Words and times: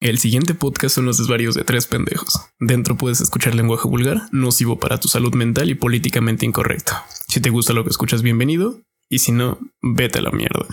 El 0.00 0.18
siguiente 0.18 0.54
podcast 0.54 0.94
son 0.94 1.04
los 1.04 1.18
desvarios 1.18 1.54
de 1.54 1.62
tres 1.62 1.86
pendejos. 1.86 2.40
Dentro 2.58 2.96
puedes 2.96 3.20
escuchar 3.20 3.54
lenguaje 3.54 3.86
vulgar, 3.86 4.22
nocivo 4.32 4.80
para 4.80 4.98
tu 4.98 5.08
salud 5.08 5.34
mental 5.34 5.68
y 5.68 5.74
políticamente 5.74 6.46
incorrecto. 6.46 6.94
Si 7.28 7.38
te 7.42 7.50
gusta 7.50 7.74
lo 7.74 7.84
que 7.84 7.90
escuchas, 7.90 8.22
bienvenido. 8.22 8.80
Y 9.10 9.18
si 9.18 9.30
no, 9.30 9.58
vete 9.82 10.20
a 10.20 10.22
la 10.22 10.30
mierda. 10.30 10.66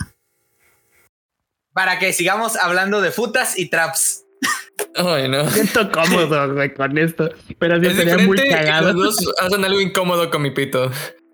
Para 1.74 1.98
que 1.98 2.14
sigamos 2.14 2.56
hablando 2.56 3.02
de 3.02 3.10
futas 3.10 3.58
y 3.58 3.68
traps. 3.68 4.24
Ay, 4.94 5.28
no. 5.28 5.46
Siento 5.50 5.92
cómodo, 5.92 6.54
güey, 6.54 6.72
con 6.72 6.96
esto. 6.96 7.28
Pero 7.58 7.78
sí 7.80 7.86
Es 7.86 7.96
sería 7.96 8.16
muy 8.16 8.38
cagado. 8.48 8.94
Los 8.94 9.16
dos 9.16 9.34
hacen 9.40 9.62
algo 9.62 9.82
incómodo 9.82 10.30
con 10.30 10.40
mi 10.40 10.52
pito. 10.52 10.90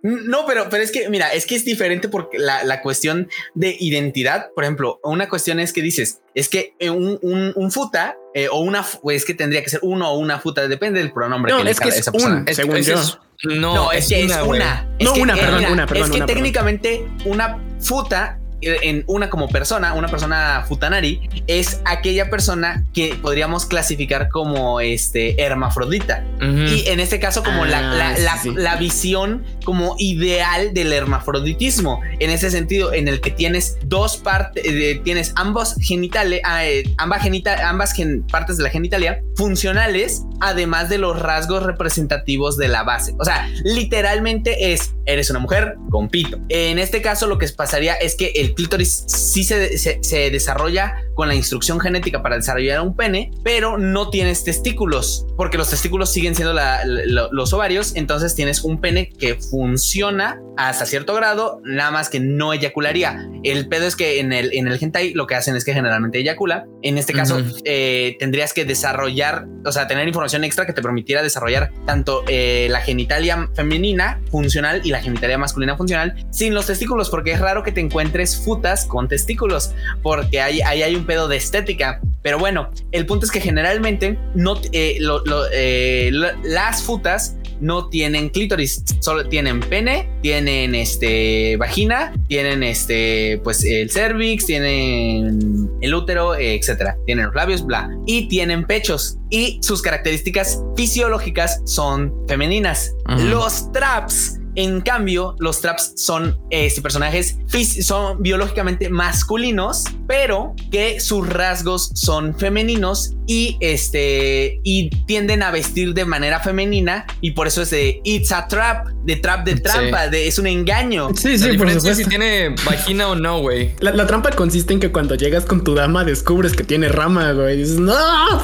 No, 0.07 0.45
pero, 0.47 0.69
pero 0.71 0.83
es 0.83 0.93
que, 0.93 1.09
mira, 1.09 1.33
es 1.33 1.47
que 1.47 1.55
es 1.55 1.65
diferente 1.65 2.11
porque 2.11 2.39
la, 2.39 2.63
la 2.63 2.83
cuestión 2.83 3.29
de 3.55 3.75
identidad, 3.81 4.51
por 4.55 4.65
ejemplo, 4.65 5.01
una 5.03 5.31
cuestión 5.31 5.59
es 5.61 5.73
que 5.73 5.81
dices, 5.81 6.21
es 6.35 6.51
que 6.51 6.75
eh, 6.79 6.91
un, 6.91 7.19
un, 7.23 7.53
un 7.57 7.73
futa 7.73 8.17
eh, 8.35 8.49
o 8.51 8.59
una, 8.61 8.83
fu- 8.83 9.11
es 9.11 9.25
que 9.25 9.33
tendría 9.33 9.63
que 9.63 9.71
ser 9.71 9.81
uno 9.83 10.11
o 10.11 10.19
una 10.19 10.39
futa, 10.41 10.69
depende 10.69 11.01
del 11.01 11.11
pronombre 11.11 11.53
No, 11.53 11.59
que 11.59 11.65
le 11.65 11.71
es 11.71 11.79
que 11.81 11.85
encargue 11.85 11.97
es 12.01 12.03
esa 12.03 12.13
persona. 12.13 12.45
un, 12.47 12.55
según 12.55 12.77
Es- 12.77 12.87
yo. 12.87 12.95
es- 13.01 13.19
no, 13.45 13.75
No, 13.75 13.93
es, 13.93 14.09
que 14.09 14.25
es 14.25 14.33
una. 14.47 14.89
Es 14.99 15.07
No, 15.07 15.13
que, 15.15 15.21
una, 15.23 15.35
perdón, 15.35 15.65
una, 15.73 15.87
perdón, 15.87 16.05
Es 16.05 16.11
que 16.11 16.17
una, 16.17 16.27
perdón. 16.27 16.27
técnicamente 16.27 17.07
una 17.25 17.59
futa 17.81 18.39
en 18.83 19.05
una 19.07 19.31
como 19.31 19.49
persona, 19.49 19.95
una 19.95 20.09
persona 20.09 20.65
futanari, 20.69 21.21
es 21.47 21.81
aquella 21.85 22.31
persona 22.31 22.85
que 22.95 23.17
podríamos 23.21 23.67
clasificar 23.67 24.29
como 24.29 24.81
este 24.81 25.41
hermafrodita. 25.43 26.25
Ujú. 26.37 26.47
Y 26.75 26.85
en 26.89 27.01
este 27.01 27.19
caso, 27.21 27.43
como 27.43 27.65
la, 27.65 27.79
Ah, 27.79 27.95
la, 27.95 28.17
sí, 28.17 28.23
la- 28.23 28.39
sí. 28.39 28.51
la 28.55 28.77
visión 28.77 29.45
como 29.65 29.97
ideal 29.99 30.73
del 30.75 30.93
hermafroditismo. 30.93 32.01
En 32.19 32.31
ese 32.31 32.51
sentido, 32.51 32.93
en 32.93 33.09
el 33.09 33.21
que 33.21 33.31
tienes 33.31 33.77
dos 33.85 34.17
partes, 34.17 34.65
eh, 34.67 35.01
tienes 35.05 35.33
ambos 35.37 35.75
genitales, 35.81 36.41
ah, 36.45 36.65
eh, 36.67 36.85
ambas, 36.99 37.23
genita- 37.23 37.69
ambas 37.69 37.93
gen- 37.93 38.25
partes 38.27 38.57
de 38.57 38.63
la 38.65 38.71
genitalia 38.71 39.21
funcionales, 39.37 40.23
además 40.41 40.89
de 40.89 40.99
los 40.99 41.19
rasgos 41.21 41.63
representativos 41.63 42.57
de 42.57 42.69
la 42.69 42.83
base. 42.83 43.15
O 43.19 43.25
sea, 43.25 43.49
literalmente 43.65 44.73
es, 44.73 44.95
eres 45.07 45.31
una 45.31 45.39
mujer 45.39 45.77
con 45.91 46.09
pito. 46.09 46.39
En 46.49 46.79
este 46.79 47.03
caso, 47.03 47.27
lo 47.27 47.39
que 47.39 47.47
pasaría 47.49 47.95
es 47.95 48.15
que 48.17 48.33
el 48.37 48.54
clítoris 48.55 49.05
sí 49.07 49.45
se, 49.45 49.77
se- 49.79 49.99
se 50.03 50.31
desarrolla 50.31 50.95
con 51.15 51.29
la 51.29 51.35
instrucción 51.35 51.81
genética 51.81 52.23
para 52.23 52.37
desarrollar 52.37 52.81
un 52.81 52.97
pene, 52.97 53.31
pero 53.43 53.79
no 53.79 54.11
tienes 54.11 54.45
testículos, 54.45 55.27
porque 55.37 55.57
los 55.59 55.71
testículos 55.71 56.13
siguen 56.13 56.35
siendo 56.35 56.53
la- 56.53 56.85
la- 56.85 57.29
los 57.31 57.53
ovarios, 57.53 57.93
entonces 57.97 58.35
tienes 58.35 58.63
un 58.65 58.81
pene 58.81 59.11
que 59.11 59.35
funciona 59.37 60.41
hasta 60.57 60.87
cierto 60.87 61.15
grado, 61.15 61.61
nada 61.65 61.91
más 61.91 62.09
que 62.09 62.21
no 62.21 62.53
eyacularía. 62.53 63.29
El 63.43 63.67
pedo 63.69 63.87
es 63.87 63.97
que 63.97 64.21
en 64.21 64.33
el, 64.33 64.53
en 64.53 64.69
el 64.69 64.79
hentai 64.81 65.13
lo 65.13 65.27
que 65.27 65.35
hacen 65.35 65.57
es 65.57 65.65
que 65.65 65.73
generalmente 65.75 66.19
eyacula. 66.21 66.65
En 66.83 66.97
este 66.97 67.13
caso, 67.13 67.39
Ujú. 67.39 67.57
eh, 67.65 68.17
tendrías 68.21 68.53
que 68.53 68.65
desarrollar, 68.65 69.47
o 69.65 69.73
sea, 69.73 69.89
tener 69.89 70.07
información 70.07 70.45
extra 70.45 70.65
que 70.65 70.73
te 70.73 70.81
permitiera 70.81 71.23
desarrollar 71.23 71.73
tanto 71.87 72.23
eh, 72.29 72.69
la 72.71 72.81
genitalia 72.83 73.49
femenina 73.55 74.21
funcional 74.31 74.81
y 74.85 74.91
la 74.91 75.01
genitalia 75.03 75.39
masculina 75.39 75.77
funcional 75.77 76.15
sin 76.31 76.55
los 76.55 76.67
testículos, 76.67 77.11
porque 77.11 77.33
es 77.33 77.41
raro 77.41 77.65
que 77.65 77.73
te 77.73 77.81
encuentres 77.81 78.37
futas 78.37 78.85
con 78.87 79.09
testículos, 79.09 79.73
porque 80.03 80.41
ahí, 80.41 80.61
ahí 80.63 80.83
hay 80.85 80.95
un 80.95 81.04
pedo 81.07 81.29
de 81.29 81.37
estética. 81.37 82.01
Pero 82.23 82.39
bueno, 82.39 82.71
el 82.93 83.07
punto 83.07 83.27
es 83.27 83.33
que 83.33 83.41
generalmente 83.41 84.19
no, 84.35 84.61
eh, 84.73 84.97
lo- 85.01 85.25
lo- 85.25 85.45
eh, 85.53 86.11
la- 86.13 86.37
las 86.43 86.83
futas 86.83 87.37
no 87.61 87.89
tienen 87.89 88.31
clítoris, 88.31 88.83
solo 89.01 89.29
tienen 89.29 89.61
pene, 89.61 90.09
tienen 90.23 90.75
este 90.75 91.57
vagina, 91.57 92.13
tienen 92.29 92.63
este 92.65 93.41
pues 93.45 93.63
el 93.65 93.91
cervix, 93.91 94.47
tienen 94.47 95.71
el 95.81 95.95
útero, 95.95 96.35
etcétera, 96.35 96.97
tienen 97.07 97.27
los 97.27 97.35
labios, 97.35 97.65
bla, 97.65 97.91
y 98.07 98.29
tienen 98.29 98.65
pechos 98.65 99.19
y 99.31 99.61
sus 99.63 99.83
características 99.83 100.61
fisiológicas 100.77 101.61
son 101.65 102.13
femeninas. 102.27 102.93
Los 103.19 103.71
traps 103.73 104.41
en 104.57 104.81
cambio, 104.81 105.37
los 105.39 105.61
traps 105.61 105.93
son 105.97 106.39
este, 106.51 106.81
personajes 106.83 107.37
son 107.83 108.23
biológicamente 108.23 108.89
masculinos, 108.89 109.85
pero 110.07 110.55
que 110.71 111.01
sus 111.01 111.29
rasgos 111.29 111.91
son 111.95 112.37
femeninos 112.39 113.13
y 113.27 113.57
este 113.61 114.61
y 114.65 114.91
tienden 115.07 115.43
a 115.43 115.51
vestir 115.51 115.95
de 115.95 116.05
manera 116.05 116.41
femenina 116.41 117.07
y 117.21 117.31
por 117.33 117.47
eso 117.47 117.63
es 117.63 117.71
de 117.71 118.01
it's 118.05 118.33
a 118.33 118.47
trap, 118.49 118.89
de 119.05 119.17
trap 119.17 119.45
de 119.45 119.57
trampa, 119.57 120.09
de 120.09 120.29
es 120.29 120.39
un 120.39 120.47
engaño. 120.47 121.09
Sí, 121.15 121.39
La 121.39 121.39
sí, 121.39 121.53
por 121.59 121.69
diferencia 121.69 121.93
es 121.93 121.97
si 121.99 122.05
supuesto. 122.05 122.09
tiene 122.25 122.55
vagina 122.65 123.09
o 123.09 123.15
no, 123.15 123.41
güey. 123.41 123.75
La, 123.81 123.93
la 123.93 124.07
trampa 124.07 124.31
consiste 124.31 124.73
en 124.73 124.81
que 124.81 124.93
cuando 124.93 125.15
llegas 125.15 125.45
con 125.45 125.65
tu 125.65 125.75
dama 125.75 126.05
descubres 126.05 126.53
que 126.55 126.65
tiene 126.65 126.89
rama, 126.89 127.33
güey. 127.33 127.55
Y 127.55 127.59
dices, 127.59 127.79
no, 127.79 127.95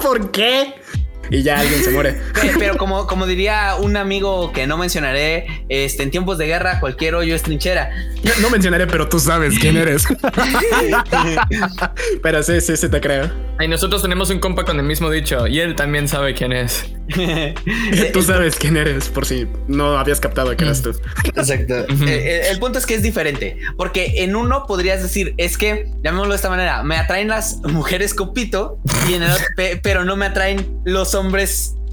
¿por 0.03 0.31
qué? 0.31 0.75
Y 1.31 1.43
ya 1.43 1.61
alguien 1.61 1.83
se 1.83 1.91
muere. 1.91 2.21
Pe- 2.41 2.53
Pero 2.59 2.77
como, 2.77 3.07
como 3.07 3.27
diría 3.27 3.77
un 3.79 3.97
amigo 3.97 4.53
que 4.53 4.67
no 4.67 4.77
mencionaré, 4.77 5.65
este, 5.69 6.03
en 6.03 6.11
tiempos 6.11 6.39
de 6.39 6.47
guerra 6.47 6.81
cualquier 6.81 7.15
hoyo 7.15 7.35
es 7.35 7.43
trinchera. 7.43 7.91
No, 8.23 8.31
no 8.43 8.51
mencionaré, 8.51 8.87
pero 8.87 9.09
tú 9.09 9.19
sabes 9.19 9.59
quién 9.59 9.77
eres. 9.77 10.05
pero 12.23 12.43
sí, 12.43 12.61
sí, 12.61 12.77
sí 12.77 12.89
te 12.89 13.01
creo. 13.01 13.31
Y 13.61 13.69
nosotros 13.69 14.03
tenemos 14.03 14.31
un 14.31 14.39
compa 14.39 14.65
con 14.65 14.79
el 14.79 14.85
mismo 14.85 15.11
dicho 15.11 15.47
y 15.47 15.61
él 15.61 15.75
también 15.75 16.09
sabe 16.09 16.35
quién 16.35 16.53
es. 16.53 16.87
Tú 18.13 18.23
sabes 18.23 18.57
quién 18.57 18.77
eres, 18.77 19.09
por 19.09 19.27
si 19.27 19.47
no 19.69 19.99
habías 19.99 20.21
captado 20.21 20.57
que 20.57 20.65
eras 20.65 20.81
tú. 20.81 20.95
Exacto. 21.25 21.85
Ujú. 21.93 22.05
Eh, 22.05 22.49
el, 22.51 22.59
punto 22.59 22.79
es 22.79 22.87
que 22.87 22.95
es 22.95 23.03
diferente, 23.03 23.59
porque 23.77 24.23
en 24.23 24.37
uno 24.37 24.65
podrías 24.67 25.03
decir, 25.03 25.35
es 25.37 25.59
que, 25.59 25.87
llamémoslo 26.05 26.33
de 26.33 26.37
esta 26.37 26.51
manera, 26.51 26.83
me 26.85 26.97
atraen 26.97 27.29
las 27.29 27.57
mujeres 27.65 28.15
copito, 28.15 28.79
y 29.09 29.15
en 29.15 29.25
el 29.25 29.31
pero 29.83 30.05
no 30.05 30.17
me 30.17 30.27
atraen 30.27 30.81
los 30.85 31.15
hombres 31.15 31.20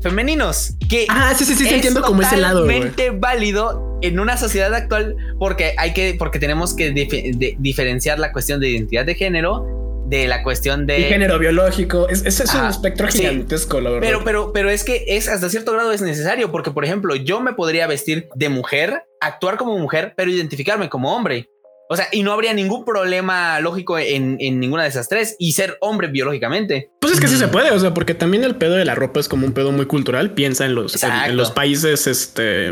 femeninos. 0.02 0.74
Que 0.90 1.06
Ah, 1.10 1.34
sí, 1.38 1.44
sí, 1.46 1.56
sí, 1.56 1.66
es 1.66 1.72
entiendo 1.74 2.02
como 2.02 2.22
ese 2.22 2.38
lado. 2.38 2.62
totalmente 2.62 3.10
válido 3.12 4.00
en 4.02 4.20
una 4.20 4.38
sociedad 4.38 4.74
actual 4.74 5.16
porque 5.40 5.74
hay 5.78 5.94
que, 5.94 6.16
porque 6.18 6.40
tenemos 6.40 6.76
que 6.76 6.92
de- 6.92 7.56
diferenciar 7.60 8.20
la 8.20 8.32
cuestión 8.32 8.60
de 8.60 8.70
identidad 8.70 9.06
de 9.06 9.16
género 9.16 9.74
de 10.08 10.26
la 10.28 10.42
cuestión 10.42 10.86
de 10.86 11.00
Y 11.02 11.04
género 11.06 11.38
biológico. 11.38 12.08
Es, 12.08 12.24
ese 12.26 12.44
es 12.44 12.54
un 12.54 12.66
espectro 12.68 13.12
sí. 13.12 13.18
gigantesco, 13.20 13.82
la 13.82 13.90
verdad. 13.90 14.08
Pero, 14.08 14.24
pero, 14.24 14.54
pero 14.54 14.70
es 14.70 14.86
que 14.86 15.04
es 15.08 15.28
hasta 15.28 15.50
cierto 15.50 15.74
grado 15.74 15.92
es 15.92 16.02
necesario, 16.02 16.50
porque 16.50 16.72
por 16.72 16.86
ejemplo, 16.86 17.16
yo 17.18 17.42
me 17.42 17.52
podría 17.54 17.88
vestir 17.88 18.30
de 18.34 18.48
mujer, 18.48 19.04
actuar 19.20 19.58
como 19.58 19.78
mujer, 19.78 20.14
pero 20.16 20.32
identificarme 20.32 20.88
como 20.88 21.14
hombre. 21.14 21.50
O 21.90 21.96
sea, 21.96 22.08
y 22.12 22.24
no 22.24 22.34
habría 22.34 22.54
ningún 22.54 22.84
problema 22.84 23.60
lógico 23.62 23.98
en, 23.98 24.38
en 24.40 24.60
ninguna 24.60 24.84
de 24.84 24.90
esas 24.90 25.08
tres 25.08 25.36
y 25.40 25.54
ser 25.54 25.78
hombre 25.80 26.08
biológicamente. 26.10 26.92
Pues 27.00 27.14
es 27.14 27.20
que 27.20 27.28
sí 27.28 27.38
se 27.38 27.48
puede, 27.48 27.72
o 27.72 27.80
sea, 27.80 27.94
porque 27.94 28.14
también 28.14 28.44
el 28.44 28.56
pedo 28.56 28.76
de 28.76 28.86
la 28.86 28.96
ropa 28.96 29.20
es 29.20 29.30
como 29.30 29.46
un 29.46 29.54
pedo 29.54 29.72
muy 29.72 29.86
cultural. 29.86 30.32
Piensa 30.34 30.66
en 30.66 30.76
los, 30.76 31.02
en, 31.02 31.12
en 31.12 31.38
los 31.38 31.52
países, 31.52 32.08
este, 32.08 32.72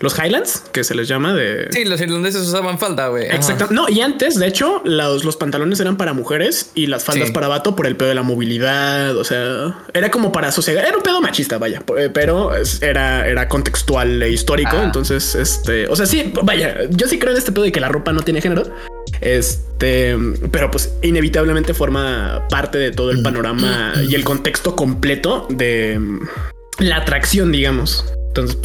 los 0.00 0.18
Highlands, 0.18 0.64
que 0.72 0.82
se 0.84 0.94
les 0.94 1.08
llama 1.08 1.32
de. 1.34 1.68
Sí, 1.70 1.84
los 1.84 2.00
irlandeses 2.00 2.42
usaban 2.42 2.78
falda, 2.78 3.08
güey. 3.08 3.26
Exacto. 3.26 3.68
No, 3.70 3.88
y 3.88 4.00
antes, 4.00 4.38
de 4.38 4.46
hecho, 4.48 4.82
los, 4.84 5.24
los 5.24 5.36
pantalones 5.36 5.78
eran 5.80 5.96
para 5.96 6.12
mujeres 6.12 6.72
y 6.74 6.86
las 6.88 7.04
faldas 7.04 7.28
Sí. 7.28 7.32
para 7.34 7.48
vato 7.48 7.74
por 7.76 7.86
el 7.86 7.96
pedo 7.96 8.08
de 8.08 8.14
la 8.16 8.22
movilidad. 8.22 9.16
O 9.16 9.24
sea, 9.24 9.78
era 9.94 10.10
como 10.10 10.32
para 10.32 10.50
sosiegar. 10.52 10.84
Era 10.84 10.96
un 10.96 11.02
pedo 11.02 11.20
machista, 11.20 11.58
vaya, 11.58 11.80
p- 11.80 12.10
pero 12.10 12.50
era, 12.82 13.26
era 13.26 13.48
contextual 13.48 14.22
e 14.22 14.30
histórico. 14.30 14.76
Ah. 14.76 14.84
Entonces, 14.84 15.34
este, 15.36 15.86
o 15.88 15.96
sea, 15.96 16.06
sí, 16.06 16.32
vaya, 16.42 16.76
yo 16.90 17.06
sí 17.08 17.18
creo 17.18 17.32
en 17.32 17.38
este 17.38 17.52
pedo 17.52 17.64
de 17.64 17.72
que 17.72 17.80
la 17.80 17.88
ropa 17.88 18.12
no 18.12 18.22
tiene 18.22 18.40
género. 18.40 18.64
Este, 19.20 20.16
pero 20.50 20.70
pues 20.70 20.92
inevitablemente 21.02 21.72
forma 21.72 22.46
parte 22.50 22.78
de 22.78 22.90
todo 22.90 23.10
el 23.10 23.22
panorama 23.22 23.92
y 24.08 24.14
el 24.14 24.24
contexto 24.24 24.74
completo 24.76 25.46
de 25.50 25.98
mm, 25.98 26.20
la 26.80 26.96
atracción, 26.96 27.52
digamos. 27.52 28.04
Entonces, 28.36 28.56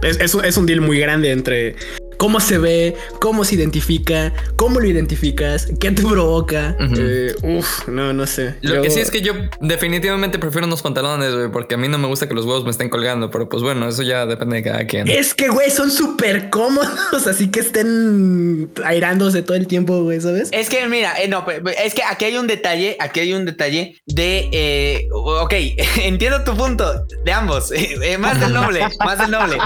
pues, 0.00 0.18
es 0.20 0.34
es, 0.34 0.34
es 0.44 0.56
un 0.58 0.66
deal 0.66 0.82
muy 0.82 0.98
grande 0.98 1.30
entre 1.30 1.76
cómo 2.18 2.40
se 2.40 2.58
ve, 2.58 2.96
cómo 3.20 3.44
se 3.44 3.54
identifica, 3.54 4.32
cómo 4.56 4.80
lo 4.80 4.86
identificas, 4.86 5.68
qué 5.80 5.90
te 5.92 6.02
provoca. 6.02 6.76
Eh, 6.98 7.34
uf, 7.42 7.88
no, 7.88 8.12
no 8.12 8.26
sé. 8.26 8.56
Lo 8.60 8.76
Yo- 8.76 8.82
que 8.82 8.90
sí 8.90 9.00
es 9.00 9.10
que 9.10 9.22
yo 9.22 9.32
definitivamente 9.60 10.38
prefiero 10.38 10.66
unos 10.66 10.82
pantalones, 10.82 11.34
güey, 11.34 11.50
porque 11.50 11.76
a 11.76 11.78
mí 11.78 11.88
no 11.88 11.96
me 11.96 12.08
gusta 12.08 12.28
que 12.28 12.34
los 12.34 12.44
huevos 12.44 12.64
me 12.64 12.70
estén 12.70 12.90
colgando, 12.90 13.30
pero 13.30 13.48
pues 13.48 13.62
bueno, 13.62 13.88
eso 13.88 14.02
ya 14.02 14.26
depende 14.26 14.56
de 14.56 14.62
cada 14.64 14.86
quien. 14.86 15.08
Es 15.08 15.32
que, 15.34 15.48
güey, 15.48 15.70
son 15.70 15.90
súper 15.90 16.50
cómodos, 16.50 17.26
así 17.26 17.50
que 17.50 17.60
estén 17.60 18.70
airándose 18.84 19.42
todo 19.42 19.56
el 19.56 19.66
tiempo, 19.66 20.02
güey, 20.02 20.20
¿sabes? 20.20 20.48
Es 20.52 20.68
que 20.68 20.86
mira, 20.88 21.14
eh, 21.22 21.28
no, 21.28 21.46
es 21.82 21.94
que 21.94 22.02
aquí 22.02 22.24
hay 22.26 22.36
un 22.36 22.46
detalle, 22.48 22.96
aquí 23.00 23.20
hay 23.20 23.32
un 23.32 23.44
detalle 23.44 24.02
de, 24.06 24.48
eh, 24.52 25.08
ok, 25.12 25.54
entiendo 26.02 26.42
tu 26.42 26.56
punto 26.56 27.06
de 27.24 27.32
ambos, 27.32 27.70
eh, 27.72 28.18
más 28.18 28.40
del 28.40 28.52
noble, 28.52 28.80
más 29.04 29.18
del 29.18 29.30
noble. 29.30 29.56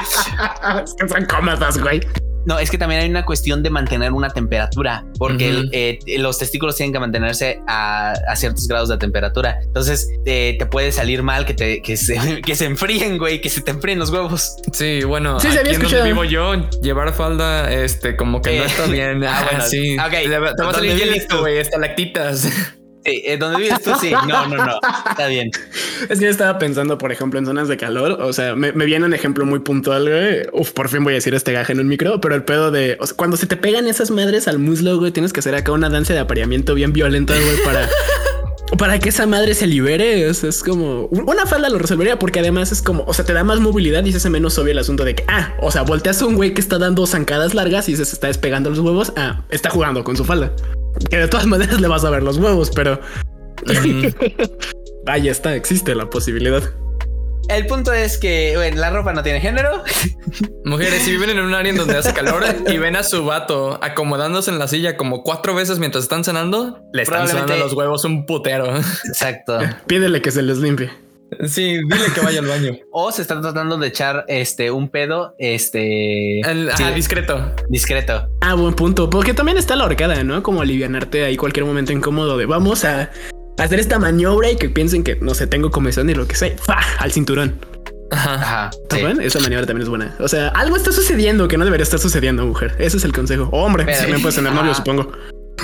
es 0.84 0.94
que 1.00 1.08
son 1.08 1.24
cómodos, 1.24 1.78
güey. 1.78 2.00
No, 2.44 2.58
es 2.58 2.70
que 2.70 2.78
también 2.78 3.00
hay 3.02 3.08
una 3.10 3.24
cuestión 3.24 3.62
de 3.62 3.70
mantener 3.70 4.12
una 4.12 4.30
temperatura, 4.30 5.04
porque 5.18 5.48
el, 5.48 5.70
eh, 5.72 5.98
los 6.18 6.38
testículos 6.38 6.76
tienen 6.76 6.92
que 6.92 6.98
mantenerse 6.98 7.60
a, 7.68 8.12
a 8.28 8.36
ciertos 8.36 8.66
grados 8.68 8.88
de 8.88 8.96
temperatura. 8.98 9.58
Entonces 9.64 10.08
eh, 10.26 10.56
te 10.58 10.66
puede 10.66 10.92
salir 10.92 11.22
mal 11.22 11.44
que, 11.46 11.54
te, 11.54 11.80
que, 11.82 11.96
se, 11.96 12.40
que 12.44 12.54
se 12.56 12.64
enfríen, 12.64 13.18
güey, 13.18 13.40
que 13.40 13.48
se 13.48 13.60
te 13.60 13.70
enfríen 13.70 13.98
los 13.98 14.10
huevos. 14.10 14.56
Sí, 14.72 15.04
bueno, 15.04 15.38
Sí, 15.40 15.48
se 15.52 15.58
había 15.60 15.72
aquí 15.72 15.76
en 15.76 15.82
donde 15.82 15.96
escuchado. 15.98 16.04
vivo 16.04 16.24
yo, 16.24 16.70
llevar 16.80 17.12
falda, 17.14 17.72
este, 17.72 18.16
como 18.16 18.40
que 18.42 18.56
no 18.58 18.62
Eh, 18.64 18.66
está 18.66 18.86
bien. 18.86 19.22
ah, 19.28 19.46
bueno, 19.50 19.64
sí. 19.68 19.96
ok. 19.98 20.10
Te, 20.10 20.38
va- 20.38 20.50
a 20.50 20.56
salir 20.56 20.72
¿Dónde 20.72 20.94
vives 20.94 21.00
hielito, 21.14 21.40
güey, 21.40 21.58
estalactitas. 21.58 22.48
Sí, 23.04 23.22
eh, 23.24 23.36
donde 23.36 23.62
vives 23.62 23.82
tú, 23.82 23.92
sí. 24.00 24.12
No, 24.12 24.46
no, 24.46 24.56
no. 24.64 24.78
Está 25.10 25.26
bien. 25.26 25.50
Es 26.08 26.18
que 26.18 26.24
yo 26.24 26.30
estaba 26.30 26.58
pensando, 26.58 26.98
por 26.98 27.10
ejemplo, 27.10 27.38
en 27.38 27.46
zonas 27.46 27.68
de 27.68 27.76
calor. 27.76 28.12
O 28.22 28.32
sea, 28.32 28.54
me, 28.54 28.72
me 28.72 28.84
viene 28.84 29.04
un 29.04 29.14
ejemplo 29.14 29.44
muy 29.44 29.58
puntual, 29.58 30.08
güey. 30.08 30.42
Uf, 30.52 30.72
por 30.72 30.88
fin 30.88 31.02
voy 31.02 31.14
a 31.14 31.16
decir 31.16 31.34
este 31.34 31.52
gaje 31.52 31.72
en 31.72 31.80
un 31.80 31.88
micro, 31.88 32.20
pero 32.20 32.34
el 32.34 32.44
pedo 32.44 32.70
de 32.70 32.96
o 33.00 33.06
sea, 33.06 33.16
cuando 33.16 33.36
se 33.36 33.46
te 33.46 33.56
pegan 33.56 33.88
esas 33.88 34.10
madres 34.10 34.48
al 34.48 34.58
muslo, 34.58 34.98
güey, 34.98 35.10
tienes 35.12 35.32
que 35.32 35.40
hacer 35.40 35.54
acá 35.54 35.72
una 35.72 35.88
danza 35.88 36.12
de 36.12 36.20
apareamiento 36.20 36.74
bien 36.74 36.92
violenta, 36.92 37.34
güey, 37.34 37.56
para. 37.64 37.88
Para 38.78 38.98
que 38.98 39.10
esa 39.10 39.26
madre 39.26 39.52
se 39.52 39.66
libere, 39.66 40.26
es, 40.26 40.44
es 40.44 40.62
como 40.62 41.04
una 41.08 41.44
falda 41.44 41.68
lo 41.68 41.78
resolvería 41.78 42.18
porque 42.18 42.40
además 42.40 42.72
es 42.72 42.80
como, 42.80 43.04
o 43.06 43.12
sea, 43.12 43.22
te 43.26 43.34
da 43.34 43.44
más 43.44 43.60
movilidad 43.60 44.02
y 44.06 44.12
se 44.12 44.16
hace 44.16 44.30
menos 44.30 44.56
obvio 44.58 44.72
el 44.72 44.78
asunto 44.78 45.04
de 45.04 45.14
que, 45.14 45.24
ah, 45.28 45.52
o 45.60 45.70
sea, 45.70 45.82
volteas 45.82 46.22
a 46.22 46.26
un 46.26 46.36
güey 46.36 46.54
que 46.54 46.62
está 46.62 46.78
dando 46.78 47.06
zancadas 47.06 47.52
largas 47.52 47.90
y 47.90 47.96
se 47.96 48.02
está 48.02 48.28
despegando 48.28 48.70
los 48.70 48.78
huevos, 48.78 49.12
ah, 49.16 49.42
está 49.50 49.68
jugando 49.68 50.02
con 50.04 50.16
su 50.16 50.24
falda. 50.24 50.52
Que 51.10 51.18
de 51.18 51.28
todas 51.28 51.46
maneras 51.46 51.80
le 51.80 51.88
vas 51.88 52.04
a 52.04 52.10
ver 52.10 52.22
los 52.22 52.38
huevos, 52.38 52.70
pero 52.74 53.00
ahí 55.06 55.28
está, 55.28 55.54
existe 55.54 55.94
la 55.94 56.08
posibilidad. 56.10 56.62
El 57.48 57.66
punto 57.66 57.92
es 57.92 58.18
que 58.18 58.52
bueno, 58.56 58.80
la 58.80 58.90
ropa 58.90 59.12
no 59.12 59.22
tiene 59.22 59.40
género. 59.40 59.82
Mujeres, 60.64 61.02
si 61.02 61.10
viven 61.10 61.30
en 61.30 61.40
un 61.40 61.54
área 61.54 61.70
en 61.70 61.76
donde 61.76 61.96
hace 61.96 62.12
calor 62.14 62.44
y 62.68 62.78
ven 62.78 62.96
a 62.96 63.02
su 63.02 63.24
vato 63.24 63.78
acomodándose 63.82 64.50
en 64.50 64.58
la 64.58 64.68
silla 64.68 64.96
como 64.96 65.22
cuatro 65.22 65.54
veces 65.54 65.78
mientras 65.78 66.04
están 66.04 66.24
cenando, 66.24 66.80
le 66.92 67.02
están 67.02 67.28
sonando 67.28 67.56
los 67.56 67.72
huevos 67.74 68.04
un 68.04 68.26
putero. 68.26 68.76
Exacto. 68.76 69.58
Pídele 69.86 70.22
que 70.22 70.30
se 70.30 70.42
les 70.42 70.58
limpie. 70.58 70.90
Sí, 71.46 71.74
dile 71.76 72.04
que 72.14 72.20
vaya 72.20 72.40
al 72.40 72.46
baño. 72.46 72.72
O 72.92 73.10
se 73.12 73.22
está 73.22 73.40
tratando 73.40 73.76
de 73.78 73.88
echar 73.88 74.24
este 74.28 74.70
un 74.70 74.88
pedo 74.88 75.34
este 75.38 76.40
El- 76.40 76.70
Sí. 76.76 76.82
ajá, 76.82 76.92
discreto. 76.92 77.52
discreto. 77.68 78.28
Ah, 78.40 78.54
buen 78.54 78.74
punto. 78.74 79.08
Porque 79.10 79.34
también 79.34 79.58
está 79.58 79.76
la 79.76 79.84
horcada, 79.84 80.22
¿no? 80.24 80.42
Como 80.42 80.60
alivianarte 80.62 81.24
ahí 81.24 81.36
cualquier 81.36 81.64
momento 81.66 81.92
incómodo 81.92 82.36
de 82.36 82.46
vamos 82.46 82.84
a 82.84 83.10
hacer 83.58 83.80
esta 83.80 83.98
maniobra 83.98 84.50
y 84.50 84.56
que 84.56 84.68
piensen 84.68 85.04
que 85.04 85.16
no 85.16 85.34
sé, 85.34 85.46
tengo 85.46 85.70
comezón 85.70 86.08
y 86.10 86.14
lo 86.14 86.26
que 86.26 86.34
sea. 86.34 86.56
¡Fa! 86.58 86.78
Al 86.98 87.12
cinturón. 87.12 87.58
Ajá. 88.10 88.34
Ajá. 88.34 88.70
¿Está 88.82 88.96
sí. 88.96 89.02
bien? 89.04 89.20
Esa 89.22 89.40
maniobra 89.40 89.66
también 89.66 89.82
es 89.84 89.88
buena. 89.88 90.16
O 90.20 90.28
sea, 90.28 90.48
algo 90.48 90.76
está 90.76 90.92
sucediendo 90.92 91.48
que 91.48 91.56
no 91.56 91.64
debería 91.64 91.84
estar 91.84 91.98
sucediendo, 91.98 92.44
mujer. 92.46 92.74
Ese 92.78 92.98
es 92.98 93.04
el 93.04 93.12
consejo. 93.12 93.48
Hombre, 93.52 93.84
Pero- 93.84 93.96
si 93.96 94.02
también 94.02 94.20
puedes 94.22 94.36
tener 94.36 94.52
novio, 94.52 94.74
supongo. 94.74 95.12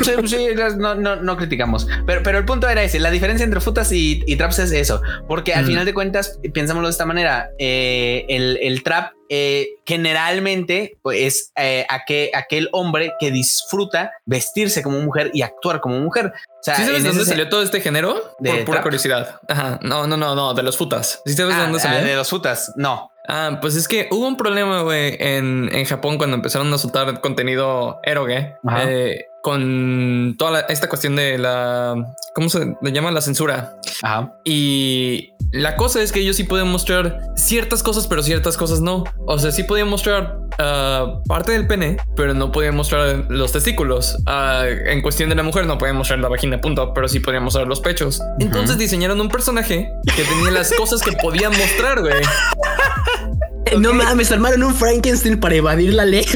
Sí, 0.03 0.13
sí, 0.29 0.47
no, 0.77 0.95
no, 0.95 1.17
no 1.17 1.37
criticamos. 1.37 1.87
Pero, 2.07 2.23
pero 2.23 2.39
el 2.39 2.45
punto 2.45 2.69
era 2.69 2.83
ese. 2.83 3.01
La 3.01 3.11
diferencia 3.11 3.45
entre 3.45 3.61
futas 3.61 3.91
y, 3.93 4.23
y 4.27 4.37
traps 4.37 4.59
es 4.61 4.73
eso. 4.73 5.01
Porque 5.27 5.55
al 5.55 5.65
Mm. 5.65 5.69
final 5.69 5.85
de 5.87 5.95
cuentas, 5.95 6.39
pensámoslo 6.55 6.87
de 6.89 6.93
esta 6.93 7.07
manera. 7.07 7.51
eh, 7.59 8.25
el, 8.29 8.59
el 8.63 8.83
trap 8.83 9.13
eh, 9.31 9.69
generalmente 9.85 10.97
pues, 11.03 11.19
es 11.21 11.53
eh, 11.57 11.85
aquel, 11.89 12.31
aquel 12.35 12.69
hombre 12.73 13.13
que 13.21 13.31
disfruta 13.31 14.13
vestirse 14.25 14.83
como 14.83 15.01
mujer 15.01 15.31
y 15.35 15.43
actuar 15.43 15.81
como 15.81 15.99
mujer. 16.01 16.33
O 16.35 16.63
sea, 16.63 16.77
¿Sí 16.77 16.85
sabes 16.85 17.05
dónde 17.05 17.25
salió 17.25 17.49
todo 17.49 17.63
este 17.63 17.81
género? 17.81 18.35
De 18.39 18.51
Por 18.51 18.59
pura 18.65 18.73
trap. 18.77 18.83
curiosidad. 18.85 19.41
Ajá. 19.49 19.79
No, 19.83 20.07
no, 20.07 20.17
no, 20.17 20.35
no, 20.35 20.55
de 20.55 20.63
los 20.63 20.77
futas. 20.77 21.21
¿Sí 21.27 21.33
sabes 21.35 21.55
de 21.57 21.61
Ah, 21.63 21.65
dónde 21.65 21.79
ah, 21.79 21.83
salió? 21.83 22.07
de 22.09 22.17
los 22.17 22.29
futas. 22.31 22.73
No. 22.77 23.11
Ah, 23.31 23.59
pues 23.61 23.77
es 23.77 23.87
que 23.89 24.09
hubo 24.11 24.27
un 24.27 24.39
problema, 24.39 24.81
güey, 24.83 25.17
en, 25.21 25.69
en 25.75 25.85
Japón 25.85 26.17
cuando 26.17 26.37
empezaron 26.37 26.73
a 26.73 26.79
soltar 26.79 27.21
contenido 27.21 27.99
eroge 28.03 28.55
Ajá. 28.67 28.85
eh, 28.91 29.27
con 29.43 30.35
toda 30.39 30.51
la- 30.51 30.61
esta 30.61 30.89
cuestión 30.89 31.17
de 31.17 31.39
la, 31.39 31.95
¿cómo 32.35 32.49
se 32.49 32.75
le 32.83 32.93
llama? 32.93 33.11
La 33.11 33.21
censura. 33.21 33.77
Ajá. 34.03 34.33
Y 34.45 35.31
la 35.53 35.77
cosa 35.77 36.03
es 36.03 36.13
que 36.13 36.21
ellos 36.21 36.37
sí 36.37 36.45
podían 36.45 36.69
mostrar 36.69 37.19
ciertas 37.37 37.83
cosas, 37.83 38.07
pero 38.07 38.23
ciertas 38.23 38.57
cosas 38.57 38.81
no. 38.81 39.05
O 39.27 39.39
sea, 39.39 39.51
sí 39.53 39.63
podían 39.63 39.89
mostrar 39.89 40.39
ah, 40.59 41.21
parte 41.27 41.53
del 41.53 41.67
pene, 41.67 41.97
pero 42.17 42.35
no 42.35 42.51
podían 42.53 42.77
mostrar 42.77 43.27
los 43.29 43.53
testículos. 43.53 44.17
Ah, 44.27 44.65
en 44.67 45.01
cuestión 45.03 45.29
de 45.31 45.35
la 45.37 45.43
mujer 45.43 45.67
no 45.67 45.79
podían 45.79 45.97
mostrar 45.97 46.19
la 46.19 46.29
vagina, 46.29 46.61
punto, 46.61 46.93
pero 46.93 47.09
sí 47.09 47.21
podían 47.21 47.45
mostrar 47.45 47.67
los 47.67 47.81
pechos. 47.81 48.21
Entonces 48.41 48.77
diseñaron 48.77 49.21
un 49.21 49.29
personaje 49.29 49.89
que 50.17 50.25
tenía 50.25 50.51
las 50.51 50.73
cosas 50.75 51.01
que 51.01 51.13
podían 51.13 51.53
mostrar, 51.57 52.01
güey. 52.01 52.15
Eh, 53.67 53.77
No 53.79 53.93
mames, 53.93 54.33
armaron 54.33 54.63
un 54.63 54.75
Frankenstein 54.75 55.39
para 55.41 55.55
evadir 55.55 55.95
la 55.95 56.05
ley. 56.05 56.27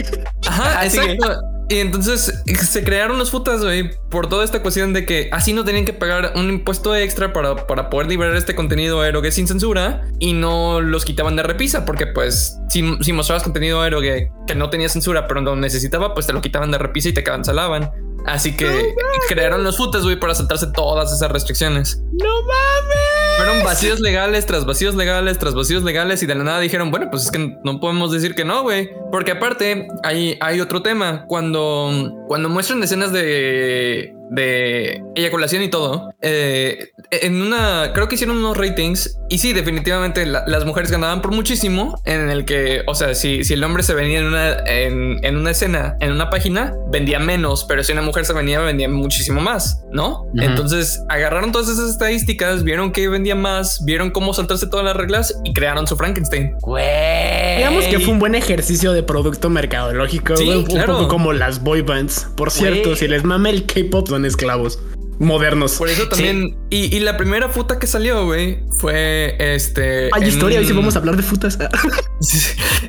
Ajá, 0.46 0.80
que- 0.80 0.86
exacto. 0.86 1.42
Y 1.68 1.78
entonces 1.78 2.42
se 2.68 2.84
crearon 2.84 3.18
los 3.18 3.30
futas, 3.30 3.62
güey, 3.62 3.90
por 4.10 4.28
toda 4.28 4.44
esta 4.44 4.60
cuestión 4.60 4.92
de 4.92 5.06
que 5.06 5.30
así 5.32 5.52
no 5.52 5.64
tenían 5.64 5.84
que 5.84 5.92
pagar 5.92 6.32
un 6.36 6.50
impuesto 6.50 6.94
extra 6.94 7.32
para, 7.32 7.66
para 7.66 7.88
poder 7.88 8.08
liberar 8.08 8.36
este 8.36 8.54
contenido 8.54 9.00
aerogue 9.00 9.32
sin 9.32 9.46
censura 9.46 10.02
y 10.18 10.34
no 10.34 10.80
los 10.80 11.04
quitaban 11.04 11.36
de 11.36 11.42
repisa, 11.42 11.84
porque 11.86 12.06
pues 12.06 12.58
si, 12.68 12.96
si 13.00 13.12
mostrabas 13.12 13.42
contenido 13.42 13.80
aerogue 13.80 14.30
que 14.46 14.54
no 14.54 14.68
tenía 14.68 14.88
censura, 14.88 15.26
pero 15.26 15.40
no 15.40 15.56
necesitaba, 15.56 16.12
pues 16.14 16.26
te 16.26 16.32
lo 16.32 16.42
quitaban 16.42 16.70
de 16.70 16.78
repisa 16.78 17.08
y 17.08 17.14
te 17.14 17.22
cancelaban. 17.22 17.90
Así 18.26 18.56
que 18.56 18.94
crearon 19.28 19.64
los 19.64 19.76
futas, 19.76 20.02
güey, 20.02 20.18
para 20.18 20.34
saltarse 20.34 20.68
todas 20.68 21.12
esas 21.12 21.30
restricciones. 21.30 22.02
No 22.12 22.42
mames. 22.42 23.21
Fueron 23.36 23.64
vacíos 23.64 24.00
legales 24.00 24.46
tras 24.46 24.64
vacíos 24.64 24.94
legales 24.94 25.38
tras 25.38 25.54
vacíos 25.54 25.82
legales 25.82 26.22
y 26.22 26.26
de 26.26 26.34
la 26.34 26.44
nada 26.44 26.60
dijeron, 26.60 26.90
bueno, 26.90 27.08
pues 27.10 27.24
es 27.24 27.30
que 27.30 27.58
no 27.62 27.80
podemos 27.80 28.12
decir 28.12 28.34
que 28.34 28.44
no, 28.44 28.62
güey. 28.62 28.90
Porque 29.10 29.32
aparte 29.32 29.88
hay, 30.02 30.36
hay 30.40 30.60
otro 30.60 30.82
tema. 30.82 31.24
Cuando, 31.26 32.24
cuando 32.28 32.48
muestran 32.48 32.82
escenas 32.82 33.12
de, 33.12 34.14
de 34.34 35.02
eyaculación 35.14 35.62
y 35.62 35.68
todo, 35.68 36.14
eh, 36.22 36.90
en 37.10 37.40
una, 37.42 37.90
creo 37.94 38.08
que 38.08 38.14
hicieron 38.14 38.38
unos 38.38 38.56
ratings 38.56 39.18
y 39.28 39.38
sí, 39.38 39.52
definitivamente 39.52 40.24
la- 40.26 40.44
las 40.46 40.64
mujeres 40.64 40.90
ganaban 40.90 41.20
por 41.22 41.32
muchísimo 41.32 42.00
en 42.04 42.30
el 42.30 42.44
que, 42.44 42.82
o 42.86 42.94
sea, 42.94 43.14
si, 43.14 43.44
si 43.44 43.54
el 43.54 43.62
hombre 43.64 43.82
se 43.82 43.94
venía 43.94 44.18
en 44.20 44.24
una, 44.26 44.52
en, 44.66 45.24
en 45.24 45.36
una 45.36 45.50
escena, 45.50 45.96
en 46.00 46.12
una 46.12 46.30
página, 46.30 46.74
vendía 46.90 47.18
menos, 47.18 47.64
pero 47.68 47.84
si 47.84 47.92
una 47.92 48.02
mujer 48.02 48.24
se 48.24 48.32
venía, 48.32 48.60
vendía 48.60 48.88
muchísimo 48.88 49.40
más, 49.40 49.82
¿no? 49.92 50.26
Entonces 50.36 51.02
agarraron 51.08 51.52
todas 51.52 51.68
esas 51.68 51.90
estadísticas, 51.90 52.64
vieron 52.64 52.92
que 52.92 53.08
vendía 53.08 53.34
más, 53.34 53.84
vieron 53.84 54.10
cómo 54.10 54.32
saltarse 54.34 54.66
todas 54.66 54.84
las 54.84 54.96
reglas 54.96 55.38
y 55.44 55.52
crearon 55.52 55.86
su 55.86 55.96
Frankenstein. 55.96 56.54
Güey. 56.60 57.56
Digamos 57.58 57.84
que 57.86 58.00
fue 58.00 58.12
un 58.14 58.18
buen 58.18 58.34
ejercicio 58.34 58.92
de 58.92 59.02
producto 59.02 59.50
mercadológico, 59.50 60.36
Sí, 60.36 60.44
güey, 60.46 60.58
un 60.58 60.64
poco 60.86 61.08
como 61.08 61.32
las 61.32 61.62
boy 61.62 61.82
bands. 61.82 62.28
Por 62.36 62.50
cierto, 62.50 62.90
Güey. 62.90 62.96
si 62.96 63.08
les 63.08 63.24
mama 63.24 63.50
el 63.50 63.66
K-pop, 63.66 64.08
esclavos 64.24 64.78
modernos. 65.18 65.76
Por 65.76 65.88
eso 65.88 66.08
también. 66.08 66.56
Y, 66.70 66.94
y 66.94 67.00
la 67.00 67.16
primera 67.16 67.50
puta 67.50 67.78
que 67.78 67.86
salió, 67.86 68.26
güey, 68.26 68.60
fue 68.70 69.36
este. 69.38 70.10
Hay 70.12 70.28
historia, 70.28 70.58
hoy 70.58 70.64
sí 70.66 70.72
un- 70.72 70.78
vamos 70.78 70.96
a 70.96 70.98
hablar 70.98 71.16
de 71.16 71.22
futas. 71.22 71.58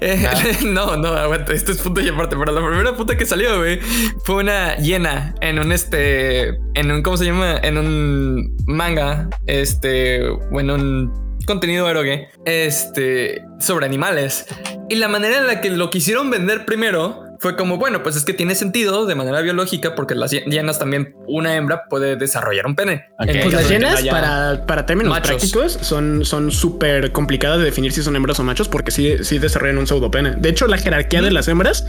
Eh, 0.02 0.28
no, 0.66 0.96
no, 0.98 1.10
aguanta, 1.10 1.54
esto 1.54 1.72
es 1.72 1.80
punto 1.80 2.02
y 2.02 2.10
aparte, 2.10 2.36
pero 2.38 2.52
la 2.52 2.66
primera 2.66 2.96
puta 2.96 3.18
que 3.18 3.26
salió, 3.26 3.58
güey, 3.58 3.80
fue 4.26 4.36
una 4.36 4.76
hiena 4.78 5.34
en 5.42 5.60
un 5.60 5.72
este, 5.72 6.50
en 6.76 6.92
un, 6.92 7.02
¿cómo 7.02 7.18
se 7.18 7.26
llama? 7.26 7.58
En 7.64 7.78
un 7.78 8.56
manga, 8.68 9.30
este, 9.48 10.22
o 10.28 10.60
en 10.60 10.70
un 10.70 11.14
contenido 11.46 11.90
erogue, 11.90 12.28
este, 12.46 13.44
sobre 13.60 13.86
animales. 13.86 14.46
Y 14.90 14.96
la 14.96 15.08
manera 15.08 15.38
en 15.40 15.48
la 15.48 15.62
que 15.62 15.70
lo 15.70 15.90
quisieron 15.90 16.30
vender 16.30 16.66
primero 16.66 17.24
fue 17.44 17.56
como, 17.58 17.78
bueno, 17.78 18.02
pues 18.02 18.16
es 18.16 18.24
que 18.26 18.34
tiene 18.34 18.56
sentido 18.56 19.06
de 19.06 19.16
manera 19.16 19.42
biológica 19.42 19.94
porque 19.96 20.16
las 20.16 20.32
hienas 20.32 20.80
también, 20.80 21.14
una 21.28 21.56
hembra 21.56 21.84
puede 21.90 22.16
desarrollar 22.16 22.66
un 22.66 22.76
pene. 22.76 23.06
Ok. 23.20 23.28
En 23.28 23.36
el 23.36 23.42
Pues 23.44 23.54
las 23.54 23.70
llenas, 23.70 24.00
haya- 24.00 24.12
para, 24.12 24.66
para 24.66 24.86
términos 24.86 25.12
machos. 25.12 25.30
prácticos, 25.52 25.74
son 25.82 26.24
son 26.26 26.52
súper 26.52 27.12
complicadas 27.12 27.60
de 27.60 27.66
definir 27.66 27.92
si 27.92 28.02
son 28.02 28.16
hembras 28.16 28.40
o 28.40 28.44
machos 28.44 28.70
porque 28.70 28.92
sí, 28.92 29.18
sí 29.24 29.38
desarrollan 29.40 29.78
un 29.78 29.86
pseudopene. 29.88 30.36
De 30.38 30.50
hecho, 30.50 30.68
la 30.68 30.78
jerarquía 30.78 31.22
de 31.22 31.32
las 31.32 31.48
hembras 31.50 31.86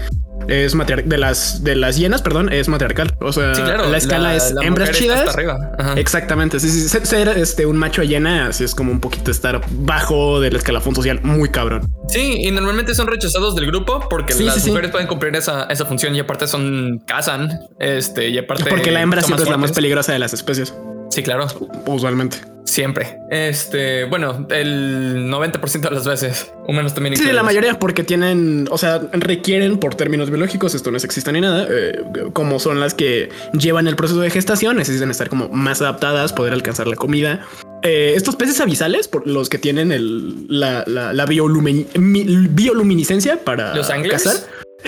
es 0.48 0.74
matriar- 0.74 1.04
de 1.04 1.16
las 1.16 1.62
de 1.64 1.74
las 1.76 1.96
hienas, 1.96 2.20
perdón, 2.20 2.52
es 2.52 2.68
matriarcal. 2.68 3.14
O 3.20 3.32
sea, 3.32 3.54
Sí, 3.54 3.62
claro. 3.62 3.88
la 3.88 3.96
escala 3.96 4.34
es 4.34 4.52
la 4.52 4.62
hembras 4.66 4.90
chidas. 4.90 5.20
hasta 5.20 5.30
arriba. 5.32 5.72
Ajá. 5.78 5.94
Exactamente. 5.94 6.58
Sí, 6.60 6.68
sí, 6.68 6.88
ser, 6.88 7.28
este 7.28 7.64
un 7.64 7.76
macho 7.78 8.02
llena 8.02 8.48
así 8.48 8.64
es 8.64 8.74
como 8.74 8.90
un 8.92 9.00
poquito 9.00 9.30
estar 9.30 9.62
bajo 9.70 10.40
del 10.40 10.56
escalafón 10.56 10.94
social 10.94 11.20
muy 11.22 11.48
cabrón. 11.50 11.82
Sí, 12.08 12.34
y 12.40 12.50
normalmente 12.50 12.94
son 12.94 13.06
rechazados 13.06 13.54
del 13.54 13.66
grupo 13.68 14.06
porque 14.10 14.34
Sí, 14.34 14.42
las 14.44 14.56
sí, 14.56 14.60
sí. 14.62 14.70
mujeres 14.70 14.90
pueden 14.90 15.06
cumplir 15.06 15.34
esa, 15.44 15.64
esa 15.64 15.84
función 15.86 16.14
y 16.16 16.20
aparte 16.20 16.46
son 16.46 17.02
cazan, 17.06 17.60
este, 17.78 18.28
y 18.30 18.38
aparte 18.38 18.64
Porque 18.68 18.90
la 18.90 19.00
hembra 19.02 19.22
siempre 19.22 19.44
es 19.44 19.50
la 19.50 19.56
más 19.56 19.72
peligrosa 19.72 20.12
de 20.12 20.18
las 20.18 20.32
especies, 20.34 20.74
Sí, 21.10 21.22
claro, 21.22 21.46
usualmente. 21.86 22.38
siempre. 22.64 23.18
Este, 23.30 24.04
bueno, 24.04 24.46
el 24.50 25.28
90% 25.30 25.80
de 25.88 25.94
las 25.94 26.06
veces, 26.06 26.50
humanos 26.66 26.94
también. 26.94 27.14
Sí, 27.16 27.30
la 27.30 27.42
mayoría 27.44 27.78
porque 27.78 28.02
tienen, 28.02 28.66
o 28.70 28.78
sea, 28.78 29.00
requieren 29.12 29.78
por 29.78 29.94
términos 29.94 30.30
biológicos, 30.30 30.74
esto 30.74 30.90
no 30.90 30.96
es 30.96 31.02
sexista 31.02 31.30
ni 31.30 31.40
nada, 31.40 31.68
eh, 31.70 32.02
como 32.32 32.58
son 32.58 32.80
las 32.80 32.94
que 32.94 33.28
llevan 33.52 33.86
el 33.86 33.94
proceso 33.96 34.20
de 34.20 34.30
gestación, 34.30 34.76
necesitan 34.76 35.10
estar 35.10 35.28
como 35.28 35.48
más 35.50 35.80
adaptadas, 35.82 36.32
poder 36.32 36.52
alcanzar 36.52 36.88
la 36.88 36.96
comida. 36.96 37.46
Eh, 37.82 38.14
estos 38.16 38.34
peces 38.34 38.60
abisales, 38.60 39.06
por 39.08 39.26
los 39.26 39.48
que 39.50 39.58
tienen 39.58 39.92
el, 39.92 40.46
la, 40.48 40.82
la, 40.86 41.12
la 41.12 41.26
biolumin- 41.26 41.86
mi- 41.98 42.24
bioluminiscencia 42.48 43.44
para 43.44 43.74
¿Los 43.74 43.90
anglers? 43.90 44.24
cazar. 44.24 44.40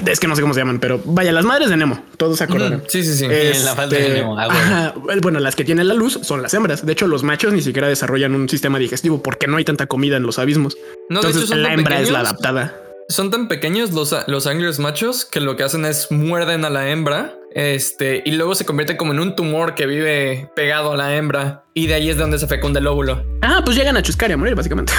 Es 0.04 0.20
que 0.20 0.28
no 0.28 0.36
sé 0.36 0.42
cómo 0.42 0.52
se 0.52 0.60
llaman, 0.60 0.78
pero 0.78 1.00
vaya, 1.04 1.32
las 1.32 1.44
madres 1.44 1.70
de 1.70 1.76
Nemo, 1.76 2.04
todos 2.16 2.38
se 2.38 2.44
acordaron. 2.44 2.82
Sí, 2.88 3.02
sí, 3.02 3.14
sí. 3.14 3.26
Eh, 3.30 3.54
la 3.64 3.74
falta 3.74 3.96
de 3.96 4.08
Nemo, 4.10 4.38
ah, 4.38 4.46
bueno. 4.46 4.60
ajá, 4.60 4.94
bueno, 5.22 5.40
las 5.40 5.56
que 5.56 5.64
tienen 5.64 5.88
la 5.88 5.94
luz 5.94 6.18
son 6.22 6.42
las 6.42 6.52
hembras. 6.54 6.84
De 6.84 6.92
hecho, 6.92 7.06
los 7.06 7.22
machos 7.22 7.52
ni 7.52 7.62
siquiera 7.62 7.88
desarrollan 7.88 8.34
un 8.34 8.48
sistema 8.48 8.78
digestivo 8.78 9.22
porque 9.22 9.46
no 9.46 9.56
hay 9.56 9.64
tanta 9.64 9.86
comida 9.86 10.16
en 10.16 10.24
los 10.24 10.38
abismos. 10.38 10.76
No, 11.08 11.20
de 11.20 11.28
Entonces, 11.28 11.42
hecho, 11.42 11.48
son 11.48 11.62
la 11.62 11.72
hembra 11.72 12.00
es 12.00 12.10
la 12.10 12.20
adaptada. 12.20 12.76
Son 13.08 13.30
tan 13.30 13.46
pequeños 13.48 13.92
los, 13.92 14.14
los 14.26 14.46
anglers 14.48 14.78
machos 14.80 15.24
que 15.24 15.40
lo 15.40 15.56
que 15.56 15.62
hacen 15.62 15.84
es 15.84 16.10
muerden 16.10 16.64
a 16.64 16.70
la 16.70 16.90
hembra 16.90 17.38
Este, 17.54 18.20
y 18.26 18.32
luego 18.32 18.56
se 18.56 18.66
convierte 18.66 18.96
como 18.96 19.12
en 19.12 19.20
un 19.20 19.36
tumor 19.36 19.76
que 19.76 19.86
vive 19.86 20.50
pegado 20.56 20.92
a 20.92 20.96
la 20.96 21.14
hembra. 21.16 21.64
Y 21.72 21.86
de 21.86 21.94
ahí 21.94 22.10
es 22.10 22.16
donde 22.16 22.38
se 22.38 22.48
fecunda 22.48 22.80
el 22.80 22.86
óvulo. 22.86 23.24
Ah, 23.42 23.62
pues 23.64 23.76
llegan 23.76 23.96
a 23.96 24.02
chuscar 24.02 24.28
y 24.28 24.32
a 24.34 24.36
morir, 24.36 24.54
básicamente. 24.56 24.92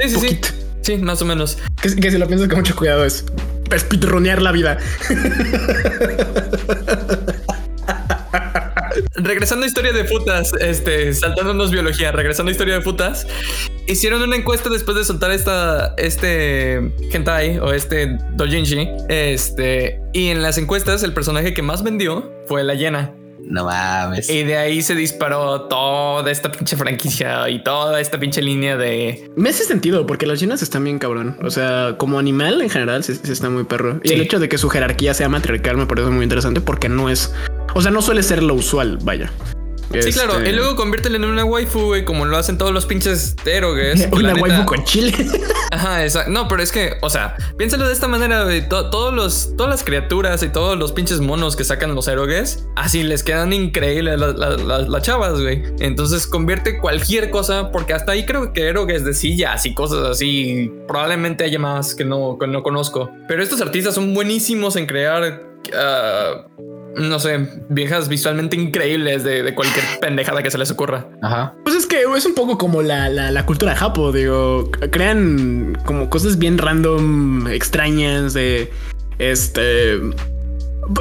Sí, 0.00 0.08
sí, 0.10 0.16
sí. 0.16 0.16
Poquito. 0.26 0.48
Sí, 0.48 0.54
más 1.02 1.22
o 1.22 1.24
menos. 1.24 1.58
Que, 1.80 1.94
que 1.96 2.10
si 2.10 2.18
lo 2.18 2.26
piensas 2.26 2.48
con 2.48 2.58
mucho 2.58 2.74
cuidado 2.76 3.04
es 3.04 3.24
speedronear 3.78 4.42
la 4.42 4.52
vida. 4.52 4.78
Regresando 9.14 9.64
a 9.64 9.68
historia 9.68 9.92
de 9.92 10.04
putas, 10.04 10.52
este, 10.60 11.12
saltándonos 11.14 11.70
biología, 11.70 12.10
regresando 12.12 12.50
a 12.50 12.52
historia 12.52 12.74
de 12.74 12.80
putas, 12.80 13.26
hicieron 13.86 14.22
una 14.22 14.36
encuesta 14.36 14.68
después 14.68 14.96
de 14.96 15.04
soltar 15.04 15.30
esta, 15.30 15.94
este 15.96 16.92
hentai 17.12 17.58
o 17.58 17.72
este 17.72 18.18
dojinshi, 18.32 18.88
este, 19.08 20.00
y 20.12 20.28
en 20.28 20.42
las 20.42 20.58
encuestas 20.58 21.02
el 21.02 21.12
personaje 21.12 21.54
que 21.54 21.62
más 21.62 21.82
vendió 21.82 22.32
fue 22.46 22.64
la 22.64 22.74
hiena. 22.74 23.14
No 23.44 23.64
mames. 23.64 24.28
Y 24.30 24.44
de 24.44 24.56
ahí 24.56 24.82
se 24.82 24.94
disparó 24.94 25.62
toda 25.62 26.30
esta 26.30 26.50
pinche 26.50 26.76
franquicia 26.76 27.48
y 27.48 27.62
toda 27.62 28.00
esta 28.00 28.18
pinche 28.18 28.42
línea 28.42 28.76
de... 28.76 29.30
Me 29.36 29.50
hace 29.50 29.64
sentido 29.64 30.06
porque 30.06 30.26
las 30.26 30.40
llenas 30.40 30.62
están 30.62 30.84
bien 30.84 30.98
cabrón. 30.98 31.36
O 31.42 31.50
sea, 31.50 31.96
como 31.98 32.18
animal 32.18 32.60
en 32.60 32.70
general 32.70 33.04
se, 33.04 33.14
se 33.14 33.32
está 33.32 33.50
muy 33.50 33.64
perro. 33.64 34.00
Y 34.02 34.12
el 34.12 34.20
hecho 34.20 34.38
de 34.38 34.48
que 34.48 34.58
su 34.58 34.68
jerarquía 34.68 35.14
sea 35.14 35.28
matriarcal 35.28 35.76
me 35.76 35.86
parece 35.86 36.08
muy 36.10 36.24
interesante 36.24 36.60
porque 36.60 36.88
no 36.88 37.10
es, 37.10 37.34
o 37.74 37.82
sea, 37.82 37.90
no 37.90 38.02
suele 38.02 38.22
ser 38.22 38.42
lo 38.42 38.54
usual. 38.54 38.98
Vaya. 39.02 39.30
Sí, 39.92 40.12
claro. 40.12 40.34
Este, 40.38 40.50
Y 40.50 40.52
luego 40.52 40.76
conviértela 40.76 41.16
en 41.16 41.24
una 41.24 41.44
waifu, 41.44 41.80
güey, 41.86 42.04
como 42.04 42.24
lo 42.24 42.36
hacen 42.36 42.56
todos 42.58 42.72
los 42.72 42.86
pinches 42.86 43.34
erogues. 43.44 44.08
una 44.12 44.34
neta- 44.34 44.40
waifu 44.42 44.64
con 44.64 44.84
chile. 44.84 45.12
Ajá, 45.72 46.04
exacto. 46.04 46.30
No, 46.30 46.46
pero 46.48 46.62
es 46.62 46.70
que, 46.70 46.94
o 47.02 47.10
sea, 47.10 47.36
piénsalo 47.56 47.86
de 47.86 47.92
esta 47.92 48.06
manera, 48.06 48.44
güey. 48.44 48.68
To- 48.68 48.90
todos 48.90 49.12
los, 49.12 49.56
todas 49.56 49.70
las 49.70 49.82
criaturas 49.84 50.42
y 50.44 50.48
todos 50.48 50.78
los 50.78 50.92
pinches 50.92 51.20
monos 51.20 51.56
que 51.56 51.64
sacan 51.64 51.94
los 51.94 52.06
erogues, 52.08 52.66
así 52.76 53.02
les 53.02 53.22
quedan 53.24 53.52
increíbles 53.52 54.18
las, 54.20 54.36
las- 54.36 54.60
las- 54.62 54.88
las 54.88 55.02
chavas, 55.02 55.40
güey. 55.40 55.62
Entonces 55.80 56.26
convierte 56.26 56.78
cualquier 56.78 57.30
cosa, 57.30 57.72
porque 57.72 57.92
hasta 57.92 58.12
ahí 58.12 58.24
creo 58.26 58.52
que 58.52 58.68
erogues 58.68 59.04
de 59.04 59.12
sillas 59.14 59.66
y 59.66 59.74
cosas 59.74 60.04
así, 60.06 60.70
probablemente 60.86 61.44
haya 61.44 61.58
más 61.58 61.94
que 61.96 62.04
no, 62.04 62.36
que 62.38 62.46
no 62.46 62.62
conozco. 62.62 63.10
Pero 63.26 63.42
estos 63.42 63.60
artistas 63.60 63.94
son 63.94 64.14
buenísimos 64.14 64.76
en 64.76 64.86
crear. 64.86 65.42
ah, 65.76 66.44
no 66.96 67.18
sé, 67.20 67.48
viejas 67.68 68.08
visualmente 68.08 68.56
increíbles 68.56 69.24
de, 69.24 69.42
de 69.42 69.54
cualquier 69.54 69.84
pendejada 70.00 70.42
que 70.42 70.50
se 70.50 70.58
les 70.58 70.70
ocurra. 70.70 71.08
Ajá. 71.22 71.54
Pues 71.64 71.76
es 71.76 71.86
que 71.86 72.02
es 72.16 72.26
un 72.26 72.34
poco 72.34 72.58
como 72.58 72.82
la, 72.82 73.08
la, 73.08 73.30
la 73.30 73.46
cultura 73.46 73.74
japo, 73.76 74.12
digo, 74.12 74.70
crean 74.90 75.78
como 75.84 76.10
cosas 76.10 76.38
bien 76.38 76.58
random, 76.58 77.46
extrañas 77.48 78.34
de 78.34 78.70
este. 79.18 79.98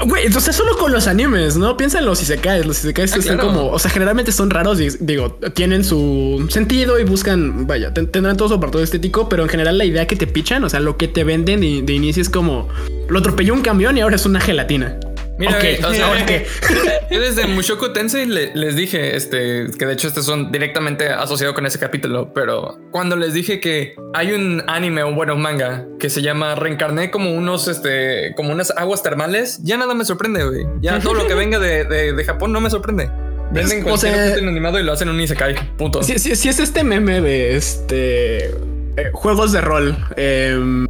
Güey, 0.05 0.31
sea, 0.31 0.53
solo 0.53 0.77
con 0.77 0.91
los 0.91 1.07
animes, 1.07 1.57
¿no? 1.57 1.75
Piensa 1.75 1.97
en 1.97 2.05
los 2.05 2.21
isekais. 2.21 2.63
Los 2.65 2.79
isekais 2.83 3.11
Ah, 3.13 3.17
están 3.17 3.37
claro. 3.37 3.53
como, 3.53 3.69
o 3.71 3.79
sea, 3.79 3.89
generalmente 3.89 4.31
son 4.31 4.51
raros 4.51 4.79
y 4.79 4.89
digo, 4.99 5.39
tienen 5.55 5.83
su 5.83 6.45
sentido 6.51 6.99
y 6.99 7.05
buscan, 7.05 7.65
vaya, 7.65 7.91
ten- 7.91 8.05
tendrán 8.11 8.37
todo 8.37 8.49
su 8.49 8.53
apartado 8.53 8.83
estético, 8.83 9.27
pero 9.29 9.41
en 9.43 9.49
general 9.49 9.79
la 9.79 9.85
idea 9.85 10.05
que 10.05 10.15
te 10.15 10.27
pichan, 10.27 10.63
o 10.63 10.69
sea, 10.69 10.79
lo 10.79 10.95
que 10.97 11.07
te 11.07 11.23
venden 11.23 11.61
de, 11.61 11.81
de 11.81 11.93
inicio 11.93 12.21
es 12.21 12.29
como 12.29 12.67
lo 13.07 13.17
atropelló 13.17 13.53
un 13.55 13.61
camión 13.61 13.97
y 13.97 14.01
ahora 14.01 14.17
es 14.17 14.25
una 14.27 14.39
gelatina. 14.39 14.99
Mira, 15.39 15.53
Ok, 15.53 15.61
güey, 15.61 15.83
o 15.83 15.93
sea, 15.93 16.25
yo 17.11 17.19
desde 17.21 17.47
Mushoku 17.47 17.93
Tensei 17.93 18.25
le- 18.25 18.51
les 18.55 18.75
dije, 18.75 19.15
este, 19.15 19.67
que 19.79 19.85
de 19.85 19.93
hecho 19.93 20.09
estos 20.09 20.25
son 20.25 20.51
directamente 20.51 21.07
asociados 21.07 21.55
con 21.55 21.65
ese 21.65 21.79
capítulo, 21.79 22.33
pero 22.33 22.77
cuando 22.91 23.15
les 23.15 23.33
dije 23.33 23.59
que 23.61 23.95
hay 24.13 24.33
un 24.33 24.61
anime 24.67 25.03
o 25.03 25.13
bueno, 25.15 25.35
un 25.35 25.41
manga 25.41 25.85
que 25.97 26.09
se 26.09 26.21
llama 26.21 26.55
Reencarné 26.55 27.09
como 27.09 27.31
unos, 27.31 27.69
este, 27.69 28.33
como 28.35 28.51
unas 28.51 28.71
aguas 28.75 29.01
termales, 29.01 29.59
ya 29.63 29.77
nada 29.77 29.93
me 29.95 30.03
sorprende, 30.03 30.43
güey. 30.43 30.65
Ya 30.81 30.99
todo 30.99 31.13
lo 31.13 31.25
que 31.25 31.33
venga 31.35 31.57
de, 31.57 31.85
de- 31.85 32.11
de 32.13 32.23
Japón 32.25 32.51
no 32.51 32.59
me 32.59 32.69
sorprende. 32.69 33.09
Venden 33.51 33.79
o 33.81 33.83
cualquier 33.85 34.13
sea- 34.13 34.25
objeto 34.33 34.47
animado 34.47 34.79
y 34.79 34.83
lo 34.83 34.91
hacen 34.91 35.07
un 35.09 35.19
isekai, 35.21 35.55
punto. 35.77 36.03
Si, 36.03 36.19
si- 36.19 36.35
si 36.35 36.49
es 36.49 36.59
este 36.59 36.83
meme 36.83 37.21
de 37.21 37.55
este 37.55 38.51
eh, 38.97 39.09
juegos 39.13 39.51
de 39.51 39.61
rol, 39.61 39.97
em, 40.15 40.87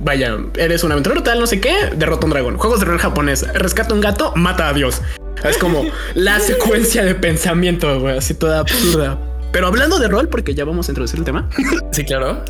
vaya, 0.00 0.36
eres 0.56 0.84
un 0.84 0.92
aventurero 0.92 1.22
tal, 1.22 1.40
no 1.40 1.46
sé 1.46 1.60
qué, 1.60 1.74
derrota 1.96 2.26
un 2.26 2.32
dragón. 2.32 2.56
Juegos 2.56 2.80
de 2.80 2.86
rol 2.86 2.98
japonés, 2.98 3.46
rescata 3.54 3.94
un 3.94 4.00
gato, 4.00 4.32
mata 4.36 4.68
a 4.68 4.72
Dios. 4.72 5.02
Es 5.44 5.58
como 5.58 5.84
la 6.14 6.40
secuencia 6.40 7.04
de 7.04 7.14
pensamiento, 7.14 8.00
güey, 8.00 8.18
así 8.18 8.34
toda 8.34 8.60
absurda. 8.60 9.18
Pero 9.52 9.66
hablando 9.66 9.98
de 9.98 10.08
rol, 10.08 10.28
porque 10.28 10.54
ya 10.54 10.64
vamos 10.64 10.88
a 10.88 10.92
introducir 10.92 11.18
el 11.18 11.24
tema. 11.24 11.48
Sí, 11.92 12.06
claro. 12.06 12.42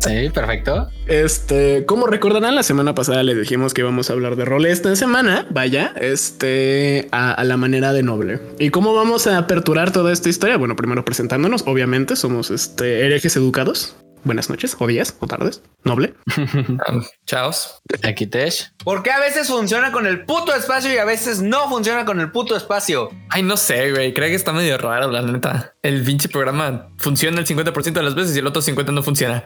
Sí, 0.00 0.28
perfecto. 0.34 0.90
Este, 1.06 1.84
como 1.86 2.08
recordarán, 2.08 2.56
la 2.56 2.64
semana 2.64 2.96
pasada 2.96 3.22
les 3.22 3.38
dijimos 3.38 3.72
que 3.72 3.82
íbamos 3.82 4.10
a 4.10 4.14
hablar 4.14 4.34
de 4.34 4.44
rol. 4.44 4.66
Esta 4.66 4.96
semana, 4.96 5.46
vaya, 5.50 5.92
este, 6.00 7.06
a, 7.12 7.30
a 7.30 7.44
la 7.44 7.56
manera 7.56 7.92
de 7.92 8.02
noble. 8.02 8.40
¿Y 8.58 8.70
cómo 8.70 8.92
vamos 8.92 9.28
a 9.28 9.38
aperturar 9.38 9.92
toda 9.92 10.12
esta 10.12 10.28
historia? 10.28 10.56
Bueno, 10.56 10.74
primero 10.74 11.04
presentándonos, 11.04 11.62
obviamente, 11.68 12.16
somos 12.16 12.50
este, 12.50 13.06
herejes 13.06 13.36
educados. 13.36 13.94
Buenas 14.24 14.50
noches, 14.50 14.76
o 14.78 14.86
días, 14.86 15.16
o 15.20 15.26
tardes, 15.26 15.62
noble. 15.84 16.14
Chaos. 17.26 17.77
Aquí 18.02 18.26
Tesh. 18.26 18.70
¿Por 18.84 19.02
qué 19.02 19.10
a 19.10 19.20
veces 19.20 19.48
funciona 19.48 19.92
con 19.92 20.06
el 20.06 20.24
puto 20.24 20.54
espacio 20.54 20.92
y 20.92 20.98
a 20.98 21.04
veces 21.04 21.40
no 21.40 21.68
funciona 21.68 22.04
con 22.04 22.20
el 22.20 22.30
puto 22.30 22.56
espacio? 22.56 23.10
Ay, 23.30 23.42
no 23.42 23.56
sé, 23.56 23.90
güey. 23.92 24.12
Creo 24.14 24.28
que 24.28 24.34
está 24.34 24.52
medio 24.52 24.76
raro, 24.78 25.10
la 25.10 25.22
neta. 25.22 25.74
El 25.82 26.02
pinche 26.02 26.28
programa 26.28 26.88
funciona 26.98 27.40
el 27.40 27.46
50% 27.46 27.92
de 27.92 28.02
las 28.02 28.14
veces 28.14 28.36
y 28.36 28.40
el 28.40 28.46
otro 28.46 28.62
50% 28.62 28.92
no 28.92 29.02
funciona. 29.02 29.42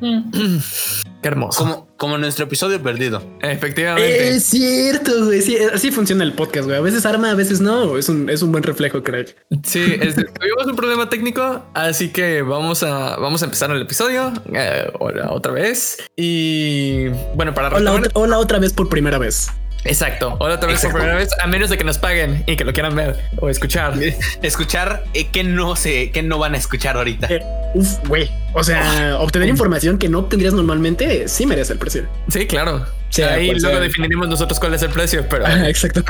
Qué 0.00 1.28
hermoso. 1.28 1.58
Como, 1.58 1.88
como 1.96 2.18
nuestro 2.18 2.46
episodio 2.46 2.82
perdido. 2.82 3.22
Efectivamente. 3.40 4.30
Es 4.30 4.44
cierto, 4.44 5.26
güey. 5.26 5.40
Sí, 5.40 5.56
así 5.56 5.92
funciona 5.92 6.24
el 6.24 6.32
podcast, 6.32 6.64
güey. 6.64 6.76
A 6.76 6.80
veces 6.80 7.06
arma, 7.06 7.30
a 7.30 7.34
veces 7.34 7.60
no. 7.60 7.96
Es 7.96 8.08
un, 8.08 8.28
es 8.28 8.42
un 8.42 8.50
buen 8.50 8.64
reflejo, 8.64 9.02
creo. 9.02 9.24
Sí, 9.62 9.98
este, 10.00 10.24
tuvimos 10.24 10.66
un 10.66 10.74
problema 10.74 11.08
técnico, 11.08 11.64
así 11.74 12.08
que 12.08 12.42
vamos 12.42 12.82
a, 12.82 13.16
vamos 13.16 13.42
a 13.42 13.44
empezar 13.44 13.70
el 13.70 13.82
episodio 13.82 14.32
eh, 14.52 14.90
otra 15.28 15.52
vez. 15.52 15.98
Y 16.16 17.06
bueno, 17.36 17.54
para 17.54 17.61
Hola, 17.68 17.92
retomar- 17.92 17.98
otra, 18.06 18.10
hola 18.14 18.38
otra 18.38 18.58
vez 18.58 18.72
por 18.72 18.88
primera 18.88 19.18
vez. 19.18 19.50
Exacto, 19.84 20.36
hola 20.38 20.54
otra 20.54 20.68
vez 20.68 20.80
por 20.80 20.92
primera 20.92 21.16
vez, 21.16 21.28
a 21.42 21.46
menos 21.48 21.68
de 21.68 21.76
que 21.76 21.82
nos 21.82 21.98
paguen 21.98 22.44
y 22.46 22.54
que 22.54 22.64
lo 22.64 22.72
quieran 22.72 22.94
ver 22.94 23.16
o 23.38 23.48
escuchar. 23.50 23.94
Escuchar 24.42 25.02
eh, 25.12 25.26
que 25.32 25.42
no 25.42 25.74
sé, 25.74 26.12
que 26.12 26.22
no 26.22 26.38
van 26.38 26.54
a 26.54 26.58
escuchar 26.58 26.96
ahorita. 26.96 27.26
Eh, 27.28 27.42
uf, 27.74 27.88
güey. 28.06 28.30
O 28.54 28.62
sea, 28.62 29.16
obtener 29.20 29.48
información 29.48 29.98
que 29.98 30.08
no 30.08 30.20
obtendrías 30.20 30.54
normalmente 30.54 31.26
sí 31.26 31.46
merece 31.46 31.72
el 31.72 31.80
precio. 31.80 32.06
Sí, 32.28 32.46
claro. 32.46 32.86
Sí, 33.08 33.22
Ahí 33.22 33.50
pues, 33.50 33.62
luego 33.62 33.78
eh. 33.78 33.80
definiremos 33.80 34.28
nosotros 34.28 34.60
cuál 34.60 34.72
es 34.74 34.82
el 34.82 34.90
precio, 34.90 35.26
pero, 35.28 35.46
Ah, 35.46 35.68
exacto. 35.68 36.04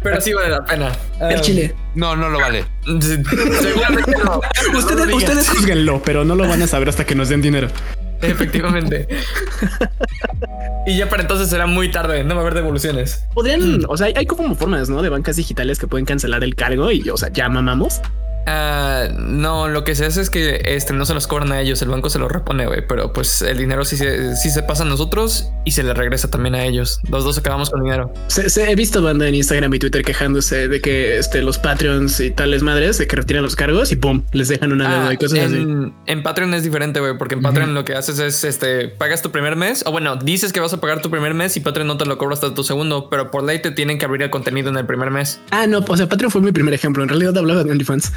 pero 0.00 0.20
sí 0.20 0.32
vale 0.32 0.50
la 0.50 0.64
pena. 0.64 0.92
el 1.20 1.36
Ah, 1.38 1.40
chile. 1.40 1.74
No, 1.96 2.14
no 2.14 2.28
lo 2.28 2.38
vale. 2.38 2.64
Seguramente 2.86 4.12
no. 4.24 4.40
Ustedes, 4.78 5.06
No 5.08 5.16
ustedes 5.16 5.48
juzguenlo, 5.48 6.00
pero 6.04 6.24
no 6.24 6.36
lo 6.36 6.46
van 6.46 6.62
a 6.62 6.68
saber 6.68 6.88
hasta 6.88 7.04
que 7.04 7.16
nos 7.16 7.28
den 7.28 7.42
dinero. 7.42 7.68
Efectivamente. 8.22 9.08
y 10.86 10.96
ya 10.96 11.08
para 11.08 11.22
entonces 11.22 11.48
será 11.48 11.66
muy 11.66 11.90
tarde, 11.90 12.24
no 12.24 12.34
va 12.34 12.40
a 12.40 12.42
haber 12.42 12.54
devoluciones. 12.54 13.26
Podrían, 13.34 13.84
o 13.88 13.96
sea, 13.96 14.08
hay, 14.08 14.14
hay 14.16 14.26
como 14.26 14.54
formas, 14.54 14.88
¿no? 14.88 15.02
De 15.02 15.08
bancas 15.08 15.36
digitales 15.36 15.78
que 15.78 15.86
pueden 15.86 16.06
cancelar 16.06 16.44
el 16.44 16.54
cargo 16.54 16.90
y, 16.90 17.08
o 17.08 17.16
sea, 17.16 17.30
ya 17.30 17.48
mamamos. 17.48 18.00
Ah, 18.50 19.08
no, 19.18 19.68
lo 19.68 19.84
que 19.84 19.94
se 19.94 20.06
hace 20.06 20.22
es 20.22 20.30
que 20.30 20.62
este 20.64 20.94
no 20.94 21.04
se 21.04 21.12
los 21.12 21.26
cobran 21.26 21.52
a 21.52 21.60
ellos, 21.60 21.82
el 21.82 21.90
banco 21.90 22.08
se 22.08 22.18
los 22.18 22.32
repone, 22.32 22.66
güey, 22.66 22.86
pero 22.86 23.12
pues 23.12 23.42
el 23.42 23.58
dinero 23.58 23.84
sí 23.84 23.98
se, 23.98 24.36
sí 24.36 24.48
se 24.50 24.62
pasa 24.62 24.84
a 24.84 24.86
nosotros 24.86 25.50
y 25.66 25.72
se 25.72 25.82
le 25.82 25.92
regresa 25.92 26.30
también 26.30 26.54
a 26.54 26.64
ellos. 26.64 27.00
Los 27.10 27.24
dos 27.24 27.36
acabamos 27.36 27.68
con 27.68 27.82
dinero. 27.82 28.10
Se, 28.28 28.48
se- 28.48 28.70
he 28.70 28.74
visto 28.74 29.02
banda 29.02 29.28
en 29.28 29.34
Instagram 29.34 29.74
y 29.74 29.78
Twitter 29.78 30.02
quejándose 30.02 30.66
de 30.68 30.80
que 30.80 31.18
este, 31.18 31.42
los 31.42 31.58
Patreons 31.58 32.20
y 32.20 32.30
tales 32.30 32.62
madres 32.62 32.96
de 32.96 33.06
que 33.06 33.16
retiran 33.16 33.42
los 33.42 33.54
cargos 33.54 33.92
y 33.92 33.96
pum, 33.96 34.22
les 34.32 34.48
dejan 34.48 34.72
una 34.72 34.88
deuda 34.88 35.08
Ah, 35.10 35.12
y 35.12 35.16
cosas 35.18 35.38
así. 35.40 35.54
en, 35.56 35.94
en 36.06 36.22
Patreon 36.22 36.54
es 36.54 36.62
diferente, 36.62 37.00
güey, 37.00 37.18
porque 37.18 37.34
en 37.34 37.42
Patreon 37.42 37.74
lo 37.74 37.84
que 37.84 37.94
haces 37.96 38.18
es 38.18 38.44
este 38.44 38.88
pagas 38.88 39.20
tu 39.20 39.30
primer 39.30 39.56
mes, 39.56 39.82
o 39.86 39.92
bueno, 39.92 40.16
dices 40.16 40.52
que 40.54 40.60
vas 40.60 40.72
a 40.72 40.80
pagar 40.80 41.02
tu 41.02 41.10
primer 41.10 41.34
mes 41.34 41.54
y 41.56 41.60
Patreon 41.60 41.86
no 41.86 41.98
te 41.98 42.06
lo 42.06 42.16
cobra 42.16 42.32
hasta 42.34 42.54
tu 42.54 42.64
segundo, 42.64 43.10
pero 43.10 43.30
por 43.30 43.44
ley 43.44 43.60
te 43.60 43.70
tienen 43.72 43.98
que 43.98 44.06
abrir 44.06 44.22
el 44.22 44.30
contenido 44.30 44.70
en 44.70 44.76
el 44.78 44.86
primer 44.86 45.10
mes. 45.10 45.40
Ah, 45.50 45.66
no, 45.66 45.84
o 45.86 45.96
sea, 45.96 46.08
Patreon 46.08 46.30
fue 46.30 46.40
mi 46.40 46.52
primer 46.52 46.72
ejemplo. 46.72 47.02
En 47.02 47.08
realidad 47.10 47.36
hablaba 47.36 47.62
de 47.64 47.70
OnlyFans. 47.72 48.12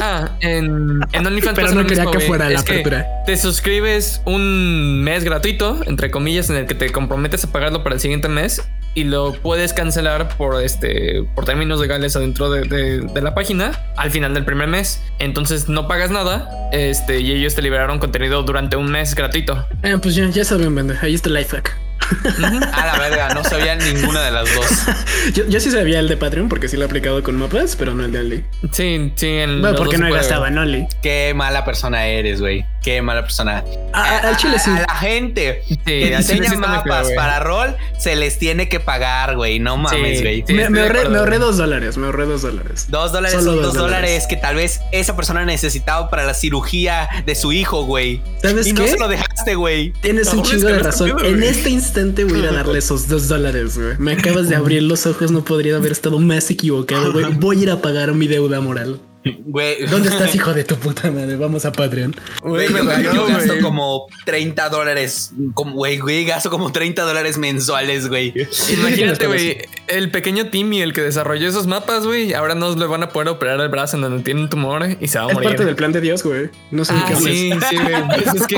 Ah, 0.00 0.36
en, 0.40 1.00
en 1.12 1.26
OnlyFans 1.26 1.54
Pero 1.54 1.72
no 1.72 1.82
quería 1.86 2.04
mismo, 2.04 2.10
que 2.10 2.20
fuera 2.20 2.48
la 2.50 2.60
apertura. 2.60 3.06
Te 3.26 3.36
suscribes 3.36 4.20
un 4.24 5.02
mes 5.02 5.22
gratuito, 5.24 5.80
entre 5.86 6.10
comillas, 6.10 6.50
en 6.50 6.56
el 6.56 6.66
que 6.66 6.74
te 6.74 6.90
comprometes 6.90 7.44
a 7.44 7.52
pagarlo 7.52 7.82
para 7.82 7.94
el 7.94 8.00
siguiente 8.00 8.28
mes 8.28 8.62
y 8.94 9.04
lo 9.04 9.32
puedes 9.34 9.72
cancelar 9.72 10.36
por 10.36 10.60
este 10.62 11.22
por 11.36 11.44
términos 11.44 11.78
legales 11.80 12.16
adentro 12.16 12.50
de, 12.50 12.62
de- 12.62 13.00
de 13.00 13.20
la 13.22 13.34
página 13.34 13.72
al 13.96 14.10
final 14.10 14.34
del 14.34 14.44
primer 14.44 14.66
mes. 14.68 15.00
Entonces 15.18 15.68
no 15.68 15.86
pagas 15.86 16.10
nada, 16.10 16.48
este, 16.72 17.20
y 17.20 17.30
ellos 17.32 17.54
te 17.54 17.62
liberaron 17.62 17.98
contenido 17.98 18.42
durante 18.42 18.76
un 18.76 18.90
mes 18.90 19.14
gratuito. 19.14 19.66
Ah, 19.84 19.98
pues 20.02 20.14
ya, 20.16 20.28
ya 20.28 20.44
saben, 20.44 20.74
banda. 20.74 20.98
Ahí 21.02 21.14
está 21.14 21.28
el 21.28 21.34
life 21.36 21.54
hack. 21.56 21.76
A 22.72 22.86
la 22.86 22.98
verga, 22.98 23.34
no 23.34 23.44
sabía 23.44 23.76
ninguna 23.76 24.22
de 24.22 24.30
las 24.30 24.54
dos. 24.54 24.66
Yo, 25.34 25.46
yo 25.46 25.60
sí 25.60 25.70
sabía 25.70 26.00
el 26.00 26.08
de 26.08 26.16
Patreon 26.16 26.48
porque 26.48 26.68
sí 26.68 26.76
lo 26.76 26.82
he 26.82 26.86
aplicado 26.86 27.22
con 27.22 27.36
mapas, 27.36 27.76
pero 27.76 27.94
no 27.94 28.04
el 28.04 28.12
de 28.12 28.18
Only. 28.18 28.44
Sí, 28.72 29.12
sí, 29.14 29.26
en 29.28 29.60
Bueno, 29.60 29.76
porque 29.76 29.98
no 29.98 30.06
he 30.06 30.12
gastado 30.12 30.46
en 30.46 30.58
Only. 30.58 30.86
Qué 31.02 31.32
mala 31.34 31.64
persona 31.64 32.06
eres, 32.06 32.40
güey. 32.40 32.64
Qué 32.82 33.02
mala 33.02 33.22
persona. 33.22 33.62
A- 33.92 34.18
al 34.28 34.36
chile 34.38 34.58
sí. 34.58 34.70
A 34.70 34.84
la 34.88 34.94
gente 34.94 35.62
Sí, 35.68 35.76
que 35.76 36.16
diseña 36.16 36.44
sí 36.44 36.50
feo, 36.50 36.58
mapas 36.60 37.08
para 37.14 37.40
rol 37.40 37.76
se 37.98 38.16
les 38.16 38.38
tiene 38.38 38.68
que 38.70 38.80
pagar, 38.80 39.36
güey. 39.36 39.58
No 39.58 39.76
mames, 39.76 40.18
Sí, 40.18 40.24
güey. 40.24 40.44
sí. 40.46 40.54
me, 40.54 40.70
me 40.70 40.80
ahorré, 40.80 40.90
acuerdo. 41.00 41.10
me 41.10 41.18
ahorré 41.18 41.38
dos 41.38 41.56
dólares, 41.58 41.96
me 41.98 42.06
ahorré 42.06 42.24
dos 42.26 42.42
dólares. 42.42 42.86
Dos 42.88 43.12
dólares 43.12 43.38
Solo 43.38 43.52
son 43.52 43.62
dos 43.62 43.64
dos 43.66 43.74
dólares. 43.82 44.00
dólares. 44.10 44.26
que 44.28 44.36
tal 44.36 44.56
vez 44.56 44.80
esa 44.92 45.14
persona 45.14 45.44
necesitaba 45.44 46.08
para 46.08 46.24
la 46.24 46.32
cirugía 46.34 47.08
de 47.26 47.34
su 47.34 47.52
hijo, 47.52 47.84
güey. 47.84 48.22
¿Sabes 48.40 48.66
Y 48.66 48.72
qué? 48.74 48.80
no 48.82 48.86
se 48.88 48.98
lo 48.98 49.08
dejaste, 49.08 49.54
güey. 49.56 49.92
Tienes 50.00 50.32
un 50.32 50.38
No, 50.38 50.44
chingo 50.44 50.68
de 50.68 50.78
razón. 50.78 51.12
En 51.24 51.42
este 51.42 51.68
instante 51.70 52.24
voy 52.24 52.36
a 52.36 52.38
ir 52.38 52.46
a 52.48 52.52
darle 52.52 52.78
esos 52.78 53.08
dos 53.08 53.28
dólares, 53.28 53.76
güey. 53.76 53.94
Me 53.98 54.12
acabas 54.12 54.48
de 54.48 54.56
abrir 54.56 54.82
los 54.84 55.04
ojos, 55.06 55.30
no 55.30 55.44
podría 55.44 55.76
haber 55.76 55.92
estado 55.92 56.18
más 56.18 56.50
equivocado, 56.50 57.12
güey. 57.12 57.26
Voy 57.40 57.58
a 57.58 57.62
ir 57.64 57.70
a 57.70 57.82
pagar 57.82 58.12
mi 58.14 58.26
deuda 58.26 58.60
moral. 58.60 59.00
Güey. 59.24 59.86
¿Dónde 59.86 60.08
estás, 60.10 60.34
hijo 60.34 60.52
de 60.54 60.64
tu 60.64 60.76
puta 60.76 61.10
madre? 61.10 61.36
Vamos 61.36 61.64
a 61.64 61.72
Patreon. 61.72 62.14
Güey, 62.42 62.68
Güey, 62.68 62.82
me 62.84 63.02
yo, 63.02 63.10
dolió, 63.12 63.26
gasto 63.26 63.48
güey. 63.52 63.60
como 63.60 64.06
30 64.24 64.68
dólares. 64.70 65.32
Como, 65.54 65.74
güey, 65.74 65.98
güey, 65.98 66.24
gasto 66.24 66.48
como 66.50 66.72
30 66.72 67.02
dólares 67.02 67.36
mensuales, 67.38 68.08
güey. 68.08 68.32
Imagínate, 68.72 69.26
güey, 69.26 69.58
el 69.88 70.10
pequeño 70.10 70.48
Timmy, 70.50 70.80
el 70.80 70.92
que 70.92 71.02
desarrolló 71.02 71.48
esos 71.48 71.66
mapas, 71.66 72.06
güey, 72.06 72.32
ahora 72.32 72.54
no 72.54 72.74
le 72.74 72.86
van 72.86 73.02
a 73.02 73.08
poder 73.10 73.28
operar 73.28 73.60
el 73.60 73.68
brazo 73.68 73.96
en 73.96 74.02
donde 74.02 74.22
tiene 74.22 74.40
un 74.40 74.48
tumor 74.48 74.86
y 75.00 75.08
se 75.08 75.18
va 75.18 75.24
a 75.26 75.28
Es 75.28 75.34
morir. 75.34 75.48
parte 75.50 75.64
del 75.64 75.74
plan 75.76 75.92
de 75.92 76.00
Dios, 76.00 76.22
güey. 76.22 76.48
No 76.70 76.84
sé 76.84 76.92
Ah, 76.96 77.04
qué 77.08 77.16
sí, 77.16 77.50
sí, 77.68 77.76
güey. 77.76 77.94
Pues 78.24 78.34
es 78.34 78.46
que 78.46 78.56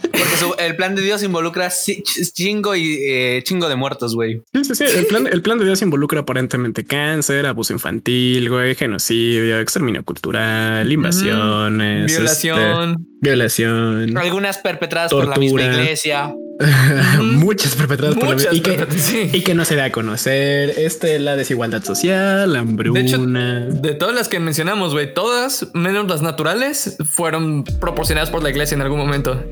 Porque 0.00 0.36
su- 0.38 0.54
el 0.58 0.76
plan 0.76 0.94
de 0.96 1.02
Dios 1.02 1.22
involucra 1.22 1.70
chingo 2.34 2.74
y 2.74 2.98
eh, 3.02 3.42
chingo 3.44 3.68
de 3.68 3.76
muertos, 3.76 4.14
güey. 4.14 4.42
Sí, 4.52 4.64
sí, 4.64 4.74
sí. 4.74 4.84
El 4.84 5.06
plan, 5.06 5.26
el 5.26 5.42
plan 5.42 5.58
de 5.58 5.64
Dios 5.64 5.80
involucra 5.82 6.20
aparentemente 6.20 6.84
cáncer, 6.84 7.46
abuso 7.46 7.72
infantil, 7.72 8.48
güey, 8.50 8.74
genocidio, 8.74 9.59
exterminio 9.60 10.04
cultural, 10.04 10.90
invasiones, 10.90 12.06
violación. 12.06 12.90
este, 12.92 13.04
violación, 13.20 14.16
Algunas 14.18 14.58
perpetradas 14.58 15.10
por 15.12 15.28
la 15.28 15.36
misma 15.36 15.62
iglesia. 15.62 16.32
muchas 17.22 17.74
perpetradas 17.74 18.16
por 18.16 18.28
la 18.28 18.34
Muchas, 18.34 18.52
y 18.52 18.62
sí. 18.98 19.30
y 19.32 19.40
que 19.40 19.54
no 19.54 19.64
se 19.64 19.76
da 19.76 19.86
a 19.86 19.90
conocer, 19.92 20.74
este, 20.76 21.18
la 21.18 21.34
desigualdad 21.34 21.82
social, 21.82 22.52
la 22.52 22.62
De 22.62 23.00
hecho, 23.00 23.16
hambruna. 23.16 23.60
de 23.66 23.94
todas 23.94 24.14
las 24.14 24.28
que 24.28 24.40
mencionamos, 24.40 24.92
güey, 24.92 25.14
todas, 25.14 25.68
menos 25.72 26.06
las 26.06 26.20
naturales, 26.20 26.98
fueron 27.10 27.64
proporcionadas 27.64 28.28
por 28.28 28.42
la 28.42 28.50
iglesia 28.50 28.74
en 28.74 28.82
algún 28.82 28.98
momento. 28.98 29.42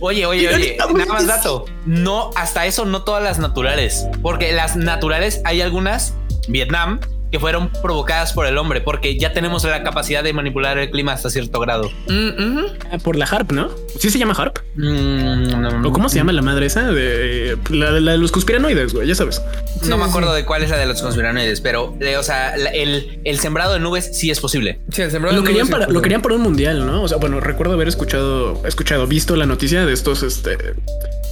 Oye, 0.00 0.26
oye, 0.26 0.48
oye, 0.54 0.76
nada 0.78 1.06
más 1.06 1.26
dato. 1.26 1.64
No, 1.86 2.30
hasta 2.36 2.66
eso 2.66 2.84
no 2.84 3.02
todas 3.02 3.22
las 3.24 3.40
naturales. 3.40 4.06
Porque 4.22 4.52
las 4.52 4.76
naturales 4.76 5.40
hay 5.44 5.60
algunas, 5.60 6.14
Vietnam, 6.48 7.00
que 7.34 7.40
fueron 7.40 7.68
provocadas 7.82 8.32
por 8.32 8.46
el 8.46 8.56
hombre, 8.58 8.80
porque 8.80 9.18
ya 9.18 9.32
tenemos 9.32 9.64
la 9.64 9.82
capacidad 9.82 10.22
de 10.22 10.32
manipular 10.32 10.78
el 10.78 10.88
clima 10.88 11.14
hasta 11.14 11.30
cierto 11.30 11.58
grado. 11.58 11.90
Mm, 12.06 12.98
Por 13.02 13.16
la 13.16 13.24
harp, 13.24 13.50
¿no? 13.50 13.70
Sí 13.98 14.08
se 14.08 14.20
llama 14.20 14.34
harp. 14.38 14.58
Mm, 14.76 15.48
no, 15.82 15.88
¿O 15.88 15.92
cómo 15.92 16.08
se 16.08 16.14
llama 16.14 16.30
la 16.32 16.42
madre 16.42 16.66
esa? 16.66 16.92
De, 16.92 17.58
la, 17.70 17.90
la 17.98 18.12
de 18.12 18.18
los 18.18 18.30
conspiranoides, 18.30 18.94
güey, 18.94 19.08
ya 19.08 19.16
sabes. 19.16 19.42
no 19.88 19.96
me 19.98 20.04
sí, 20.04 20.10
acuerdo 20.10 20.32
de 20.32 20.44
cuál 20.44 20.62
es 20.62 20.70
la 20.70 20.76
de 20.76 20.86
los 20.86 21.02
conspiranoides, 21.02 21.60
pero, 21.60 21.96
eh, 21.98 22.16
o 22.18 22.22
sea, 22.22 22.56
la- 22.56 22.70
el, 22.70 23.18
el 23.24 23.38
sembrado 23.40 23.72
de 23.72 23.80
nubes 23.80 24.16
sí 24.16 24.30
es 24.30 24.38
posible. 24.38 24.78
Sí, 24.92 25.02
el 25.02 25.10
sembrado 25.10 25.34
Lo 25.34 25.42
de 25.42 25.48
querían, 25.48 25.66
nubes, 25.66 25.72
para, 25.74 25.86
sí, 25.86 25.92
lo 25.92 26.02
querían 26.02 26.22
para 26.22 26.36
un 26.36 26.42
mundial, 26.42 26.86
¿no? 26.86 27.02
O 27.02 27.08
sea, 27.08 27.18
bueno, 27.18 27.40
recuerdo 27.40 27.74
haber 27.74 27.88
escuchado, 27.88 28.62
escuchado, 28.64 29.08
visto 29.08 29.34
la 29.34 29.46
noticia 29.46 29.84
de 29.84 29.92
estos 29.92 30.22
este, 30.22 30.56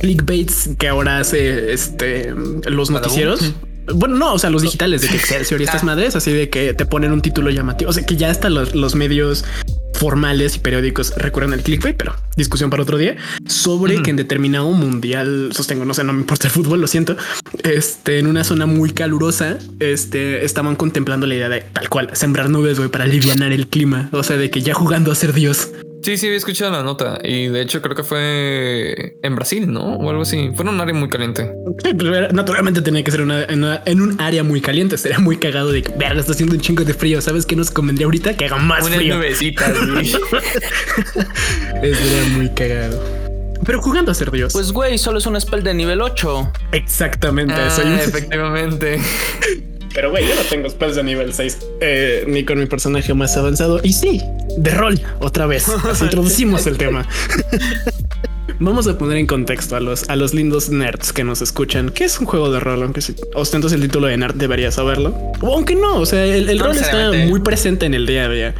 clickbaits 0.01 0.71
que 0.81 0.89
ahora 0.89 1.19
hace 1.19 1.73
este, 1.73 2.35
los 2.67 2.91
noticieros. 2.91 3.53
Bueno, 3.95 4.17
no, 4.17 4.35
o 4.35 4.39
sea, 4.39 4.51
los 4.51 4.63
digitales 4.63 5.03
de 5.03 5.09
que 5.13 5.17
Excelsior 5.17 5.61
y 5.61 5.65
estas 5.65 5.85
madres, 5.85 6.17
así 6.17 6.33
de 6.33 6.51
que 6.51 6.75
te 6.75 6.87
ponen 6.87 7.13
un 7.13 7.23
título 7.23 7.51
llamativo. 7.51 7.91
O 7.91 7.93
sea, 7.93 8.05
que 8.05 8.17
ya 8.17 8.31
hasta 8.31 8.51
los, 8.51 8.75
los 8.75 8.95
medios 8.95 9.45
formales 9.95 10.57
y 10.57 10.59
periódicos 10.59 11.15
recurren 11.17 11.53
al 11.53 11.63
clickbait, 11.63 11.97
pero 11.97 12.17
discusión 12.35 12.71
para 12.71 12.83
otro 12.83 12.99
día 12.99 13.17
sobre 13.47 14.03
que 14.03 14.11
en 14.11 14.17
determinado 14.17 14.69
mundial, 14.73 15.51
sostengo, 15.53 15.85
no 15.85 15.95
sé, 15.95 16.03
no 16.03 16.13
me 16.13 16.21
importa 16.21 16.49
el 16.49 16.53
fútbol, 16.53 16.81
lo 16.81 16.89
siento, 16.89 17.17
este, 17.63 18.19
en 18.19 18.27
una 18.27 18.43
zona 18.43 18.67
muy 18.67 18.91
calurosa, 18.91 19.59
este, 19.79 20.45
estaban 20.45 20.75
contemplando 20.75 21.27
la 21.29 21.37
idea 21.37 21.49
de 21.49 21.61
tal 21.61 21.89
cual 21.89 22.11
sembrar 22.15 22.51
nubes, 22.51 22.79
güey, 22.79 22.91
para 22.91 23.05
alivianar 23.05 23.53
el 23.53 23.69
clima. 23.69 24.09
O 24.13 24.25
sea, 24.25 24.37
de 24.37 24.51
que 24.51 24.63
ya 24.63 24.75
jugando 24.75 25.13
a 25.13 25.15
ser 25.15 25.33
Dios. 25.33 25.71
Sí, 26.03 26.17
sí, 26.17 26.27
había 26.27 26.39
escuchado 26.39 26.73
la 26.73 26.83
nota 26.83 27.19
y 27.23 27.47
de 27.49 27.61
hecho 27.63 27.81
creo 27.81 27.95
que 27.95 28.03
fue 28.03 29.17
en 29.23 29.37
Brasil, 29.37 29.71
¿no? 29.73 29.95
O 29.97 30.11
algo 30.11 30.23
así. 30.23 30.51
Fue 30.55 30.65
en 30.65 30.71
un 30.71 30.81
área 30.81 30.95
muy 30.95 31.09
caliente. 31.09 31.53
Sí, 31.85 31.93
pero 31.97 32.15
era- 32.17 32.29
naturalmente 32.33 32.83
tenía 32.83 33.05
que 33.05 33.11
ser 33.13 33.21
una- 33.23 33.45
en, 33.45 33.63
una- 33.63 33.83
en 33.87 34.01
un 34.01 34.21
área 34.21 34.43
muy 34.43 34.61
caliente. 34.61 34.99
Sería 34.99 35.21
muy 35.21 35.37
cagado 35.37 35.71
de 35.71 35.83
que, 35.83 35.93
verga, 35.93 36.19
está 36.21 36.33
haciendo 36.33 36.55
un 36.57 36.61
chingo 36.61 36.85
de 36.85 36.93
frío. 36.95 37.21
¿Sabes 37.21 37.47
qué 37.47 37.55
nos 37.55 37.71
convendría 37.71 38.07
ahorita? 38.07 38.37
Que 38.37 38.47
haga 38.47 38.57
más 38.57 38.85
Unas 38.85 38.97
frío. 38.97 39.15
nubecitas, 39.17 39.73
güey. 39.93 40.09
Eso 40.11 40.25
era 41.83 42.29
muy 42.37 42.49
cagado. 42.51 43.03
Pero 43.65 43.81
jugando 43.81 44.11
a 44.11 44.15
ser 44.15 44.33
Dios. 44.33 44.53
Pues, 44.53 44.73
güey, 44.73 44.99
solo 44.99 45.19
es 45.19 45.27
una 45.27 45.39
spell 45.39 45.63
de 45.63 45.73
nivel 45.73 46.03
8. 46.03 46.53
exactamente. 46.73 47.55
Ah, 47.55 47.71
soy 47.71 47.85
un- 47.87 47.95
efectivamente. 47.95 48.99
Pero 49.95 50.11
güey, 50.11 50.27
yo 50.27 50.35
no 50.35 50.43
tengo 50.43 50.69
spells 50.69 50.97
de 50.97 51.03
nivel 51.03 51.35
6 51.35 51.59
eh, 51.81 52.25
ni 52.27 52.45
con 52.45 52.59
mi 52.59 52.67
personaje 52.67 53.13
más 53.15 53.37
avanzado. 53.37 53.81
Y 53.83 53.93
sí, 53.93 54.21
de 54.57 54.71
rol, 54.71 55.01
otra 55.21 55.47
vez. 55.47 55.69
Así 55.85 56.05
introducimos 56.05 56.67
el 56.67 56.79
tema. 56.79 57.07
Vamos 58.59 58.87
a 58.87 58.97
poner 58.97 59.17
en 59.19 59.27
contexto 59.27 59.77
a 59.77 59.81
los, 59.81 60.09
a 60.09 60.17
los 60.17 60.35
lindos 60.35 60.69
nerds 60.69 61.13
que 61.13 61.25
nos 61.25 61.43
escuchan. 61.43 61.91
¿Qué 61.91 62.05
es 62.05 62.19
un 62.21 62.27
juego 62.27 62.51
de 62.53 62.61
rol? 62.61 62.83
Aunque 62.83 63.01
si 63.01 63.15
ostentas 63.35 63.73
el 63.73 63.81
título 63.81 64.07
de 64.07 64.17
nerd, 64.17 64.35
deberías 64.35 64.75
saberlo. 64.75 65.15
O 65.41 65.55
aunque 65.55 65.75
no, 65.75 65.97
o 65.97 66.07
sea, 66.07 66.25
el, 66.25 66.49
el 66.49 66.59
No 66.59 66.67
rol 66.67 66.77
está 66.77 67.13
muy 67.27 67.41
presente 67.41 67.87
en 67.87 67.95
el 67.95 68.07
día 68.07 68.25
a 68.25 68.29
día. 68.29 68.55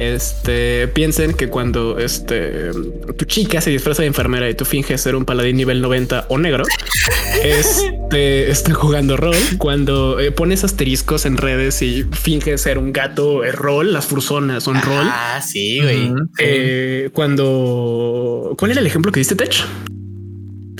Este 0.00 0.88
piensen 0.88 1.34
que 1.34 1.48
cuando 1.48 1.98
este 1.98 2.70
tu 3.18 3.26
chica 3.26 3.60
se 3.60 3.68
disfraza 3.68 4.00
de 4.00 4.08
enfermera 4.08 4.48
y 4.48 4.54
tú 4.54 4.64
finges 4.64 5.02
ser 5.02 5.14
un 5.14 5.26
paladín 5.26 5.58
nivel 5.58 5.82
90 5.82 6.24
o 6.30 6.38
negro, 6.38 6.64
este 7.44 8.50
está 8.50 8.72
jugando 8.72 9.18
rol. 9.18 9.36
Cuando 9.58 10.18
eh, 10.18 10.32
pones 10.32 10.64
asteriscos 10.64 11.26
en 11.26 11.36
redes 11.36 11.82
y 11.82 12.04
finges 12.04 12.62
ser 12.62 12.78
un 12.78 12.94
gato, 12.94 13.44
es 13.44 13.54
rol. 13.54 13.92
Las 13.92 14.06
fursonas 14.06 14.64
son 14.64 14.80
rol. 14.80 15.04
Ah, 15.04 15.42
sí, 15.46 15.80
güey. 15.82 16.10
Eh, 16.38 17.10
cuando 17.12 18.54
¿cuál 18.58 18.70
era 18.70 18.80
el 18.80 18.86
ejemplo 18.86 19.12
que 19.12 19.20
diste, 19.20 19.36
Tech? 19.36 19.54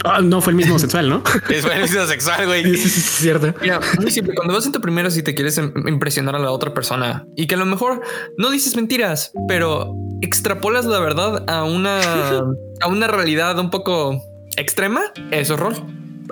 Ah, 0.05 0.21
no 0.23 0.41
fue 0.41 0.53
el 0.53 0.57
mismo 0.57 0.79
sensual, 0.79 1.09
¿no? 1.09 1.23
Es 1.51 1.65
buenísimo 1.65 2.05
sexual, 2.07 2.47
güey. 2.47 2.65
sí, 2.65 2.77
sí, 2.77 2.89
sí, 2.89 3.01
es 3.01 3.05
cierto. 3.07 3.55
Mira, 3.61 3.81
muy 4.01 4.11
simple. 4.11 4.35
Cuando 4.35 4.55
vas 4.55 4.65
en 4.67 4.73
tu 4.73 4.81
primero, 4.81 5.11
si 5.11 5.23
te 5.23 5.35
quieres 5.35 5.59
im- 5.59 5.89
impresionar 5.89 6.37
a 6.37 6.39
la 6.39 6.51
otra 6.51 6.73
persona 6.73 7.27
y 7.37 7.47
que 7.47 7.55
a 7.55 7.59
lo 7.59 7.67
mejor 7.67 8.01
no 8.39 8.51
dices 8.51 8.77
mentiras, 8.77 9.33
pero 9.49 9.93
extrapolas 10.23 10.87
la 10.87 11.01
verdad 11.01 11.45
a 11.51 11.65
una, 11.65 12.01
a 12.81 12.89
una 12.89 13.07
realidad 13.09 13.59
un 13.59 13.71
poco 13.71 14.23
extrema, 14.57 15.01
eso 15.31 15.55
es 15.55 15.61
rol. 15.61 15.75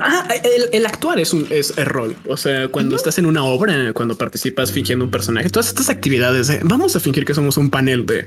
Ah, 0.00 0.28
el, 0.44 0.68
el 0.72 0.86
actuar 0.86 1.18
es 1.20 1.32
un 1.32 1.46
es 1.50 1.76
el 1.76 1.86
rol. 1.86 2.16
O 2.28 2.36
sea, 2.36 2.68
cuando 2.68 2.96
estás 2.96 3.18
en 3.18 3.26
una 3.26 3.44
obra, 3.44 3.92
cuando 3.92 4.16
participas 4.16 4.72
fingiendo 4.72 5.04
un 5.04 5.10
personaje, 5.10 5.48
todas 5.50 5.68
estas 5.68 5.88
actividades, 5.88 6.50
eh, 6.50 6.60
vamos 6.62 6.96
a 6.96 7.00
fingir 7.00 7.24
que 7.24 7.34
somos 7.34 7.56
un 7.56 7.70
panel 7.70 8.06
de, 8.06 8.26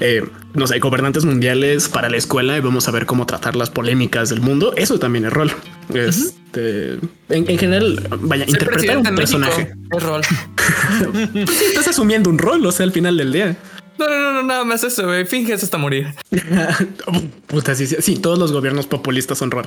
eh, 0.00 0.22
no 0.54 0.66
sé, 0.66 0.78
gobernantes 0.78 1.24
mundiales 1.24 1.88
para 1.88 2.08
la 2.08 2.16
escuela 2.16 2.56
y 2.56 2.60
vamos 2.60 2.88
a 2.88 2.90
ver 2.90 3.06
cómo 3.06 3.26
tratar 3.26 3.56
las 3.56 3.70
polémicas 3.70 4.30
del 4.30 4.40
mundo. 4.40 4.72
Eso 4.76 4.98
también 4.98 5.24
es 5.26 5.32
rol. 5.32 5.52
Este, 5.92 6.92
en, 6.92 7.00
en 7.28 7.58
general, 7.58 8.06
vaya, 8.20 8.44
Ser 8.44 8.54
interpretar 8.54 8.98
un 8.98 9.14
personaje. 9.14 9.72
es 9.96 10.02
rol. 10.02 10.22
Pues 11.32 11.50
sí, 11.50 11.64
estás 11.66 11.88
asumiendo 11.88 12.30
un 12.30 12.38
rol, 12.38 12.64
o 12.64 12.72
sea, 12.72 12.84
al 12.84 12.92
final 12.92 13.16
del 13.16 13.32
día. 13.32 13.56
No, 13.98 14.08
no, 14.08 14.18
no, 14.18 14.32
no, 14.32 14.42
nada 14.42 14.64
más 14.64 14.82
eso, 14.84 15.04
güey. 15.04 15.26
Finges 15.26 15.62
hasta 15.62 15.76
morir. 15.76 16.08
Puta, 17.46 17.74
sí, 17.74 17.86
sí, 17.86 17.96
sí, 18.00 18.16
todos 18.16 18.38
los 18.38 18.52
gobiernos 18.52 18.86
populistas 18.86 19.38
son 19.38 19.50
rol. 19.50 19.66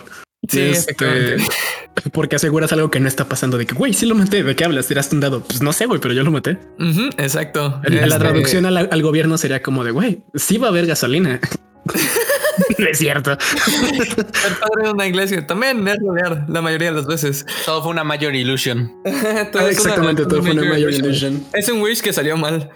Sí, 0.49 0.59
Este, 0.61 1.37
porque 2.11 2.35
aseguras 2.35 2.71
algo 2.73 2.91
que 2.91 2.99
no 2.99 3.07
está 3.07 3.25
pasando 3.29 3.57
de 3.57 3.65
que, 3.65 3.73
güey, 3.75 3.93
sí 3.93 4.05
lo 4.05 4.15
maté. 4.15 4.43
¿De 4.43 4.55
qué 4.55 4.65
hablas? 4.65 4.87
¿Tiraste 4.87 5.15
un 5.15 5.21
dado? 5.21 5.41
Pues 5.43 5.61
no 5.61 5.71
sé, 5.73 5.85
güey, 5.85 5.99
pero 6.01 6.13
yo 6.13 6.23
lo 6.23 6.31
maté. 6.31 6.57
Ujú, 6.79 7.09
exacto. 7.17 7.79
La 7.83 8.05
Este, 8.05 8.19
traducción 8.19 8.65
al, 8.65 8.77
al 8.91 9.01
gobierno 9.01 9.37
sería 9.37 9.61
como 9.61 9.83
de, 9.83 9.91
güey, 9.91 10.23
sí 10.35 10.57
va 10.57 10.67
a 10.67 10.69
haber 10.71 10.85
gasolina. 10.85 11.39
no 12.77 12.87
es 12.87 12.97
cierto. 12.97 13.37
Ser 13.65 14.59
padre 14.59 14.83
de 14.83 14.89
una 14.91 15.07
iglesia 15.07 15.45
también 15.47 15.87
es 15.87 15.97
rodear 15.99 16.45
la 16.49 16.61
mayoría 16.61 16.89
de 16.91 16.97
las 16.97 17.07
veces. 17.07 17.45
Todo 17.65 17.81
fue 17.81 17.91
una 17.91 18.03
mayor 18.03 18.35
illusion. 18.35 18.91
Todo 19.03 19.11
es 19.13 19.23
una- 19.53 19.61
Ah, 19.61 19.69
Exactamente, 19.69 20.25
todo 20.25 20.41
fue 20.41 20.51
una 20.51 20.63
mayor 20.63 20.91
illusion. 20.91 21.43
Es 21.53 21.69
un 21.69 21.81
wish 21.81 22.01
que 22.01 22.11
salió 22.13 22.35
mal. 22.37 22.69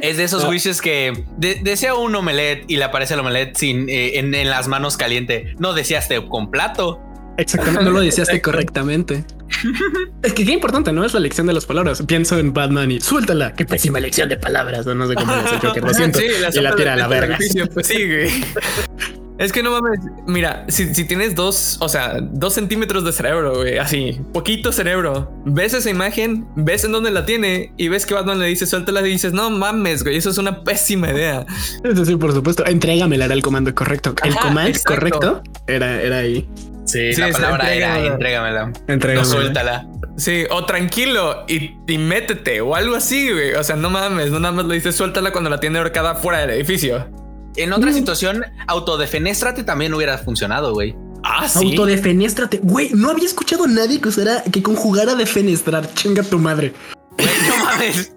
Es 0.00 0.16
de 0.16 0.24
esos 0.24 0.46
wishes 0.48 0.80
que 0.80 1.24
de- 1.36 1.60
desea 1.62 1.94
un 1.94 2.14
omelette 2.14 2.64
y 2.68 2.76
le 2.76 2.84
aparece 2.84 3.14
el 3.14 3.20
omelette 3.20 3.56
sin 3.56 3.88
eh, 3.88 4.18
en, 4.18 4.34
en 4.34 4.48
las 4.50 4.68
manos 4.68 4.96
caliente. 4.96 5.54
No 5.58 5.72
deseaste 5.74 6.26
con 6.28 6.50
plato. 6.50 7.00
Exactamente, 7.38 7.84
no 7.84 7.90
lo 7.92 8.00
deseaste 8.00 8.40
correctamente. 8.42 9.24
Es 10.22 10.32
que 10.32 10.44
qué 10.46 10.52
importante, 10.52 10.92
¿no? 10.92 11.04
Es 11.04 11.12
la 11.12 11.18
elección 11.18 11.46
de 11.46 11.52
las 11.52 11.66
palabras. 11.66 12.02
Pienso 12.06 12.38
en 12.38 12.52
Batman 12.54 12.90
y 12.90 13.00
suéltala. 13.00 13.54
Qué 13.54 13.64
pésima 13.64 13.98
elección 13.98 14.28
de 14.28 14.36
palabras. 14.36 14.86
o 14.86 14.94
No 14.94 15.06
sé 15.08 15.14
cómo 15.14 15.34
dice 15.36 15.58
Joker, 15.62 15.82
lo 15.82 15.94
siento. 15.94 16.18
Sí, 16.20 16.26
y 16.54 16.60
la 16.60 16.74
tira 16.74 16.92
a 16.94 16.96
la 16.96 17.06
verga. 17.08 17.38
Pues 17.74 17.86
sí, 17.86 18.06
güey. 18.06 18.30
Es 19.38 19.50
que 19.52 19.62
no 19.62 19.70
mames. 19.70 19.98
Mira, 20.26 20.64
si, 20.68 20.94
si 20.94 21.04
tienes 21.04 21.34
dos, 21.34 21.78
o 21.80 21.88
sea, 21.88 22.18
dos 22.20 22.54
centímetros 22.54 23.04
de 23.04 23.12
cerebro, 23.12 23.56
güey, 23.56 23.78
así, 23.78 24.20
poquito 24.32 24.72
cerebro, 24.72 25.32
ves 25.46 25.74
esa 25.74 25.90
imagen, 25.90 26.46
ves 26.54 26.84
en 26.84 26.92
dónde 26.92 27.10
la 27.10 27.24
tiene 27.24 27.72
y 27.76 27.88
ves 27.88 28.06
que 28.06 28.14
Batman 28.14 28.38
le 28.38 28.46
dice 28.46 28.66
suéltala 28.66 29.00
y 29.00 29.10
dices, 29.10 29.32
no 29.32 29.50
mames, 29.50 30.04
güey, 30.04 30.16
eso 30.16 30.30
es 30.30 30.38
una 30.38 30.62
pésima 30.62 31.10
idea. 31.10 31.46
Es 31.82 31.96
decir, 31.96 32.18
por 32.18 32.32
supuesto, 32.32 32.64
entrégamela 32.66 33.24
era 33.24 33.34
el 33.34 33.42
comando 33.42 33.74
correcto. 33.74 34.14
El 34.22 34.34
comando 34.36 34.68
exacto. 34.70 34.94
correcto 34.94 35.42
era, 35.66 36.00
era 36.02 36.18
ahí. 36.18 36.48
Sí, 36.84 37.12
Sí, 37.14 37.20
la 37.20 37.28
sí, 37.28 37.32
palabra 37.32 37.72
era 37.72 37.98
entrégamela. 38.04 38.72
entrégamela. 38.88 39.22
No 39.22 39.24
suéltala. 39.24 39.86
Sí, 40.16 40.44
o 40.50 40.66
tranquilo 40.66 41.44
y, 41.48 41.74
y 41.88 41.96
métete 41.96 42.60
o 42.60 42.74
algo 42.74 42.96
así, 42.96 43.30
güey. 43.32 43.54
O 43.54 43.64
sea, 43.64 43.76
no 43.76 43.88
mames, 43.88 44.30
no 44.30 44.40
nada 44.40 44.52
más 44.52 44.66
le 44.66 44.74
dices 44.74 44.94
suéltala 44.94 45.32
cuando 45.32 45.48
la 45.48 45.58
tiene 45.58 45.78
ahorcada 45.78 46.16
fuera 46.16 46.40
del 46.40 46.50
edificio. 46.50 47.08
En 47.56 47.72
otra 47.72 47.92
situación, 47.92 48.44
autodefenéstrate 48.66 49.64
también 49.64 49.92
hubiera 49.94 50.18
funcionado, 50.18 50.72
güey. 50.72 50.94
Ah, 51.22 51.48
sí. 51.48 51.70
Autodefenéstrate. 51.70 52.58
Güey, 52.62 52.90
no 52.94 53.10
había 53.10 53.26
escuchado 53.26 53.64
a 53.64 53.68
nadie 53.68 54.00
que 54.00 54.08
usara, 54.08 54.42
que 54.42 54.62
conjugara 54.62 55.14
defenestrar. 55.14 55.92
Chinga 55.94 56.22
tu 56.22 56.38
madre. 56.38 56.74
Güey, 57.18 57.30
no 57.48 57.64
mames. 57.64 58.12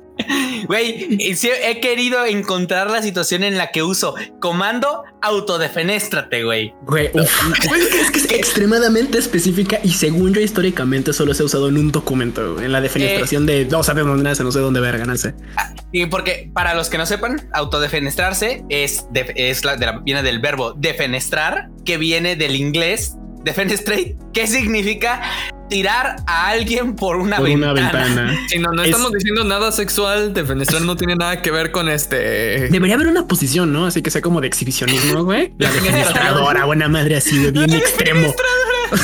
Güey, 0.67 1.17
he 1.19 1.79
querido 1.79 2.25
encontrar 2.25 2.89
la 2.89 3.01
situación 3.01 3.43
en 3.43 3.57
la 3.57 3.71
que 3.71 3.83
uso 3.83 4.15
comando 4.39 5.03
autodefenéstrate, 5.21 6.43
güey. 6.43 6.73
Güey, 6.83 7.09
es 7.15 8.11
que 8.11 8.17
es 8.19 8.25
extremadamente 8.31 9.17
específica 9.17 9.79
y 9.83 9.91
según 9.91 10.33
yo 10.33 10.41
históricamente 10.41 11.13
solo 11.13 11.33
se 11.33 11.43
ha 11.43 11.45
usado 11.45 11.69
en 11.69 11.77
un 11.77 11.91
documento, 11.91 12.61
en 12.61 12.71
la 12.71 12.81
defenestración 12.81 13.45
de 13.45 13.65
no 13.65 13.83
sabemos 13.83 14.11
dónde 14.15 14.29
nace, 14.29 14.43
no 14.43 14.51
sé 14.51 14.59
dónde 14.59 14.79
verga 14.79 15.05
nace. 15.05 15.33
Y 15.91 16.05
porque 16.07 16.49
para 16.53 16.73
los 16.75 16.89
que 16.89 16.97
no 16.97 17.05
sepan, 17.05 17.49
autodefenestrarse 17.53 18.63
es, 18.69 19.05
de- 19.11 19.33
es 19.35 19.63
la, 19.65 19.77
de 19.77 19.85
la- 19.85 19.99
viene 19.99 20.23
del 20.23 20.39
verbo 20.39 20.73
defenestrar, 20.73 21.69
que 21.85 21.97
viene 21.97 22.35
del 22.35 22.55
inglés 22.55 23.13
defenestrate, 23.43 24.17
que 24.33 24.47
significa 24.47 25.21
tirar 25.75 26.15
a 26.25 26.47
alguien 26.47 26.95
por 26.95 27.17
una 27.17 27.35
Por 27.35 27.47
ventana. 27.47 27.73
una 27.73 27.81
ventana. 27.81 28.39
Sí, 28.47 28.59
no, 28.59 28.71
no 28.71 28.81
Es- 28.81 28.89
estamos 28.91 29.11
diciendo 29.11 29.43
nada 29.43 29.73
sexual. 29.73 30.33
Defenestrar 30.33 30.81
no 30.83 30.95
tiene 30.95 31.17
nada 31.17 31.41
que 31.41 31.51
ver 31.51 31.71
con 31.73 31.89
este. 31.89 32.69
Debería 32.69 32.95
haber 32.95 33.07
una 33.07 33.27
posición, 33.27 33.73
¿no? 33.73 33.85
Así 33.85 34.01
que 34.01 34.09
sea 34.09 34.21
como 34.21 34.39
de 34.39 34.47
exhibicionismo, 34.47 35.25
güey. 35.25 35.53
La 35.57 35.69
defenestradora, 35.71 36.63
buena 36.63 36.87
madre, 36.87 37.17
así 37.17 37.37
de 37.39 37.51
bien 37.51 37.73
extremo. 37.73 38.33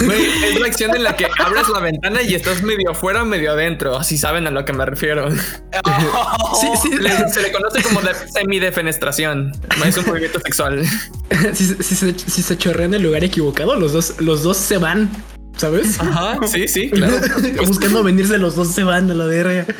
Güey, 0.05 0.25
es 0.45 0.59
la 0.59 0.67
acción 0.67 0.95
en 0.95 1.03
la 1.03 1.15
que 1.17 1.27
abres 1.39 1.67
la 1.67 1.79
ventana 1.79 2.21
y 2.21 2.35
estás 2.35 2.61
medio 2.63 2.91
afuera, 2.91 3.25
medio 3.25 3.51
adentro. 3.51 3.97
Así 3.97 4.17
saben 4.17 4.47
a 4.47 4.51
lo 4.51 4.63
que 4.63 4.71
me 4.71 4.85
refiero. 4.85 5.27
Sí, 6.59 6.67
sí. 6.83 6.89
Le- 6.99 7.29
se 7.29 7.41
le 7.41 7.51
conoce 7.51 7.81
como 7.81 8.01
de 8.01 8.11
semidefenestración. 8.33 9.51
Es 9.85 9.97
un 9.97 10.05
movimiento 10.05 10.39
sexual. 10.39 10.85
Si, 11.53 11.65
si 11.81 11.95
se, 11.95 12.17
si 12.17 12.41
se 12.43 12.57
chorrea 12.57 12.85
en 12.85 12.93
el 12.93 13.01
lugar 13.03 13.23
equivocado, 13.23 13.75
los 13.75 13.93
dos, 13.93 14.15
los 14.19 14.43
dos 14.43 14.57
se 14.57 14.77
van, 14.77 15.09
¿sabes? 15.61 15.99
Ajá, 15.99 16.39
sí, 16.47 16.67
sí, 16.67 16.89
claro. 16.91 17.19
Buscando 17.67 18.03
venirse, 18.03 18.39
los 18.39 18.55
dos 18.55 18.73
se 18.73 18.83
van 18.83 19.11
a 19.11 19.13
la 19.13 19.25
verga. 19.25 19.67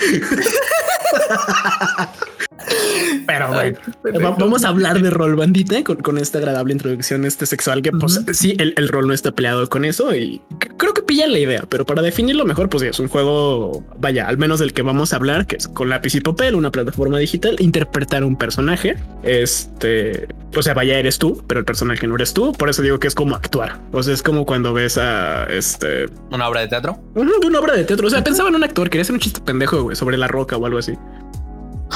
Pero 3.26 3.48
bueno, 3.50 3.78
va- 4.24 4.36
vamos 4.38 4.64
a 4.66 4.70
hablar 4.70 5.02
de 5.02 5.10
rol 5.10 5.36
bandita 5.36 5.84
con, 5.84 5.98
con 5.98 6.18
esta 6.18 6.38
agradable 6.38 6.74
introducción 6.74 7.26
este 7.26 7.46
sexual 7.46 7.82
que 7.82 7.92
pues 7.92 8.22
sí, 8.34 8.56
el, 8.60 8.74
el 8.78 8.88
rol 8.90 9.08
no 9.08 9.14
está 9.14 9.32
peleado 9.32 9.68
con 9.70 9.86
eso 9.86 10.14
y 10.16 10.42
creo 10.78 10.94
que 10.94 11.02
pillan 11.02 11.32
la 11.32 11.40
idea, 11.40 11.64
pero 11.70 11.86
para 11.86 12.02
definirlo 12.02 12.46
mejor, 12.46 12.70
pues 12.70 12.84
es 12.84 13.00
un 13.00 13.08
juego, 13.08 13.84
vaya, 13.98 14.28
al 14.28 14.38
menos 14.38 14.60
del 14.60 14.74
que 14.74 14.82
vamos 14.82 15.14
a 15.14 15.16
hablar, 15.16 15.48
que 15.48 15.56
es 15.58 15.68
con 15.68 15.90
lápiz 15.90 16.14
y 16.16 16.22
papel, 16.22 16.56
una 16.56 16.72
plataforma 16.72 17.18
digital, 17.20 17.56
interpretar 17.60 18.24
un 18.24 18.36
personaje, 18.36 18.96
este, 19.24 20.28
o 20.56 20.62
sea, 20.62 20.74
vaya, 20.74 20.98
eres 21.00 21.18
tú, 21.18 21.44
pero 21.48 21.60
el 21.60 21.66
personaje 21.66 22.06
no 22.08 22.16
eres 22.16 22.34
tú, 22.34 22.52
por 22.54 22.70
eso 22.70 22.82
digo 22.82 23.00
que 23.00 23.08
es 23.08 23.16
como 23.16 23.36
actuar, 23.36 23.80
o 23.92 24.04
sea, 24.04 24.14
es 24.14 24.22
como 24.24 24.46
cuando 24.46 24.74
ves 24.74 24.98
a 24.98 25.46
este 25.46 26.06
Una 26.32 26.48
obra 26.48 26.62
de 26.62 26.68
teatro. 26.68 27.00
Una 27.16 27.60
obra 27.60 27.76
de 27.76 27.84
teatro. 27.86 28.08
O 28.08 28.10
sea, 28.10 28.24
pensaba 28.24 28.50
en 28.50 28.56
un 28.56 28.64
actor, 28.64 28.90
quería 28.90 29.04
hacer 29.04 29.14
un 29.14 29.20
chiste 29.20 29.42
pendejo, 29.42 29.84
güey, 29.84 29.96
sobre 29.96 30.18
la 30.18 30.28
roca 30.28 30.58
o 30.58 30.66
algo 30.66 30.78
así. 30.80 30.94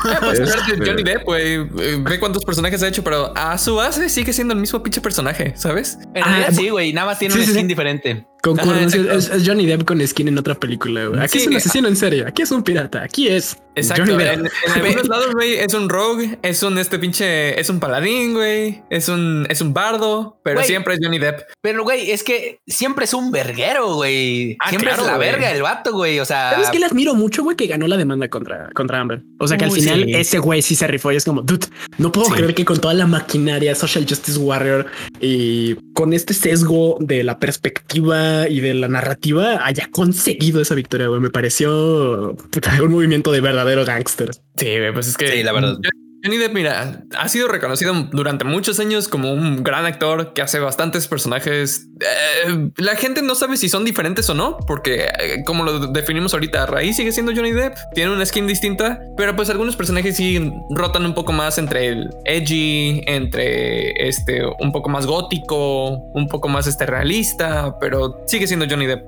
Ah, 0.04 0.18
pues 0.22 0.40
Este- 0.40 0.86
Johnny 0.86 1.04
Depp, 1.04 1.24
güey. 1.24 1.64
Ve 1.64 2.20
cuántos 2.20 2.44
personajes 2.44 2.82
ha 2.84 2.88
hecho, 2.88 3.04
pero 3.04 3.32
a 3.36 3.58
su 3.58 3.76
base 3.76 4.10
sigue 4.10 4.34
siendo 4.34 4.54
el 4.54 4.60
mismo 4.60 4.82
pinche 4.84 5.02
personaje, 5.02 5.54
¿sabes? 5.56 5.98
En 6.14 6.24
Ah, 6.24 6.48
sí, 6.52 6.70
güey. 6.70 6.92
Nada 6.94 7.08
más 7.08 7.20
tiene 7.20 7.34
Sí, 7.34 7.40
un 7.42 7.46
sí, 7.46 7.52
skin 7.52 7.62
sí. 7.64 7.68
diferente. 7.68 8.26
Concuerdo, 8.42 8.74
Ajá, 8.74 8.84
es, 8.86 9.30
es 9.30 9.44
Johnny 9.48 9.66
Depp 9.66 9.86
con 9.86 10.06
skin 10.06 10.28
en 10.28 10.38
otra 10.38 10.56
película. 10.56 11.06
güey. 11.08 11.20
Aquí 11.22 11.40
Sí, 11.40 11.46
es 11.46 11.48
un 11.48 11.56
asesino 11.56 11.88
en 11.88 11.96
serie, 11.96 12.26
aquí 12.28 12.42
es 12.44 12.52
un 12.52 12.62
pirata, 12.64 13.02
aquí 13.04 13.28
es 13.28 13.58
Exacto. 13.76 14.20
En, 14.20 14.22
en 14.22 14.50
algunos 14.74 15.08
lados, 15.08 15.34
güey, 15.34 15.56
es 15.56 15.74
un 15.74 15.90
rogue, 15.90 16.38
es 16.42 16.64
un 16.64 16.78
este 16.78 16.98
pinche, 17.00 17.60
es 17.60 17.70
un 17.70 17.80
paladín, 17.80 18.34
güey, 18.34 18.82
es 18.90 19.10
un, 19.10 19.46
es 19.50 19.62
un 19.62 19.74
bardo, 19.74 20.40
pero 20.44 20.64
siempre 20.64 20.94
es 20.94 21.00
Johnny 21.04 21.20
Depp. 21.20 21.42
Pero, 21.62 21.84
güey, 21.84 22.12
es 22.12 22.24
que 22.24 22.60
siempre 22.68 23.06
es 23.06 23.14
un 23.14 23.32
verguero, 23.32 23.96
güey. 23.96 24.58
Ah, 24.60 24.70
siempre 24.70 24.90
claro, 24.90 25.04
es 25.04 25.12
la 25.12 25.18
verga 25.18 25.52
el 25.52 25.62
vato, 25.62 25.92
güey. 25.94 26.20
O 26.20 26.26
sea, 26.26 26.52
¿Sabes 26.52 26.70
qué 26.70 26.80
le 26.80 26.86
admiro 26.86 27.14
mucho, 27.16 27.44
güey? 27.44 27.56
Que 27.58 27.68
ganó 27.68 27.88
la 27.88 27.98
demanda 27.98 28.30
contra, 28.30 28.70
contra 28.74 29.00
Amber. 29.00 29.22
O 29.40 29.48
sea 29.48 29.58
que 29.58 29.66
al 29.66 29.72
final 29.72 30.04
sí. 30.06 30.12
ese 30.14 30.40
güey 30.40 30.62
sí 30.62 30.76
se 30.76 30.88
rifó 30.88 31.12
y 31.12 31.18
es 31.18 31.26
como, 31.26 31.42
dude, 31.42 31.68
no 31.98 32.12
puedo 32.12 32.28
Sí. 32.28 32.34
creer 32.34 32.56
que 32.56 32.66
con 32.66 32.80
toda 32.80 32.94
la 32.94 33.06
maquinaria 33.08 33.76
Social 33.76 34.06
Justice 34.08 34.40
Warrior 34.40 34.86
y 35.20 35.76
con 35.94 36.14
este 36.14 36.34
sesgo 36.34 36.98
de 37.00 37.24
la 37.24 37.40
perspectiva 37.40 38.48
y 38.50 38.60
de 38.62 38.74
la 38.74 38.88
narrativa 38.88 39.66
haya 39.66 39.90
conseguido 39.92 40.62
esa 40.62 40.76
victoria, 40.76 41.08
güey. 41.08 41.20
Me 41.20 41.30
pareció 41.30 42.36
puta, 42.52 42.82
un 42.82 42.92
movimiento 42.92 43.32
de 43.32 43.42
verdadero 43.66 43.86
gángster. 43.86 44.32
Sí, 44.58 44.78
pues 44.94 45.08
es 45.08 45.18
que. 45.18 45.28
Sí, 45.28 45.44
la 45.44 45.52
verdad. 45.52 45.78
Johnny 46.26 46.38
Depp, 46.38 46.54
mira, 46.54 47.04
ha 47.20 47.30
sido 47.30 47.48
reconocido 47.48 47.94
durante 48.12 48.46
muchos 48.46 48.80
años 48.80 49.08
como 49.08 49.32
un 49.32 49.64
gran 49.64 49.86
actor 49.86 50.34
que 50.34 50.42
hace 50.42 50.58
bastantes 50.58 51.08
personajes. 51.08 51.88
Eh, 52.02 52.72
la 52.78 52.96
gente 52.96 53.22
no 53.22 53.36
sabe 53.36 53.58
si 53.58 53.70
son 53.70 53.86
diferentes 53.86 54.28
o 54.32 54.34
no, 54.34 54.58
porque 54.66 55.06
eh, 55.20 55.44
como 55.46 55.64
lo 55.64 55.92
definimos 55.92 56.34
ahorita, 56.34 56.66
Raíz 56.66 56.96
sigue 56.96 57.12
siendo 57.12 57.32
Johnny 57.36 57.52
Depp, 57.52 57.76
tiene 57.94 58.12
una 58.12 58.26
skin 58.26 58.48
distinta, 58.48 59.00
pero 59.18 59.36
pues 59.36 59.52
algunos 59.52 59.76
personajes 59.76 60.16
sí 60.16 60.52
rotan 60.72 61.06
un 61.06 61.14
poco 61.14 61.32
más 61.32 61.60
entre 61.60 61.90
el 61.90 62.10
edgy, 62.26 63.04
entre 63.06 63.92
este 64.08 64.42
un 64.60 64.72
poco 64.72 64.90
más 64.90 65.06
gótico, 65.06 65.90
un 65.90 66.28
poco 66.28 66.48
más 66.48 66.66
este 66.66 66.88
realista, 66.88 67.78
pero 67.80 68.24
sigue 68.26 68.48
siendo 68.48 68.66
Johnny 68.68 68.88
Depp. 68.88 69.06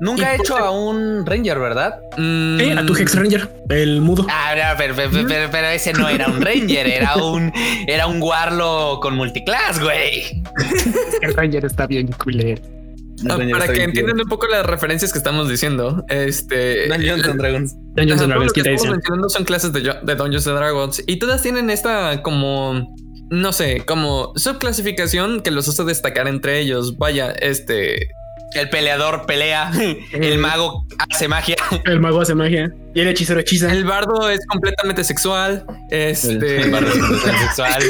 Nunca 0.00 0.22
¿Y 0.22 0.24
ha 0.24 0.36
por 0.36 0.46
hecho 0.46 0.56
a 0.56 0.70
un 0.70 1.24
Ranger, 1.26 1.58
¿verdad? 1.58 1.94
Mm, 2.16 2.60
Eh, 2.60 2.74
a 2.78 2.86
tu 2.86 2.96
Hex 2.96 3.14
Ranger, 3.14 3.48
el 3.68 4.00
mudo. 4.00 4.26
Ah, 4.30 4.54
no, 4.56 4.62
pero, 4.78 4.94
pero- 4.96 5.10
pero- 5.28 5.48
pero 5.50 5.66
ese 5.68 5.92
no 5.92 6.08
era 6.08 6.26
un 6.28 6.40
Ranger, 6.40 6.86
era 6.86 7.16
un, 7.16 7.52
era 7.86 8.06
un 8.06 8.20
Warlock 8.22 9.02
con 9.02 9.14
multiclass, 9.16 9.80
güey. 9.80 10.42
El 11.22 11.34
Ranger 11.34 11.64
está 11.64 11.86
bien 11.86 12.08
culero. 12.08 12.62
ah, 13.28 13.38
para 13.52 13.68
que 13.68 13.82
entiendan 13.82 14.18
un 14.20 14.28
poco 14.28 14.46
las 14.46 14.64
referencias 14.64 15.12
que 15.12 15.18
estamos 15.18 15.48
diciendo, 15.48 16.04
este 16.08 16.88
Dungeons 16.88 17.24
and 17.28 17.38
Dragons. 17.40 17.74
Dungeons 17.94 18.22
and 18.22 18.30
Dragons, 18.30 18.52
que 18.54 18.60
estamos 18.60 18.88
mencionando 18.88 19.28
son 19.28 19.44
clases 19.44 19.72
de, 19.72 19.80
de 20.02 20.14
Dungeons 20.14 20.46
and 20.46 20.56
Dragons 20.56 21.02
y 21.06 21.18
todas 21.18 21.42
tienen 21.42 21.68
esta 21.70 22.22
como 22.22 22.94
no 23.32 23.52
sé, 23.52 23.84
como 23.86 24.32
subclasificación 24.36 25.42
que 25.42 25.50
los 25.52 25.68
hace 25.68 25.84
destacar 25.84 26.26
entre 26.26 26.58
ellos. 26.60 26.96
Vaya, 26.98 27.30
este 27.30 28.08
El 28.54 28.68
peleador 28.68 29.26
pelea, 29.26 29.70
el 30.12 30.38
mago 30.38 30.84
hace 31.10 31.28
magia. 31.28 31.56
El 31.84 32.00
mago 32.00 32.20
hace 32.20 32.34
magia 32.34 32.72
y 32.94 33.00
el 33.00 33.08
hechicero 33.08 33.40
hechiza. 33.40 33.70
el 33.72 33.84
bardo 33.84 34.28
es 34.30 34.40
completamente 34.46 35.04
sexual. 35.04 35.64
Este 35.90 36.60
El 36.62 36.70
bardo 36.70 36.88
es 36.88 36.96
un 36.96 37.18
sexual. 37.40 37.82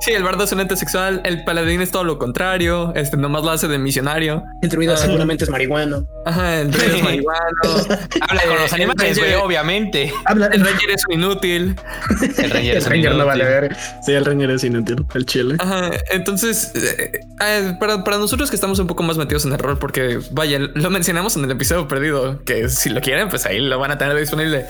sí, 0.00 0.12
el 0.12 0.22
bardo 0.22 0.44
es 0.44 0.52
un 0.52 0.60
ente 0.60 0.76
sexual. 0.76 1.20
El 1.24 1.44
paladín 1.44 1.80
es 1.80 1.90
todo 1.90 2.04
lo 2.04 2.18
contrario. 2.18 2.92
Este 2.94 3.16
nomás 3.16 3.42
lo 3.44 3.50
hace 3.50 3.68
de 3.68 3.78
misionario. 3.78 4.42
El 4.62 4.68
druida 4.68 4.94
Ah. 4.94 4.96
seguramente 4.98 5.44
es 5.44 5.50
marihuano. 5.50 6.06
Ajá, 6.26 6.60
el 6.60 6.72
rey 6.72 6.98
es 6.98 7.02
marihuano. 7.04 7.40
Habla 8.28 8.42
con 8.42 8.54
los 8.60 8.72
El 8.72 8.82
animales, 8.82 9.18
güey, 9.18 9.34
obviamente. 9.34 10.12
Habla 10.24 10.46
El 10.46 10.60
ranger 10.64 10.90
es 10.90 11.02
un 11.08 11.14
inútil. 11.14 11.76
El 12.38 12.50
Ranger, 12.50 12.70
El 12.72 12.76
es 12.78 12.84
un 12.86 12.90
Ranger 12.90 13.10
no 13.10 13.16
inútil. 13.16 13.24
vale 13.26 13.44
ver. 13.44 13.76
Sí, 14.04 14.12
el 14.12 14.24
Ranger 14.24 14.50
es 14.50 14.64
inútil. 14.64 15.04
El 15.14 15.26
chile. 15.26 15.56
Ajá, 15.58 15.90
entonces, 16.10 16.72
eh, 16.74 17.20
eh, 17.40 17.76
para, 17.80 18.04
para 18.04 18.18
nosotros 18.18 18.50
que 18.50 18.56
estamos 18.56 18.78
un 18.78 18.86
poco 18.86 19.02
más 19.02 19.16
metidos 19.16 19.44
en 19.46 19.52
el 19.52 19.58
rol, 19.58 19.78
porque 19.78 20.18
vaya, 20.30 20.58
lo 20.58 20.90
mencionamos 20.90 21.36
en 21.36 21.44
el 21.44 21.50
episodio 21.50 21.88
perdido, 21.88 22.42
que 22.44 22.68
si 22.68 22.90
lo 22.90 23.00
quieren, 23.00 23.28
pues 23.28 23.46
ahí 23.46 23.58
lo 23.58 23.78
van 23.78 23.90
a 23.90 23.98
tener 23.98 24.11
disponible. 24.20 24.66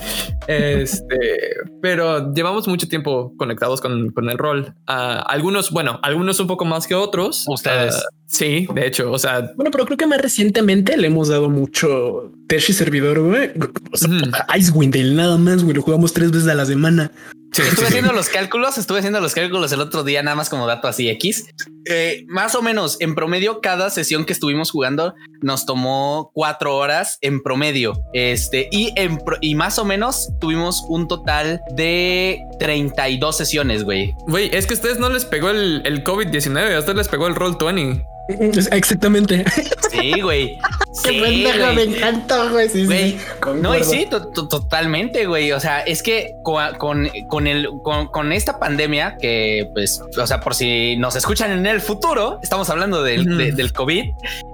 Este, 0.47 1.55
pero 1.81 2.33
llevamos 2.33 2.67
mucho 2.67 2.87
tiempo 2.87 3.33
conectados 3.37 3.81
con, 3.81 4.11
con 4.11 4.29
el 4.29 4.37
rol. 4.37 4.73
Ah, 4.87 5.23
algunos, 5.27 5.71
bueno, 5.71 5.99
algunos 6.03 6.39
un 6.39 6.47
poco 6.47 6.65
más 6.65 6.87
que 6.87 6.95
otros. 6.95 7.45
Ustedes. 7.47 7.95
Ah, 7.95 8.09
sí, 8.25 8.67
de 8.73 8.87
hecho, 8.87 9.11
o 9.11 9.19
sea, 9.19 9.51
Bueno, 9.55 9.71
pero 9.71 9.85
creo 9.85 9.97
que 9.97 10.07
más 10.07 10.21
recientemente 10.21 10.97
le 10.97 11.07
hemos 11.07 11.29
dado 11.29 11.49
mucho 11.49 12.31
Tesh 12.47 12.69
y 12.69 12.73
servidor, 12.73 13.19
güey. 13.21 13.51
O 13.91 13.97
sea, 13.97 14.09
Icewind 14.55 14.93
Dale, 14.95 15.13
nada 15.13 15.37
más, 15.37 15.63
güey. 15.63 15.75
Lo 15.75 15.81
jugamos 15.81 16.13
tres 16.13 16.31
veces 16.31 16.47
a 16.47 16.55
la 16.55 16.65
semana. 16.65 17.11
Estuve 17.61 17.87
haciendo 17.87 18.13
los 18.13 18.29
cálculos, 18.29 18.77
estuve 18.77 18.99
haciendo 18.99 19.21
los 19.21 19.33
cálculos 19.33 19.71
el 19.71 19.81
otro 19.81 20.03
día, 20.03 20.23
nada 20.23 20.35
más 20.35 20.49
como 20.49 20.67
dato 20.67 20.87
así 20.87 21.09
X. 21.09 21.45
Eh, 21.85 22.25
más 22.27 22.55
o 22.55 22.61
menos 22.61 22.97
en 23.01 23.13
promedio, 23.13 23.59
cada 23.61 23.89
sesión 23.89 24.25
que 24.25 24.33
estuvimos 24.33 24.71
jugando 24.71 25.13
nos 25.41 25.65
tomó 25.65 26.31
cuatro 26.33 26.75
horas 26.75 27.17
en 27.21 27.43
promedio. 27.43 27.93
Este 28.13 28.69
y 28.71 28.93
en 28.95 29.19
y 29.41 29.55
más 29.55 29.77
o 29.79 29.85
menos 29.85 30.29
tuvimos 30.39 30.83
un 30.87 31.07
total 31.07 31.61
de 31.75 32.39
32 32.59 33.35
sesiones, 33.35 33.83
güey. 33.83 34.13
Güey, 34.27 34.49
es 34.53 34.65
que 34.65 34.73
a 34.73 34.77
ustedes 34.77 34.99
no 34.99 35.09
les 35.09 35.25
pegó 35.25 35.49
el, 35.49 35.81
el 35.85 36.03
COVID-19, 36.03 36.75
a 36.75 36.79
ustedes 36.79 36.97
les 36.97 37.07
pegó 37.09 37.27
el 37.27 37.35
Roll 37.35 37.57
20. 37.59 38.12
Exactamente. 38.27 39.43
Sí, 39.91 40.21
güey. 40.21 40.57
Qué 41.03 41.21
pendejo, 41.21 41.73
me 41.73 41.83
encantó, 41.83 42.51
güey. 42.51 42.69
Sí, 42.69 42.87
sí. 42.87 43.17
No, 43.61 43.75
y 43.75 43.83
sí, 43.83 44.07
totalmente, 44.09 45.25
güey. 45.25 45.51
O 45.51 45.59
sea, 45.59 45.81
es 45.81 46.03
que 46.03 46.31
con, 46.43 47.09
con, 47.29 47.47
el, 47.47 47.67
con, 48.11 48.31
esta 48.31 48.59
pandemia, 48.59 49.17
que 49.19 49.67
pues, 49.73 50.01
o 50.17 50.27
sea, 50.27 50.39
por 50.39 50.55
si 50.55 50.95
nos 50.97 51.15
escuchan 51.15 51.51
en 51.51 51.65
el 51.65 51.81
futuro, 51.81 52.39
estamos 52.43 52.69
hablando 52.69 53.03
del, 53.03 53.55
del 53.55 53.73
COVID, 53.73 54.05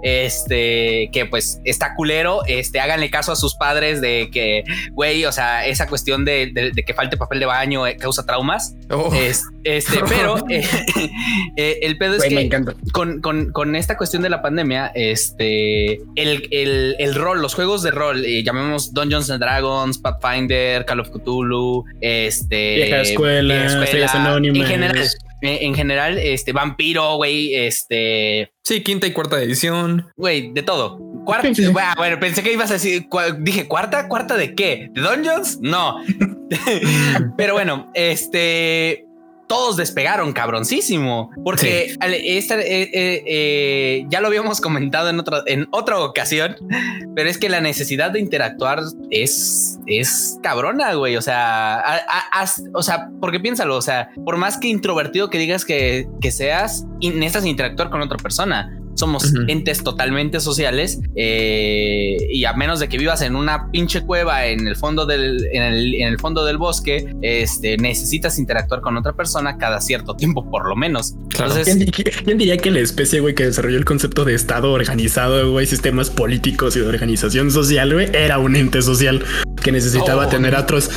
este, 0.03 1.09
que 1.11 1.25
pues 1.29 1.59
está 1.65 1.93
culero. 1.95 2.41
Este, 2.47 2.79
háganle 2.79 3.09
caso 3.09 3.31
a 3.31 3.35
sus 3.35 3.55
padres 3.55 4.01
de 4.01 4.29
que, 4.31 4.63
güey, 4.93 5.25
o 5.25 5.31
sea, 5.31 5.65
esa 5.65 5.87
cuestión 5.87 6.25
de, 6.25 6.71
que 6.85 6.93
falte 6.93 7.17
papel 7.17 7.39
de 7.39 7.45
baño 7.45 7.85
eh, 7.85 7.97
causa 7.97 8.25
traumas. 8.25 8.75
Oh. 8.89 9.11
este, 9.63 9.99
pero 10.07 10.37
eh, 10.49 10.65
eh, 11.57 11.79
el 11.83 11.97
pedo 11.97 12.15
es 12.15 12.23
que 12.23 12.49
con, 12.93 13.21
con 13.21 13.51
con 13.59 13.75
esta 13.75 13.97
cuestión 13.97 14.21
de 14.21 14.29
la 14.29 14.41
pandemia, 14.41 14.89
este, 14.95 15.95
el, 16.15 16.47
el, 16.49 16.95
el 16.97 17.13
rol, 17.13 17.41
los 17.41 17.55
juegos 17.55 17.83
de 17.83 17.91
rol, 17.91 18.23
eh, 18.23 18.41
llamemos 18.41 18.93
Dungeons 18.93 19.29
and 19.29 19.41
Dragons, 19.41 19.97
Pathfinder, 19.97 20.85
Call 20.85 21.01
of 21.01 21.09
Cthulhu, 21.09 21.83
este, 21.99 22.75
vieja 22.75 23.01
escuela, 23.01 23.85
en 23.85 24.65
general, 24.65 24.97
eh, 25.41 25.57
en 25.59 25.75
general, 25.75 26.17
este, 26.17 26.53
vampiro, 26.53 27.17
güey, 27.17 27.53
este, 27.53 28.53
sí, 28.63 28.81
quinta 28.81 29.07
y 29.07 29.11
cuarta 29.11 29.43
edición, 29.43 30.07
güey, 30.15 30.53
de 30.53 30.63
todo. 30.63 30.97
Cuarta, 31.25 31.49
bueno, 31.97 32.17
pensé 32.17 32.41
que 32.41 32.53
ibas 32.53 32.69
a 32.69 32.75
decir, 32.75 33.07
dije 33.39 33.67
cuarta, 33.67 34.07
cuarta 34.07 34.37
de 34.37 34.55
qué, 34.55 34.87
de 34.93 35.01
Dungeons, 35.01 35.59
no, 35.59 35.97
pero 37.37 37.55
bueno, 37.55 37.91
este 37.93 39.03
todos 39.49 39.75
despegaron 39.75 40.31
cabroncísimo. 40.31 41.31
Porque 41.43 41.97
esta, 41.99 42.61
eh, 42.61 42.83
eh, 42.93 43.23
eh, 43.25 44.05
ya 44.07 44.21
lo 44.21 44.27
habíamos 44.27 44.61
comentado 44.61 45.09
en 45.09 45.19
otra, 45.19 45.41
en 45.47 45.67
otra 45.71 45.99
ocasión, 45.99 46.55
pero 47.15 47.29
es 47.29 47.39
que 47.39 47.49
la 47.49 47.59
necesidad 47.59 48.11
de 48.11 48.19
interactuar 48.19 48.83
es, 49.09 49.79
es 49.87 50.37
cabrona, 50.43 50.93
güey. 50.93 51.17
O 51.17 51.21
sea, 51.21 51.83
o 52.73 52.83
sea, 52.83 53.09
porque 53.19 53.39
piénsalo, 53.39 53.75
o 53.75 53.81
sea, 53.81 54.11
por 54.23 54.37
más 54.37 54.57
que 54.57 54.67
introvertido 54.67 55.31
que 55.31 55.39
digas 55.39 55.65
que, 55.65 56.07
que 56.21 56.31
seas, 56.31 56.85
necesitas 57.01 57.45
interactuar 57.45 57.89
con 57.89 58.01
otra 58.01 58.17
persona 58.17 58.78
somos 58.99 59.33
entes 59.47 59.83
totalmente 59.83 60.39
sociales 60.39 60.99
eh, 61.15 62.17
y 62.31 62.45
a 62.45 62.53
menos 62.53 62.79
de 62.79 62.89
que 62.89 62.97
vivas 62.97 63.21
en 63.21 63.35
una 63.35 63.71
pinche 63.71 64.01
cueva 64.01 64.45
en 64.45 64.67
el 64.67 64.75
fondo 64.75 65.05
del, 65.05 65.47
en 65.51 65.63
el, 65.63 66.19
fondo 66.19 66.45
del 66.45 66.57
bosque, 66.57 67.15
este, 67.21 67.77
necesitas 67.77 68.37
interactuar 68.37 68.81
con 68.81 68.97
otra 68.97 69.13
persona 69.13 69.57
cada 69.57 69.81
cierto 69.81 70.15
tiempo, 70.15 70.49
por 70.49 70.67
lo 70.67 70.75
menos. 70.75 71.15
¿Quién, 71.29 72.37
diría 72.37 72.57
que 72.57 72.71
la 72.71 72.79
especie, 72.79 73.19
güey, 73.21 73.33
que 73.33 73.45
desarrolló 73.45 73.77
el 73.77 73.85
concepto 73.85 74.25
de 74.25 74.35
Estado 74.35 74.71
organizado, 74.71 75.51
güey, 75.51 75.65
sistemas 75.65 76.09
políticos 76.09 76.75
y 76.75 76.79
de 76.81 76.87
organización 76.87 77.51
social, 77.51 77.93
güey, 77.93 78.09
era 78.13 78.37
un 78.37 78.55
ente 78.55 78.81
social 78.81 79.23
que 79.61 79.71
necesitaba 79.71 80.27
oh. 80.27 80.29
tener 80.29 80.55
otros. 80.55 80.89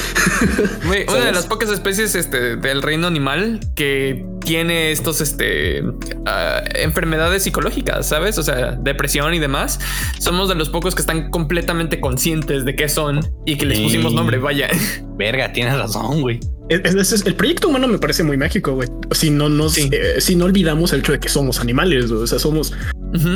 una 1.08 1.24
de 1.24 1.32
las 1.32 1.46
pocas 1.46 1.70
especies 1.70 2.14
este, 2.14 2.56
del 2.56 2.82
reino 2.82 3.06
animal 3.06 3.60
que 3.74 4.24
tiene 4.44 4.92
estos 4.92 5.20
este, 5.20 5.82
ah, 6.26 6.62
enfermedades 6.74 7.42
psicológicas, 7.44 7.91
¿sabes? 8.00 8.38
O 8.38 8.42
sea, 8.42 8.72
depresión 8.72 9.34
y 9.34 9.38
demás. 9.38 9.78
Somos 10.18 10.48
de 10.48 10.54
los 10.54 10.70
pocos 10.70 10.94
que 10.94 11.02
están 11.02 11.30
completamente 11.30 12.00
conscientes 12.00 12.64
de 12.64 12.74
qué 12.74 12.88
son 12.88 13.20
y 13.44 13.56
que 13.56 13.66
les 13.66 13.80
pusimos 13.80 14.14
nombre, 14.14 14.38
vaya. 14.38 14.68
Verga, 15.16 15.52
tienes 15.52 15.76
razón, 15.76 16.22
güey. 16.22 16.40
el 16.68 17.34
proyecto 17.34 17.68
humano 17.68 17.88
me 17.88 17.98
parece 17.98 18.22
muy 18.22 18.36
mágico, 18.36 18.72
güey. 18.74 18.88
Si 19.10 19.30
no 19.30 19.48
nos, 19.48 19.76
eh, 19.76 20.20
si 20.20 20.36
no 20.36 20.46
olvidamos 20.46 20.92
el 20.92 21.00
hecho 21.00 21.12
de 21.12 21.20
que 21.20 21.28
somos 21.28 21.60
animales, 21.60 22.10
o 22.10 22.26
sea, 22.26 22.38
somos, 22.38 22.72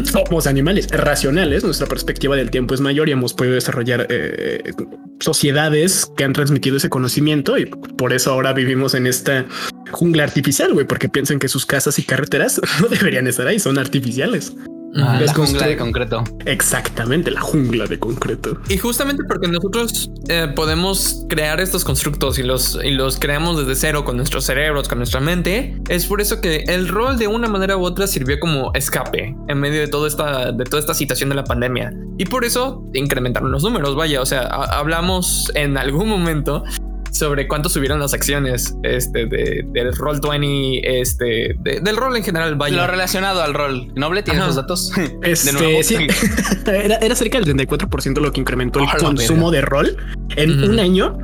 somos 0.04 0.46
animales 0.46 0.88
racionales. 0.90 1.64
Nuestra 1.64 1.86
perspectiva 1.86 2.36
del 2.36 2.50
tiempo 2.50 2.74
es 2.74 2.80
mayor 2.80 3.08
y 3.08 3.12
hemos 3.12 3.34
podido 3.34 3.54
desarrollar 3.54 4.06
eh, 4.08 4.72
sociedades 5.20 6.10
que 6.16 6.24
han 6.24 6.32
transmitido 6.32 6.76
ese 6.76 6.90
conocimiento 6.90 7.58
y 7.58 7.66
por 7.66 8.12
eso 8.12 8.32
ahora 8.32 8.52
vivimos 8.52 8.94
en 8.94 9.06
esta 9.06 9.46
jungla 9.90 10.24
artificial, 10.24 10.72
güey, 10.72 10.86
porque 10.86 11.08
piensan 11.08 11.38
que 11.38 11.48
sus 11.48 11.66
casas 11.66 11.98
y 11.98 12.02
carreteras 12.02 12.60
no 12.80 12.88
deberían 12.88 13.26
estar 13.26 13.46
ahí, 13.46 13.58
son 13.58 13.78
artificiales. 13.78 14.52
Ah, 14.98 15.20
la 15.20 15.34
jungla 15.34 15.66
de 15.66 15.76
concreto. 15.76 16.24
Exactamente, 16.44 17.30
la 17.30 17.40
jungla 17.40 17.86
de 17.86 17.98
concreto. 17.98 18.58
Y 18.68 18.78
justamente 18.78 19.22
porque 19.28 19.48
nosotros 19.48 20.10
eh, 20.28 20.48
podemos 20.54 21.24
crear 21.28 21.60
estos 21.60 21.84
constructos 21.84 22.38
y 22.38 22.42
los, 22.42 22.78
y 22.82 22.92
los 22.92 23.18
creamos 23.18 23.58
desde 23.58 23.74
cero 23.74 24.04
con 24.04 24.16
nuestros 24.16 24.44
cerebros, 24.44 24.88
con 24.88 24.98
nuestra 24.98 25.20
mente, 25.20 25.76
es 25.88 26.06
por 26.06 26.20
eso 26.20 26.40
que 26.40 26.64
el 26.68 26.88
rol 26.88 27.18
de 27.18 27.28
una 27.28 27.48
manera 27.48 27.76
u 27.76 27.84
otra 27.84 28.06
sirvió 28.06 28.38
como 28.40 28.72
escape 28.74 29.36
en 29.48 29.58
medio 29.58 29.80
de 29.80 29.88
toda 29.88 30.08
esta, 30.08 30.52
de 30.52 30.64
toda 30.64 30.80
esta 30.80 30.94
situación 30.94 31.28
de 31.28 31.36
la 31.36 31.44
pandemia. 31.44 31.92
Y 32.18 32.24
por 32.24 32.44
eso 32.44 32.82
incrementaron 32.94 33.52
los 33.52 33.62
números, 33.62 33.94
vaya, 33.94 34.22
o 34.22 34.26
sea, 34.26 34.42
hablamos 34.46 35.52
en 35.54 35.76
algún 35.76 36.08
momento 36.08 36.64
sobre 37.16 37.48
cuánto 37.48 37.68
subieron 37.68 38.00
las 38.00 38.14
acciones 38.14 38.76
este, 38.82 39.26
de, 39.26 39.64
del 39.68 39.94
rol 39.96 40.20
20, 40.20 41.00
este, 41.00 41.56
del 41.58 41.96
rol 41.96 42.16
en 42.16 42.24
general. 42.24 42.56
Vaya. 42.56 42.76
Lo 42.76 42.86
relacionado 42.86 43.42
al 43.42 43.54
rol. 43.54 43.92
Noble, 43.94 44.22
¿tienes 44.22 44.46
los 44.46 44.56
datos? 44.56 44.92
Este, 45.22 45.52
de 45.52 45.58
nuevo. 45.58 45.82
Sí. 45.82 45.96
era, 46.66 46.96
era, 46.96 47.14
cerca 47.14 47.40
del 47.40 47.54
34% 47.56 48.20
lo 48.20 48.32
que 48.32 48.40
incrementó 48.40 48.80
el 48.80 48.88
consumo 48.98 49.50
de 49.50 49.60
rol 49.62 49.96
en 50.36 50.62
un 50.62 50.78
año. 50.78 51.18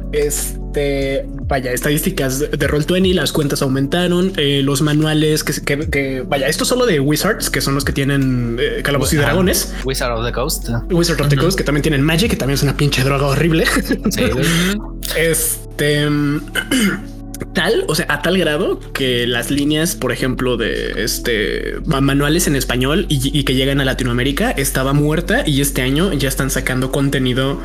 Este, 0.73 1.27
vaya, 1.29 1.71
estadísticas 1.71 2.51
de 2.51 2.67
Roll 2.67 2.87
20, 2.89 3.13
las 3.13 3.31
cuentas 3.31 3.61
aumentaron, 3.61 4.33
eh, 4.39 4.63
los 4.65 4.81
manuales 4.81 5.45
que, 5.45 5.53
que, 5.91 6.25
vaya, 6.27 6.47
esto 6.47 6.65
solo 6.65 6.87
de 6.87 6.99
Wizards, 6.99 7.51
que 7.51 7.61
son 7.61 7.75
los 7.75 7.85
que 7.85 7.93
tienen 7.93 8.57
eh, 8.59 8.81
calabozos 8.83 9.13
y 9.13 9.17
dragones. 9.19 9.75
Wizard 9.85 10.13
of 10.13 10.25
the 10.25 10.33
Coast. 10.33 10.71
Wizard 10.91 11.21
of 11.21 11.29
the 11.29 11.37
Coast, 11.37 11.59
que 11.59 11.65
también 11.65 11.83
tienen 11.83 12.01
Magic, 12.01 12.31
que 12.31 12.37
también 12.37 12.55
es 12.55 12.63
una 12.63 12.75
pinche 12.75 13.05
droga 13.05 13.27
horrible. 13.27 13.67
Sí. 13.67 14.23
este 15.19 16.09
tal, 17.55 17.85
o 17.89 17.95
sea, 17.95 18.07
a 18.09 18.23
tal 18.23 18.39
grado 18.39 18.81
que 18.93 19.27
las 19.27 19.51
líneas, 19.51 19.95
por 19.95 20.13
ejemplo, 20.13 20.57
de 20.57 21.05
este 21.05 21.75
manuales 21.85 22.47
en 22.47 22.57
español 22.57 23.07
y, 23.09 23.43
que 23.45 23.55
llegan 23.55 23.81
a 23.81 23.85
Latinoamérica 23.85 24.51
estaba 24.53 24.93
muerta 24.93 25.43
y 25.47 25.61
este 25.61 25.83
año 25.83 26.13
ya 26.13 26.29
están 26.29 26.51
sacando 26.51 26.93
contenido 26.93 27.61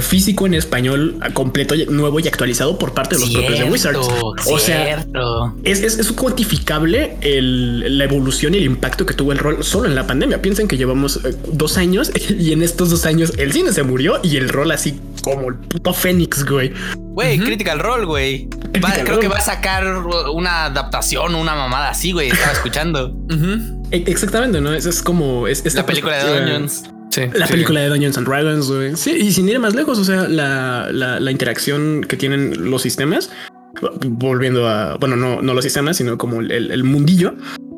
físico 0.00 0.46
en 0.46 0.54
español 0.54 1.18
completo, 1.34 1.74
nuevo 1.90 2.20
y 2.20 2.28
actualizado 2.28 2.78
por 2.78 2.94
parte 2.94 3.16
de 3.16 3.20
los 3.20 3.30
propios 3.30 3.58
de 3.58 3.64
Wizards. 3.64 3.98
O 4.46 4.58
sea, 4.58 5.04
es, 5.64 5.82
es, 5.82 6.12
cuantificable 6.12 7.16
la 7.20 8.04
evolución 8.04 8.54
y 8.54 8.58
el 8.58 8.64
impacto 8.64 9.04
que 9.04 9.14
tuvo 9.14 9.32
el 9.32 9.38
rol 9.38 9.62
solo 9.64 9.88
en 9.88 9.94
la 9.94 10.06
pandemia. 10.06 10.40
Piensen 10.40 10.68
que 10.68 10.76
llevamos 10.76 11.20
eh, 11.24 11.36
dos 11.52 11.76
años 11.76 12.10
y 12.30 12.52
en 12.52 12.62
estos 12.62 12.90
dos 12.90 13.04
años 13.06 13.32
el 13.36 13.52
cine 13.52 13.72
se 13.72 13.82
murió 13.82 14.20
y 14.22 14.36
el 14.36 14.48
rol 14.48 14.70
así 14.70 14.98
como 15.22 15.48
el 15.48 15.56
puto 15.56 15.92
Fénix, 15.92 16.44
güey. 16.44 16.72
Güey, 16.96 17.38
Critical 17.38 17.78
Role, 17.78 18.06
güey. 18.06 18.48
Creo 19.04 19.20
que 19.20 19.28
va 19.28 19.36
a 19.36 19.40
sacar 19.40 19.86
una 20.32 20.64
adaptación, 20.66 21.34
una 21.34 21.54
mamada 21.54 21.90
así, 21.90 22.12
güey. 22.12 22.30
Estaba 22.30 22.52
escuchando. 22.52 23.14
Exactamente, 23.90 24.60
¿no? 24.60 24.72
Es, 24.72 24.86
es 24.86 25.02
como... 25.02 25.46
Es, 25.46 25.74
la 25.74 25.84
película 25.84 26.24
de 26.24 26.40
Dungeons. 26.40 26.84
Sí, 27.12 27.22
la 27.34 27.46
película 27.46 27.80
de 27.80 27.90
Dungeons 27.90 28.16
and 28.16 28.26
Dragons, 28.26 28.70
güey. 28.70 28.96
Sí, 28.96 29.10
y 29.10 29.32
sin 29.32 29.46
ir 29.46 29.60
más 29.60 29.74
lejos, 29.74 29.98
o 29.98 30.04
sea, 30.04 30.26
la, 30.28 30.88
la, 30.90 31.30
interacción 31.30 32.00
que 32.08 32.16
tienen 32.16 32.70
los 32.70 32.80
sistemas, 32.80 33.30
volviendo 34.06 34.66
a, 34.66 34.96
bueno, 34.96 35.16
no, 35.16 35.42
no 35.42 35.52
los 35.52 35.62
sistemas, 35.62 35.98
sino 35.98 36.16
como 36.16 36.40
el, 36.40 36.70
el 36.70 36.84
mundillo, 36.84 37.34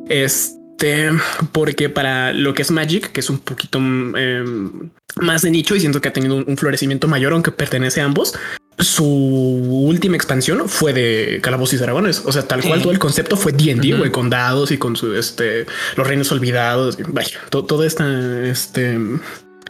este, 0.08 1.10
porque 1.52 1.88
para 1.88 2.32
lo 2.32 2.54
que 2.54 2.62
es 2.62 2.70
Magic, 2.70 3.10
que 3.10 3.20
es 3.20 3.30
un 3.30 3.38
poquito 3.38 3.78
em, 3.78 4.90
más 5.20 5.42
de 5.42 5.50
nicho 5.50 5.74
y 5.74 5.80
siento 5.80 6.00
que 6.00 6.08
ha 6.08 6.12
tenido 6.12 6.36
un, 6.36 6.56
florecimiento 6.56 7.08
mayor, 7.08 7.32
aunque 7.32 7.50
pertenece 7.50 8.00
a 8.00 8.04
ambos, 8.04 8.34
su 8.78 9.04
última 9.04 10.16
expansión 10.16 10.68
fue 10.68 10.92
de 10.92 11.40
Calabozos 11.42 11.74
y 11.74 11.76
Dragones. 11.76 12.22
O 12.24 12.32
sea, 12.32 12.42
tal 12.42 12.62
cual 12.62 12.82
todo 12.82 12.92
el 12.92 12.98
concepto 12.98 13.36
fue 13.36 13.52
D&D, 13.52 13.94
güey, 13.94 14.10
con 14.10 14.30
dados 14.30 14.70
y 14.70 14.78
con 14.78 14.96
su, 14.96 15.14
este, 15.14 15.66
los 15.96 16.06
reinos 16.06 16.30
olvidados. 16.32 16.98
Vaya, 17.08 17.38
toda 17.50 17.86
esta, 17.86 18.44
este, 18.44 18.98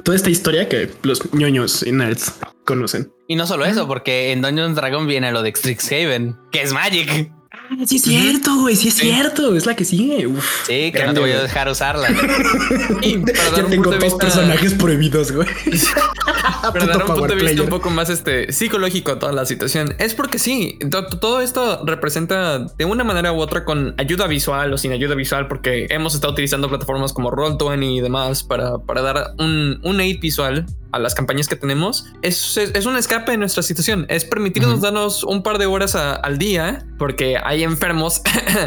toda 0.02 0.16
esta 0.16 0.30
historia 0.30 0.68
que 0.68 0.90
los 1.02 1.32
ñoños 1.34 1.82
y 1.82 1.92
nerds 1.92 2.32
conocen. 2.64 3.12
Y 3.28 3.36
no 3.36 3.46
solo 3.46 3.64
eso, 3.64 3.86
porque 3.86 4.32
en 4.32 4.42
Dungeons 4.42 4.76
Dragon 4.76 5.06
viene 5.06 5.32
lo 5.32 5.42
de 5.42 5.54
Strixhaven, 5.54 6.36
que 6.50 6.62
es 6.62 6.72
Magic. 6.72 7.30
Ah, 7.52 7.76
sí 7.86 7.96
es 7.96 8.02
cierto, 8.02 8.56
güey, 8.56 8.76
sí 8.76 8.88
es 8.88 8.94
cierto, 8.94 9.54
es 9.56 9.64
la 9.64 9.74
que 9.74 9.84
sigue. 9.84 10.28
sí, 10.66 10.92
que 10.92 11.04
no 11.06 11.14
te 11.14 11.20
voy 11.20 11.30
a 11.30 11.42
dejar 11.42 11.68
usarla. 11.68 12.08
y 13.02 13.22
tengo 13.68 13.92
dos 13.92 14.14
personajes 14.14 14.74
prohibidos, 14.74 15.32
güey. 15.32 15.48
Para 16.72 16.86
dar 16.86 16.96
un 17.02 17.06
punto 17.14 17.34
de 17.34 17.34
vista 17.36 17.62
un 17.62 17.68
poco 17.68 17.90
más 17.90 18.10
este, 18.10 18.52
psicológico 18.52 19.12
a 19.12 19.18
toda 19.18 19.32
la 19.32 19.44
situación. 19.46 19.94
Es 19.98 20.14
porque 20.14 20.38
sí, 20.38 20.78
to- 20.90 21.06
todo 21.06 21.40
esto 21.40 21.82
representa 21.84 22.58
de 22.60 22.84
una 22.84 23.04
manera 23.04 23.32
u 23.32 23.40
otra 23.40 23.64
con 23.64 23.94
ayuda 23.98 24.26
visual 24.26 24.72
o 24.72 24.78
sin 24.78 24.92
ayuda 24.92 25.14
visual, 25.14 25.48
porque 25.48 25.86
hemos 25.90 26.14
estado 26.14 26.32
utilizando 26.32 26.68
plataformas 26.68 27.12
como 27.12 27.30
Roll20 27.30 27.96
y 27.96 28.00
demás 28.00 28.42
para, 28.42 28.78
para 28.78 29.02
dar 29.02 29.34
un, 29.38 29.80
un 29.82 30.00
aid 30.00 30.20
visual 30.20 30.66
a 30.92 30.98
las 30.98 31.14
campañas 31.14 31.48
que 31.48 31.56
tenemos. 31.56 32.06
Es, 32.22 32.56
es, 32.56 32.70
es 32.74 32.86
un 32.86 32.96
escape 32.96 33.32
de 33.32 33.38
nuestra 33.38 33.62
situación. 33.62 34.06
Es 34.08 34.24
permitirnos 34.24 34.80
darnos 34.80 35.24
un 35.24 35.42
par 35.42 35.58
de 35.58 35.66
horas 35.66 35.94
a- 35.96 36.14
al 36.14 36.38
día, 36.38 36.86
porque 36.98 37.36
hay 37.42 37.62
enfermos 37.64 38.22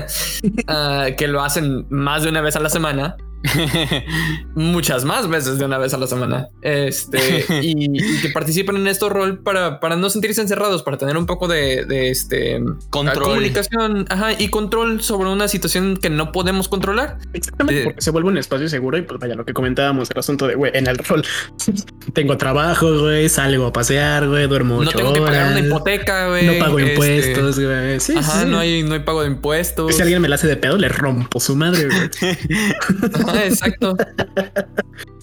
ah, 0.67 1.07
que 1.17 1.27
lo 1.27 1.41
hacen 1.41 1.85
más 1.89 2.23
de 2.23 2.29
una 2.29 2.41
vez 2.41 2.55
a 2.55 2.59
la 2.59 2.69
semana 2.69 3.15
muchas 4.55 5.05
más 5.05 5.27
veces 5.29 5.57
de 5.59 5.65
una 5.65 5.77
vez 5.77 5.93
a 5.93 5.97
la 5.97 6.07
semana. 6.07 6.47
Este 6.61 7.45
y, 7.61 7.97
y 7.97 8.21
que 8.21 8.29
participen 8.29 8.77
en 8.77 8.87
estos 8.87 9.11
rol 9.11 9.39
para, 9.39 9.79
para 9.79 9.95
no 9.95 10.09
sentirse 10.09 10.41
encerrados, 10.41 10.83
para 10.83 10.97
tener 10.97 11.17
un 11.17 11.25
poco 11.25 11.47
de, 11.47 11.85
de 11.85 12.09
este 12.09 12.59
Control. 12.89 13.23
comunicación 13.23 14.05
ajá, 14.09 14.33
y 14.37 14.49
control 14.49 15.01
sobre 15.01 15.29
una 15.29 15.47
situación 15.47 15.97
que 15.97 16.09
no 16.09 16.31
podemos 16.31 16.67
controlar. 16.67 17.17
Exactamente, 17.33 17.81
Eh, 17.81 17.83
porque 17.85 18.01
se 18.01 18.11
vuelve 18.11 18.29
un 18.29 18.37
espacio 18.37 18.67
seguro 18.69 18.97
y 18.97 19.01
pues 19.03 19.19
vaya 19.19 19.35
lo 19.35 19.45
que 19.45 19.53
comentábamos, 19.53 20.09
el 20.11 20.19
asunto 20.19 20.47
de, 20.47 20.55
güey, 20.55 20.71
en 20.75 20.87
el 20.87 20.97
rol 20.97 21.23
tengo 22.13 22.37
trabajo, 22.37 22.99
güey, 22.99 23.29
salgo 23.29 23.67
a 23.67 23.73
pasear, 23.73 24.27
güey, 24.27 24.47
duermo 24.47 24.75
No 24.75 24.89
ocho 24.89 24.97
tengo 24.97 25.13
que 25.13 25.21
pagar 25.21 25.51
una 25.51 25.59
hipoteca, 25.59 26.29
güey. 26.29 26.45
no 26.45 26.53
pago 26.65 26.79
este, 26.79 26.91
impuestos, 26.91 27.59
güey. 27.59 27.99
Sí, 27.99 28.13
Ajá, 28.17 28.41
sí. 28.43 28.47
no 28.49 28.59
hay, 28.59 28.83
no 28.83 28.93
hay 28.93 28.99
pago 29.01 29.21
de 29.21 29.27
impuestos. 29.27 29.95
Si 29.95 30.01
alguien 30.01 30.21
me 30.21 30.27
la 30.29 30.35
hace 30.35 30.47
de 30.47 30.57
pedo, 30.57 30.77
le 30.77 30.89
rompo 30.89 31.39
su 31.39 31.55
madre, 31.55 31.85
güey. 31.87 32.09
Ajá, 33.27 33.45
exacto. 33.45 33.95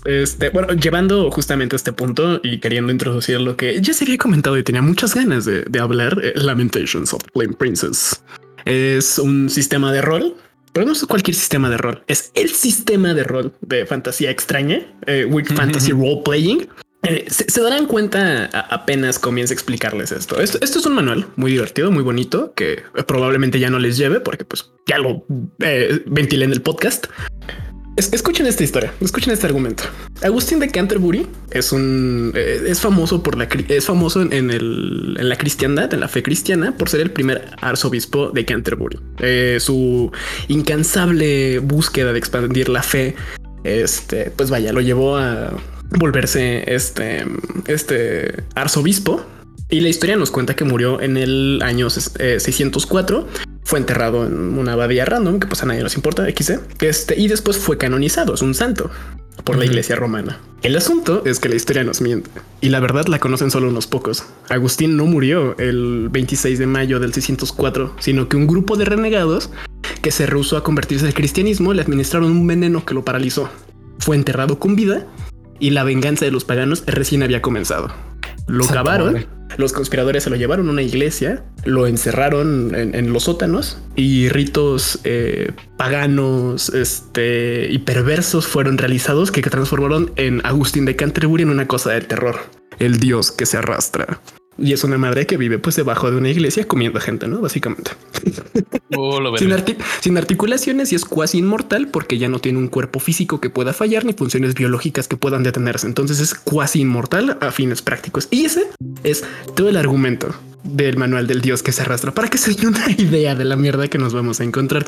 Este, 0.05 0.51
bueno, 0.51 0.73
llevando 0.75 1.31
justamente 1.31 1.75
a 1.75 1.79
este 1.79 1.93
punto 1.93 2.41
y 2.43 2.59
queriendo 2.61 2.93
introducir 2.93 3.41
lo 3.41 3.57
que 3.57 3.81
ya 3.81 3.95
se 3.95 4.05
había 4.05 4.19
comentado 4.19 4.59
y 4.59 4.63
tenía 4.63 4.83
muchas 4.83 5.15
ganas 5.15 5.45
de, 5.47 5.63
de 5.63 5.81
hablar, 5.81 6.21
eh, 6.23 6.33
Lamentations 6.37 7.13
of 7.15 7.23
Flame 7.33 7.55
Princess. 7.55 8.23
Es 8.67 9.19
un 9.19 9.49
sistema 9.49 9.93
de 9.93 10.03
rol, 10.03 10.37
pero 10.73 10.85
no 10.87 10.93
es 10.93 11.05
cualquier 11.07 11.35
sistema 11.35 11.71
de 11.71 11.79
rol, 11.79 12.03
es 12.07 12.31
el 12.35 12.51
sistema 12.51 13.15
de 13.15 13.25
rol 13.25 13.53
de 13.63 13.87
fantasía 13.87 14.31
extraña, 14.31 14.83
eh, 15.07 15.25
Weird 15.25 15.55
Fantasy 15.55 15.93
Role 15.93 16.21
Playing. 16.25 16.69
Eh, 17.07 17.27
se, 17.29 17.51
se 17.51 17.61
darán 17.61 17.87
cuenta 17.87 18.47
a- 18.51 18.61
apenas 18.75 19.19
comience 19.19 19.53
a 19.53 19.57
explicarles 19.57 20.11
esto. 20.11 20.41
esto. 20.41 20.57
Esto 20.63 20.79
es 20.79 20.87
un 20.87 20.95
manual 20.95 21.27
muy 21.37 21.51
divertido, 21.53 21.91
muy 21.91 22.03
bonito, 22.03 22.55
que 22.55 22.83
probablemente 23.07 23.59
ya 23.59 23.69
no 23.69 23.79
les 23.79 23.99
lleve 23.99 24.21
porque 24.21 24.47
pues 24.47 24.71
ya 24.87 24.97
lo 24.99 25.23
eh, 25.61 26.03
ventilé 26.07 26.47
en 26.47 26.53
el 26.53 26.63
podcast. 26.63 27.07
Es- 27.97 28.13
escuchen 28.13 28.47
esta 28.47 28.65
historia, 28.65 28.93
escuchen 29.01 29.33
este 29.33 29.47
argumento. 29.47 29.85
Agustín 30.23 30.59
de 30.59 30.69
Canterbury 30.69 31.27
es 31.53 31.71
un 31.71 32.33
eh, 32.35 32.63
es 32.67 32.81
famoso 32.81 33.23
por 33.23 33.39
la 33.39 33.45
es 33.69 33.87
famoso 33.87 34.21
en, 34.23 34.51
el, 34.51 35.17
en 35.19 35.29
la 35.29 35.37
cristiandad, 35.37 35.93
en 35.95 36.01
la 36.01 36.09
fe 36.09 36.23
cristiana, 36.23 36.77
por 36.77 36.89
ser 36.89 37.01
el 37.03 37.13
primer 37.13 37.51
arzobispo 37.61 38.31
de 38.31 38.45
Canterbury. 38.45 38.99
Eh, 39.21 39.59
su 39.61 40.11
incansable 40.49 41.61
búsqueda 41.61 42.13
de 42.13 42.19
expandir 42.19 42.69
la 42.69 42.83
fe, 42.83 43.15
este, 43.63 44.33
pues 44.35 44.51
vaya, 44.51 44.73
lo 44.73 44.81
llevó 44.81 45.17
a 45.17 45.53
volverse 45.91 46.65
este, 46.67 47.25
este 47.67 48.43
arzobispo. 48.57 49.25
Y 49.71 49.81
la 49.81 49.89
historia 49.89 50.17
nos 50.17 50.31
cuenta 50.31 50.55
que 50.55 50.65
murió 50.65 51.01
en 51.01 51.17
el 51.17 51.61
año 51.63 51.87
eh, 52.19 52.39
604 52.41 53.27
fue 53.65 53.79
enterrado 53.79 54.27
en 54.27 54.59
una 54.59 54.75
abadía 54.75 55.05
random 55.05 55.41
que 55.41 55.47
pues 55.47 55.63
a 55.63 55.67
nadie 55.67 55.83
nos 55.83 55.97
importa, 55.97 56.27
XC, 56.29 56.61
este, 56.81 57.19
y 57.19 57.29
después 57.29 57.59
fue 57.59 57.79
canonizado, 57.79 58.35
es 58.35 58.43
un 58.43 58.55
santo 58.55 58.91
por 59.43 59.57
la 59.57 59.65
iglesia 59.65 59.97
romana. 59.97 60.39
El 60.63 60.77
asunto 60.77 61.23
es 61.27 61.41
que 61.41 61.49
la 61.49 61.57
historia 61.57 61.85
nos 61.85 62.01
miente 62.01 62.31
y 62.61 62.69
la 62.69 62.81
verdad 62.81 63.07
la 63.07 63.19
conocen 63.19 63.51
solo 63.51 63.69
unos 63.69 63.87
pocos. 63.87 64.25
Agustín 64.49 64.97
no 64.97 65.07
murió 65.07 65.57
el 65.59 66.09
26 66.11 66.59
de 66.59 66.67
mayo 66.67 67.01
del 67.01 67.13
604, 67.13 67.97
sino 67.99 68.29
que 68.29 68.37
un 68.37 68.47
grupo 68.47 68.77
de 68.77 68.85
renegados 68.85 69.51
que 70.01 70.11
se 70.11 70.27
rehusó 70.27 70.57
a 70.57 70.65
convertirse 70.65 71.07
al 71.07 71.15
cristianismo 71.15 71.75
le 71.75 71.83
administraron 71.83 72.31
un 72.31 72.47
veneno 72.47 72.87
que 72.87 72.95
lo 72.95 73.05
paralizó. 73.05 73.51
Fue 73.99 74.17
enterrado 74.17 74.59
con 74.59 74.77
vida 74.77 75.07
y 75.59 75.71
la 75.71 75.85
venganza 75.85 76.25
de 76.25 76.31
los 76.31 76.45
paganos 76.45 76.85
recién 76.87 77.23
había 77.23 77.43
comenzado. 77.43 77.93
Lo 78.47 78.67
cavaron, 78.67 79.27
los 79.57 79.73
conspiradores 79.73 80.25
se 80.25 80.31
lo 80.31 80.37
llevaron 80.37 80.69
a 80.69 80.73
una 80.73 80.83
iglesia, 80.83 81.45
lo 81.65 81.87
encerraron 81.87 82.75
en, 82.75 82.95
en 82.95 83.13
los 83.13 83.25
sótanos 83.25 83.79
y 83.97 84.29
ritos 84.29 85.01
eh, 85.05 85.53
paganos 85.77 86.69
este, 86.71 87.69
y 87.71 87.79
perversos 87.79 88.47
fueron 88.47 88.79
realizados 88.79 89.31
que 89.31 89.43
transformaron 89.43 90.13
en 90.17 90.45
Agustín 90.45 90.85
de 90.85 90.97
Canterbury 90.97 91.45
en 91.45 91.51
una 91.51 91.67
cosa 91.67 91.91
de 91.93 92.01
terror. 92.01 92.37
El 92.79 92.99
dios 92.99 93.31
que 93.31 93.47
se 93.47 93.57
arrastra. 93.57 94.21
Y 94.59 94.73
es 94.73 94.85
una 94.85 94.99
madre 94.99 95.27
que 95.27 95.37
vive 95.37 95.59
pues 95.59 95.77
debajo 95.77 96.11
de 96.11 96.17
una 96.17 96.29
iglesia 96.29 96.67
comiendo 96.67 97.01
gente, 97.01 97.27
¿no? 97.27 97.41
Básicamente. 97.41 97.93
Oh, 98.97 99.19
lo 99.19 99.37
Sin, 99.37 100.17
articulaciones 100.17 100.93
y 100.93 100.95
es 100.95 101.05
cuasi 101.05 101.39
inmortal 101.39 101.89
porque 101.89 102.17
ya 102.17 102.29
no 102.29 102.39
tiene 102.39 102.59
un 102.59 102.69
cuerpo 102.69 103.01
físico 103.01 103.41
que 103.41 103.51
pueda 103.51 103.73
fallar 103.73 104.05
ni 104.05 104.13
funciones 104.13 104.55
biológicas 104.55 105.09
que 105.09 105.17
puedan 105.17 105.43
detenerse. 105.43 105.89
Entonces 105.89 106.21
es 106.21 106.35
cuasi 106.35 106.83
inmortal 106.83 107.37
a 107.41 107.51
fines 107.51 107.83
prácticos. 107.83 108.29
Y 108.31 108.45
ese 108.45 108.69
es 109.03 109.25
todo 109.57 109.69
el 109.69 109.77
argumento 109.77 110.33
del 110.63 110.97
manual 110.97 111.27
del 111.27 111.41
dios 111.41 111.63
que 111.63 111.73
se 111.73 111.83
arrastra 111.83 112.13
para 112.13 112.29
que 112.29 112.39
se 112.39 112.55
den 112.55 112.69
una 112.69 112.89
idea 112.99 113.35
de 113.35 113.45
la 113.45 113.57
mierda 113.57 113.89
que 113.89 113.99
nos 113.99 114.13
vamos 114.13 114.41
a 114.41 114.45
encontrar. 114.45 114.87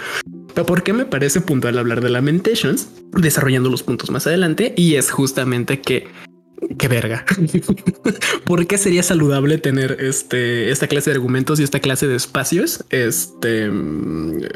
Pero 0.54 0.66
¿Por 0.66 0.82
qué 0.82 0.92
me 0.92 1.04
parece 1.04 1.40
puntual 1.40 1.78
hablar 1.78 2.00
de 2.00 2.08
Lamentations? 2.08 2.88
Desarrollando 3.12 3.68
los 3.68 3.82
puntos 3.82 4.10
más 4.10 4.26
adelante 4.26 4.72
y 4.76 4.94
es 4.94 5.10
justamente 5.10 5.80
que 5.80 6.08
qué 6.78 6.88
verga. 6.88 7.24
¿Por 8.44 8.66
qué 8.66 8.78
sería 8.78 9.02
saludable 9.02 9.58
tener 9.58 9.98
este, 10.00 10.70
esta 10.70 10.86
clase 10.86 11.10
de 11.10 11.16
argumentos 11.16 11.60
y 11.60 11.62
esta 11.62 11.80
clase 11.80 12.06
de 12.06 12.16
espacios 12.16 12.84
este, 12.90 13.70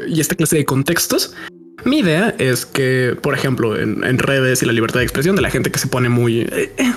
y 0.07 0.19
esta 0.19 0.35
clase 0.35 0.57
de 0.57 0.65
contextos? 0.65 1.35
Mi 1.83 1.99
idea 1.99 2.35
es 2.37 2.65
que, 2.65 3.17
por 3.21 3.33
ejemplo, 3.33 3.79
en, 3.79 4.03
en 4.03 4.19
redes 4.19 4.61
y 4.61 4.65
la 4.65 4.73
libertad 4.73 4.99
de 4.99 5.03
expresión 5.03 5.35
de 5.35 5.41
la 5.41 5.49
gente 5.49 5.71
que 5.71 5.79
se 5.79 5.87
pone 5.87 6.09
muy 6.09 6.41
eh, 6.41 6.71
eh, 6.77 6.93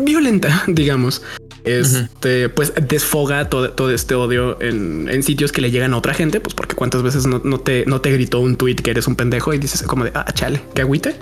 violenta, 0.00 0.62
digamos, 0.68 1.22
este, 1.64 2.48
pues 2.48 2.72
desfoga 2.88 3.48
todo, 3.50 3.72
todo 3.72 3.90
este 3.90 4.14
odio 4.14 4.60
en, 4.62 5.08
en 5.08 5.22
sitios 5.22 5.50
que 5.52 5.60
le 5.60 5.70
llegan 5.70 5.92
a 5.92 5.96
otra 5.96 6.14
gente, 6.14 6.40
pues 6.40 6.54
porque 6.54 6.76
cuántas 6.76 7.02
veces 7.02 7.26
no, 7.26 7.40
no 7.44 7.60
te, 7.60 7.84
no 7.86 8.00
te 8.00 8.12
gritó 8.12 8.40
un 8.40 8.56
tweet 8.56 8.76
que 8.76 8.92
eres 8.92 9.06
un 9.06 9.16
pendejo 9.16 9.52
y 9.52 9.58
dices 9.58 9.82
como 9.82 10.04
de, 10.04 10.12
ah, 10.14 10.32
chale, 10.32 10.62
qué 10.74 10.82
agüite. 10.82 11.16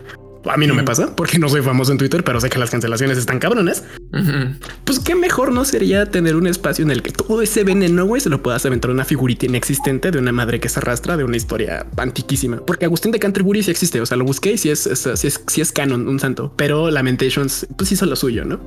A 0.44 0.56
mí 0.56 0.66
no 0.66 0.74
me 0.74 0.84
pasa 0.84 1.14
porque 1.16 1.38
no 1.38 1.48
soy 1.48 1.62
famoso 1.62 1.92
en 1.92 1.98
Twitter, 1.98 2.22
pero 2.22 2.40
sé 2.40 2.48
que 2.48 2.58
las 2.58 2.70
cancelaciones 2.70 3.18
están 3.18 3.38
cabrones. 3.38 3.82
Ujú. 4.12 4.56
Pues 4.84 5.00
qué 5.00 5.14
mejor 5.14 5.52
no 5.52 5.64
sería 5.64 6.10
tener 6.10 6.36
un 6.36 6.46
espacio 6.46 6.84
en 6.84 6.90
el 6.90 7.02
que 7.02 7.10
todo 7.10 7.42
ese 7.42 7.64
veneno, 7.64 8.04
güey, 8.06 8.20
se 8.20 8.28
lo 8.28 8.42
puedas 8.42 8.64
aventar 8.66 8.90
a 8.90 8.94
una 8.94 9.04
figurita 9.04 9.46
inexistente 9.46 10.10
de 10.10 10.18
una 10.18 10.32
madre 10.32 10.60
que 10.60 10.68
se 10.68 10.78
arrastra 10.78 11.16
de 11.16 11.24
una 11.24 11.36
historia 11.36 11.86
antiquísima. 11.96 12.58
Porque 12.58 12.84
Agustín 12.84 13.12
de 13.12 13.18
Canterbury 13.18 13.62
sí 13.62 13.70
existe, 13.70 14.00
o 14.00 14.06
sea, 14.06 14.16
lo 14.16 14.24
busqué 14.24 14.52
y 14.52 14.58
sí 14.58 14.70
es, 14.70 14.86
es, 14.86 15.08
sí 15.14 15.26
es, 15.26 15.40
sí 15.46 15.60
es 15.60 15.72
canon, 15.72 16.06
un 16.08 16.20
santo, 16.20 16.52
pero 16.56 16.90
Lamentations, 16.90 17.66
pues 17.76 17.92
hizo 17.92 18.06
lo 18.06 18.16
suyo, 18.16 18.44
¿no? 18.44 18.60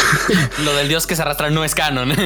Lo 0.64 0.74
del 0.74 0.88
dios 0.88 1.06
que 1.06 1.16
se 1.16 1.22
arrastra 1.22 1.50
no 1.50 1.64
es 1.64 1.74
canon. 1.74 2.12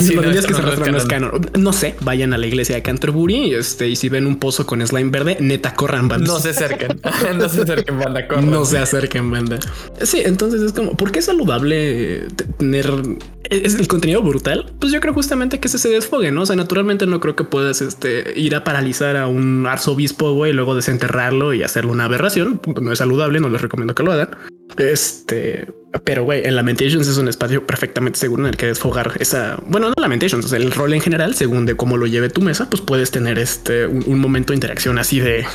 Sí, 0.00 0.14
Los 0.14 0.24
no, 0.24 0.30
días 0.30 0.46
que 0.46 0.52
esto 0.52 0.62
se 0.70 0.90
no 0.90 0.96
es 0.96 1.04
no 1.04 1.08
canon. 1.08 1.50
No 1.58 1.72
sé, 1.72 1.94
vayan 2.00 2.32
a 2.32 2.38
la 2.38 2.46
iglesia 2.46 2.74
de 2.76 2.82
Canterbury 2.82 3.54
este, 3.54 3.88
y 3.88 3.96
si 3.96 4.08
ven 4.08 4.26
un 4.26 4.36
pozo 4.36 4.66
con 4.66 4.86
slime 4.86 5.10
verde, 5.10 5.36
neta, 5.40 5.74
corran, 5.74 6.08
bandas. 6.08 6.28
No 6.28 6.38
se 6.38 6.50
acerquen. 6.50 7.00
no 7.38 7.48
se 7.48 7.62
acerquen, 7.62 7.98
banda. 7.98 8.26
corran. 8.26 8.50
No 8.50 8.64
se 8.64 8.78
acerquen, 8.78 9.30
banda. 9.30 9.58
Sí, 10.02 10.22
entonces 10.24 10.62
es 10.62 10.72
como, 10.72 10.96
¿por 10.96 11.10
qué 11.10 11.18
es 11.18 11.24
saludable 11.24 12.16
eh, 12.18 12.28
tener 12.58 12.92
es 13.50 13.74
el 13.74 13.88
contenido 13.88 14.22
brutal? 14.22 14.72
Pues 14.78 14.92
yo 14.92 15.00
creo 15.00 15.14
justamente 15.14 15.58
que 15.58 15.68
ese 15.68 15.78
se 15.78 15.88
desfogue, 15.88 16.30
¿no? 16.30 16.42
O 16.42 16.46
sea, 16.46 16.56
naturalmente 16.56 17.06
no 17.06 17.20
creo 17.20 17.36
que 17.36 17.44
puedas 17.44 17.80
este, 17.80 18.32
ir 18.36 18.54
a 18.54 18.64
paralizar 18.64 19.16
a 19.16 19.26
un 19.26 19.66
arzobispo, 19.66 20.32
güey, 20.32 20.52
y 20.52 20.54
luego 20.54 20.74
desenterrarlo 20.74 21.54
y 21.54 21.62
hacerle 21.62 21.92
una 21.92 22.04
aberración. 22.04 22.60
No 22.80 22.92
es 22.92 22.98
saludable, 22.98 23.40
no 23.40 23.48
les 23.48 23.62
recomiendo 23.62 23.94
que 23.94 24.02
lo 24.02 24.12
hagan. 24.12 24.30
Este, 24.76 25.66
pero 26.04 26.24
güey, 26.24 26.44
en 26.44 26.56
Lamentations 26.56 27.06
es 27.08 27.16
un 27.16 27.28
espacio 27.28 27.66
perfectamente 27.66 28.18
seguro 28.18 28.42
en 28.42 28.50
el 28.50 28.56
que 28.56 28.66
desfogar 28.66 29.12
esa, 29.20 29.58
bueno, 29.66 29.88
no 29.88 29.94
Lamentations, 29.96 30.52
el 30.52 30.70
rol 30.70 30.92
en 30.92 31.00
general, 31.00 31.34
según 31.34 31.66
de 31.66 31.76
cómo 31.76 31.96
lo 31.96 32.06
lleve 32.06 32.28
tu 32.28 32.42
mesa, 32.42 32.68
pues 32.68 32.82
puedes 32.82 33.10
tener 33.10 33.38
este 33.38 33.86
un, 33.86 34.04
un 34.06 34.18
momento 34.18 34.52
de 34.52 34.56
interacción 34.56 34.98
así 34.98 35.20
de 35.20 35.46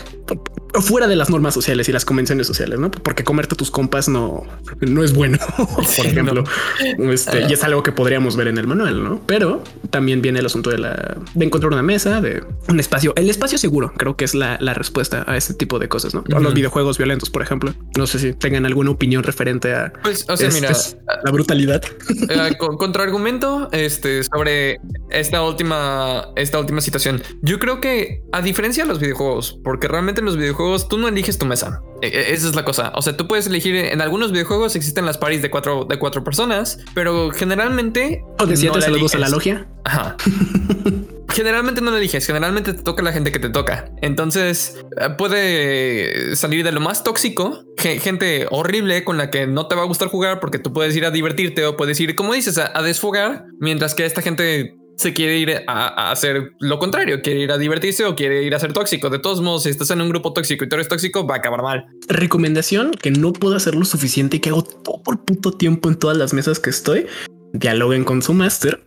fuera 0.81 1.07
de 1.07 1.15
las 1.15 1.29
normas 1.29 1.53
sociales 1.53 1.87
y 1.89 1.91
las 1.91 2.05
convenciones 2.05 2.47
sociales, 2.47 2.79
¿no? 2.79 2.89
Porque 2.91 3.23
comerte 3.23 3.55
tus 3.55 3.69
compas 3.71 4.07
no, 4.09 4.43
no 4.81 5.03
es 5.03 5.13
bueno, 5.13 5.37
por 5.75 6.05
ejemplo. 6.05 6.43
Este, 7.11 7.45
y 7.47 7.53
es 7.53 7.63
algo 7.63 7.83
que 7.83 7.91
podríamos 7.91 8.35
ver 8.35 8.47
en 8.47 8.57
el 8.57 8.67
manual, 8.67 9.03
¿no? 9.03 9.21
Pero 9.25 9.63
también 9.89 10.21
viene 10.21 10.39
el 10.39 10.45
asunto 10.45 10.69
de 10.69 10.77
la 10.79 11.17
de 11.33 11.45
encontrar 11.45 11.71
una 11.73 11.83
mesa, 11.83 12.21
de 12.21 12.43
un 12.67 12.79
espacio, 12.79 13.13
el 13.15 13.29
espacio 13.29 13.57
seguro, 13.57 13.93
creo 13.97 14.15
que 14.15 14.25
es 14.25 14.33
la, 14.33 14.57
la 14.59 14.73
respuesta 14.73 15.23
a 15.27 15.37
este 15.37 15.53
tipo 15.53 15.79
de 15.79 15.87
cosas, 15.89 16.13
¿no? 16.13 16.23
Los 16.27 16.53
videojuegos 16.53 16.97
violentos, 16.97 17.29
por 17.29 17.41
ejemplo. 17.41 17.73
No 17.97 18.07
sé 18.07 18.19
si 18.19 18.33
tengan 18.33 18.65
alguna 18.65 18.91
opinión 18.91 19.23
referente 19.23 19.73
a 19.73 19.93
Pues, 20.01 20.25
o 20.29 20.35
sea, 20.37 20.47
este- 20.47 20.61
mira, 20.61 20.75
la 21.23 21.31
brutalidad. 21.31 21.81
Eh, 22.29 22.55
con- 22.59 22.77
contraargumento 22.77 23.69
este, 23.71 24.23
sobre 24.23 24.79
esta 25.09 25.43
última, 25.43 26.29
esta 26.35 26.59
última 26.59 26.81
situación. 26.81 27.21
Yo 27.41 27.59
creo 27.59 27.79
que 27.79 28.23
a 28.31 28.41
diferencia 28.41 28.83
de 28.83 28.89
los 28.89 28.99
videojuegos, 28.99 29.59
porque 29.63 29.87
realmente 29.87 30.21
en 30.21 30.25
los 30.25 30.35
videojuegos 30.37 30.62
videojuegos 30.63 30.87
tú 30.87 30.97
no 30.97 31.07
eliges 31.07 31.37
tu 31.37 31.45
mesa. 31.45 31.81
E- 32.01 32.07
e- 32.07 32.33
Esa 32.33 32.47
es 32.49 32.55
la 32.55 32.63
cosa. 32.65 32.91
O 32.95 33.01
sea, 33.01 33.15
tú 33.17 33.27
puedes 33.27 33.47
elegir 33.47 33.75
en 33.75 34.01
algunos 34.01 34.31
videojuegos 34.31 34.75
existen 34.75 35.05
las 35.05 35.17
paris 35.17 35.41
de 35.41 35.49
cuatro, 35.49 35.85
de 35.85 35.97
cuatro 35.99 36.23
personas, 36.23 36.79
pero 36.93 37.31
generalmente 37.31 38.23
O 38.39 38.45
de 38.45 38.55
siete 38.57 38.75
no 38.77 38.81
saludos 38.81 39.15
a 39.15 39.19
la 39.19 39.29
logia. 39.29 39.67
Ajá. 39.83 40.15
Generalmente 41.29 41.81
no 41.81 41.89
lo 41.89 41.97
eliges, 41.97 42.27
generalmente 42.27 42.73
te 42.73 42.83
toca 42.83 43.01
la 43.01 43.11
gente 43.11 43.31
que 43.31 43.39
te 43.39 43.49
toca. 43.49 43.89
Entonces 44.03 44.77
eh, 45.01 45.09
puede 45.17 46.35
salir 46.35 46.63
de 46.63 46.71
lo 46.71 46.79
más 46.79 47.03
tóxico, 47.03 47.63
ge- 47.75 47.99
gente 47.99 48.45
horrible 48.51 49.03
con 49.03 49.17
la 49.17 49.31
que 49.31 49.47
no 49.47 49.65
te 49.67 49.73
va 49.73 49.81
a 49.81 49.85
gustar 49.85 50.09
jugar 50.09 50.39
porque 50.39 50.59
tú 50.59 50.73
puedes 50.73 50.95
ir 50.95 51.05
a 51.05 51.09
divertirte 51.11 51.65
o 51.65 51.75
puedes 51.75 51.99
ir, 51.99 52.13
como 52.13 52.33
dices, 52.33 52.59
a, 52.59 52.71
a 52.77 52.83
desfogar, 52.83 53.45
mientras 53.59 53.95
que 53.95 54.05
esta 54.05 54.21
gente 54.21 54.75
se 54.97 55.13
quiere 55.13 55.37
ir 55.37 55.63
a, 55.67 56.11
hacer 56.11 56.51
lo 56.59 56.79
contrario, 56.79 57.21
quiere 57.21 57.41
ir 57.41 57.51
a 57.51 57.57
divertirse 57.57 58.05
o 58.05 58.15
quiere 58.15 58.43
ir 58.43 58.55
a 58.55 58.59
ser 58.59 58.73
tóxico. 58.73 59.09
De 59.09 59.19
todos 59.19 59.41
modos, 59.41 59.63
si 59.63 59.69
estás 59.69 59.89
en 59.91 60.01
un 60.01 60.09
grupo 60.09 60.33
tóxico 60.33 60.63
y 60.63 60.69
tú 60.69 60.75
eres 60.75 60.87
tóxico, 60.87 61.25
va 61.25 61.35
a 61.35 61.37
acabar 61.39 61.61
mal. 61.61 61.85
Recomendación 62.07 62.91
que 62.91 63.11
no 63.11 63.33
puedo 63.33 63.55
hacer 63.55 63.75
lo 63.75 63.85
suficiente 63.85 64.37
y 64.37 64.39
que 64.39 64.49
hago 64.49 64.63
todo 64.63 65.01
el 65.11 65.19
puto 65.19 65.51
tiempo 65.51 65.89
en 65.89 65.95
todas 65.95 66.17
las 66.17 66.33
mesas 66.33 66.59
que 66.59 66.69
estoy. 66.69 67.07
Dialoguen 67.53 68.03
con 68.03 68.21
su 68.21 68.33
máster. 68.33 68.83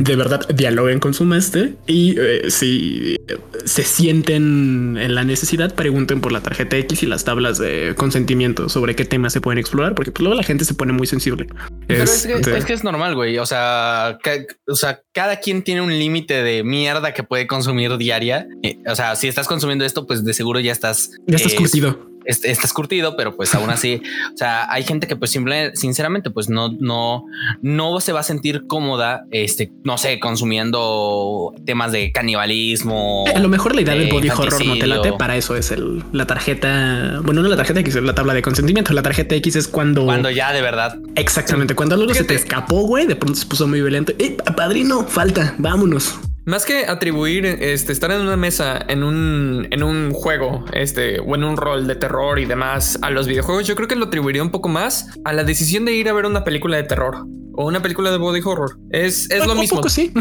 De 0.00 0.16
verdad, 0.16 0.48
dialoguen 0.54 0.98
con 1.00 1.14
su 1.14 1.24
máster 1.24 1.74
y 1.86 2.14
eh, 2.18 2.50
si 2.50 3.16
se 3.64 3.82
sienten 3.84 4.96
en 4.98 5.14
la 5.14 5.24
necesidad, 5.24 5.74
pregunten 5.74 6.20
por 6.20 6.32
la 6.32 6.40
tarjeta 6.40 6.76
X 6.78 7.02
y 7.02 7.06
las 7.06 7.24
tablas 7.24 7.58
de 7.58 7.94
consentimiento 7.96 8.68
sobre 8.68 8.94
qué 8.96 9.04
temas 9.04 9.32
se 9.32 9.40
pueden 9.40 9.58
explorar, 9.58 9.94
porque 9.94 10.10
pues, 10.12 10.22
luego 10.22 10.34
la 10.36 10.42
gente 10.42 10.64
se 10.64 10.74
pone 10.74 10.92
muy 10.92 11.06
sensible. 11.06 11.46
Pero 11.86 12.04
es 12.04 12.26
que, 12.26 12.32
Este, 12.34 12.56
es 12.58 12.64
que 12.64 12.72
es 12.72 12.84
normal, 12.84 13.14
güey. 13.14 13.38
O 13.38 13.46
sea, 13.46 14.18
ca- 14.22 14.44
o 14.66 14.74
sea, 14.74 15.00
cada 15.12 15.40
quien 15.40 15.62
tiene 15.62 15.80
un 15.82 15.90
límite 15.90 16.42
de 16.42 16.62
mierda 16.64 17.12
que 17.14 17.22
puede 17.22 17.46
consumir 17.46 17.96
diaria. 17.96 18.46
Eh, 18.62 18.78
O 18.86 18.94
sea, 18.96 19.14
si 19.16 19.28
estás 19.28 19.46
consumiendo 19.46 19.84
esto, 19.84 20.06
pues 20.06 20.24
de 20.24 20.32
seguro 20.34 20.60
ya 20.60 20.72
estás. 20.72 21.10
ya 21.26 21.36
estás 21.36 21.52
eh, 21.52 21.56
curtido. 21.56 22.09
Est- 22.24 22.44
estás 22.44 22.72
curtido, 22.72 23.16
pero 23.16 23.36
pues 23.36 23.54
aún 23.54 23.70
así, 23.70 24.02
o 24.34 24.36
sea, 24.36 24.70
hay 24.72 24.82
gente 24.84 25.06
que 25.06 25.16
pues 25.16 25.30
simple, 25.30 25.74
sinceramente, 25.74 26.30
pues 26.30 26.48
no, 26.48 26.70
no, 26.80 27.24
no 27.62 28.00
se 28.00 28.12
va 28.12 28.20
a 28.20 28.24
sentir 28.24 28.66
cómoda, 28.66 29.24
este, 29.30 29.72
no 29.84 29.98
sé, 29.98 30.18
consumiendo 30.20 31.52
temas 31.64 31.92
de 31.92 32.12
canibalismo. 32.12 33.24
A 33.34 33.38
lo 33.38 33.48
mejor 33.48 33.74
la 33.74 33.82
idea 33.82 33.94
del 33.94 34.08
body 34.10 34.28
horror 34.30 34.64
no 34.66 34.76
te 34.78 34.86
late, 34.86 35.12
para 35.14 35.36
eso 35.36 35.56
es 35.56 35.70
el, 35.70 36.02
la 36.12 36.26
tarjeta, 36.26 37.20
bueno, 37.22 37.42
no 37.42 37.48
la 37.48 37.56
tarjeta 37.56 37.80
X, 37.80 37.96
es 37.96 38.02
la 38.02 38.14
tabla 38.14 38.34
de 38.34 38.42
consentimiento. 38.42 38.92
La 38.92 39.02
tarjeta 39.02 39.34
X 39.36 39.56
es 39.56 39.68
cuando... 39.68 40.04
Cuando 40.04 40.30
ya 40.30 40.52
de 40.52 40.62
verdad 40.62 40.98
Exactamente, 41.16 41.74
cuando 41.74 41.94
algo 41.94 42.12
se 42.14 42.24
te 42.24 42.34
escapó, 42.34 42.82
güey, 42.82 43.06
de 43.06 43.16
pronto 43.16 43.38
se 43.38 43.46
puso 43.46 43.66
muy 43.66 43.80
violento. 43.80 44.12
¡Eh, 44.18 44.36
padrino! 44.56 45.04
Falta, 45.06 45.54
vámonos. 45.58 46.18
Más 46.46 46.64
que 46.64 46.86
atribuir 46.86 47.44
este, 47.46 47.92
estar 47.92 48.10
en 48.10 48.20
una 48.22 48.36
mesa 48.36 48.84
en 48.88 49.02
un, 49.02 49.68
en 49.70 49.82
un 49.82 50.12
juego 50.12 50.64
este, 50.72 51.20
o 51.20 51.34
en 51.34 51.44
un 51.44 51.56
rol 51.56 51.86
de 51.86 51.96
terror 51.96 52.38
y 52.38 52.46
demás 52.46 52.98
a 53.02 53.10
los 53.10 53.26
videojuegos, 53.26 53.66
yo 53.66 53.76
creo 53.76 53.88
que 53.88 53.96
lo 53.96 54.06
atribuiría 54.06 54.42
un 54.42 54.50
poco 54.50 54.68
más 54.68 55.08
a 55.24 55.32
la 55.32 55.44
decisión 55.44 55.84
de 55.84 55.92
ir 55.92 56.08
a 56.08 56.12
ver 56.12 56.26
una 56.26 56.44
película 56.44 56.76
de 56.76 56.84
terror 56.84 57.26
o 57.54 57.66
una 57.66 57.82
película 57.82 58.10
de 58.10 58.16
body 58.16 58.40
horror. 58.42 58.78
Es, 58.90 59.30
es 59.30 59.46
lo 59.46 59.54
mismo. 59.54 59.76
poco 59.76 59.88
sí. 59.88 60.12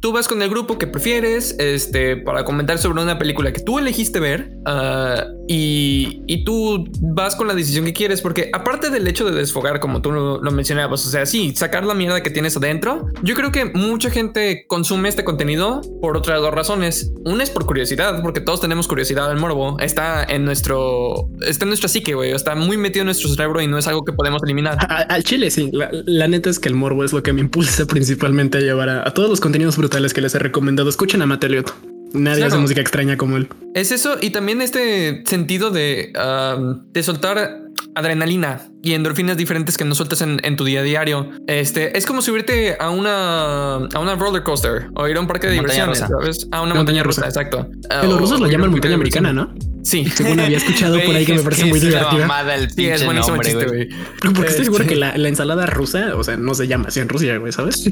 Tú 0.00 0.12
vas 0.12 0.26
con 0.26 0.42
el 0.42 0.50
grupo 0.50 0.78
que 0.78 0.86
prefieres 0.86 1.54
este, 1.58 2.16
para 2.16 2.44
comentar 2.44 2.78
sobre 2.78 3.02
una 3.02 3.18
película 3.18 3.52
que 3.52 3.60
tú 3.60 3.78
elegiste 3.78 4.20
ver 4.20 4.50
ah, 4.66 5.24
y, 5.46 6.22
y 6.26 6.44
tú 6.44 6.88
vas 7.00 7.36
con 7.36 7.46
la 7.46 7.54
decisión 7.54 7.84
que 7.84 7.92
quieres, 7.92 8.20
porque 8.20 8.50
aparte 8.52 8.90
del 8.90 9.06
hecho 9.06 9.24
de 9.30 9.36
desfogar, 9.36 9.80
como 9.80 10.02
tú 10.02 10.12
lo, 10.12 10.42
lo 10.42 10.50
mencionabas, 10.50 11.06
o 11.06 11.10
sea, 11.10 11.26
sí, 11.26 11.54
sacar 11.54 11.84
la 11.84 11.94
mierda 11.94 12.22
que 12.22 12.30
tienes 12.30 12.56
adentro, 12.56 13.06
yo 13.22 13.34
creo 13.34 13.52
que 13.52 13.66
mucha 13.66 14.10
gente 14.10 14.64
consume 14.66 15.08
este 15.08 15.24
contenido 15.24 15.67
por 16.00 16.16
otras 16.16 16.40
dos 16.40 16.52
razones. 16.52 17.12
Una 17.24 17.42
es 17.42 17.50
por 17.50 17.66
curiosidad, 17.66 18.20
porque 18.22 18.40
todos 18.40 18.60
tenemos 18.60 18.86
curiosidad 18.88 19.30
al 19.30 19.36
morbo, 19.38 19.78
está 19.80 20.24
en 20.24 20.44
nuestro, 20.44 21.28
está 21.46 21.64
en 21.64 21.68
nuestra 21.70 21.88
psique, 21.88 22.14
güey, 22.14 22.32
está 22.32 22.54
muy 22.54 22.76
metido 22.76 23.02
en 23.02 23.06
nuestro 23.06 23.28
cerebro 23.28 23.60
y 23.60 23.66
no 23.66 23.78
es 23.78 23.86
algo 23.86 24.04
que 24.04 24.12
podemos 24.12 24.42
eliminar. 24.42 24.76
A- 24.80 25.02
Al 25.14 25.22
chile, 25.24 25.50
sí. 25.50 25.70
La, 25.72 25.90
la 25.92 26.28
neta 26.28 26.50
es 26.50 26.58
que 26.58 26.68
el 26.68 26.74
morbo 26.74 27.04
es 27.04 27.12
lo 27.12 27.22
que 27.22 27.32
me 27.32 27.40
impulsa 27.40 27.86
principalmente 27.94 28.58
a 28.58 28.60
llevar 28.60 28.88
a, 28.88 29.06
a 29.08 29.12
todos 29.14 29.28
los 29.30 29.40
contenidos 29.40 29.76
brutales 29.76 30.12
que 30.14 30.20
les 30.20 30.34
he 30.34 30.38
recomendado. 30.38 30.88
Escuchen 30.88 31.22
a 31.22 31.26
Mateo 31.26 31.48
Elliott. 31.50 31.72
Nadie 32.14 32.38
Claro. 32.38 32.54
hace 32.54 32.62
música 32.62 32.80
extraña 32.80 33.18
como 33.18 33.36
él. 33.36 33.48
Es 33.74 33.92
eso 33.92 34.16
y 34.18 34.30
también 34.30 34.62
este 34.62 35.22
sentido 35.26 35.70
de, 35.70 36.10
um, 36.16 36.90
de 36.90 37.02
soltar 37.02 37.60
adrenalina 37.98 38.62
y 38.82 38.92
endorfinas 38.94 39.36
diferentes 39.36 39.76
que 39.76 39.84
no 39.84 39.94
sueltas 39.94 40.22
en, 40.22 40.40
en 40.44 40.56
tu 40.56 40.64
día 40.64 40.80
a 40.80 40.82
diario. 40.82 41.30
Este 41.46 41.96
es 41.98 42.06
como 42.06 42.22
subirte 42.22 42.76
a 42.78 42.90
una 42.90 43.74
a 43.76 43.98
una 43.98 44.14
roller 44.16 44.42
coaster 44.42 44.88
o 44.94 45.08
ir 45.08 45.16
a 45.16 45.20
un 45.20 45.26
parque 45.26 45.48
de 45.48 45.56
Montaña 45.56 45.86
diversiones. 45.86 46.20
¿sabes? 46.20 46.48
A 46.52 46.62
una 46.62 46.74
Montaña 46.74 46.76
montaña, 46.76 47.02
rusa, 47.02 47.20
rusa. 47.26 47.28
exacto. 47.40 47.68
Que 48.00 48.06
los 48.06 48.14
O- 48.16 48.18
rusos 48.18 48.40
o 48.40 48.44
lo 48.44 48.46
ir 48.48 48.54
a 48.54 48.58
llaman 48.58 48.70
montaña 48.70 48.94
americana. 48.94 49.32
¿no? 49.32 49.52
Sí. 49.82 50.04
Según 50.14 50.40
había 50.40 50.56
escuchado 50.58 50.98
por 51.04 51.14
ahí 51.14 51.24
que 51.26 51.34
me 51.34 51.42
parece 51.42 51.64
muy 51.66 51.80
divertida. 51.80 52.54
el 52.54 52.70
Sí, 52.70 52.86
es 52.86 53.02
pinche 53.02 53.04
buenísimo 53.04 53.36
nombre, 53.36 53.50
chiste, 53.50 53.66
güey. 53.66 53.88
güey. 53.88 54.32
Porque 54.34 54.50
estoy 54.50 54.64
seguro 54.64 54.82
Este- 54.84 54.94
que 54.94 55.00
la, 55.00 55.16
la 55.16 55.28
ensalada 55.28 55.66
rusa, 55.66 56.14
o 56.16 56.22
sea, 56.24 56.36
no 56.36 56.54
se 56.54 56.66
llama 56.68 56.86
así 56.88 57.00
en 57.00 57.08
Rusia, 57.08 57.36
güey, 57.38 57.52
¿sabes? 57.52 57.76
Se 57.82 57.90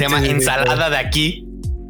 llama 0.00 0.20
sí, 0.22 0.28
ensalada 0.28 0.90
de 0.90 0.96
aquí. 0.96 1.46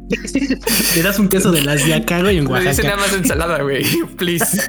Le 0.95 1.01
das 1.03 1.19
un 1.19 1.27
queso 1.29 1.51
de 1.51 1.61
las 1.63 1.85
de 1.85 1.93
acá, 1.93 2.21
güey, 2.21 2.37
en 2.37 2.45
Le 2.45 2.59
dicen 2.61 2.85
nada 2.85 2.97
Oaxaca. 2.97 2.97
más 2.97 3.13
ensalada, 3.13 3.61
güey. 3.63 3.83
Please. 4.17 4.61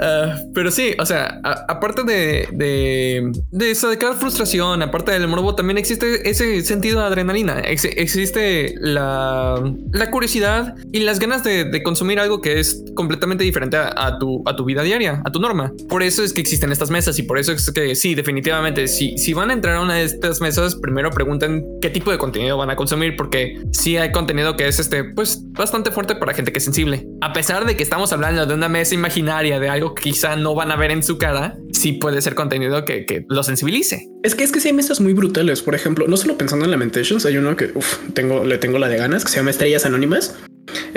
Ah, 0.00 0.36
pero 0.54 0.70
sí, 0.70 0.94
o 0.98 1.06
sea, 1.06 1.40
a- 1.44 1.64
aparte 1.68 2.02
de, 2.04 2.48
de, 2.52 3.32
de 3.50 3.74
sacar 3.74 4.14
frustración, 4.16 4.82
aparte 4.82 5.12
del 5.12 5.26
morbo, 5.28 5.54
también 5.54 5.78
existe 5.78 6.28
ese 6.28 6.62
sentido 6.64 7.00
de 7.00 7.06
adrenalina. 7.06 7.60
Ex- 7.64 7.84
existe 7.84 8.74
la, 8.80 9.60
la 9.92 10.10
curiosidad 10.10 10.74
y 10.92 11.00
las 11.00 11.18
ganas 11.18 11.44
de, 11.44 11.64
de 11.64 11.82
consumir 11.82 12.18
algo 12.20 12.40
que 12.40 12.60
es 12.60 12.82
completamente 12.94 13.44
diferente 13.44 13.76
a, 13.76 13.92
a 13.96 14.18
tu, 14.18 14.42
a 14.46 14.56
tu 14.56 14.64
vida 14.64 14.82
diaria, 14.82 15.22
a 15.24 15.30
tu 15.30 15.40
norma. 15.40 15.72
Por 15.88 16.02
eso 16.02 16.22
es 16.22 16.32
que 16.32 16.40
existen 16.40 16.72
estas 16.72 16.90
mesas 16.90 17.18
y 17.18 17.22
por 17.22 17.38
eso 17.38 17.52
es 17.52 17.70
que 17.70 17.94
sí, 17.94 18.14
definitivamente, 18.14 18.88
si, 18.88 19.16
si 19.18 19.32
van 19.34 19.50
a 19.50 19.52
entrar 19.52 19.76
a 19.76 19.80
una 19.82 19.94
de 19.94 20.04
estas 20.04 20.40
mesas, 20.40 20.74
primero 20.76 21.10
pregunten 21.10 21.64
qué 21.80 21.90
tipo 21.90 22.10
de 22.10 22.18
contenido 22.18 22.56
van 22.56 22.70
a 22.70 22.76
consumir, 22.76 22.87
porque 23.16 23.62
sí 23.72 23.96
hay 23.96 24.12
contenido 24.12 24.56
que 24.56 24.66
es 24.66 24.78
este, 24.78 25.04
pues 25.04 25.40
bastante 25.52 25.90
fuerte 25.90 26.14
para 26.14 26.34
gente 26.34 26.52
que 26.52 26.58
es 26.58 26.64
sensible. 26.64 27.06
A 27.20 27.32
pesar 27.32 27.66
de 27.66 27.76
que 27.76 27.82
estamos 27.82 28.12
hablando 28.12 28.46
de 28.46 28.54
una 28.54 28.68
mesa 28.68 28.94
imaginaria, 28.94 29.60
de 29.60 29.68
algo 29.68 29.94
que 29.94 30.02
quizá 30.02 30.36
no 30.36 30.54
van 30.54 30.70
a 30.70 30.76
ver 30.76 30.90
en 30.90 31.02
su 31.02 31.18
cara, 31.18 31.56
sí 31.72 31.92
puede 31.92 32.22
ser 32.22 32.34
contenido 32.34 32.84
que, 32.84 33.04
que 33.04 33.24
lo 33.28 33.42
sensibilice. 33.42 34.08
Es 34.22 34.34
que 34.34 34.44
es 34.44 34.52
que 34.52 34.60
sí 34.60 34.68
hay 34.68 34.74
mesas 34.74 35.00
muy 35.00 35.12
brutales. 35.12 35.62
Por 35.62 35.74
ejemplo, 35.74 36.06
no 36.08 36.16
solo 36.16 36.36
pensando 36.36 36.64
en 36.64 36.70
Lamentations, 36.70 37.24
hay 37.26 37.36
uno 37.36 37.56
que 37.56 37.72
tengo, 38.14 38.44
le 38.44 38.58
tengo 38.58 38.78
la 38.78 38.88
de 38.88 38.96
ganas 38.96 39.24
que 39.24 39.30
se 39.30 39.36
llama 39.36 39.50
Estrellas 39.50 39.86
Anónimas. 39.86 40.36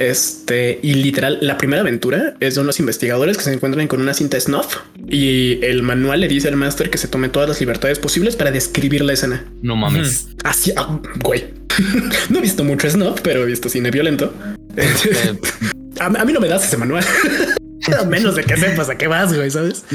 Este 0.01 0.79
y 0.81 0.95
literal, 0.95 1.37
la 1.41 1.59
primera 1.59 1.81
aventura 1.81 2.33
es 2.39 2.55
de 2.55 2.61
unos 2.61 2.79
investigadores 2.79 3.37
que 3.37 3.43
se 3.43 3.53
encuentran 3.53 3.87
con 3.87 4.01
una 4.01 4.15
cinta 4.15 4.39
snuff 4.39 4.77
y 5.07 5.63
el 5.63 5.83
manual 5.83 6.21
le 6.21 6.27
dice 6.27 6.47
al 6.47 6.55
máster 6.55 6.89
que 6.89 6.97
se 6.97 7.07
tome 7.07 7.29
todas 7.29 7.47
las 7.47 7.59
libertades 7.59 7.99
posibles 7.99 8.35
para 8.35 8.49
describir 8.49 9.03
la 9.03 9.13
escena. 9.13 9.45
No 9.61 9.75
mames. 9.75 10.29
Así, 10.43 10.73
ah, 10.75 10.99
güey. 11.23 11.53
no 12.29 12.39
he 12.39 12.41
visto 12.41 12.63
mucho 12.63 12.89
snuff, 12.89 13.21
pero 13.21 13.43
he 13.43 13.45
visto 13.45 13.69
cine 13.69 13.91
violento. 13.91 14.33
Eh, 14.75 15.37
a, 15.99 16.05
a 16.05 16.25
mí 16.25 16.33
no 16.33 16.39
me 16.39 16.47
das 16.47 16.65
ese 16.65 16.77
manual. 16.77 17.05
a 17.99 18.03
menos 18.05 18.35
de 18.35 18.43
que 18.43 18.57
sepas 18.57 18.89
a 18.89 18.97
qué 18.97 19.05
vas, 19.05 19.31
güey, 19.35 19.51
¿sabes? 19.51 19.85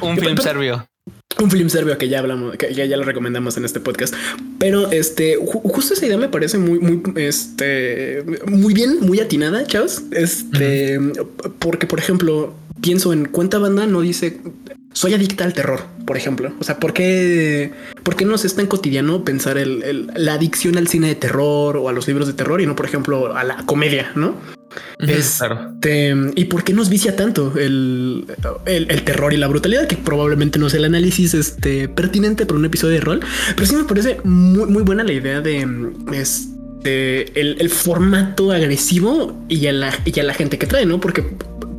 un 0.00 0.18
film 0.18 0.36
serbio. 0.36 0.86
Un 1.42 1.50
film 1.50 1.68
serbio 1.68 1.98
que 1.98 2.08
ya 2.08 2.20
hablamos, 2.20 2.56
que 2.56 2.72
ya, 2.72 2.84
ya 2.84 2.96
lo 2.96 3.02
recomendamos 3.02 3.56
en 3.56 3.64
este 3.64 3.80
podcast. 3.80 4.14
Pero 4.58 4.90
este, 4.92 5.36
ju- 5.38 5.62
justo 5.64 5.94
esa 5.94 6.06
idea 6.06 6.16
me 6.16 6.28
parece 6.28 6.58
muy, 6.58 6.78
muy, 6.78 7.02
este, 7.16 8.24
muy 8.46 8.72
bien, 8.72 8.98
muy 9.00 9.18
atinada, 9.20 9.66
chavos. 9.66 10.02
Este, 10.12 11.00
porque, 11.58 11.86
por 11.86 11.98
ejemplo, 11.98 12.54
pienso 12.80 13.12
en 13.12 13.24
cuánta 13.26 13.58
banda 13.58 13.86
no 13.86 14.00
dice 14.00 14.38
soy 14.92 15.12
adicta 15.12 15.42
al 15.42 15.54
terror, 15.54 15.80
por 16.06 16.16
ejemplo. 16.16 16.52
O 16.60 16.64
sea, 16.64 16.78
¿por 16.78 16.92
qué, 16.92 17.72
por 18.04 18.14
qué 18.14 18.24
nos 18.24 18.44
es 18.44 18.54
tan 18.54 18.68
cotidiano 18.68 19.24
pensar 19.24 19.58
el, 19.58 19.82
el- 19.82 20.10
la 20.14 20.34
adicción 20.34 20.78
al 20.78 20.86
cine 20.86 21.08
de 21.08 21.14
terror 21.16 21.76
o 21.76 21.88
a 21.88 21.92
los 21.92 22.06
libros 22.06 22.28
de 22.28 22.34
terror 22.34 22.60
y 22.60 22.66
no, 22.66 22.76
por 22.76 22.86
ejemplo, 22.86 23.36
a 23.36 23.42
la 23.42 23.56
comedia, 23.66 24.12
no? 24.14 24.36
Es- 24.98 25.36
Claro. 25.38 25.70
este, 25.74 26.14
¿Y 26.36 26.44
por 26.46 26.64
qué 26.64 26.72
nos 26.72 26.88
vicia 26.88 27.16
tanto 27.16 27.52
el, 27.58 28.24
el- 28.66 28.90
el 28.90 29.02
terror 29.02 29.32
y 29.32 29.36
la 29.36 29.46
brutalidad? 29.48 29.86
Que 29.86 29.96
probablemente 29.96 30.58
no 30.58 30.68
sea 30.70 30.78
el 30.78 30.84
análisis 30.86 31.34
este, 31.34 31.88
pertinente 31.88 32.46
para 32.46 32.58
un 32.58 32.64
episodio 32.64 32.94
de 32.94 33.00
rol, 33.00 33.20
pero 33.54 33.66
sí 33.66 33.74
me 33.76 33.84
parece 33.84 34.18
muy, 34.24 34.68
muy 34.70 34.82
buena 34.82 35.04
la 35.04 35.12
idea 35.12 35.40
de 35.40 35.66
este, 36.12 37.40
el, 37.40 37.56
el 37.60 37.70
formato 37.70 38.52
agresivo 38.52 39.38
y 39.48 39.66
a, 39.66 39.72
la, 39.72 39.92
y 40.04 40.18
a 40.20 40.22
la 40.22 40.34
gente 40.34 40.58
que 40.58 40.66
trae, 40.66 40.86
¿no? 40.86 41.00
Porque, 41.00 41.22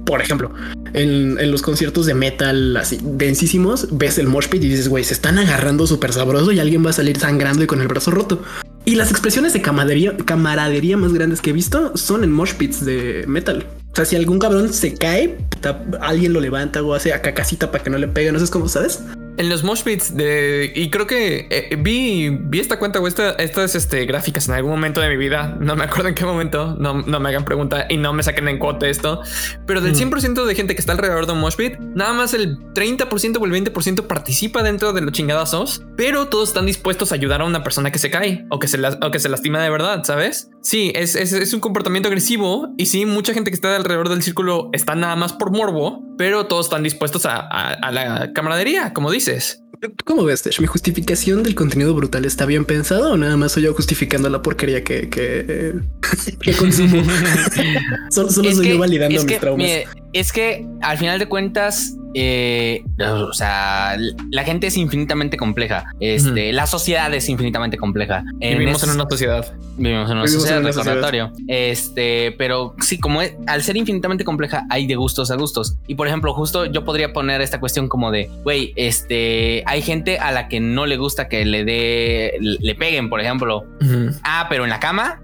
por 0.05 0.21
ejemplo, 0.21 0.51
en, 0.93 1.37
en 1.39 1.51
los 1.51 1.61
conciertos 1.61 2.05
de 2.05 2.13
metal 2.13 2.75
así 2.77 2.99
densísimos, 3.01 3.87
ves 3.91 4.17
el 4.17 4.27
mosh 4.27 4.47
pit 4.47 4.63
y 4.63 4.69
dices, 4.69 4.87
güey, 4.87 5.03
se 5.03 5.13
están 5.13 5.37
agarrando 5.39 5.87
súper 5.87 6.13
sabroso 6.13 6.51
y 6.51 6.59
alguien 6.59 6.85
va 6.85 6.91
a 6.91 6.93
salir 6.93 7.19
sangrando 7.19 7.63
y 7.63 7.67
con 7.67 7.81
el 7.81 7.87
brazo 7.87 8.11
roto. 8.11 8.41
Y 8.87 8.95
las 8.95 9.09
expresiones 9.09 9.51
de 9.53 9.63
camaradería, 9.63 10.15
camaradería 10.15 10.95
más 10.95 11.11
grandes 11.11 11.41
que 11.41 11.49
he 11.49 11.53
visto 11.53 11.97
son 11.97 12.23
en 12.23 12.31
mosh 12.31 12.53
pits 12.53 12.85
de 12.85 13.25
metal. 13.27 13.65
O 13.91 13.95
sea, 13.95 14.05
si 14.05 14.15
algún 14.15 14.37
cabrón 14.37 14.71
se 14.71 14.93
cae, 14.93 15.37
alguien 16.01 16.33
lo 16.33 16.39
levanta 16.39 16.83
o 16.83 16.93
hace 16.93 17.09
casita 17.33 17.71
para 17.71 17.83
que 17.83 17.89
no 17.89 17.97
le 17.97 18.07
peguen. 18.07 18.33
No 18.33 18.39
sé 18.39 18.51
cómo 18.51 18.67
sabes. 18.67 19.01
En 19.37 19.49
los 19.49 19.63
mosh 19.63 19.83
pits 19.83 20.15
de 20.15 20.71
y 20.75 20.89
creo 20.89 21.07
que 21.07 21.47
eh, 21.49 21.75
vi 21.77 22.29
vi 22.29 22.59
esta 22.59 22.79
cuenta 22.79 22.99
o 22.99 23.07
esta, 23.07 23.31
estas 23.31 23.75
este, 23.75 24.05
gráficas 24.05 24.47
en 24.47 24.55
algún 24.55 24.71
momento 24.71 25.01
de 25.01 25.09
mi 25.09 25.17
vida. 25.17 25.57
No 25.59 25.75
me 25.75 25.83
acuerdo 25.83 26.09
en 26.09 26.15
qué 26.15 26.25
momento. 26.25 26.75
No, 26.79 27.01
no 27.01 27.19
me 27.19 27.29
hagan 27.29 27.45
pregunta 27.45 27.85
y 27.89 27.97
no 27.97 28.13
me 28.13 28.23
saquen 28.23 28.47
en 28.47 28.59
cuota 28.59 28.87
esto. 28.87 29.21
Pero 29.65 29.81
del 29.81 29.95
100% 29.95 30.45
de 30.45 30.55
gente 30.55 30.75
que 30.75 30.81
está 30.81 30.93
alrededor 30.93 31.25
de 31.25 31.33
un 31.33 31.39
mosh 31.39 31.55
pit, 31.55 31.77
nada 31.79 32.13
más 32.13 32.33
el 32.33 32.59
30% 32.73 33.37
o 33.39 33.45
el 33.45 33.51
20% 33.51 34.07
participa 34.07 34.63
dentro 34.63 34.93
de 34.93 35.01
los 35.01 35.11
chingadazos, 35.11 35.83
pero 35.95 36.27
todos 36.27 36.49
están 36.49 36.65
dispuestos 36.65 37.11
a 37.11 37.15
ayudar 37.15 37.41
a 37.41 37.45
una 37.45 37.63
persona 37.63 37.91
que 37.91 37.99
se 37.99 38.09
cae 38.09 38.45
o 38.49 38.59
que 38.59 38.67
se, 38.67 38.79
o 38.79 39.11
que 39.11 39.19
se 39.19 39.29
lastima 39.29 39.61
de 39.61 39.69
verdad, 39.69 40.03
¿sabes? 40.03 40.49
Sí, 40.61 40.91
es, 40.95 41.15
es, 41.15 41.31
es 41.33 41.53
un 41.53 41.59
comportamiento 41.59 42.07
agresivo 42.07 42.69
y 42.77 42.87
sí, 42.87 43.05
mucha 43.05 43.33
gente 43.33 43.51
que 43.51 43.55
está 43.55 43.75
alrededor 43.75 44.09
del 44.09 44.23
círculo 44.23 44.69
está 44.73 44.95
nada 44.95 45.15
más 45.15 45.33
por 45.33 45.51
morbo, 45.51 46.03
pero 46.17 46.45
todos 46.47 46.67
están 46.67 46.83
dispuestos 46.83 47.25
a, 47.25 47.39
a, 47.39 47.91
la 47.91 48.33
camaradería, 48.33 48.93
como 48.93 49.11
dices. 49.25 49.61
¿Cómo 50.05 50.23
ves, 50.23 50.41
Tesh? 50.41 50.61
¿Mi 50.61 50.67
justificación 50.67 51.43
del 51.43 51.53
contenido 51.53 51.93
brutal 51.93 52.25
está 52.25 52.45
bien 52.45 52.65
pensado 52.65 53.13
o 53.13 53.17
nada 53.17 53.35
más 53.37 53.51
soy 53.51 53.63
yo 53.63 53.73
justificando 53.73 54.29
la 54.29 54.41
porquería 54.41 54.83
que, 54.83 55.09
que, 55.09 55.73
consumo? 56.57 57.03
solo, 58.09 58.31
soy 58.31 58.69
yo 58.69 58.79
validando 58.79 59.23
mis 59.23 59.39
traumas. 59.39 59.69
es 60.13 60.31
que 60.31 60.65
al 60.81 60.97
final 60.97 61.19
de 61.19 61.27
cuentas, 61.27 61.93
eh, 62.17 62.81
o 62.97 63.33
sea, 63.33 63.97
la 64.31 64.43
gente 64.45 64.67
es 64.67 64.77
infinitamente 64.77 65.35
compleja. 65.35 65.91
Este, 65.99 66.53
la 66.53 66.65
sociedad 66.65 67.13
es 67.13 67.27
infinitamente 67.27 67.77
compleja. 67.77 68.23
vivimos 68.39 68.81
en 68.83 68.91
una 68.91 69.05
sociedad. 69.09 69.53
Vivimos 69.77 70.09
en 70.09 70.17
una 70.19 70.27
sociedad, 70.27 70.63
recordatorio. 70.63 71.33
Este, 71.49 72.33
pero 72.37 72.73
sí, 72.79 72.97
como 72.97 73.19
al 73.19 73.63
ser 73.63 73.75
infinitamente 73.75 74.23
compleja, 74.23 74.65
hay 74.69 74.87
de 74.87 74.95
gustos 74.95 75.29
a 75.29 75.35
gustos. 75.35 75.75
Y 75.87 75.95
por 75.95 76.07
ejemplo, 76.07 76.33
justo 76.33 76.65
yo 76.65 76.85
podría 76.85 77.11
poner 77.11 77.41
esta 77.41 77.59
cuestión 77.59 77.89
como 77.89 78.11
de, 78.11 78.29
güey, 78.43 78.71
este, 78.77 79.63
hay 79.65 79.81
gente 79.81 80.17
a 80.17 80.31
la 80.31 80.47
que 80.47 80.61
no 80.61 80.85
le 80.85 80.95
gusta 80.95 81.27
que 81.27 81.43
le 81.43 81.65
dé, 81.65 82.37
le 82.39 82.75
peguen, 82.75 83.09
por 83.09 83.19
ejemplo. 83.19 83.65
Ah, 84.23 84.47
pero 84.49 84.63
en 84.63 84.69
la 84.69 84.79
cama. 84.79 85.21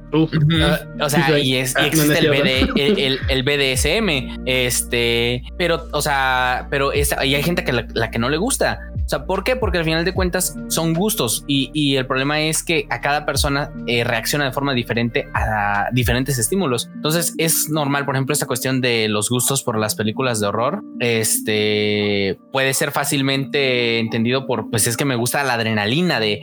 Ah, 0.62 0.80
o 1.00 1.10
sea, 1.10 1.40
y, 1.40 1.56
es, 1.56 1.74
y 1.82 1.86
existe 1.86 2.20
el, 2.20 3.20
el, 3.30 3.44
BDSM. 3.44 4.42
Este, 4.46 5.44
pero, 5.58 5.88
o 5.92 6.02
sea, 6.02 6.68
pero 6.70 6.92
y 6.94 7.36
hay 7.36 7.44
gente 7.44 7.64
que 7.64 7.72
la, 7.72 8.12
que 8.12 8.20
no 8.20 8.30
le 8.30 8.38
gusta. 8.38 8.80
O 9.06 9.10
sea, 9.12 9.26
¿por 9.26 9.44
qué? 9.44 9.56
Porque 9.56 9.78
al 9.78 9.84
final 9.84 10.06
de 10.06 10.14
cuentas 10.14 10.56
son 10.70 10.94
gustos 10.94 11.44
y, 11.48 11.96
el 11.96 12.06
problema 12.06 12.40
es 12.40 12.64
que 12.64 12.88
a 12.90 13.02
cada 13.02 13.26
persona 13.26 13.72
eh, 13.86 14.04
reacciona 14.04 14.46
de 14.46 14.52
forma 14.52 14.74
diferente 14.74 15.28
a 15.34 15.90
diferentes 15.92 16.38
estímulos. 16.38 16.90
Entonces 16.96 17.34
es 17.38 17.70
normal, 17.70 18.06
por 18.06 18.16
ejemplo, 18.16 18.34
esta 18.34 18.46
cuestión 18.46 18.80
de 18.80 19.08
los 19.10 19.30
gustos 19.30 19.64
por 19.64 19.78
las 19.78 19.96
películas 19.96 20.40
de 20.40 20.48
horror, 20.48 20.84
este 21.00 22.40
puede 22.52 22.74
ser 22.74 22.92
fácilmente 22.92 24.00
entendido 24.00 24.48
por, 24.48 24.70
pues 24.70 24.88
es 24.88 24.96
que 24.96 25.06
me 25.06 25.16
gusta 25.16 25.44
la 25.44 25.54
adrenalina 25.56 26.20
de, 26.20 26.42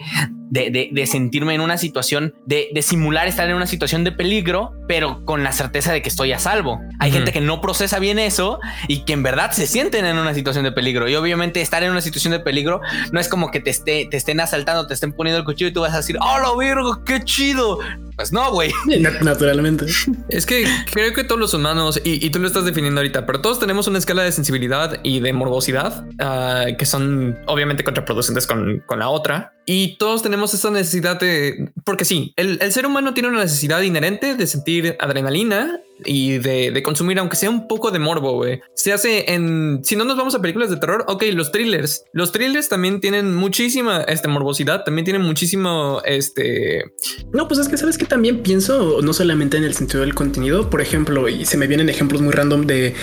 de, 0.50 1.06
sentirme 1.06 1.54
en 1.54 1.60
una 1.60 1.78
situación, 1.78 2.34
de, 2.46 2.70
simular 2.82 3.28
estar 3.28 3.48
en 3.48 3.56
una 3.56 3.66
situación 3.66 4.04
de 4.04 4.12
peligro, 4.12 4.72
pero 4.86 5.24
con 5.24 5.42
la 5.42 5.52
certeza 5.52 5.92
de 5.92 6.02
que 6.02 6.08
estoy 6.08 6.32
a 6.32 6.38
salvo. 6.38 6.80
Hay 6.98 7.12
gente 7.12 7.32
que 7.32 7.40
no 7.40 7.60
procesa 7.60 7.98
bien 7.98 8.18
eso 8.18 8.60
y 8.86 9.04
que 9.04 9.12
en 9.12 9.22
verdad 9.22 9.52
se 9.52 9.66
sienten 9.66 10.04
en 10.04 10.18
una 10.18 10.34
situación 10.34 10.64
de 10.64 10.72
peligro. 10.72 11.08
Y 11.08 11.14
obviamente 11.14 11.60
estar 11.60 11.82
en 11.82 11.90
una 11.90 12.00
situación 12.00 12.32
de 12.32 12.40
peligro 12.40 12.80
no 13.12 13.20
es 13.20 13.28
como 13.28 13.50
que 13.50 13.60
te, 13.60 13.70
esté, 13.70 14.06
te 14.10 14.16
estén 14.16 14.40
asaltando, 14.40 14.86
te 14.86 14.94
estén 14.94 15.12
poniendo 15.12 15.38
el 15.38 15.44
cuchillo 15.44 15.70
y 15.70 15.72
tú 15.72 15.80
vas 15.80 15.94
a 15.94 15.98
decir, 15.98 16.16
¡Oh, 16.20 16.38
lo 16.40 16.56
virgo! 16.56 17.04
¡Qué 17.04 17.22
chido! 17.22 17.78
Pues 18.16 18.32
no, 18.32 18.50
güey. 18.50 18.72
Naturalmente. 19.22 19.86
Es 20.28 20.44
que 20.44 20.66
creo 20.90 21.12
que 21.12 21.24
todos 21.24 21.40
los 21.40 21.54
humanos, 21.54 22.00
y, 22.04 22.28
tú 22.30 22.40
lo 22.40 22.48
estás 22.48 22.64
definiendo 22.64 23.00
ahorita, 23.00 23.26
pero 23.26 23.40
todos 23.40 23.60
tenemos 23.60 23.86
una 23.86 23.98
escala 23.98 24.22
de 24.22 24.32
sensibilidad 24.32 24.98
y 25.04 25.20
de 25.20 25.32
morbosidad 25.32 26.04
ah, 26.18 26.66
que 26.76 26.84
son 26.84 27.38
obviamente 27.46 27.84
contraproducentes 27.84 28.46
con, 28.46 28.82
con 28.86 28.98
la 28.98 29.08
otra. 29.08 29.52
Y 29.70 29.98
todos 29.98 30.22
tenemos 30.22 30.54
esa 30.54 30.70
necesidad 30.70 31.20
de, 31.20 31.70
porque 31.84 32.06
sí, 32.06 32.32
el, 32.36 32.58
el, 32.62 32.72
ser 32.72 32.86
humano 32.86 33.12
tiene 33.12 33.28
una 33.28 33.42
necesidad 33.42 33.82
inherente 33.82 34.34
de 34.34 34.46
sentir 34.46 34.96
adrenalina 34.98 35.82
y 36.04 36.38
de, 36.38 36.82
consumir, 36.82 37.18
aunque 37.18 37.36
sea 37.36 37.50
un 37.50 37.66
poco 37.68 37.90
de 37.90 37.98
morbo, 37.98 38.32
güey. 38.32 38.60
Se 38.74 38.92
hace 38.92 39.32
en, 39.32 39.80
si 39.82 39.96
no 39.96 40.04
nos 40.04 40.16
vamos 40.16 40.34
a 40.34 40.40
películas 40.40 40.70
de 40.70 40.76
terror, 40.76 41.04
ok, 41.08 41.24
los 41.32 41.52
thrillers. 41.52 42.04
Los 42.12 42.32
thrillers 42.32 42.68
también 42.68 43.00
tienen 43.00 43.34
muchísima 43.34 44.02
este, 44.02 44.28
morbosidad, 44.28 44.84
también 44.84 45.04
tienen 45.04 45.22
muchísimo, 45.22 46.00
este... 46.04 46.92
No, 47.32 47.48
pues 47.48 47.60
es 47.60 47.68
que 47.68 47.76
sabes 47.76 47.98
que 47.98 48.06
también 48.06 48.42
pienso, 48.42 49.00
no 49.02 49.12
solamente 49.12 49.56
en 49.56 49.64
el 49.64 49.74
sentido 49.74 50.00
del 50.00 50.14
contenido, 50.14 50.70
por 50.70 50.80
ejemplo, 50.80 51.28
y 51.28 51.44
se 51.44 51.56
me 51.56 51.66
vienen 51.66 51.88
ejemplos 51.88 52.22
muy 52.22 52.32
random 52.32 52.66
de 52.66 52.94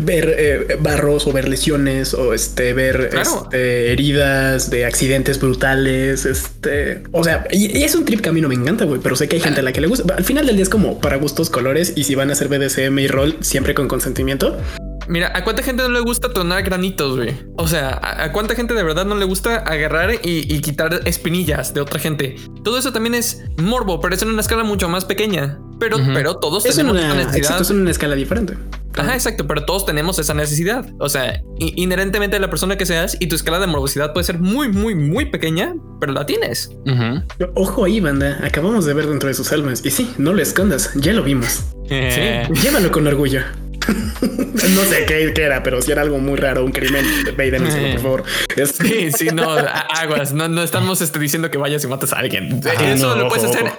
ver 0.00 0.34
eh, 0.38 0.78
barros 0.80 1.26
o 1.26 1.32
ver 1.32 1.48
lesiones 1.48 2.14
o 2.14 2.34
este, 2.34 2.72
ver 2.72 3.10
este, 3.20 3.92
heridas 3.92 4.70
de 4.70 4.84
accidentes 4.84 5.40
brutales, 5.40 6.24
este... 6.24 7.02
O 7.12 7.24
sea, 7.24 7.46
y, 7.50 7.82
es 7.82 7.94
un 7.94 8.04
trip 8.04 8.20
que 8.20 8.28
a 8.28 8.32
mí 8.32 8.40
no 8.40 8.48
me 8.48 8.54
encanta, 8.54 8.84
güey, 8.84 9.00
pero 9.00 9.16
sé 9.16 9.28
que 9.28 9.36
hay 9.36 9.42
gente 9.42 9.60
a 9.60 9.62
la 9.62 9.72
que 9.72 9.80
le 9.80 9.86
gusta. 9.86 10.14
Al 10.14 10.24
final 10.24 10.46
del 10.46 10.56
día 10.56 10.62
es 10.62 10.68
como 10.68 11.00
para 11.00 11.16
gustos 11.16 11.50
colores 11.50 11.92
y 11.96 12.04
si 12.04 12.14
van 12.14 12.27
hacer 12.30 12.48
BDSM 12.48 12.98
y 12.98 13.08
rol 13.08 13.36
siempre 13.40 13.74
con 13.74 13.88
consentimiento. 13.88 14.56
Mira, 15.08 15.32
¿a 15.34 15.42
cuánta 15.42 15.62
gente 15.62 15.82
no 15.82 15.88
le 15.88 16.00
gusta 16.00 16.32
tronar 16.32 16.62
granitos, 16.62 17.16
güey? 17.16 17.34
O 17.56 17.66
sea, 17.66 17.98
¿a, 18.02 18.30
cuánta 18.32 18.54
gente 18.54 18.74
de 18.74 18.82
verdad 18.82 19.06
no 19.06 19.14
le 19.14 19.24
gusta 19.24 19.56
agarrar 19.56 20.12
y, 20.22 20.60
quitar 20.60 21.00
espinillas 21.06 21.72
de 21.72 21.80
otra 21.80 21.98
gente? 21.98 22.36
Todo 22.62 22.78
eso 22.78 22.92
también 22.92 23.14
es 23.14 23.42
morbo, 23.56 24.00
pero 24.00 24.14
es 24.14 24.22
en 24.22 24.28
una 24.28 24.42
escala 24.42 24.64
mucho 24.64 24.88
más 24.88 25.04
pequeña. 25.04 25.58
Pero, 25.80 25.96
pero 26.12 26.36
todos 26.36 26.64
tenemos 26.64 26.92
una, 26.92 27.14
necesidad. 27.14 27.60
es 27.60 27.70
en 27.70 27.80
una 27.80 27.90
escala 27.90 28.16
diferente. 28.16 28.58
Ajá, 28.96 29.14
exacto, 29.14 29.46
pero 29.46 29.64
todos 29.64 29.86
tenemos 29.86 30.18
esa 30.18 30.34
necesidad. 30.34 30.84
O 30.98 31.08
sea, 31.08 31.40
inherentemente 31.58 32.38
la 32.40 32.50
persona 32.50 32.76
que 32.76 32.84
seas 32.84 33.16
y 33.20 33.28
tu 33.28 33.36
escala 33.36 33.60
de 33.60 33.68
morbosidad 33.68 34.12
puede 34.12 34.24
ser 34.24 34.40
muy, 34.40 34.68
muy, 34.68 34.94
muy 34.94 35.26
pequeña, 35.26 35.74
pero 36.00 36.12
la 36.12 36.26
tienes. 36.26 36.70
Ojo 37.54 37.84
ahí, 37.84 38.00
banda. 38.00 38.40
Acabamos 38.42 38.84
de 38.86 38.94
ver 38.94 39.06
dentro 39.06 39.28
de 39.28 39.34
sus 39.34 39.52
almas. 39.52 39.84
Y 39.84 39.90
sí, 39.90 40.12
no 40.18 40.32
lo 40.32 40.42
escondas, 40.42 40.90
ya 40.94 41.12
lo 41.12 41.22
vimos. 41.22 41.64
Sí. 41.88 42.60
Llévalo 42.60 42.92
con 42.92 43.06
orgullo. 43.06 43.40
no 44.74 44.84
sé 44.84 45.04
qué, 45.06 45.32
era, 45.36 45.62
pero 45.62 45.80
si 45.80 45.92
era 45.92 46.02
algo 46.02 46.18
muy 46.18 46.36
raro, 46.36 46.64
un 46.64 46.72
crimen, 46.72 47.04
Baden, 47.36 47.64
por 47.92 48.00
favor. 48.00 48.24
Sí, 48.78 49.10
sí, 49.12 49.28
no, 49.32 49.50
aguas. 49.50 50.32
No, 50.32 50.48
no 50.48 50.62
estamos 50.62 51.00
este, 51.00 51.18
diciendo 51.18 51.50
que 51.50 51.58
vayas 51.58 51.84
y 51.84 51.86
matas 51.86 52.12
a 52.12 52.18
alguien. 52.18 52.60
Ah, 52.66 52.90
eso 52.90 53.16
lo 53.16 53.28
puedes 53.28 53.44
hacer. 53.44 53.72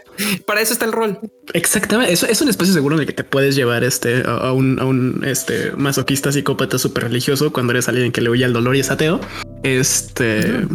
Para 0.45 0.61
eso 0.61 0.73
está 0.73 0.85
el 0.85 0.93
rol. 0.93 1.19
Exactamente. 1.53 2.13
Eso 2.13 2.25
es 2.25 2.41
un 2.41 2.49
espacio 2.49 2.73
seguro 2.73 2.95
en 2.95 3.01
el 3.01 3.07
que 3.07 3.13
te 3.13 3.23
puedes 3.23 3.55
llevar 3.55 3.83
este 3.83 4.23
a 4.25 4.51
un, 4.53 4.79
a 4.79 4.85
un 4.85 5.23
este 5.25 5.71
masoquista 5.75 6.31
psicópata 6.31 6.77
súper 6.77 7.03
religioso 7.05 7.51
cuando 7.51 7.71
eres 7.71 7.89
alguien 7.89 8.11
que 8.11 8.21
le 8.21 8.29
huye 8.29 8.45
al 8.45 8.53
dolor 8.53 8.75
y 8.75 8.79
es 8.79 8.89
ateo. 8.89 9.19
Este. 9.63 10.65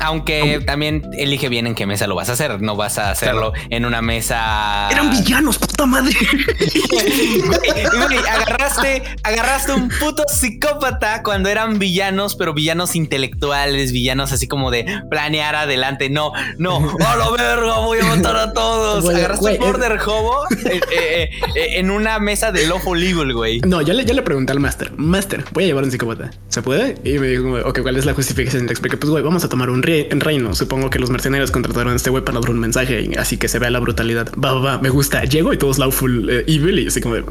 Aunque 0.00 0.62
también 0.64 1.02
elige 1.12 1.50
bien 1.50 1.66
en 1.66 1.74
qué 1.74 1.84
mesa 1.84 2.06
lo 2.06 2.14
vas 2.14 2.30
a 2.30 2.32
hacer. 2.32 2.62
No 2.62 2.74
vas 2.74 2.98
a 2.98 3.10
hacerlo 3.10 3.52
en 3.68 3.84
una 3.84 4.00
mesa. 4.00 4.88
Eran 4.90 5.10
villanos, 5.10 5.58
puta 5.80 5.86
madre. 5.86 6.14
agarraste, 8.30 9.02
agarraste 9.22 9.72
un 9.72 9.88
puto 9.88 10.24
psicópata 10.28 11.22
cuando 11.22 11.48
eran 11.48 11.78
villanos, 11.78 12.34
pero 12.34 12.54
villanos 12.54 12.96
intelectuales, 12.96 13.92
villanos 13.92 14.32
así 14.32 14.46
como 14.46 14.70
de 14.70 14.86
planear 15.10 15.54
adelante. 15.54 16.10
No, 16.10 16.32
no, 16.58 16.96
a 17.06 17.16
la 17.16 17.30
verga, 17.30 17.78
voy 17.78 17.98
a 17.98 18.04
matar 18.04 18.36
a 18.36 18.52
todos. 18.52 19.08
agarraste 19.08 19.52
un 19.52 19.58
border 19.58 19.98
hobo 20.06 20.44
eh, 20.66 20.80
eh, 20.90 21.30
eh, 21.54 21.78
en 21.78 21.90
una 21.90 22.18
mesa 22.18 22.52
de 22.52 22.66
Lawful 22.66 23.02
Evil, 23.02 23.32
güey. 23.32 23.60
No, 23.60 23.80
ya 23.80 23.94
le, 23.94 24.04
ya 24.04 24.14
le 24.14 24.22
pregunté 24.22 24.52
al 24.52 24.60
máster. 24.60 24.92
Máster, 24.96 25.44
voy 25.52 25.64
a 25.64 25.66
llevar 25.68 25.84
un 25.84 25.90
psicópata. 25.90 26.30
¿Se 26.48 26.62
puede? 26.62 26.96
Y 27.04 27.18
me 27.18 27.28
dijo, 27.28 27.58
ok, 27.64 27.80
¿cuál 27.80 27.96
es 27.96 28.04
la 28.04 28.14
justificación? 28.14 28.66
Le 28.66 28.72
expliqué, 28.72 28.96
pues, 28.96 29.10
güey, 29.10 29.22
vamos 29.22 29.44
a 29.44 29.48
tomar 29.48 29.70
un 29.70 29.82
reino. 29.82 30.54
Supongo 30.54 30.90
que 30.90 30.98
los 30.98 31.10
mercenarios 31.10 31.50
contrataron 31.50 31.92
a 31.92 31.96
este 31.96 32.10
güey 32.10 32.24
para 32.24 32.40
dar 32.40 32.50
un 32.50 32.58
mensaje, 32.58 33.10
así 33.18 33.36
que 33.36 33.48
se 33.48 33.58
vea 33.58 33.70
la 33.70 33.80
brutalidad. 33.80 34.30
Va, 34.42 34.52
va, 34.54 34.78
me 34.78 34.90
gusta. 34.90 35.24
Llego 35.24 35.52
y 35.52 35.58
todos 35.70 35.78
lawful 35.78 36.28
eh, 36.28 36.44
evil 36.48 36.78
y 36.80 36.86
así 36.88 37.00
como 37.00 37.14
de 37.14 37.24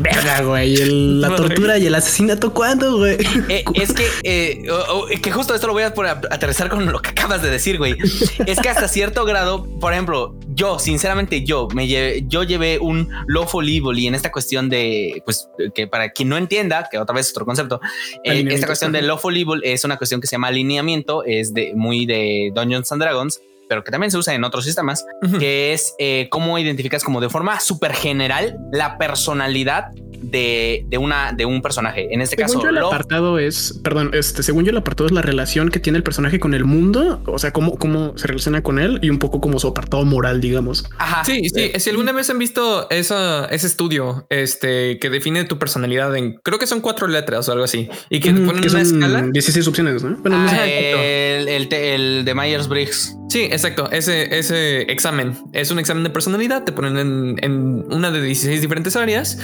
verga, 0.00 0.42
güey. 0.42 0.76
la 1.20 1.36
tortura 1.36 1.78
y 1.78 1.86
el 1.86 1.94
asesinato, 1.94 2.52
¿cuándo, 2.52 2.98
güey? 2.98 3.18
Eh, 3.48 3.62
es 3.74 3.92
que, 3.92 4.06
eh, 4.22 4.62
que 5.20 5.30
justo 5.30 5.54
esto 5.54 5.66
lo 5.66 5.74
voy 5.74 5.82
a 5.82 5.88
aterrizar 6.30 6.70
con 6.70 6.90
lo 6.90 7.00
que 7.00 7.10
acabas 7.10 7.42
de 7.42 7.50
decir, 7.50 7.76
güey. 7.76 7.94
Es 8.46 8.58
que 8.58 8.68
hasta 8.68 8.88
cierto 8.88 9.24
grado, 9.26 9.66
por 9.80 9.92
ejemplo, 9.92 10.34
yo, 10.54 10.78
sinceramente, 10.78 11.44
yo 11.44 11.68
me 11.74 11.86
llevé, 11.86 12.24
yo 12.26 12.42
llevé 12.42 12.78
un 12.78 13.10
lawful 13.26 13.68
evil 13.68 13.98
y 13.98 14.06
en 14.06 14.14
esta 14.14 14.32
cuestión 14.32 14.70
de, 14.70 15.22
pues, 15.26 15.48
que 15.74 15.86
para 15.86 16.10
quien 16.10 16.30
no 16.30 16.38
entienda, 16.38 16.88
que 16.90 16.98
otra 16.98 17.14
vez 17.14 17.26
es 17.26 17.32
otro 17.32 17.44
concepto, 17.44 17.80
esta 18.24 18.66
cuestión 18.66 18.92
de 18.92 19.02
lawful 19.02 19.36
evil 19.36 19.60
es 19.62 19.84
una 19.84 19.98
cuestión 19.98 20.20
que 20.20 20.26
se 20.26 20.32
llama 20.32 20.48
alineamiento, 20.48 21.22
es 21.24 21.52
de 21.52 21.74
muy 21.74 22.06
de 22.06 22.50
Dungeons 22.54 22.90
and 22.92 23.02
Dragons, 23.02 23.40
pero 23.68 23.82
que 23.84 23.90
también 23.90 24.10
se 24.10 24.18
usa 24.18 24.34
en 24.34 24.44
otros 24.44 24.64
sistemas, 24.64 25.04
que 25.38 25.72
es 25.72 25.94
eh, 25.98 26.28
cómo 26.30 26.58
identificas 26.58 27.02
como 27.04 27.20
de 27.20 27.28
forma 27.28 27.60
súper 27.60 27.92
general 27.94 28.56
la 28.72 28.98
personalidad 28.98 29.86
de, 30.22 30.84
de 30.88 30.96
una 30.98 31.32
de 31.32 31.44
un 31.44 31.60
personaje. 31.60 32.12
En 32.14 32.22
este 32.22 32.36
Según 32.36 32.46
caso, 32.54 32.62
yo, 32.62 32.68
el 32.70 32.76
Love- 32.76 32.86
apartado 32.94 33.38
es, 33.38 33.78
perdón, 33.84 34.10
este, 34.14 34.42
según 34.42 34.64
yo, 34.64 34.70
el 34.70 34.76
apartado 34.78 35.06
es 35.06 35.12
la 35.12 35.20
relación 35.20 35.68
que 35.68 35.80
tiene 35.80 35.98
el 35.98 36.02
personaje 36.02 36.40
con 36.40 36.54
el 36.54 36.64
mundo, 36.64 37.22
o 37.26 37.38
sea, 37.38 37.52
cómo, 37.52 37.76
cómo 37.76 38.16
se 38.16 38.26
relaciona 38.26 38.62
con 38.62 38.78
él 38.78 38.98
y 39.02 39.10
un 39.10 39.18
poco 39.18 39.40
como 39.42 39.58
su 39.58 39.68
apartado 39.68 40.04
moral, 40.04 40.40
digamos. 40.40 40.86
Ajá. 40.98 41.24
Sí, 41.24 41.48
sí. 41.50 41.72
Si 41.78 41.90
alguna 41.90 42.12
vez 42.12 42.30
han 42.30 42.38
visto 42.38 42.88
esa, 42.90 43.44
ese 43.46 43.66
estudio 43.66 44.26
este, 44.30 44.98
que 44.98 45.10
define 45.10 45.44
tu 45.44 45.58
personalidad 45.58 46.16
en 46.16 46.36
creo 46.42 46.58
que 46.58 46.66
son 46.66 46.80
cuatro 46.80 47.06
letras 47.06 47.46
o 47.48 47.52
algo 47.52 47.64
así 47.64 47.90
y 48.08 48.20
que 48.20 48.30
te 48.32 48.36
Ujú, 48.38 48.46
ponen 48.46 48.62
que 48.62 48.68
una 48.70 48.84
son 48.84 49.02
escala. 49.02 49.28
16 49.30 49.68
opciones, 49.68 50.02
¿no? 50.02 50.16
Bueno, 50.22 50.38
no 50.38 50.46
Ah, 50.46 50.48
sé. 50.50 51.36
el, 51.40 51.48
el, 51.48 51.68
te- 51.68 51.94
el 51.94 52.24
de 52.24 52.34
Myers 52.34 52.66
Briggs. 52.68 53.14
Sí, 53.34 53.48
exacto. 53.50 53.90
Ese, 53.90 54.38
ese 54.38 54.82
examen 54.82 55.36
es 55.52 55.72
un 55.72 55.80
examen 55.80 56.04
de 56.04 56.10
personalidad. 56.10 56.62
Te 56.62 56.70
ponen 56.70 56.96
en, 56.98 57.36
en 57.42 57.84
una 57.92 58.12
de 58.12 58.22
16 58.22 58.60
diferentes 58.60 58.94
áreas. 58.94 59.38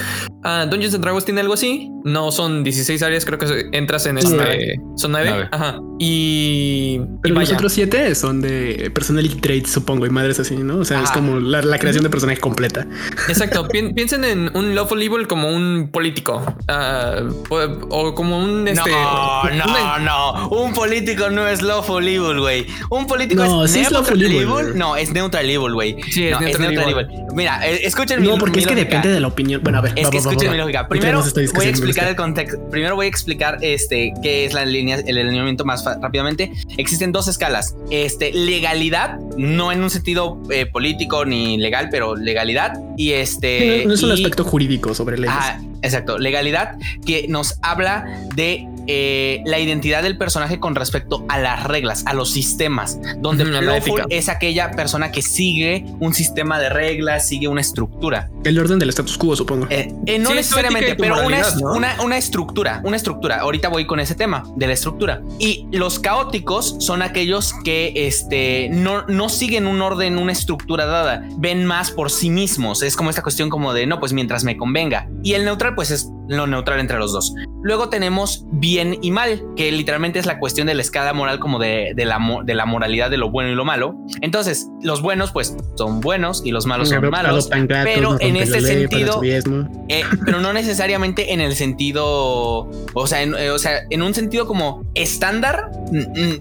Ah, 0.45 0.65
Dungeons 0.65 0.93
and 0.95 1.03
Dragons 1.03 1.25
tiene 1.25 1.41
algo 1.41 1.55
así. 1.55 1.89
No 2.05 2.31
son 2.31 2.63
16 2.63 3.03
áreas, 3.03 3.25
creo 3.25 3.37
que 3.37 3.67
entras 3.73 4.05
en 4.05 4.21
Son 4.21 4.39
este. 4.39 4.79
Son 4.95 5.11
nueve. 5.11 5.29
Nueve. 5.29 5.49
Ajá. 5.51 5.77
Y. 5.99 6.99
y 6.99 7.01
Pero 7.21 7.35
los 7.35 7.43
vaya. 7.43 7.55
otros 7.57 7.73
siete 7.73 8.15
son 8.15 8.41
de 8.41 8.89
personality 8.95 9.35
traits, 9.41 9.71
supongo, 9.71 10.05
y 10.05 10.09
madres 10.09 10.39
así, 10.39 10.55
¿no? 10.55 10.77
O 10.77 10.85
sea, 10.85 11.03
es 11.03 11.11
como 11.11 11.39
la, 11.41 11.61
la 11.61 11.77
creación 11.77 12.03
de 12.05 12.09
personaje 12.09 12.39
completa. 12.39 12.87
Exacto. 13.27 13.67
Pien- 13.67 13.93
piensen 13.93 14.23
en 14.23 14.55
un 14.55 14.73
lawful 14.73 15.01
evil 15.01 15.27
como 15.27 15.49
un 15.49 15.89
político 15.91 16.41
ah, 16.69 17.21
o, 17.49 18.15
como 18.15 18.39
un 18.39 18.67
este. 18.69 18.89
no, 18.89 19.43
no, 19.43 19.65
una- 19.65 19.99
no. 19.99 20.49
Un 20.49 20.73
político 20.73 21.29
no 21.29 21.45
es 21.47 21.61
lawful 21.61 22.07
evil, 22.07 22.39
güey. 22.39 22.65
Un 22.89 23.05
político 23.05 23.43
No, 23.43 23.65
es 23.65 23.71
sí 23.71 23.80
es 23.81 23.91
neutral 23.91 24.19
lawful 24.19 24.61
evil. 24.65 24.77
No, 24.77 24.95
es 24.95 25.11
neutral 25.11 25.49
evil, 25.49 25.73
güey. 25.73 25.97
Sí, 26.09 26.25
es 26.27 26.31
No, 26.31 26.39
neutral 26.41 26.89
evil. 26.89 27.07
Mira, 27.33 27.65
eh, 27.67 27.81
escuchen 27.83 28.21
mi- 28.21 28.27
No, 28.27 28.37
porque 28.37 28.57
mi 28.57 28.63
es 28.63 28.67
que 28.67 28.73
lógica. 28.75 28.89
depende 28.97 29.13
de 29.13 29.19
la 29.19 29.27
opinión. 29.27 29.61
Bueno, 29.63 29.77
a 29.77 29.81
ver, 29.81 29.93
Es 29.95 30.07
va, 30.07 30.11
que 30.11 30.17
va, 30.19 30.29
escuchen 30.31 30.49
va, 30.49 30.51
mi 30.53 30.57
lógica. 30.57 30.87
Primero 30.87 31.23
voy 31.53 31.65
a 31.65 31.69
explicar 31.69 32.07
el 32.07 32.15
contexto. 32.15 32.69
Primero 32.69 32.95
voy 32.95 33.05
a 33.05 33.09
explicar 33.09 33.57
este 33.61 34.13
qué 34.21 34.45
es 34.45 34.53
la 34.53 34.65
línea, 34.65 34.97
el 34.97 35.17
alineamiento 35.17 35.65
más 35.65 35.83
rápidamente. 35.85 36.51
Existen 36.77 37.11
dos 37.11 37.27
escalas. 37.27 37.75
Este 37.89 38.31
legalidad, 38.33 39.17
no 39.37 39.71
en 39.71 39.81
un 39.83 39.89
sentido 39.89 40.41
eh, 40.49 40.65
político 40.65 41.25
ni 41.25 41.57
legal, 41.57 41.87
pero 41.89 42.15
legalidad 42.15 42.73
y 42.97 43.11
este 43.11 43.81
No, 43.83 43.89
no 43.89 43.93
es 43.95 44.03
un 44.03 44.11
aspecto 44.11 44.43
jurídico 44.43 44.93
sobre 44.93 45.17
leyes. 45.17 45.35
Ajá, 45.35 45.61
exacto. 45.81 46.17
Legalidad 46.17 46.75
que 47.05 47.25
nos 47.27 47.57
habla 47.61 48.05
de 48.35 48.67
eh, 48.93 49.41
la 49.45 49.57
identidad 49.57 50.03
del 50.03 50.17
personaje 50.17 50.59
con 50.59 50.75
respecto 50.75 51.25
a 51.29 51.39
las 51.39 51.63
reglas, 51.63 52.03
a 52.05 52.13
los 52.13 52.29
sistemas, 52.29 52.99
donde 53.19 53.45
lawful 53.45 54.01
ética. 54.01 54.05
es 54.09 54.27
aquella 54.27 54.71
persona 54.71 55.13
que 55.13 55.21
sigue 55.21 55.85
un 56.01 56.13
sistema 56.13 56.59
de 56.59 56.67
reglas, 56.67 57.25
sigue 57.25 57.47
una 57.47 57.61
estructura. 57.61 58.29
El 58.43 58.59
orden 58.59 58.79
del 58.79 58.89
status 58.89 59.17
quo, 59.17 59.33
supongo. 59.33 59.67
Eh, 59.69 59.93
eh, 60.07 60.19
no 60.19 60.31
Sí, 60.31 60.35
necesariamente, 60.35 60.95
pero 60.95 61.25
una, 61.25 61.41
¿no? 61.61 61.73
una, 61.73 62.01
una 62.03 62.17
estructura, 62.17 62.81
una 62.83 62.97
estructura. 62.97 63.39
Ahorita 63.39 63.69
voy 63.69 63.85
con 63.85 64.01
ese 64.01 64.13
tema 64.13 64.43
de 64.57 64.67
la 64.67 64.73
estructura. 64.73 65.21
Y 65.39 65.67
los 65.71 65.97
caóticos 65.97 66.75
son 66.79 67.01
aquellos 67.01 67.53
que 67.63 67.93
este, 67.95 68.67
no, 68.73 69.07
no 69.07 69.29
siguen 69.29 69.67
un 69.67 69.81
orden, 69.81 70.17
una 70.17 70.33
estructura 70.33 70.85
dada, 70.85 71.23
ven 71.37 71.63
más 71.63 71.91
por 71.91 72.11
sí 72.11 72.29
mismos. 72.29 72.83
Es 72.83 72.97
como 72.97 73.09
esta 73.09 73.23
cuestión 73.23 73.49
como 73.49 73.73
de, 73.73 73.85
no, 73.87 74.01
pues 74.01 74.11
mientras 74.11 74.43
me 74.43 74.57
convenga. 74.57 75.07
Y 75.23 75.33
el 75.33 75.45
neutral, 75.45 75.75
pues 75.75 75.91
es 75.91 76.09
lo 76.27 76.47
neutral 76.47 76.79
entre 76.79 76.97
los 76.97 77.11
dos. 77.11 77.33
Luego 77.61 77.89
tenemos 77.89 78.45
bien 78.51 78.80
y 79.01 79.11
mal, 79.11 79.43
que 79.55 79.71
literalmente 79.71 80.19
es 80.19 80.25
la 80.25 80.39
cuestión 80.39 80.67
de 80.67 80.75
la 80.75 80.81
escala 80.81 81.13
moral 81.13 81.39
como 81.39 81.59
de, 81.59 81.93
de 81.95 82.05
la, 82.05 82.19
de 82.43 82.55
la 82.55 82.65
moralidad 82.65 83.09
de 83.09 83.17
lo 83.17 83.29
bueno 83.29 83.51
y 83.51 83.55
lo 83.55 83.65
malo. 83.65 83.95
Entonces, 84.21 84.67
los 84.81 85.01
buenos 85.01 85.31
pues 85.31 85.55
son 85.75 86.01
buenos 86.01 86.41
y 86.45 86.51
los 86.51 86.65
malos 86.65 86.89
son 86.89 87.09
malos. 87.09 87.49
pero 87.67 88.11
no 88.13 88.17
en 88.19 88.35
este 88.35 88.61
sentido, 88.61 89.21
eh, 89.23 90.03
pero 90.25 90.41
no 90.41 90.53
necesariamente 90.61 91.33
en 91.33 91.41
el 91.41 91.55
sentido, 91.55 92.69
o 92.93 93.07
sea, 93.07 93.21
en, 93.21 93.35
eh, 93.35 93.51
o 93.51 93.59
sea, 93.59 93.81
en 93.89 94.01
un 94.01 94.13
sentido 94.13 94.47
como 94.47 94.85
estándar, 94.95 95.71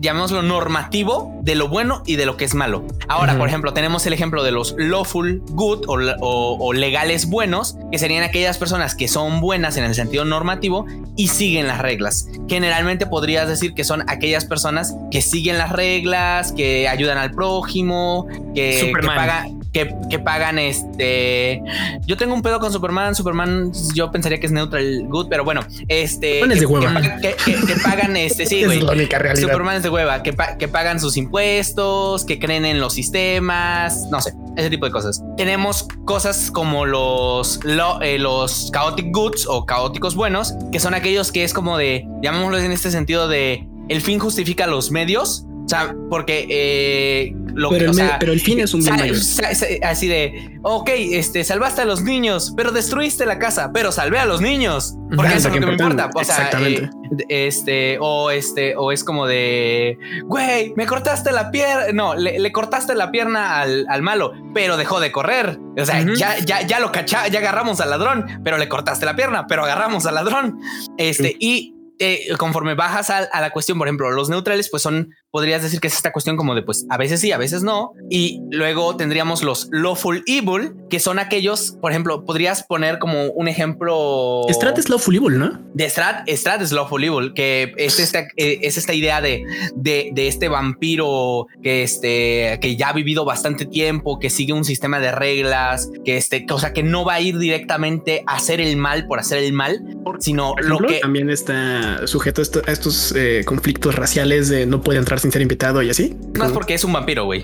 llamémoslo 0.01 0.43
normativo 0.43 1.40
de 1.43 1.55
lo 1.55 1.69
bueno 1.69 2.03
y 2.07 2.17
de 2.17 2.27
lo 2.27 2.37
que 2.37 2.45
es 2.45 2.55
malo. 2.55 2.85
Ahora, 3.09 3.33
por 3.39 3.49
ejemplo, 3.49 3.73
tenemos 3.73 4.07
el 4.07 4.13
ejemplo 4.13 4.43
de 4.43 4.51
los 4.53 4.75
lawful 4.79 5.43
good 5.51 5.85
o, 5.89 5.95
o- 6.21 6.57
o 6.61 6.73
legales 6.73 7.27
buenos, 7.29 7.77
que 7.91 7.99
serían 7.99 8.23
aquellas 8.23 8.59
personas 8.59 8.95
que 8.95 9.09
son 9.09 9.41
buenas 9.41 9.77
en 9.77 9.85
el 9.85 9.95
sentido 9.95 10.25
normativo 10.25 10.87
y 11.17 11.29
siguen 11.29 11.67
las 11.67 11.79
reglas. 11.81 12.29
Generalmente 12.49 13.07
podrías 13.07 13.49
decir 13.49 13.75
que 13.75 13.85
son 13.85 14.05
aquellas 14.09 14.45
personas 14.45 14.95
que 15.11 15.23
siguen 15.23 15.59
las 15.59 15.71
reglas, 15.73 16.53
que 16.53 16.89
ayudan 16.89 17.19
al 17.19 17.31
prójimo, 17.31 18.27
que, 18.55 18.79
que 19.01 19.07
pagan, 19.17 19.60
que, 19.73 19.95
que 20.11 20.19
pagan 20.19 20.59
este. 20.59 21.63
Yo 22.07 22.17
tengo 22.17 22.35
un 22.35 22.43
pedo 22.43 22.59
con 22.61 22.73
Superman. 22.73 23.15
Superman, 23.15 23.73
yo 23.95 24.11
pensaría 24.11 24.41
que 24.41 24.47
es 24.47 24.53
neutral 24.53 25.07
good, 25.09 25.29
pero 25.29 25.45
bueno, 25.45 25.63
este. 25.89 26.35
Superman 26.41 26.53
es 26.53 26.61
de 26.61 26.67
hueva. 26.67 27.01
que- 27.01 27.11
que- 27.21 27.37
que- 27.57 27.67
que 27.67 27.81
pagan 27.81 28.17
este, 28.17 28.47
sí, 28.47 28.65
güey. 28.65 28.79
es 28.79 28.85
la 28.85 28.93
única 28.93 29.19
realidad. 29.19 29.49
Superman 29.49 29.77
es 29.77 29.83
de 29.83 29.91
hueva, 29.91 30.23
que, 30.23 30.33
pa- 30.33 30.57
que 30.57 30.69
pagan 30.69 30.99
sus 31.01 31.17
impuestos, 31.17 32.25
que 32.25 32.39
creen 32.39 32.65
en 32.65 32.81
los 32.81 32.95
sistemas, 32.95 34.09
no 34.11 34.21
sé, 34.21 34.33
ese 34.57 34.71
tipo 34.71 34.87
de 34.87 34.93
cosas. 34.93 35.23
Tenemos 35.37 35.87
cosas 36.05 36.51
como 36.51 36.85
los, 36.87 37.61
lo- 37.65 38.01
eh, 38.03 38.19
los 38.19 38.71
chaotic 38.73 39.07
goods 39.15 39.47
o 39.49 39.67
caóticos 39.67 40.15
buenos, 40.15 40.55
que 40.73 40.81
son 40.81 40.95
aquellos 40.95 41.31
que 41.33 41.45
es 41.45 41.53
como 41.53 41.79
de, 41.79 42.07
llamémoslo 42.23 42.59
en 42.59 42.73
este 42.73 42.91
sentido 42.91 43.29
de, 43.29 43.67
el 43.89 44.01
fin 44.01 44.19
justifica 44.19 44.67
los 44.67 44.91
medios. 44.91 45.45
O 45.71 45.77
sea, 45.77 45.95
porque 46.09 46.47
eh, 46.51 47.33
lo 47.55 47.71
Pero 47.71 47.85
que, 47.85 47.91
o 47.91 47.95
sea, 47.95 48.19
pero 48.19 48.33
el 48.33 48.41
fin 48.41 48.59
es 48.59 48.75
un 48.75 48.81
bien 48.81 48.97
mayor. 48.97 49.17
así 49.85 50.09
de, 50.09 50.59
ok, 50.63 50.91
este, 51.13 51.45
salvaste 51.45 51.83
a 51.83 51.85
los 51.85 52.03
niños, 52.03 52.53
pero 52.57 52.73
destruiste 52.73 53.25
la 53.25 53.39
casa, 53.39 53.71
pero 53.73 53.93
salvé 53.93 54.19
a 54.19 54.27
los 54.27 54.41
niños. 54.41 54.97
Porque 55.15 55.37
eso 55.37 55.47
es 55.47 55.55
lo 55.55 55.61
que 55.61 55.67
me 55.67 55.73
importa. 55.75 56.11
O 56.13 56.25
sea, 56.25 56.51
eh, 56.59 56.91
este, 57.29 57.99
o 58.01 58.33
este, 58.33 58.75
o 58.77 58.91
es 58.91 59.05
como 59.05 59.29
de, 59.29 59.97
güey, 60.25 60.73
me 60.77 60.87
cortaste 60.87 61.31
la 61.31 61.53
pierna, 61.53 61.93
no, 61.93 62.17
le, 62.17 62.41
le 62.41 62.51
cortaste 62.51 62.97
la 62.97 63.13
pierna 63.13 63.61
al, 63.61 63.87
al 63.89 64.03
malo, 64.03 64.33
pero 64.53 64.77
dejó 64.77 64.99
de 64.99 65.13
correr. 65.13 65.57
O 65.79 65.87
sea, 65.87 66.05
ya, 66.17 66.37
ya, 66.45 66.67
ya 66.67 66.81
lo 66.81 66.91
cachá, 66.91 67.29
ya 67.29 67.39
agarramos 67.39 67.81
al 67.81 67.91
ladrón, 67.91 68.27
pero 68.43 68.59
le 68.59 68.69
cortaste 68.69 69.07
la 69.07 69.15
pierna, 69.15 69.47
pero 69.47 69.63
agarramos 69.63 70.05
al 70.07 70.17
ladrón. 70.17 70.59
Este, 70.99 71.37
y 71.39 71.77
eh, 72.01 72.29
conforme 72.39 72.75
bajas 72.75 73.11
a, 73.11 73.19
a 73.19 73.41
la 73.41 73.51
cuestión, 73.51 73.79
por 73.79 73.87
ejemplo, 73.87 74.11
los 74.11 74.29
neutrales, 74.29 74.69
pues 74.71 74.83
son, 74.83 75.15
podrías 75.31 75.63
decir 75.63 75.81
que 75.81 75.87
es 75.89 75.95
esta 75.95 76.13
cuestión 76.13 76.37
como 76.37 76.55
de, 76.55 76.63
pues 76.63 76.87
a 76.89 76.97
veces 76.97 77.21
sí, 77.21 77.31
a 77.31 77.39
veces 77.39 77.63
no. 77.63 77.93
Y 78.09 78.41
luego 78.51 78.97
tendríamos 78.97 79.43
los 79.43 79.69
lawful 79.71 80.23
evil, 80.27 80.73
que 80.89 80.99
son 80.99 81.19
aquellos, 81.19 81.77
por 81.81 81.93
ejemplo, 81.93 82.25
podrías 82.25 82.65
poner 82.65 82.99
como 82.99 83.27
un 83.27 83.49
ejemplo. 83.49 84.43
Strat 84.51 84.79
es 84.79 84.89
Lawful 84.89 85.17
Evil, 85.17 85.39
¿no? 85.39 85.61
De 85.75 85.89
Strat, 85.89 86.29
Strat 86.29 86.63
es 86.63 86.73
Lawful 86.73 87.05
Evil, 87.05 87.33
que 87.35 87.73
es 87.77 88.01
esta, 88.01 88.21
eh, 88.37 88.59
es 88.63 88.79
esta 88.79 88.95
idea 88.95 89.21
de, 89.21 89.45
de, 89.75 90.11
de 90.13 90.29
este 90.29 90.49
vampiro 90.49 91.47
que, 91.63 91.83
este, 91.83 92.59
que 92.61 92.77
ya 92.77 92.89
ha 92.89 92.93
vivido 92.93 93.25
bastante 93.25 93.67
tiempo, 93.67 94.19
que 94.19 94.31
sigue 94.31 94.53
un 94.53 94.65
sistema 94.65 95.01
de 95.01 95.13
reglas, 95.13 95.91
que, 96.05 96.17
este, 96.17 96.47
que, 96.47 96.55
o 96.55 96.59
sea, 96.59 96.73
que 96.73 96.83
no 96.83 97.05
va 97.05 97.15
a 97.15 97.21
ir 97.21 97.39
directamente 97.39 98.23
a 98.27 98.37
hacer 98.37 98.61
el 98.61 98.77
mal 98.77 99.07
por 99.07 99.19
hacer 99.19 99.39
el 99.43 99.53
mal, 99.53 99.81
sino 100.19 100.55
lo 100.63 100.79
que... 100.79 101.01
también 101.01 101.31
está 101.31 101.90
sujeto 102.07 102.41
a, 102.41 102.43
esto- 102.43 102.63
a 102.67 102.73
estos 102.73 103.13
eh, 103.17 103.43
conflictos 103.45 103.95
raciales 103.95 104.49
de 104.49 104.67
no 104.67 104.83
puede 104.83 104.99
entrar 104.99 105.21
sin 105.21 105.31
ser 105.33 105.43
invitado 105.43 105.83
y 105.83 105.91
así. 105.91 106.17
Más 106.39 106.53
porque 106.53 106.75
es 106.75 106.85
un 106.85 106.93
vampiro, 106.93 107.25
güey. 107.25 107.43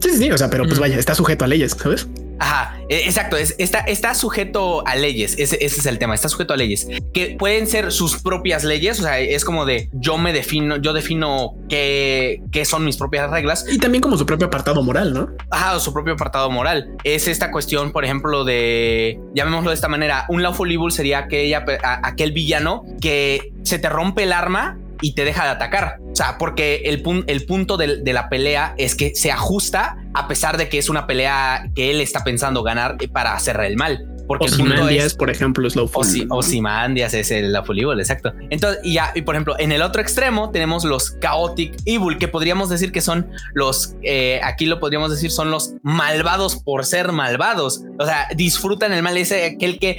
Sí, 0.00 0.10
sí, 0.10 0.16
sí, 0.18 0.30
o 0.30 0.38
sea, 0.38 0.48
pero 0.50 0.64
pues 0.64 0.78
vaya, 0.78 0.98
está 0.98 1.14
sujeto 1.14 1.44
a 1.44 1.48
leyes, 1.48 1.72
¿sabes? 1.80 2.06
Ajá, 2.38 2.78
eh, 2.88 3.02
exacto. 3.04 3.36
Es, 3.36 3.54
está, 3.58 3.80
está 3.80 4.14
sujeto 4.14 4.86
a 4.86 4.94
leyes. 4.94 5.34
Ese, 5.38 5.56
ese 5.64 5.80
es 5.80 5.86
el 5.86 5.98
tema. 5.98 6.14
Está 6.14 6.28
sujeto 6.28 6.54
a 6.54 6.56
leyes 6.56 6.86
que 7.12 7.36
pueden 7.38 7.66
ser 7.66 7.92
sus 7.92 8.22
propias 8.22 8.64
leyes. 8.64 9.00
O 9.00 9.02
sea, 9.02 9.18
es 9.18 9.44
como 9.44 9.64
de 9.64 9.88
yo 9.92 10.18
me 10.18 10.32
defino, 10.32 10.76
yo 10.76 10.92
defino 10.92 11.54
qué, 11.68 12.42
qué 12.52 12.64
son 12.64 12.84
mis 12.84 12.96
propias 12.96 13.30
reglas. 13.30 13.64
Y 13.70 13.78
también 13.78 14.02
como 14.02 14.16
su 14.16 14.26
propio 14.26 14.48
apartado 14.48 14.82
moral, 14.82 15.12
¿no? 15.12 15.28
Ajá, 15.50 15.78
su 15.80 15.92
propio 15.92 16.14
apartado 16.14 16.50
moral. 16.50 16.96
Es 17.04 17.28
esta 17.28 17.50
cuestión, 17.50 17.92
por 17.92 18.04
ejemplo, 18.04 18.44
de 18.44 19.18
llamémoslo 19.34 19.70
de 19.70 19.74
esta 19.74 19.88
manera. 19.88 20.26
Un 20.28 20.42
lawful 20.42 20.70
evil 20.70 20.90
sería 20.90 21.18
aquella, 21.18 21.64
aquel 22.02 22.32
villano 22.32 22.84
que 23.00 23.52
se 23.62 23.78
te 23.78 23.88
rompe 23.88 24.24
el 24.24 24.32
arma 24.32 24.78
y 25.02 25.14
te 25.14 25.24
deja 25.24 25.44
de 25.44 25.50
atacar. 25.50 25.98
O 26.12 26.16
sea, 26.16 26.38
porque 26.38 26.82
el, 26.86 27.02
pun- 27.02 27.24
el 27.26 27.44
punto 27.46 27.76
de, 27.76 28.00
la 28.12 28.28
pelea 28.28 28.74
es 28.78 28.94
que 28.94 29.14
se 29.14 29.30
ajusta 29.30 29.96
a 30.14 30.28
pesar 30.28 30.56
de 30.56 30.68
que 30.68 30.78
es 30.78 30.88
una 30.88 31.06
pelea 31.06 31.70
que 31.74 31.90
él 31.90 32.00
está 32.00 32.24
pensando 32.24 32.62
ganar 32.62 32.96
para 33.12 33.34
hacer 33.34 33.60
el 33.60 33.76
mal. 33.76 34.06
Porque 34.26 34.46
Ozymandias, 34.46 35.04
es 35.06 35.14
por 35.14 35.30
ejemplo, 35.30 35.68
es 35.68 35.76
Lawful. 35.76 36.04
Osi- 36.04 36.26
Ozymandias 36.30 37.14
es 37.14 37.30
el 37.30 37.52
Lawful 37.52 37.78
Evil, 37.78 38.00
exacto. 38.00 38.32
Entonces, 38.50 38.80
y 38.82 38.94
ya, 38.94 39.12
y 39.14 39.22
por 39.22 39.36
ejemplo, 39.36 39.54
en 39.56 39.70
el 39.70 39.82
otro 39.82 40.02
extremo 40.02 40.50
tenemos 40.50 40.84
los 40.84 41.16
Chaotic 41.20 41.76
Evil, 41.84 42.18
que 42.18 42.26
podríamos 42.26 42.68
decir 42.68 42.90
que 42.90 43.00
son 43.00 43.30
los, 43.54 43.94
eh, 44.02 44.40
aquí 44.42 44.66
lo 44.66 44.80
podríamos 44.80 45.12
decir, 45.12 45.30
son 45.30 45.52
los 45.52 45.74
malvados 45.82 46.56
por 46.56 46.84
ser 46.84 47.12
malvados. 47.12 47.82
O 48.00 48.04
sea, 48.04 48.26
disfrutan 48.34 48.92
el 48.92 49.02
mal, 49.04 49.16
ese 49.16 49.44
aquel 49.44 49.78
que, 49.78 49.96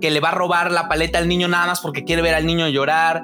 que 0.00 0.10
le 0.10 0.18
va 0.18 0.30
a 0.30 0.34
robar 0.34 0.72
la 0.72 0.88
paleta 0.88 1.18
al 1.18 1.28
niño 1.28 1.46
nada 1.46 1.66
más 1.68 1.80
porque 1.80 2.02
quiere 2.02 2.20
ver 2.22 2.34
al 2.34 2.46
niño 2.46 2.66
llorar. 2.68 3.22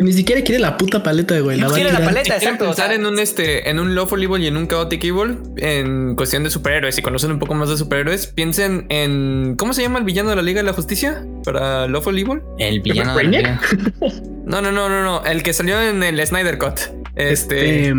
Ni 0.00 0.12
siquiera 0.12 0.42
quiere 0.42 0.60
la 0.60 0.76
puta 0.76 1.02
paleta, 1.02 1.38
güey. 1.40 1.58
No 1.60 1.70
quiere 1.70 1.92
la 1.92 2.04
paleta, 2.04 2.38
Si 2.38 2.44
exacto. 2.44 2.70
o 2.70 2.72
sea, 2.74 2.86
pensar 2.86 2.92
en 2.92 3.06
un 3.06 3.18
este, 3.18 3.68
en 3.68 3.78
un 3.80 3.94
Lawful 3.94 4.22
Evil 4.22 4.42
y 4.42 4.46
en 4.46 4.56
un 4.56 4.68
Chaotic 4.68 5.02
Evil, 5.04 5.38
en 5.56 6.14
cuestión 6.14 6.44
de 6.44 6.50
superhéroes, 6.50 6.96
y 6.98 7.02
conocen 7.02 7.32
un 7.32 7.38
poco 7.38 7.54
más 7.54 7.68
de 7.68 7.76
superhéroes, 7.76 8.28
piensen 8.28 8.86
en 8.90 9.56
¿cómo 9.58 9.72
se 9.74 9.82
llama 9.82 9.98
el 9.98 10.04
villano 10.04 10.30
de 10.30 10.36
la 10.36 10.42
Liga 10.42 10.60
de 10.60 10.66
la 10.66 10.72
Justicia 10.72 11.26
para 11.44 11.88
Lawful 11.88 12.18
Evil? 12.18 12.40
El 12.58 12.80
villano 12.80 13.16
de. 13.16 13.58
No, 14.44 14.60
no, 14.60 14.72
no, 14.72 14.88
no, 14.88 15.04
no, 15.04 15.24
el 15.24 15.42
que 15.44 15.52
salió 15.52 15.80
en 15.80 16.02
el 16.02 16.24
Snyder 16.26 16.58
Cut. 16.58 16.80
Este, 17.14 17.86
Este. 17.88 17.94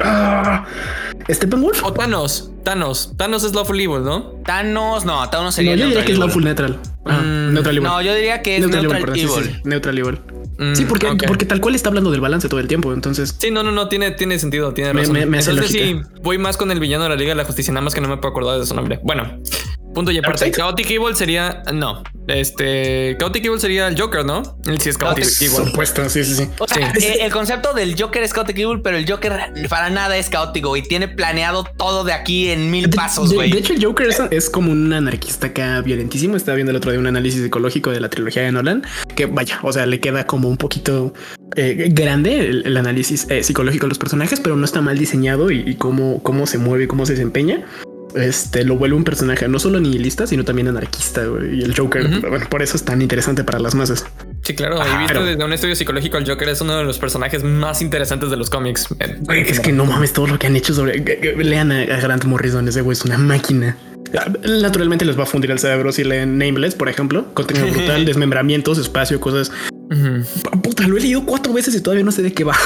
ah, 0.00 0.64
Steppenwolf. 1.28 1.82
o 1.84 1.92
Thanos, 1.92 2.51
Thanos, 2.64 3.12
Thanos 3.16 3.44
es 3.44 3.54
Lawful 3.54 3.80
Evil, 3.80 4.02
¿no? 4.04 4.34
Thanos, 4.44 5.04
no, 5.04 5.28
Thanos 5.30 5.46
No, 5.46 5.52
sería 5.52 5.72
yo 5.74 5.86
diría 5.86 5.86
Neutral 5.86 6.04
que 6.06 6.12
es 6.12 6.16
Evil. 6.18 6.26
Lawful 6.26 6.44
Neutral. 6.44 6.78
Ah, 7.04 7.18
Mm, 7.22 7.54
Neutral 7.54 7.76
Evil. 7.76 7.88
No, 7.88 8.02
yo 8.02 8.14
diría 8.14 8.42
que 8.42 8.56
es 8.56 8.66
Neutral, 8.68 9.00
perdón, 9.00 9.14
sí, 9.16 9.20
Evil. 9.22 9.44
sí, 9.44 9.50
sí, 9.54 9.60
Neutral 9.64 9.98
Evil. 9.98 10.20
Mm, 10.58 10.74
Sí, 10.74 10.84
porque, 10.84 11.08
porque 11.26 11.44
tal 11.46 11.60
cual 11.60 11.74
está 11.74 11.88
hablando 11.88 12.10
del 12.10 12.20
balance 12.20 12.48
todo 12.48 12.60
el 12.60 12.68
tiempo. 12.68 12.92
Entonces, 12.92 13.34
Sí, 13.38 13.50
no, 13.50 13.62
no, 13.62 13.72
no, 13.72 13.88
tiene, 13.88 14.12
tiene 14.12 14.38
sentido, 14.38 14.72
tiene 14.74 14.92
Me- 14.92 15.00
razón. 15.00 15.14
me- 15.14 15.26
me 15.26 15.38
hace 15.38 15.50
Entonces 15.50 15.72
sí, 15.72 16.00
voy 16.22 16.38
más 16.38 16.56
con 16.56 16.70
el 16.70 16.78
villano 16.78 17.04
de 17.04 17.10
la 17.10 17.16
Liga 17.16 17.30
de 17.30 17.36
la 17.36 17.44
Justicia, 17.44 17.72
nada 17.72 17.82
más 17.82 17.94
que 17.94 18.00
no 18.00 18.08
me 18.08 18.16
puedo 18.18 18.30
acordar 18.30 18.60
de 18.60 18.66
su 18.66 18.74
nombre. 18.74 19.00
Bueno, 19.02 19.38
punto 19.94 20.10
y 20.12 20.18
aparte. 20.18 20.50
Chaotic 20.52 20.90
Evil 20.90 21.16
sería, 21.16 21.62
no, 21.72 22.02
este, 22.28 23.16
Chaotic 23.18 23.44
Evil 23.46 23.60
sería 23.60 23.88
el 23.88 24.00
Joker, 24.00 24.24
¿no? 24.24 24.42
Él 24.66 24.80
sí 24.80 24.90
es 24.90 24.98
Chaotic 24.98 25.24
Chaotic- 25.24 25.42
Evil. 25.54 25.66
supuesto, 25.70 26.08
sí, 26.08 26.22
sí, 26.24 26.34
sí. 26.36 26.48
O 26.58 26.68
sea, 26.68 26.92
Sí. 26.94 27.04
eh, 27.06 27.18
el 27.22 27.32
concepto 27.32 27.72
del 27.72 28.00
Joker 28.00 28.22
es 28.22 28.32
Chaotic 28.32 28.58
Evil, 28.58 28.80
pero 28.82 28.96
el 28.98 29.10
Joker 29.10 29.52
para 29.68 29.90
nada 29.90 30.16
es 30.16 30.28
caótico 30.28 30.76
y 30.76 30.82
tiene 30.82 31.08
planeado 31.08 31.64
todo 31.76 32.04
de 32.04 32.12
aquí 32.12 32.48
en 32.52 32.70
mil 32.70 32.88
De- 32.90 32.96
pasos, 32.96 33.30
de, 33.30 33.44
hecho, 33.46 33.72
el 33.72 33.84
Joker 33.84 34.08
es, 34.08 34.22
es 34.30 34.50
como 34.50 34.72
un 34.72 34.92
anarquista 34.92 35.48
acá 35.48 35.80
violentísimo. 35.80 36.36
Estaba 36.36 36.56
viendo 36.56 36.70
el 36.70 36.76
otro 36.76 36.90
día 36.90 37.00
un 37.00 37.06
análisis 37.06 37.42
psicológico 37.42 37.90
de 37.90 38.00
la 38.00 38.08
trilogía 38.08 38.42
de 38.42 38.52
Nolan, 38.52 38.82
que 39.14 39.26
vaya, 39.26 39.58
o 39.62 39.72
sea, 39.72 39.86
le 39.86 40.00
queda 40.00 40.26
como 40.26 40.48
un 40.48 40.56
poquito 40.56 41.14
eh, 41.56 41.88
grande 41.92 42.38
el, 42.40 42.66
el 42.66 42.76
análisis 42.76 43.26
eh, 43.30 43.42
psicológico 43.42 43.86
de 43.86 43.90
los 43.90 43.98
personajes, 43.98 44.40
pero 44.40 44.56
no 44.56 44.64
está 44.64 44.80
mal 44.80 44.98
diseñado 44.98 45.50
y, 45.50 45.60
y 45.66 45.74
cómo, 45.76 46.22
cómo 46.22 46.46
se 46.46 46.58
mueve, 46.58 46.88
cómo 46.88 47.06
se 47.06 47.12
desempeña. 47.12 47.64
Este 48.14 48.64
lo 48.64 48.76
vuelve 48.76 48.96
un 48.96 49.04
personaje 49.04 49.48
no 49.48 49.58
solo 49.58 49.80
nihilista, 49.80 50.26
sino 50.26 50.44
también 50.44 50.68
anarquista. 50.68 51.24
güey. 51.24 51.60
Y 51.60 51.62
el 51.62 51.76
Joker, 51.76 52.08
bueno, 52.28 52.46
por 52.48 52.62
eso 52.62 52.76
es 52.76 52.84
tan 52.84 53.00
interesante 53.02 53.44
para 53.44 53.58
las 53.58 53.74
masas. 53.74 54.04
Sí, 54.42 54.54
claro. 54.54 54.76
y 54.76 54.98
visto 54.98 55.14
pero- 55.14 55.24
desde 55.24 55.44
un 55.44 55.52
estudio 55.52 55.76
psicológico, 55.76 56.18
el 56.18 56.26
Joker 56.28 56.48
es 56.48 56.60
uno 56.60 56.76
de 56.76 56.84
los 56.84 56.98
personajes 56.98 57.42
más 57.44 57.80
interesantes 57.82 58.30
de 58.30 58.36
los 58.36 58.50
cómics. 58.50 58.88
Eh, 59.00 59.16
Güey, 59.20 59.42
es 59.42 59.60
que 59.60 59.72
no 59.72 59.84
mames 59.86 60.12
todo 60.12 60.26
lo 60.26 60.38
que 60.38 60.46
han 60.46 60.56
hecho 60.56 60.74
sobre. 60.74 60.98
Lean 61.36 61.72
a, 61.72 61.80
a 61.82 62.00
Grant 62.00 62.24
Morrison, 62.24 62.66
ese 62.68 62.80
güey 62.82 62.94
es 62.96 63.04
una 63.04 63.18
máquina. 63.18 63.76
Ah, 64.18 64.30
Naturalmente 64.60 65.04
les 65.04 65.18
va 65.18 65.22
a 65.22 65.26
fundir 65.26 65.50
el 65.50 65.58
cerebro 65.58 65.90
si 65.92 66.04
leen 66.04 66.36
Nameless, 66.38 66.74
por 66.74 66.88
ejemplo. 66.88 67.32
Contenido 67.34 67.66
brutal, 67.68 68.04
desmembramientos, 68.06 68.76
espacio, 68.78 69.20
cosas. 69.20 69.50
P- 69.94 70.58
Puta, 70.62 70.86
lo 70.88 70.96
he 70.96 71.00
leído 71.00 71.24
cuatro 71.24 71.52
veces 71.52 71.74
y 71.74 71.80
todavía 71.80 72.04
no 72.04 72.12
sé 72.12 72.22
de 72.22 72.32
qué 72.32 72.44
va. 72.44 72.56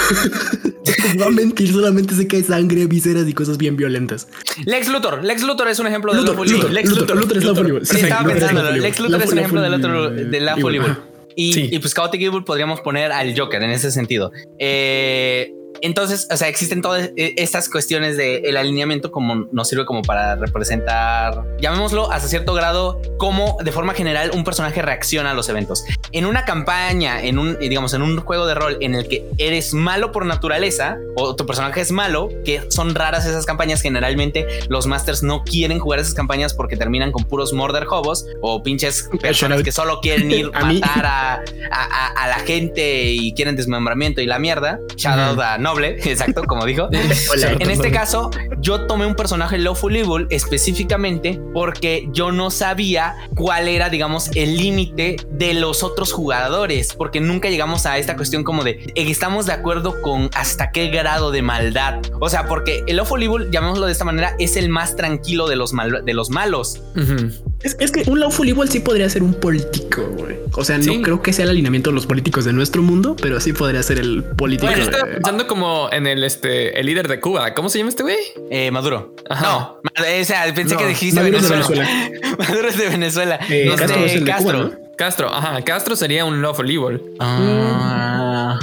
va 1.21 1.27
a 1.27 1.31
mentir, 1.31 1.73
solamente 1.73 2.15
sé 2.15 2.27
que 2.29 2.37
hay 2.37 2.43
sangre, 2.43 2.87
vísceras 2.87 3.27
y 3.29 3.33
cosas 3.33 3.59
bien 3.59 3.77
violentas. 3.77 4.29
Lex 4.65 4.89
Luthor. 4.89 5.25
Lex 5.25 5.43
Luthor 5.43 5.69
es 5.69 5.79
un 5.79 5.87
ejemplo 5.87 6.13
de 6.13 6.21
Luthor. 6.21 6.49
Luthor, 6.49 6.71
Lex 6.71 6.91
Luthor, 6.91 7.17
Luthor 7.17 7.39
es 7.39 7.45
Evil. 7.45 7.87
Sí, 7.87 7.97
estaba 8.01 8.29
pensando. 8.29 8.71
Lex. 8.71 9.01
Luthor 9.01 9.23
es 9.23 9.33
un 9.33 9.39
ejemplo 9.39 9.61
del 9.63 9.75
otro 9.75 10.11
de 10.11 10.37
Evil. 10.39 10.81
ajá. 10.81 11.01
Y, 11.39 11.53
Sí. 11.53 11.69
y 11.71 11.79
pues 11.81 11.93
Chaotic 11.95 12.23
Evil 12.23 12.45
podríamos 12.45 12.81
poner 12.81 13.13
al 13.13 13.39
Joker 13.39 13.63
en 13.63 13.71
ese 13.71 13.91
sentido. 13.91 14.33
Eh, 14.59 15.53
entonces, 15.83 16.27
o 16.31 16.37
sea, 16.37 16.49
existen 16.49 16.83
todas 16.83 17.11
eh, 17.17 17.35
estas 17.37 17.69
cuestiones 17.69 18.17
del 18.17 18.45
el 18.45 18.57
alineamiento 18.57 19.11
como 19.11 19.47
nos 19.53 19.69
sirve 19.69 19.85
como 19.87 20.03
para 20.03 20.37
representar, 20.37 21.43
llamémoslo 21.61 22.11
hasta 22.11 22.29
cierto 22.29 22.55
grado, 22.55 23.01
cómo 23.19 23.57
de 23.65 23.73
forma 23.73 23.95
general 23.95 24.31
un 24.35 24.45
personaje 24.45 24.83
reacciona 24.83 25.31
a 25.31 25.35
los 25.35 25.49
eventos. 25.49 25.85
En 26.13 26.27
una 26.27 26.45
campaña, 26.45 27.23
en 27.23 27.39
un, 27.39 27.57
eh, 27.61 27.69
digamos, 27.69 27.95
en 27.95 28.03
un 28.03 28.19
juego 28.21 28.47
de 28.47 28.55
rol 28.55 28.79
en 28.81 28.95
el 28.95 29.09
que 29.09 29.27
eres 29.39 29.75
malo 29.75 30.13
por 30.13 30.27
naturaleza 30.27 30.97
o 31.17 31.35
tu 31.37 31.47
personaje 31.47 31.81
es 31.81 31.93
malo, 31.93 32.29
que 32.45 32.63
son 32.71 32.95
raras 32.95 33.27
esas 33.27 33.47
campañas, 33.47 33.83
generalmente 33.83 34.47
los 34.69 34.87
masters 34.87 35.23
no 35.23 35.43
quieren 35.45 35.79
jugar 35.79 36.01
esas 36.01 36.15
campañas 36.15 36.55
porque 36.55 36.77
terminan 36.77 37.13
con 37.13 37.25
puros 37.25 37.53
murder 37.53 37.87
hobos 37.91 38.27
o 38.41 38.63
pinches 38.63 39.09
personas 39.21 39.63
que 39.63 39.73
solo 39.73 40.01
quieren 40.01 40.31
ir 40.31 40.51
A 40.55 40.65
matar 40.65 41.07
a, 41.07 41.35
a- 41.35 41.43
a- 41.71 42.25
a 42.25 42.29
la 42.29 42.39
gente 42.41 43.05
y 43.11 43.33
quieren 43.35 43.57
desmembramiento 43.57 44.21
y 44.21 44.27
la 44.27 44.39
mierda. 44.39 44.79
Shout 44.97 45.19
out 45.19 45.41
a 45.41 45.59
Noble, 45.67 45.97
exacto, 46.05 46.45
como 46.45 46.65
dijo. 46.65 46.85
Hola, 47.33 47.57
En 47.59 47.71
este 47.71 47.91
caso, 47.91 48.31
yo 48.61 48.87
tomé 48.87 49.05
un 49.07 49.15
personaje 49.17 49.59
Lawful 49.59 49.97
Evil 49.97 50.27
específicamente 50.31 51.41
porque 51.53 52.09
yo 52.13 52.31
no 52.33 52.51
sabía 52.51 53.17
cuál 53.35 53.69
era, 53.69 53.89
digamos, 53.89 54.31
el 54.35 54.57
límite 54.57 55.17
de 55.31 55.55
los 55.55 55.83
otros 55.83 56.13
jugadores, 56.13 56.95
porque 56.95 57.21
nunca 57.21 57.49
llegamos 57.51 57.87
a 57.87 57.99
esta 57.99 58.17
cuestión 58.17 58.45
como 58.45 58.63
de 58.65 58.71
eh, 58.95 59.11
estamos 59.11 59.47
de 59.47 59.53
acuerdo 59.55 60.01
con 60.03 60.31
hasta 60.35 60.71
qué 60.71 60.89
grado 60.89 61.31
de 61.31 61.43
maldad. 61.43 62.01
O 62.21 62.29
sea, 62.29 62.47
porque 62.47 62.85
el 62.87 62.97
Lawful 62.97 63.23
Evil, 63.23 63.51
llamémoslo 63.51 63.87
de 63.87 63.93
esta 63.93 64.05
manera, 64.05 64.37
es 64.39 64.57
el 64.57 64.69
más 64.69 64.97
tranquilo 64.97 65.49
de 65.49 65.57
los, 65.57 65.73
mal- 65.73 66.05
de 66.05 66.15
los 66.15 66.31
malos. 66.31 66.81
Ujú. 66.97 67.31
Es, 67.63 67.77
es 67.81 67.91
que 67.91 68.03
un 68.09 68.21
Lawful 68.21 68.49
Evil 68.49 68.69
sí 68.69 68.81
podría 68.81 69.09
ser 69.11 69.23
un 69.23 69.35
político, 69.35 70.03
güey. 70.17 70.37
O 70.53 70.65
sea, 70.65 70.81
Sí. 70.81 70.97
no 70.97 71.03
creo 71.03 71.23
que 71.23 71.33
sea 71.33 71.45
el 71.45 71.51
alineamiento 71.51 71.91
de 71.91 71.95
los 71.95 72.07
políticos 72.07 72.45
de 72.45 72.53
nuestro 72.53 72.83
mundo, 72.83 73.17
pero 73.21 73.41
sí 73.41 73.53
podría 73.53 73.83
ser 73.83 73.99
el 73.99 74.23
político. 74.25 74.67
Bueno, 74.67 74.79
yo 74.85 74.91
estaba 74.91 75.09
de- 75.09 75.15
pensando 75.17 75.47
como 75.47 75.89
en 75.93 76.07
el 76.07 76.23
este 76.25 76.79
el 76.79 76.87
líder 76.87 77.09
de 77.09 77.19
Cuba. 77.21 77.55
¿Cómo 77.55 77.69
se 77.69 77.79
llama 77.79 77.91
este 77.91 78.03
güey? 78.05 78.17
Eh, 78.51 78.71
Maduro. 78.71 79.15
Ajá. 79.29 79.43
No, 79.43 79.81
o 79.83 80.25
sea, 80.25 80.45
pensé 80.55 80.75
No, 80.75 80.81
que 80.81 80.87
dijiste 80.87 81.19
Maduro 81.21 81.39
es 81.39 81.43
de 81.45 81.51
Venezuela. 81.51 81.89
Maduro 82.39 82.69
es 82.69 82.79
de 82.79 82.89
Venezuela. 82.89 83.41
Eh, 83.49 83.65
Este, 83.69 83.77
Castro 83.79 84.05
es 84.05 84.13
el 84.15 84.25
de 84.25 84.33
Cuba, 84.33 84.37
Castro. 84.53 84.59
¿no? 84.65 84.86
Castro, 84.97 85.29
ajá, 85.33 85.61
Castro 85.63 85.95
sería 85.95 86.25
un 86.25 86.41
Lawful 86.41 86.71
Evil. 86.71 87.03
Ah. 87.21 88.59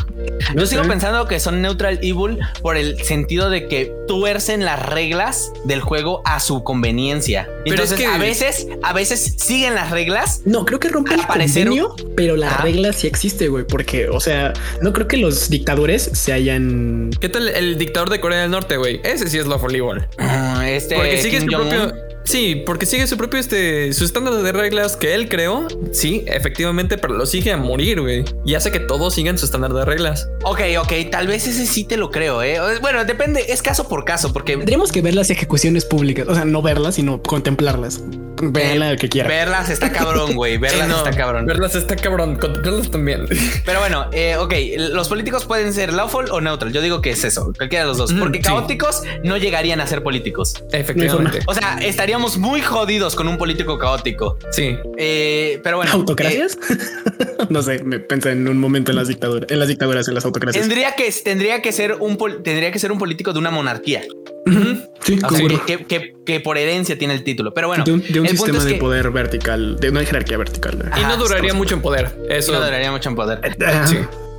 No 0.56 0.62
Yo 0.62 0.66
sigo 0.66 0.82
pensando 0.84 1.28
que 1.28 1.40
son 1.40 1.62
neutral 1.62 2.00
evil 2.02 2.40
por 2.62 2.76
el 2.76 3.00
sentido 3.04 3.50
de 3.52 3.68
que 3.68 3.94
tuercen 4.08 4.66
las 4.66 4.84
reglas 4.84 5.52
del 5.66 5.82
juego 5.82 6.22
a 6.26 6.40
su 6.40 6.64
conveniencia. 6.64 7.48
Pero 7.66 7.84
es 7.84 7.92
Entonces, 7.92 8.00
que- 8.00 8.06
a 8.08 8.18
veces, 8.18 8.68
a 8.82 8.94
veces 8.94 9.36
siguen 9.38 9.76
las 9.76 9.92
reglas. 9.92 10.42
No, 10.46 10.66
creo 10.66 10.80
que 10.80 10.90
rompe 10.90 11.14
el 11.14 11.22
parecer- 11.22 11.66
convenio, 11.68 11.96
pero 12.16 12.36
la 12.36 12.48
Ajá. 12.48 12.64
regla 12.64 12.94
sí 12.94 13.06
existe, 13.08 13.48
güey. 13.50 13.66
Porque, 13.66 14.10
o 14.10 14.20
sea, 14.20 14.54
no 14.82 14.92
creo 14.92 15.08
que 15.08 15.18
los 15.18 15.50
dictadores 15.50 16.10
se 16.14 16.34
hayan... 16.34 17.12
¿Qué 17.22 17.30
tal 17.30 17.48
el 17.48 17.78
dictador 17.78 18.10
de 18.10 18.20
Corea 18.20 18.42
del 18.42 18.52
Norte, 18.52 18.78
güey? 18.78 19.02
Ese 19.04 19.30
sí 19.30 19.38
es 19.38 19.46
Lawful 19.46 19.76
Evil. 19.76 20.04
Ah, 20.18 20.64
Este 20.68 20.96
Porque 20.96 21.22
sigue 21.22 21.40
Kim 21.40 21.52
su 21.52 21.58
propio. 21.58 21.94
Sí, 22.24 22.64
porque 22.66 22.86
sigue 22.86 23.06
su 23.08 23.18
propio 23.18 23.40
este. 23.40 23.94
Su 23.94 24.06
estándar 24.06 24.34
de 24.36 24.52
reglas 24.52 24.96
que 24.96 25.14
él 25.14 25.30
creó. 25.30 25.68
Sí, 25.92 26.24
efectivamente, 26.28 26.98
pero 26.98 27.14
lo 27.14 27.26
sigue 27.26 27.52
a 27.52 27.58
morir, 27.58 28.02
güey. 28.02 28.26
Y 28.46 28.56
hace 28.56 28.72
que 28.72 28.80
todos 28.80 29.14
sigan 29.14 29.38
su 29.38 29.46
estándar 29.46 29.74
de 29.74 29.86
reglas. 29.86 30.28
Ok, 30.44 30.62
ok, 30.80 30.94
tal 31.12 31.28
vez 31.28 31.48
ese 31.48 31.66
sí 31.66 31.84
te 31.84 31.98
lo 31.98 32.12
creo, 32.12 32.42
eh. 32.42 32.60
Bueno, 32.82 33.06
depende, 33.06 33.46
es 33.50 33.62
caso 33.62 33.88
por 33.88 34.06
caso, 34.06 34.34
porque 34.34 34.54
Tendríamos 34.58 34.92
que 34.92 35.02
ver 35.02 35.14
las 35.14 35.30
ejecuciones 35.30 35.86
públicas. 35.86 36.28
O 36.28 36.36
sea, 36.36 36.46
no 36.46 36.62
verlas, 36.62 36.96
sino 36.96 37.22
contemplarlas. 37.22 38.02
Véanla 38.42 38.92
el 38.92 38.98
que 38.98 39.10
quiera. 39.10 39.30
verlas 39.30 39.70
está 39.70 39.92
cabrón, 39.92 40.36
güey. 40.36 40.58
Verlas 40.58 40.88
no, 40.88 40.98
está 40.98 41.12
cabrón. 41.12 41.46
Verlas 41.46 41.76
está 41.76 41.96
cabrón. 41.96 42.38
Contemplarlas 42.38 42.90
también. 42.92 43.26
Pero 43.66 43.80
bueno, 43.80 44.08
eh, 44.12 44.36
ok, 44.38 44.54
los 44.78 45.08
políticos 45.08 45.46
pueden 45.46 45.74
ser 45.74 45.94
lawful 45.94 46.30
o 46.32 46.42
neutral. 46.42 46.74
Yo 46.74 46.82
digo 46.82 47.02
que 47.02 47.12
es 47.12 47.24
eso, 47.24 47.54
cualquiera 47.56 47.84
de 47.86 47.90
los 47.90 47.98
dos. 47.98 48.14
Mm, 48.14 48.20
Porque 48.20 48.38
sí. 48.40 48.44
caóticos 48.44 49.04
no 49.24 49.38
llegarían 49.38 49.80
a 49.82 49.88
ser 49.88 50.04
políticos. 50.04 50.64
Efectivamente. 50.72 51.40
O 51.46 51.54
sea, 51.54 51.78
estaríamos 52.14 52.38
muy 52.38 52.62
jodidos 52.62 53.16
con 53.16 53.28
un 53.28 53.38
político 53.40 53.80
caótico. 53.80 54.38
Sí. 54.52 54.78
Eh, 54.98 55.60
pero 55.64 55.78
bueno. 55.78 55.92
¿Autocracias? 55.94 56.58
no 57.50 57.64
sé, 57.64 57.84
me 57.84 58.00
pensé 58.00 58.32
en 58.32 58.48
un 58.48 58.58
momento 58.60 58.92
en 58.92 58.98
las 58.98 59.08
dictaduras, 59.08 59.50
en 59.50 59.58
las 59.60 59.68
dictaduras, 59.68 60.08
en 60.08 60.14
las 60.14 60.24
eh, 60.24 60.28
autocracias. 60.28 60.62
tendría 60.68 60.94
que, 60.96 61.12
tendría 61.24 61.62
que 61.64 61.72
ser 61.72 61.94
un 62.00 62.18
pol- 62.18 62.44
tendría 62.44 62.72
que 62.72 62.78
ser 62.78 62.92
un 62.92 63.00
político 63.00 63.34
de 63.34 63.40
una 63.40 63.50
monarquía. 63.50 64.04
Sí, 64.04 65.16
O 65.16 65.20
sea, 65.20 65.28
concuerdo. 65.28 65.66
que, 65.66 65.86
que- 65.86 66.14
que 66.26 66.40
por 66.40 66.58
herencia 66.58 66.98
tiene 66.98 67.14
el 67.16 67.24
título. 67.24 67.54
Pero 67.54 67.68
bueno, 67.68 67.84
de 67.84 67.94
un, 67.94 68.02
de 68.02 68.20
un 68.20 68.26
el 68.28 68.36
punto 68.38 68.46
sistema 68.46 68.58
es 68.60 68.66
de 68.66 68.74
que 68.74 68.80
poder 68.80 69.10
vertical, 69.12 69.78
de 69.80 69.90
una 69.90 70.06
jerarquía 70.06 70.38
vertical. 70.38 70.92
Y 70.98 71.02
no 71.06 71.18
duraría 71.18 71.54
mucho 71.54 71.74
en 71.76 71.82
poder. 71.82 72.12
Eso. 72.30 72.52
no 72.54 72.64
duraría 72.64 72.92
mucho 72.92 73.10
en 73.10 73.16
poder. 73.16 73.40
Sí. 73.88 73.98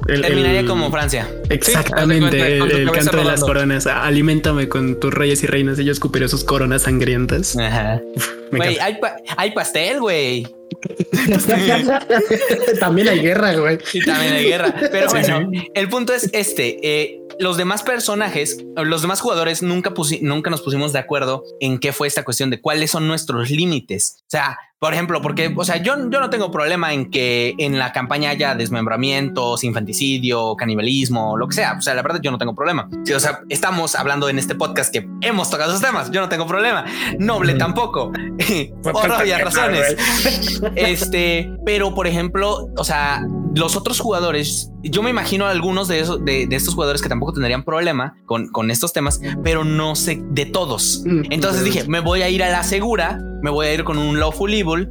El- 0.09 0.22
Terminaría 0.22 0.61
el- 0.61 0.66
como 0.66 0.90
Francia. 0.90 1.28
Exactamente, 1.50 2.59
Sí, 2.61 2.74
el, 2.76 2.90
canto 2.90 3.16
de 3.16 3.24
las 3.24 3.40
coronas. 3.40 3.86
Aliméntame 3.86 4.68
con 4.68 4.98
tus 5.00 5.12
reyes 5.12 5.42
y 5.42 5.46
reinas 5.46 5.78
y 5.78 5.84
yo 5.84 5.92
escupiré 5.92 6.28
sus 6.28 6.44
coronas 6.44 6.82
sangrientas. 6.82 7.57
Ajá. 7.57 8.00
Hay, 8.80 8.98
pa- 9.00 9.16
hay 9.36 9.50
pastel, 9.52 10.00
güey. 10.00 10.46
También 12.80 13.09
hay 13.09 13.20
guerra, 13.20 13.55
güey. 13.55 13.78
También 14.05 14.32
hay 14.34 14.44
guerra. 14.44 14.74
Pero 14.90 15.09
Sí, 15.11 15.16
bueno, 15.30 15.50
el 15.74 15.88
punto 15.88 16.12
es 16.12 16.30
este. 16.32 16.78
eh, 16.82 17.20
los 17.40 17.57
demás 17.57 17.82
personajes, 17.82 18.59
los 18.76 19.02
demás 19.02 19.20
jugadores 19.20 19.61
nunca, 19.62 19.92
nunca 20.20 20.50
nos 20.50 20.62
pusimos 20.62 20.92
de 20.92 21.00
acuerdo 21.00 21.42
en 21.61 21.78
qué 21.78 21.92
fue 21.92 22.07
esta 22.07 22.22
cuestión 22.22 22.50
de 22.50 22.61
cuáles 22.61 22.92
son 22.92 23.09
nuestros 23.09 23.50
límites. 23.50 24.18
O 24.20 24.24
sea, 24.30 24.57
por 24.85 24.93
ejemplo, 24.93 25.22
porque, 25.22 25.51
o 25.57 25.64
sea, 25.64 25.78
yo, 25.78 25.95
yo 26.11 26.20
no 26.20 26.28
tengo 26.28 26.51
problema 26.51 26.93
en 26.93 27.11
que 27.11 27.55
en 27.57 27.78
la 27.78 27.91
campaña 27.91 28.28
haya 28.28 28.55
desmembramientos, 28.55 29.64
infanticidio, 29.64 30.57
canibalismo, 30.57 31.39
lo 31.39 31.49
que 31.49 31.55
sea. 31.55 31.76
O 31.78 31.80
sea, 31.80 31.95
la 31.95 32.03
verdad, 32.03 32.20
yo 32.22 32.30
no 32.30 32.37
tengo 32.37 32.55
problema. 32.55 32.91
Sí, 33.03 33.14
o 33.14 33.18
sea, 33.18 33.41
estamos 33.49 33.95
hablando 33.95 34.28
en 34.28 34.39
este 34.39 34.55
podcast 34.55 34.93
que 34.93 35.09
hemos 35.22 35.49
tocado 35.49 35.70
esos 35.70 35.80
temas. 35.80 36.11
Yo 36.11 36.20
no 36.20 36.28
tengo 36.28 36.47
problema. 36.47 36.85
Noble 37.18 37.55
tampoco. 37.55 38.12
Por 38.82 39.11
obvias 39.11 39.41
razones. 39.41 39.97
Este, 40.76 41.51
pero 41.64 41.95
por 41.95 42.07
ejemplo, 42.07 42.68
o 42.76 42.85
sea, 42.85 43.22
los 43.55 43.76
otros 43.76 44.01
jugadores, 44.01 44.70
yo 44.85 45.03
me 45.03 45.11
imagino 45.11 45.47
algunos 45.47 45.89
de, 45.89 46.01
esos, 46.01 46.24
de, 46.24 46.47
de 46.47 46.57
estos 46.57 46.74
jugadores 46.74 47.03
que 47.03 47.09
tampoco 47.09 47.32
tendrían 47.32 47.64
problema 47.64 48.16
con, 48.26 48.49
con 48.49 48.70
estos 48.70 48.93
temas, 48.93 49.20
pero 49.43 49.64
no 49.64 49.97
sé 49.97 50.22
de 50.30 50.47
todos. 50.47 51.03
Mm, 51.05 51.22
Entonces 51.30 51.64
dije, 51.64 51.85
me 51.89 52.01
voy 52.01 52.22
a 52.22 52.28
ir 52.28 52.43
a 52.43 52.51
la 52.51 52.62
segura, 52.62 53.18
me 53.43 53.51
voy 53.51 53.66
a 53.66 53.74
ir 53.74 53.85
con 53.85 53.99
un 53.99 54.18
Lawful 54.18 54.53
Evil, 54.53 54.91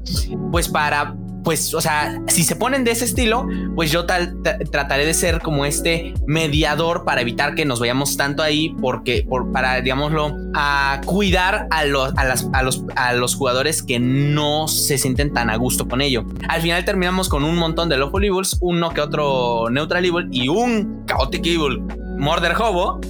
pues 0.52 0.68
para 0.68 1.16
pues, 1.44 1.74
o 1.74 1.82
sea, 1.82 2.22
si 2.28 2.44
se 2.44 2.56
ponen 2.56 2.84
de 2.84 2.91
ese 2.91 3.06
estilo, 3.06 3.48
pues 3.76 3.91
yo 3.91 4.06
tal, 4.06 4.36
tra- 4.44 4.70
trataré 4.70 5.06
de 5.06 5.14
ser 5.14 5.39
como 5.41 5.66
este 5.66 6.14
mediador 6.26 7.04
para 7.06 7.22
evitar 7.22 7.56
que 7.56 7.66
nos 7.66 7.80
vayamos 7.80 8.18
tanto 8.18 8.44
ahí, 8.44 8.76
porque 8.82 9.26
por, 9.28 9.52
para, 9.52 9.82
digámoslo, 9.82 10.36
a 10.56 11.02
cuidar 11.06 11.68
a 11.70 11.86
los, 11.86 12.14
a, 12.18 12.24
las, 12.26 12.48
a, 12.54 12.64
los, 12.64 12.84
a 12.96 13.14
los 13.14 13.36
jugadores 13.36 13.84
que 13.84 14.00
no 14.00 14.68
se 14.68 14.98
sienten 14.98 15.34
tan 15.34 15.50
a 15.50 15.56
gusto 15.56 15.88
con 15.88 16.02
ello. 16.02 16.26
Al 16.48 16.62
final 16.62 16.86
terminamos 16.86 17.30
con 17.30 17.44
un 17.44 17.58
montón 17.58 17.89
de 17.89 17.98
Lawful 17.98 18.24
Evils, 18.24 18.58
uno 18.62 18.91
que 18.91 19.02
otro 19.02 19.70
Neutral 19.70 20.06
Evil 20.06 20.28
y 20.32 20.48
un 20.48 21.06
Chaotic 21.08 21.46
Evil. 21.46 21.84
Murder 22.16 22.54
Hobo, 22.56 23.02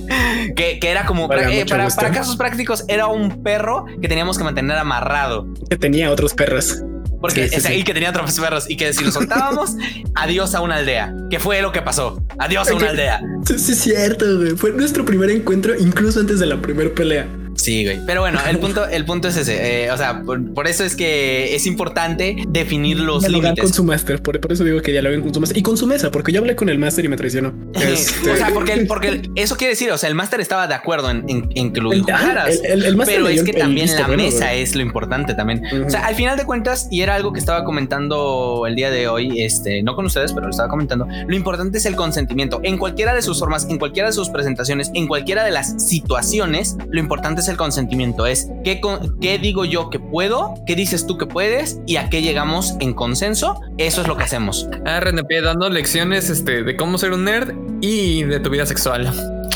que, 0.56 0.80
que 0.80 0.90
era 0.90 1.06
como 1.06 1.26
eh, 1.26 1.66
para, 1.70 1.90
para 1.90 2.12
casos 2.12 2.38
prácticos, 2.38 2.86
era 2.88 3.08
un 3.08 3.44
perro 3.44 3.86
que 4.02 4.08
teníamos 4.08 4.38
que 4.38 4.46
mantener 4.46 4.78
amarrado. 4.78 5.46
Que 5.70 5.78
tenía 5.78 6.10
otros 6.10 6.34
perros. 6.34 6.82
Porque 7.24 7.48
Sí, 7.48 7.62
sí, 7.62 7.68
sí. 7.68 7.74
y 7.76 7.84
que 7.86 7.94
tenía 7.94 8.10
otros 8.10 8.38
perros 8.38 8.70
y 8.70 8.76
que 8.76 8.92
si 8.92 9.02
lo 9.06 9.10
soltábamos, 9.10 9.78
adiós 10.16 10.54
a 10.56 10.60
una 10.60 10.76
aldea. 10.76 11.14
Que 11.30 11.40
fue 11.40 11.62
lo 11.62 11.72
que 11.72 11.82
pasó. 11.82 12.22
Adiós 12.38 12.70
a 12.70 12.76
una 12.76 12.90
aldea. 12.90 13.22
Sí, 13.46 13.58
sí, 13.60 13.72
es 13.72 13.78
cierto, 13.80 14.26
güey. 14.40 14.58
Fue 14.58 14.74
nuestro 14.74 15.06
primer 15.06 15.30
encuentro, 15.30 15.74
incluso 15.74 16.20
antes 16.20 16.42
de 16.42 16.48
la 16.48 16.62
primera 16.62 16.94
pelea. 16.94 17.26
Sí, 17.64 17.86
güey. 17.86 18.00
Pero 18.06 18.20
bueno, 18.20 18.40
el 18.50 18.60
punto, 18.60 18.86
el 18.88 19.06
punto 19.06 19.30
es 19.30 19.38
ese. 19.38 19.86
Eh, 19.86 19.92
o 19.92 19.96
sea, 19.98 20.22
por, 20.22 20.54
por 20.54 20.68
eso 20.68 20.84
es 20.84 20.98
que 20.98 21.56
es 21.56 21.66
importante 21.66 22.36
definir 22.50 23.00
los 23.00 23.26
límites. 23.30 23.64
con 23.64 23.74
su 23.74 23.84
máster, 23.86 24.22
por, 24.22 24.38
por 24.42 24.52
eso 24.52 24.66
digo 24.66 24.82
que 24.82 24.92
dialoguen 24.92 25.22
con 25.22 25.34
su 25.34 25.40
máster. 25.40 25.58
Y 25.58 25.62
con 25.62 25.78
su 25.78 25.88
mesa, 25.88 26.12
porque 26.12 26.34
yo 26.34 26.42
hablé 26.42 26.58
con 26.58 26.68
el 26.68 26.78
máster 26.78 27.06
y 27.06 27.08
me 27.08 27.16
traicionó. 27.16 27.54
Este- 27.74 28.32
o 28.32 28.36
sea, 28.36 28.50
porque, 28.54 28.86
porque 28.86 29.22
eso 29.36 29.56
quiere 29.56 29.72
decir, 29.76 29.90
o 29.92 29.98
sea, 29.98 30.10
el 30.10 30.16
máster 30.16 30.42
estaba 30.42 30.68
de 30.68 30.74
acuerdo 30.74 31.10
en, 31.10 31.24
en- 31.30 31.50
en 31.56 31.72
que 31.72 31.80
lo 31.80 31.94
El- 31.94 32.02
jugaras. 32.02 32.60
el- 32.66 32.84
el- 32.84 32.86
el 32.86 32.98
pero 33.06 33.30
es 33.30 33.44
que 33.44 33.54
también 33.54 33.88
la 33.96 34.08
bueno, 34.08 34.24
mesa 34.24 34.48
güey. 34.48 34.62
es 34.62 34.76
lo 34.76 34.82
importante 34.82 35.34
también. 35.34 35.62
O 35.86 35.90
sea, 35.90 36.06
al 36.06 36.16
final 36.16 36.38
de 36.38 36.44
cuentas, 36.46 36.88
y 36.92 37.02
era 37.02 37.16
algo 37.16 37.32
que 37.32 37.40
estaba 37.40 37.64
comentando 37.64 38.66
el 38.68 38.76
día 38.76 38.92
de 38.92 39.08
hoy, 39.08 39.42
este, 39.42 39.84
no 39.84 39.96
con 39.96 40.06
ustedes, 40.06 40.34
pero 40.34 40.48
lo 40.48 40.52
estaba 40.52 40.68
comentando, 40.68 41.08
lo 41.28 41.36
importante 41.36 41.78
es 41.78 41.86
el 41.86 41.96
consentimiento. 41.96 42.60
En 42.64 42.78
cualquiera 42.78 43.14
de 43.16 43.22
sus 43.22 43.40
formas, 43.40 43.68
en 43.70 43.78
cualquiera 43.80 44.10
de 44.10 44.14
sus 44.14 44.30
presentaciones, 44.30 44.92
en 44.94 45.08
cualquiera 45.08 45.44
de 45.46 45.52
las 45.52 45.82
situaciones, 45.88 46.76
lo 46.90 47.00
importante 47.00 47.40
es 47.42 47.48
el 47.48 47.53
consentimiento. 47.58 48.26
Es 48.26 48.50
qué 48.64 49.40
digo 49.42 49.66
yo 49.66 49.90
que 49.90 50.00
puedo, 50.00 50.56
qué 50.66 50.76
dices 50.76 51.06
tú 51.06 51.18
que 51.18 51.26
puedes 51.26 51.80
y 51.86 51.98
a 51.98 52.10
qué 52.10 52.22
llegamos 52.22 52.76
en 52.80 52.94
consenso. 52.94 53.60
Eso 53.78 54.02
es 54.02 54.08
lo 54.08 54.18
que 54.18 54.24
hacemos. 54.24 54.68
Ah, 54.86 55.00
RNP 55.00 55.42
dando 55.42 55.70
lecciones 55.70 56.30
este, 56.30 56.64
de 56.64 56.76
cómo 56.76 56.98
ser 56.98 57.14
un 57.14 57.26
nerd 57.26 57.54
y 57.82 58.24
de 58.24 58.40
tu 58.40 58.50
vida 58.50 58.66
sexual. 58.66 59.12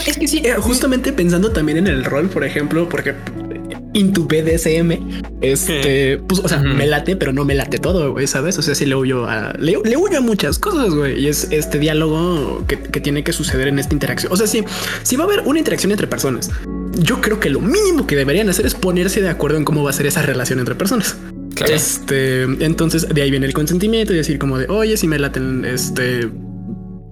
Es 0.06 0.18
que 0.18 0.28
sí, 0.28 0.42
eh, 0.46 0.56
justamente 0.60 1.12
pensando 1.12 1.52
también 1.52 1.80
en 1.80 1.88
el 1.88 2.04
rol, 2.06 2.30
por 2.30 2.44
ejemplo, 2.44 2.88
porque 2.88 3.14
Into 3.94 4.26
BDSM, 4.26 5.22
este, 5.42 6.18
pues, 6.18 6.42
o 6.42 6.48
sea, 6.48 6.60
me 6.60 6.86
late, 6.86 7.16
pero 7.16 7.34
no 7.34 7.46
me 7.46 7.56
late 7.56 7.78
todo, 7.80 8.12
güey, 8.12 8.28
¿sabes? 8.28 8.58
O 8.58 8.62
sea, 8.62 8.76
sí 8.76 8.86
le 8.86 8.96
huyo 8.96 9.26
a, 9.28 9.54
le, 9.58 9.78
le 9.84 9.98
huyo 9.98 10.18
a 10.18 10.22
muchas 10.22 10.60
cosas, 10.60 10.94
güey, 10.94 11.20
y 11.20 11.28
es 11.28 11.48
este 11.52 11.80
diálogo 11.80 12.64
que, 12.68 12.80
que 12.80 13.00
tiene 13.00 13.24
que 13.24 13.34
suceder 13.34 13.68
en 13.68 13.80
esta 13.80 13.94
interacción. 13.94 14.32
O 14.32 14.38
sea, 14.38 14.48
sí, 14.48 14.64
si 15.04 15.16
va 15.16 15.24
a 15.24 15.28
haber 15.28 15.42
una 15.42 15.60
interacción 15.60 15.92
entre 15.92 16.08
personas, 16.08 16.52
yo 17.00 17.22
creo 17.22 17.40
que 17.40 17.50
lo 17.50 17.60
mínimo 17.60 18.08
que 18.08 18.16
deberían 18.16 18.50
hacer 18.50 18.66
es 18.66 18.76
ponerse 18.76 19.22
de 19.22 19.30
acuerdo 19.30 19.58
en 19.58 19.66
cómo 19.66 19.84
va 19.84 19.92
a 19.92 19.94
ser 19.94 20.06
esa 20.06 20.22
relación 20.22 20.60
entre 20.60 20.76
personas. 20.76 21.18
Claro. 21.56 21.74
Este, 21.74 22.44
entonces 22.44 23.08
de 23.10 23.22
ahí 23.22 23.32
viene 23.32 23.48
el 23.48 23.54
consentimiento 23.54 24.14
y 24.14 24.18
decir 24.18 24.38
como 24.38 24.58
de, 24.60 24.68
oye, 24.68 24.96
si 24.98 25.08
me 25.08 25.18
laten, 25.18 25.66
este, 25.66 26.30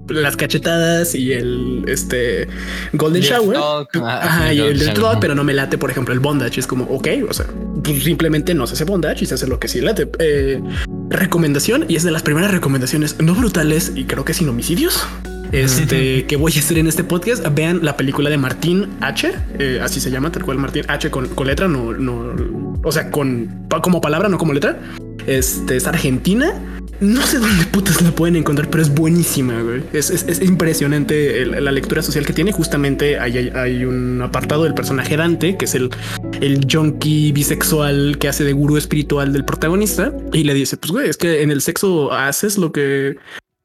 las 0.09 0.35
cachetadas 0.35 1.15
y 1.15 1.33
el, 1.33 1.83
este, 1.87 2.47
golden 2.93 3.21
shower. 3.21 3.57
talk, 3.57 3.89
ah, 3.95 4.19
Ajá, 4.23 4.53
y 4.53 4.59
el 4.59 4.79
del 4.79 4.89
shower. 4.89 5.01
talk, 5.01 5.19
pero 5.19 5.35
no 5.35 5.43
me 5.43 5.53
late, 5.53 5.77
por 5.77 5.91
ejemplo, 5.91 6.13
el 6.13 6.19
bondage. 6.19 6.59
Es 6.59 6.67
como, 6.67 6.85
ok, 6.85 7.07
o 7.29 7.33
sea, 7.33 7.45
pues 7.83 8.03
simplemente 8.03 8.53
no 8.53 8.67
se 8.67 8.73
hace 8.73 8.83
bondage 8.83 9.23
y 9.23 9.25
se 9.27 9.35
hace 9.35 9.47
lo 9.47 9.59
que 9.59 9.67
sí 9.67 9.81
late. 9.81 10.09
Eh, 10.19 10.61
recomendación, 11.09 11.85
y 11.87 11.95
es 11.95 12.03
de 12.03 12.11
las 12.11 12.23
primeras 12.23 12.51
recomendaciones 12.51 13.17
no 13.19 13.33
brutales 13.35 13.91
y 13.95 14.05
creo 14.05 14.25
que 14.25 14.33
sin 14.33 14.49
homicidios. 14.49 15.05
Este 15.51 16.25
que 16.27 16.35
voy 16.35 16.53
a 16.55 16.59
hacer 16.59 16.77
en 16.77 16.87
este 16.87 17.03
podcast. 17.03 17.45
Vean 17.53 17.79
la 17.83 17.95
película 17.97 18.29
de 18.29 18.37
Martín 18.37 18.89
H. 19.01 19.31
eh, 19.59 19.79
así 19.81 19.99
se 19.99 20.11
llama, 20.11 20.31
tal 20.31 20.43
cual 20.43 20.57
Martín 20.57 20.83
H 20.87 21.09
con, 21.09 21.27
con 21.29 21.47
letra, 21.47 21.67
no, 21.67 21.93
no, 21.93 22.35
o 22.83 22.91
sea, 22.91 23.11
con 23.11 23.67
como 23.81 24.01
palabra, 24.01 24.29
no 24.29 24.37
como 24.37 24.53
letra. 24.53 24.79
Este 25.27 25.77
es 25.77 25.87
argentina. 25.87 26.53
No 27.01 27.21
sé 27.23 27.39
dónde 27.39 27.65
putas 27.65 28.01
la 28.01 28.11
pueden 28.11 28.35
encontrar, 28.37 28.69
pero 28.69 28.81
es 28.81 28.93
buenísima. 28.93 29.61
güey. 29.61 29.83
Es, 29.93 30.09
es- 30.09 30.23
es 30.27 30.41
impresionante 30.41 31.45
la 31.45 31.71
lectura 31.71 32.01
social 32.01 32.25
que 32.25 32.33
tiene. 32.33 32.51
Justamente 32.51 33.19
hay, 33.19 33.37
hay- 33.37 33.49
hay 33.53 33.85
un 33.85 34.21
apartado 34.21 34.63
del 34.63 34.73
personaje 34.73 35.17
Dante, 35.17 35.57
que 35.57 35.65
es 35.65 35.75
el, 35.75 35.89
el 36.41 36.65
junkie 36.71 37.31
bisexual 37.33 38.17
que 38.19 38.27
hace 38.29 38.43
de 38.43 38.53
gurú 38.53 38.77
espiritual 38.77 39.33
del 39.33 39.43
protagonista. 39.45 40.13
Y 40.33 40.43
le 40.43 40.53
dice: 40.53 40.77
Pues 40.77 40.91
güey, 40.91 41.09
es 41.09 41.17
que 41.17 41.41
en 41.41 41.51
el 41.51 41.61
sexo 41.61 42.13
haces 42.13 42.57
lo 42.57 42.71
que 42.71 43.17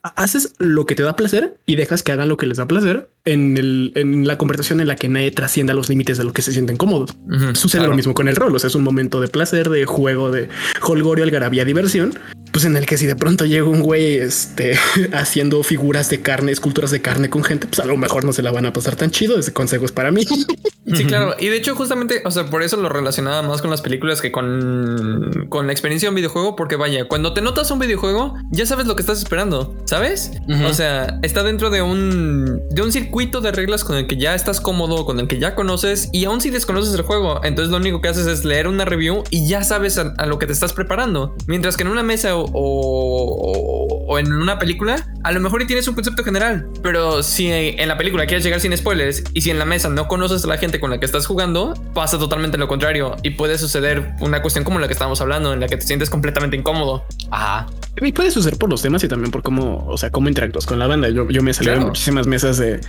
haces 0.02 0.54
lo 0.58 0.86
que 0.86 0.94
te 0.94 1.02
da 1.02 1.16
placer 1.16 1.58
y 1.66 1.76
dejas 1.76 2.02
que 2.02 2.12
hagan 2.12 2.28
lo 2.28 2.36
que 2.36 2.46
les 2.46 2.56
da 2.56 2.66
placer 2.66 3.10
en, 3.24 3.56
el, 3.58 3.92
en 3.96 4.26
la 4.26 4.38
conversación 4.38 4.80
en 4.80 4.88
la 4.88 4.96
que 4.96 5.08
nadie 5.08 5.30
trascienda 5.30 5.74
los 5.74 5.88
límites 5.88 6.16
de 6.18 6.24
lo 6.24 6.32
que 6.32 6.42
se 6.42 6.52
sienten 6.52 6.76
cómodos. 6.76 7.16
Sucede 7.52 7.80
claro. 7.80 7.90
lo 7.90 7.96
mismo 7.96 8.14
con 8.14 8.28
el 8.28 8.36
rol. 8.36 8.54
O 8.54 8.58
sea, 8.58 8.68
es 8.68 8.74
un 8.74 8.82
momento 8.82 9.20
de 9.20 9.28
placer, 9.28 9.68
de 9.68 9.84
juego, 9.84 10.30
de 10.30 10.48
holgorio, 10.82 11.24
algarabía, 11.24 11.64
diversión. 11.64 12.18
Pues 12.52 12.64
en 12.64 12.76
el 12.76 12.86
que 12.86 12.96
si 12.96 13.06
de 13.06 13.14
pronto 13.14 13.44
llega 13.44 13.66
un 13.66 13.80
güey 13.80 14.16
este, 14.16 14.78
haciendo 15.12 15.62
figuras 15.62 16.08
de 16.10 16.20
carne, 16.20 16.52
esculturas 16.52 16.90
de 16.90 17.02
carne 17.02 17.28
con 17.28 17.44
gente, 17.44 17.66
pues 17.66 17.80
a 17.80 17.84
lo 17.84 17.96
mejor 17.96 18.24
no 18.24 18.32
se 18.32 18.42
la 18.42 18.50
van 18.50 18.66
a 18.66 18.72
pasar 18.72 18.96
tan 18.96 19.10
chido. 19.10 19.38
Ese 19.38 19.52
consejo 19.52 19.84
es 19.84 19.92
para 19.92 20.10
mí. 20.10 20.24
Sí, 20.86 21.04
claro. 21.04 21.34
Y 21.38 21.48
de 21.48 21.56
hecho, 21.56 21.74
justamente, 21.76 22.22
o 22.24 22.30
sea, 22.30 22.46
por 22.46 22.62
eso 22.62 22.76
lo 22.78 22.88
relacionaba 22.88 23.42
más 23.42 23.60
con 23.60 23.70
las 23.70 23.82
películas 23.82 24.20
que 24.20 24.32
con, 24.32 25.46
con 25.48 25.66
la 25.66 25.72
experiencia 25.72 26.06
de 26.06 26.10
un 26.10 26.14
videojuego, 26.16 26.56
porque 26.56 26.76
vaya, 26.76 27.06
cuando 27.06 27.32
te 27.34 27.42
notas 27.42 27.70
un 27.70 27.78
videojuego, 27.78 28.34
ya 28.50 28.64
sabes 28.66 28.86
lo 28.86 28.96
que 28.96 29.02
estás 29.02 29.18
esperando, 29.18 29.76
¿sabes? 29.84 30.32
Ujú. 30.48 30.64
O 30.66 30.72
sea, 30.74 31.18
está 31.22 31.42
dentro 31.42 31.70
de 31.70 31.82
un, 31.82 32.62
de 32.70 32.82
un 32.82 32.92
circuito 32.92 33.40
de 33.40 33.52
reglas 33.52 33.84
con 33.84 33.96
el 33.96 34.06
que 34.06 34.16
ya 34.16 34.34
estás 34.34 34.60
cómodo, 34.60 35.04
con 35.04 35.20
el 35.20 35.28
que 35.28 35.38
ya 35.38 35.54
conoces, 35.54 36.08
y 36.12 36.24
aún 36.24 36.40
si 36.40 36.50
desconoces 36.50 36.94
el 36.94 37.02
juego, 37.02 37.40
entonces 37.44 37.70
lo 37.70 37.76
único 37.76 38.00
que 38.00 38.08
haces 38.08 38.26
es 38.26 38.44
leer 38.44 38.66
una 38.66 38.84
review 38.84 39.22
y 39.30 39.46
ya 39.46 39.62
sabes 39.64 39.98
a, 39.98 40.14
a 40.16 40.26
lo 40.26 40.38
que 40.38 40.46
te 40.46 40.52
estás 40.54 40.72
preparando. 40.72 41.34
Mientras 41.46 41.76
que 41.76 41.82
en 41.82 41.88
una 41.88 42.02
mesa 42.02 42.34
o, 42.36 42.46
o- 42.52 44.06
o 44.12 44.18
en 44.18 44.32
una 44.32 44.58
película, 44.58 45.06
a 45.22 45.32
lo 45.32 45.40
mejor 45.40 45.64
tienes 45.66 45.86
un 45.86 45.94
concepto 45.94 46.24
general, 46.24 46.66
pero 46.82 47.22
si 47.22 47.48
en 47.50 47.86
la 47.86 47.96
película 47.96 48.26
quieres 48.26 48.42
llegar 48.44 48.60
sin 48.60 48.76
spoilers 48.76 49.22
y 49.34 49.42
si 49.42 49.50
en 49.50 49.58
la 49.58 49.64
mesa 49.64 49.88
no 49.88 50.08
conoces 50.08 50.42
a 50.44 50.48
la 50.48 50.56
gente 50.58 50.69
con 50.78 50.90
la 50.90 51.00
que 51.00 51.06
estás 51.06 51.26
jugando, 51.26 51.74
pasa 51.94 52.18
totalmente 52.18 52.58
lo 52.58 52.68
contrario 52.68 53.16
y 53.22 53.30
puede 53.30 53.58
suceder 53.58 54.12
una 54.20 54.42
cuestión 54.42 54.62
como 54.64 54.78
la 54.78 54.86
que 54.86 54.92
estábamos 54.92 55.20
hablando, 55.20 55.52
en 55.52 55.60
la 55.60 55.66
que 55.66 55.76
te 55.76 55.86
sientes 55.86 56.10
completamente 56.10 56.56
incómodo. 56.56 57.04
Ajá. 57.30 57.66
Y 58.00 58.12
puede 58.12 58.30
suceder 58.30 58.56
por 58.58 58.70
los 58.70 58.82
temas 58.82 59.02
y 59.02 59.08
también 59.08 59.30
por 59.32 59.42
cómo, 59.42 59.84
o 59.88 59.96
sea, 59.98 60.10
cómo 60.10 60.28
interactúas 60.28 60.66
con 60.66 60.78
la 60.78 60.86
banda. 60.86 61.08
Yo, 61.08 61.28
yo 61.28 61.42
me 61.42 61.52
salí 61.52 61.66
de 61.70 61.72
Claro. 61.74 61.88
muchísimas 61.88 62.26
mesas 62.26 62.58
de 62.58 62.80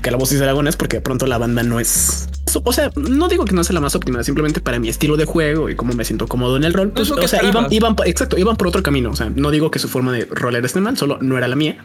calabozos 0.00 0.34
y 0.34 0.36
dragones 0.36 0.76
porque 0.76 0.96
de 0.98 1.00
pronto 1.02 1.26
la 1.26 1.36
banda 1.38 1.62
no 1.62 1.80
es. 1.80 2.28
O 2.64 2.72
sea, 2.72 2.90
no 2.96 3.28
digo 3.28 3.44
que 3.44 3.52
no 3.52 3.62
sea 3.64 3.74
la 3.74 3.80
más 3.80 3.94
óptima, 3.96 4.22
simplemente 4.22 4.60
para 4.60 4.78
mi 4.78 4.88
estilo 4.88 5.16
de 5.16 5.24
juego 5.26 5.68
y 5.68 5.74
cómo 5.76 5.92
me 5.94 6.04
siento 6.04 6.26
cómodo 6.26 6.56
en 6.56 6.64
el 6.64 6.72
rol. 6.72 6.90
Pues, 6.90 7.10
o 7.10 7.28
sea, 7.28 7.44
iban, 7.44 7.66
iban, 7.70 7.94
exacto, 8.06 8.38
iban 8.38 8.56
por 8.56 8.68
otro 8.68 8.82
camino. 8.82 9.10
O 9.10 9.16
sea, 9.16 9.30
no 9.34 9.50
digo 9.50 9.70
que 9.70 9.78
su 9.78 9.88
forma 9.88 10.12
de 10.12 10.24
rolear 10.30 10.64
esté 10.64 10.80
mal, 10.80 10.96
solo 10.96 11.18
no 11.20 11.36
era 11.36 11.48
la 11.48 11.56
mía. 11.56 11.76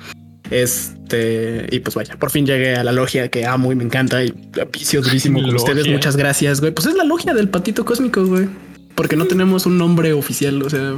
Este, 0.52 1.66
y 1.72 1.80
pues 1.80 1.96
vaya, 1.96 2.18
por 2.18 2.30
fin 2.30 2.46
llegué 2.46 2.76
a 2.76 2.84
la 2.84 2.92
logia 2.92 3.30
que 3.30 3.46
amo 3.46 3.72
y 3.72 3.76
me 3.76 3.84
encanta 3.86 4.24
y 4.24 4.34
apicio 4.62 5.02
durísimo 5.02 5.40
con 5.42 5.54
Logia. 5.54 5.72
ustedes. 5.74 5.88
Muchas 5.88 6.18
gracias, 6.18 6.60
güey. 6.60 6.74
Pues 6.74 6.88
es 6.88 6.96
la 6.96 7.06
logia 7.06 7.34
del 7.34 7.50
patito 7.50 7.86
cósmico, 7.86 8.26
güey. 8.26 8.48
Porque 8.96 9.16
no 9.16 9.26
tenemos 9.26 9.66
un 9.66 9.78
nombre 9.78 10.12
oficial, 10.14 10.62
o 10.62 10.70
sea, 10.70 10.98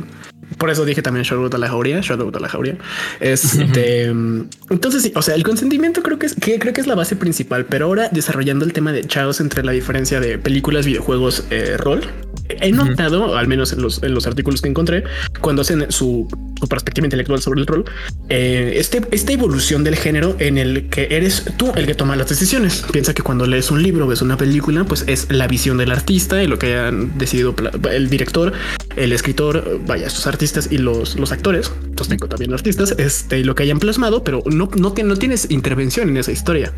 por 0.58 0.70
eso 0.70 0.86
dije 0.86 1.02
también 1.02 1.24
Shoutout 1.24 1.54
a 1.54 1.58
la 1.58 1.68
jauría, 1.68 2.02
Shoutout 2.02 2.36
a 2.36 2.40
la 2.40 2.50
jauría. 2.50 2.78
Este, 3.20 4.06
entonces 4.70 5.12
o 5.16 5.22
sea, 5.22 5.36
el 5.36 5.44
consentimiento 5.44 6.02
creo 6.04 6.20
que 6.20 6.28
es 6.28 6.36
que 6.36 6.60
creo 6.60 6.74
que 6.74 6.82
es 6.82 6.88
la 6.88 6.96
base 6.96 7.16
principal, 7.16 7.66
pero 7.66 7.86
ahora 7.86 8.10
desarrollando 8.12 8.66
el 8.66 8.74
tema 8.74 8.92
de 8.92 9.04
chaos 9.06 9.40
entre 9.40 9.64
la 9.64 9.72
diferencia 9.72 10.20
de 10.20 10.38
películas, 10.38 10.86
videojuegos, 10.86 11.46
eh, 11.50 11.78
rol. 11.78 12.02
He 12.50 12.72
notado, 12.72 13.38
al 13.38 13.48
menos 13.48 13.72
en 13.72 13.82
los, 13.82 14.04
en 14.04 14.14
los 14.14 14.28
artículos 14.28 14.62
que 14.62 14.68
encontré, 14.68 15.04
cuando 15.40 15.62
hacen 15.62 15.92
su, 15.92 16.28
su 16.60 16.68
perspectiva 16.68 17.06
intelectual 17.08 17.42
sobre 17.42 17.62
el 17.62 17.68
rol, 17.68 17.86
eh, 18.30 18.74
este, 18.76 19.02
esta 19.12 19.32
evolución 19.32 19.84
del 19.84 19.96
género 19.96 20.36
en 20.40 20.58
el 20.58 20.90
que 20.90 21.08
eres 21.12 21.46
tú 21.58 21.72
el 21.76 21.86
que 21.86 21.96
toma 21.96 22.16
las 22.16 22.28
decisiones. 22.28 22.84
Piensa 22.92 23.14
que 23.14 23.22
cuando 23.22 23.46
lees 23.46 23.72
un 23.72 23.82
libro, 23.82 24.08
ves 24.08 24.22
una 24.22 24.38
película, 24.38 24.84
pues 24.84 25.06
es 25.08 25.32
la 25.32 25.48
visión 25.48 25.78
del 25.78 25.92
artista 25.92 26.44
y 26.44 26.48
lo 26.48 26.60
que 26.60 26.68
hayan 26.68 27.18
decidido 27.18 27.56
el 27.90 28.10
director, 28.10 28.54
el 28.96 29.12
escritor, 29.14 29.80
vaya, 29.86 30.10
sus 30.10 30.28
artistas 30.34 30.68
y 30.72 30.78
los, 30.78 31.16
los 31.16 31.32
actores, 31.32 31.72
entonces 31.84 32.10
tengo 32.10 32.28
también 32.28 32.54
artistas, 32.54 32.94
este, 32.98 33.40
y 33.40 33.44
lo 33.44 33.56
que 33.56 33.64
hayan 33.64 33.80
plasmado, 33.80 34.24
pero 34.24 34.44
no, 34.46 34.70
no, 34.76 34.94
no 35.04 35.16
tienes 35.16 35.50
intervención 35.50 36.10
en 36.10 36.18
esa 36.18 36.32
historia. 36.32 36.74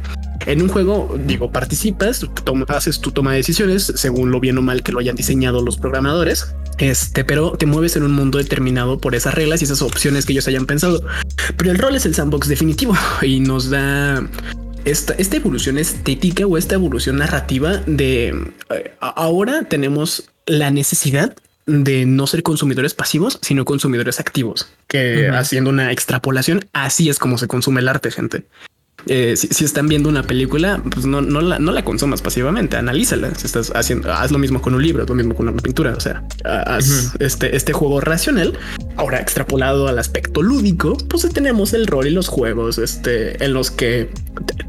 En 0.46 0.62
un 0.62 0.68
juego, 0.68 1.18
digo, 1.26 1.52
participas, 1.52 2.26
toma- 2.44 2.66
haces 2.70 3.00
tu 3.00 3.12
toma 3.12 3.32
de 3.32 3.38
decisiones 3.38 3.92
según 3.96 4.30
lo 4.32 4.40
bien 4.40 4.58
o 4.58 4.62
mal 4.62 4.84
que 4.84 4.92
lo 4.92 5.00
hayan 5.00 5.16
diseñado 5.16 5.64
los 5.64 5.78
programadores. 5.78 6.54
Este, 6.78 7.24
pero 7.24 7.54
te 7.54 7.66
mueves 7.66 7.96
en 7.96 8.04
un 8.04 8.12
mundo 8.12 8.38
determinado 8.38 9.00
por 9.00 9.16
esas 9.16 9.34
reglas 9.34 9.62
y 9.62 9.66
esas 9.66 9.82
opciones 9.82 10.26
que 10.26 10.34
ellos 10.34 10.48
hayan 10.48 10.66
pensado. 10.66 11.02
Pero 11.58 11.72
el 11.72 11.78
rol 11.80 11.96
es 11.96 12.06
el 12.06 12.14
sandbox 12.14 12.48
definitivo 12.48 12.96
y 13.24 13.40
nos 13.40 13.70
da 13.70 14.28
esta, 14.84 15.14
esta 15.14 15.38
evolución 15.38 15.78
estética 15.80 16.46
o 16.46 16.58
esta 16.58 16.76
evolución 16.76 17.18
narrativa 17.18 17.78
de 17.88 18.28
eh, 18.70 18.94
ahora 19.00 19.64
tenemos 19.64 20.26
la 20.46 20.70
necesidad 20.70 21.36
de 21.66 22.06
no 22.06 22.28
ser 22.28 22.44
consumidores 22.44 22.94
pasivos, 22.94 23.40
sino 23.42 23.66
consumidores 23.66 24.20
activos, 24.20 24.70
que 24.88 25.30
haciendo 25.30 25.70
una 25.70 25.92
extrapolación, 25.92 26.66
así 26.74 27.10
es 27.10 27.20
como 27.20 27.38
se 27.38 27.48
consume 27.48 27.82
el 27.82 27.88
arte, 27.88 28.12
gente. 28.12 28.46
Eh, 29.08 29.36
si, 29.36 29.64
están 29.64 29.88
viendo 29.88 30.10
una 30.10 30.24
película, 30.24 30.82
pues 30.90 31.06
no, 31.06 31.22
no, 31.22 31.42
la, 31.42 31.60
no 31.60 31.72
la 31.72 31.84
consumas 31.84 32.22
pasivamente, 32.22 32.78
analízala. 32.78 33.34
Si 33.36 33.46
estás 33.46 33.72
haciendo, 33.76 34.12
haz 34.12 34.32
lo 34.32 34.40
mismo 34.40 34.62
con 34.62 34.74
un 34.74 34.82
libro, 34.82 35.06
lo 35.06 35.14
mismo 35.14 35.36
con 35.36 35.48
una 35.48 35.62
pintura. 35.62 35.94
O 35.96 36.00
sea, 36.00 36.24
haz 36.44 37.14
este, 37.20 37.56
este 37.56 37.74
juego 37.74 38.02
racional. 38.02 38.58
Ahora 38.96 39.20
extrapolado 39.20 39.88
al 39.88 40.00
aspecto 40.00 40.42
lúdico, 40.42 40.98
pues 41.08 41.30
tenemos 41.30 41.74
el 41.74 41.86
rol 41.86 42.08
y 42.08 42.12
los 42.12 42.28
juegos 42.28 42.80
este, 42.80 43.44
en 43.44 43.54
los 43.54 43.70
que 43.70 44.10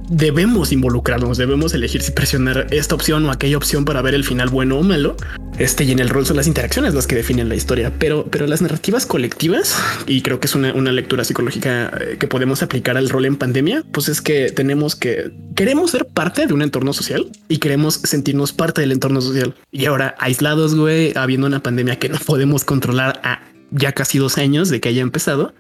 debemos 0.08 0.72
involucrarnos, 0.72 1.38
debemos 1.38 1.74
elegir 1.74 2.02
si 2.02 2.12
presionar 2.12 2.66
esta 2.70 2.94
opción 2.94 3.24
o 3.24 3.30
aquella 3.30 3.56
opción 3.56 3.84
para 3.84 4.02
ver 4.02 4.14
el 4.14 4.24
final 4.24 4.48
bueno 4.48 4.78
o 4.78 4.82
malo. 4.82 5.16
Este 5.58 5.84
y 5.84 5.92
en 5.92 6.00
el 6.00 6.10
rol 6.10 6.26
son 6.26 6.36
las 6.36 6.46
interacciones 6.46 6.94
las 6.94 7.06
que 7.06 7.16
definen 7.16 7.48
la 7.48 7.54
historia, 7.54 7.92
pero, 7.98 8.26
pero 8.30 8.46
las 8.46 8.60
narrativas 8.60 9.06
colectivas, 9.06 9.76
y 10.06 10.20
creo 10.20 10.38
que 10.38 10.46
es 10.46 10.54
una, 10.54 10.74
una 10.74 10.92
lectura 10.92 11.24
psicológica 11.24 11.90
eh, 11.98 12.16
que 12.18 12.28
podemos 12.28 12.62
aplicar 12.62 12.98
al 12.98 13.08
rol 13.08 13.24
en 13.24 13.36
pandemia, 13.36 13.82
pues 13.90 14.08
es 14.08 14.20
que 14.20 14.50
tenemos 14.50 14.96
que 14.96 15.32
queremos 15.54 15.92
ser 15.92 16.06
parte 16.06 16.46
de 16.46 16.52
un 16.52 16.60
entorno 16.60 16.92
social 16.92 17.30
y 17.48 17.58
queremos 17.58 17.94
sentirnos 17.94 18.52
parte 18.52 18.82
del 18.82 18.92
entorno 18.92 19.22
social. 19.22 19.54
Y 19.72 19.86
ahora 19.86 20.14
aislados, 20.18 20.74
güey, 20.74 21.12
habiendo 21.16 21.46
una 21.46 21.62
pandemia 21.62 21.98
que 21.98 22.10
no 22.10 22.18
podemos 22.18 22.64
controlar 22.64 23.20
a 23.24 23.40
ya 23.70 23.92
casi 23.92 24.18
dos 24.18 24.38
años 24.38 24.68
de 24.68 24.80
que 24.80 24.88
haya 24.88 25.02
empezado, 25.02 25.54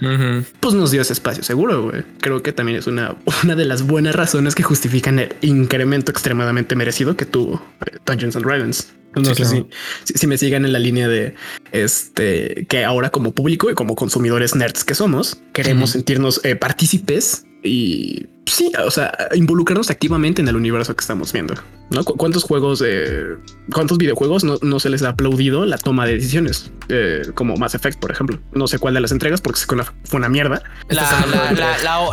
pues 0.60 0.74
nos 0.74 0.90
dio 0.90 1.02
ese 1.02 1.12
espacio 1.12 1.42
seguro. 1.42 1.90
Güey. 1.90 2.02
Creo 2.20 2.42
que 2.42 2.52
también 2.52 2.78
es 2.78 2.86
una, 2.86 3.16
una 3.44 3.56
de 3.56 3.64
las 3.64 3.82
buenas 3.82 4.14
razones 4.14 4.54
que 4.54 4.62
justifican 4.62 5.18
el 5.18 5.34
incremento 5.42 6.10
extremadamente 6.10 6.76
merecido 6.76 7.16
que 7.16 7.26
tuvo 7.26 7.62
eh, 7.86 7.96
Dungeons 8.04 8.36
and 8.36 8.44
Dragons. 8.44 8.92
No 9.14 9.34
sé 9.34 9.46
si, 9.46 9.66
si, 10.04 10.26
me 10.26 10.36
sigan 10.36 10.66
en 10.66 10.74
la 10.74 10.78
línea 10.78 11.08
de 11.08 11.34
este 11.72 12.66
que 12.68 12.84
ahora 12.84 13.08
como 13.08 13.32
público 13.32 13.70
y 13.70 13.74
como 13.74 13.94
consumidores 13.94 14.54
nerds 14.54 14.84
que 14.84 14.94
somos, 14.94 15.40
queremos 15.54 15.90
sentirnos 15.90 16.44
eh, 16.44 16.54
partícipes 16.54 17.46
y 17.62 18.26
sí, 18.46 18.72
o 18.84 18.90
sea, 18.90 19.12
involucrarnos 19.34 19.90
activamente 19.90 20.40
en 20.40 20.48
el 20.48 20.56
universo 20.56 20.94
que 20.94 21.00
estamos 21.00 21.32
viendo. 21.32 21.54
¿no? 21.90 22.04
¿Cuántos 22.04 22.42
juegos, 22.44 22.82
cuántos 23.72 23.98
videojuegos 23.98 24.44
no, 24.44 24.80
se 24.80 24.90
les 24.90 25.02
ha 25.02 25.10
aplaudido 25.10 25.66
la 25.66 25.78
toma 25.78 26.06
de 26.06 26.14
decisiones? 26.14 26.70
Eh, 26.88 27.22
como 27.34 27.56
Mass 27.56 27.74
Effect, 27.74 27.98
por 27.98 28.10
ejemplo. 28.10 28.38
No 28.52 28.66
sé 28.66 28.78
cuál 28.78 28.94
de 28.94 29.00
las 29.00 29.12
entregas 29.12 29.40
porque 29.40 29.60
fue 30.04 30.18
una 30.18 30.28
mierda. 30.28 30.62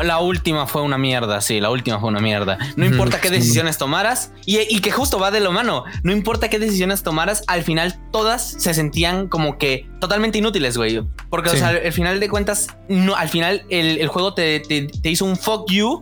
La, 0.04 0.20
última 0.20 0.68
fue 0.68 0.82
una 0.82 0.98
mierda. 0.98 1.42
Sí, 1.42 1.60
la 1.60 1.70
última 1.70 2.00
fue 2.00 2.10
una 2.10 2.20
mierda. 2.20 2.58
No 2.76 2.86
importa 2.86 3.20
qué 3.20 3.30
decisiones 3.30 3.78
tomaras 3.78 4.32
y, 4.46 4.80
que 4.82 4.92
justo 4.92 5.20
va 5.20 5.32
de 5.32 5.40
lo 5.40 5.52
mano. 5.52 5.86
No 6.04 6.12
importa 6.12 6.50
qué 6.50 6.60
decisiones 6.60 7.04
tomaras, 7.04 7.44
al 7.48 7.64
final 7.64 8.00
todas 8.12 8.56
se 8.58 8.74
sentían 8.74 9.28
como 9.28 9.58
que 9.58 9.88
totalmente 10.00 10.38
inútiles, 10.38 10.78
güey. 10.78 11.04
Porque 11.30 11.50
al 11.50 11.94
final 11.94 12.20
de 12.20 12.30
cuentas, 12.30 12.68
no, 12.90 13.16
al 13.16 13.30
final 13.30 13.66
el, 13.70 14.08
juego 14.08 14.34
te, 14.34 14.60
te 14.60 15.10
hizo 15.10 15.26
un 15.26 15.38
fuck 15.38 15.70
you 15.72 16.02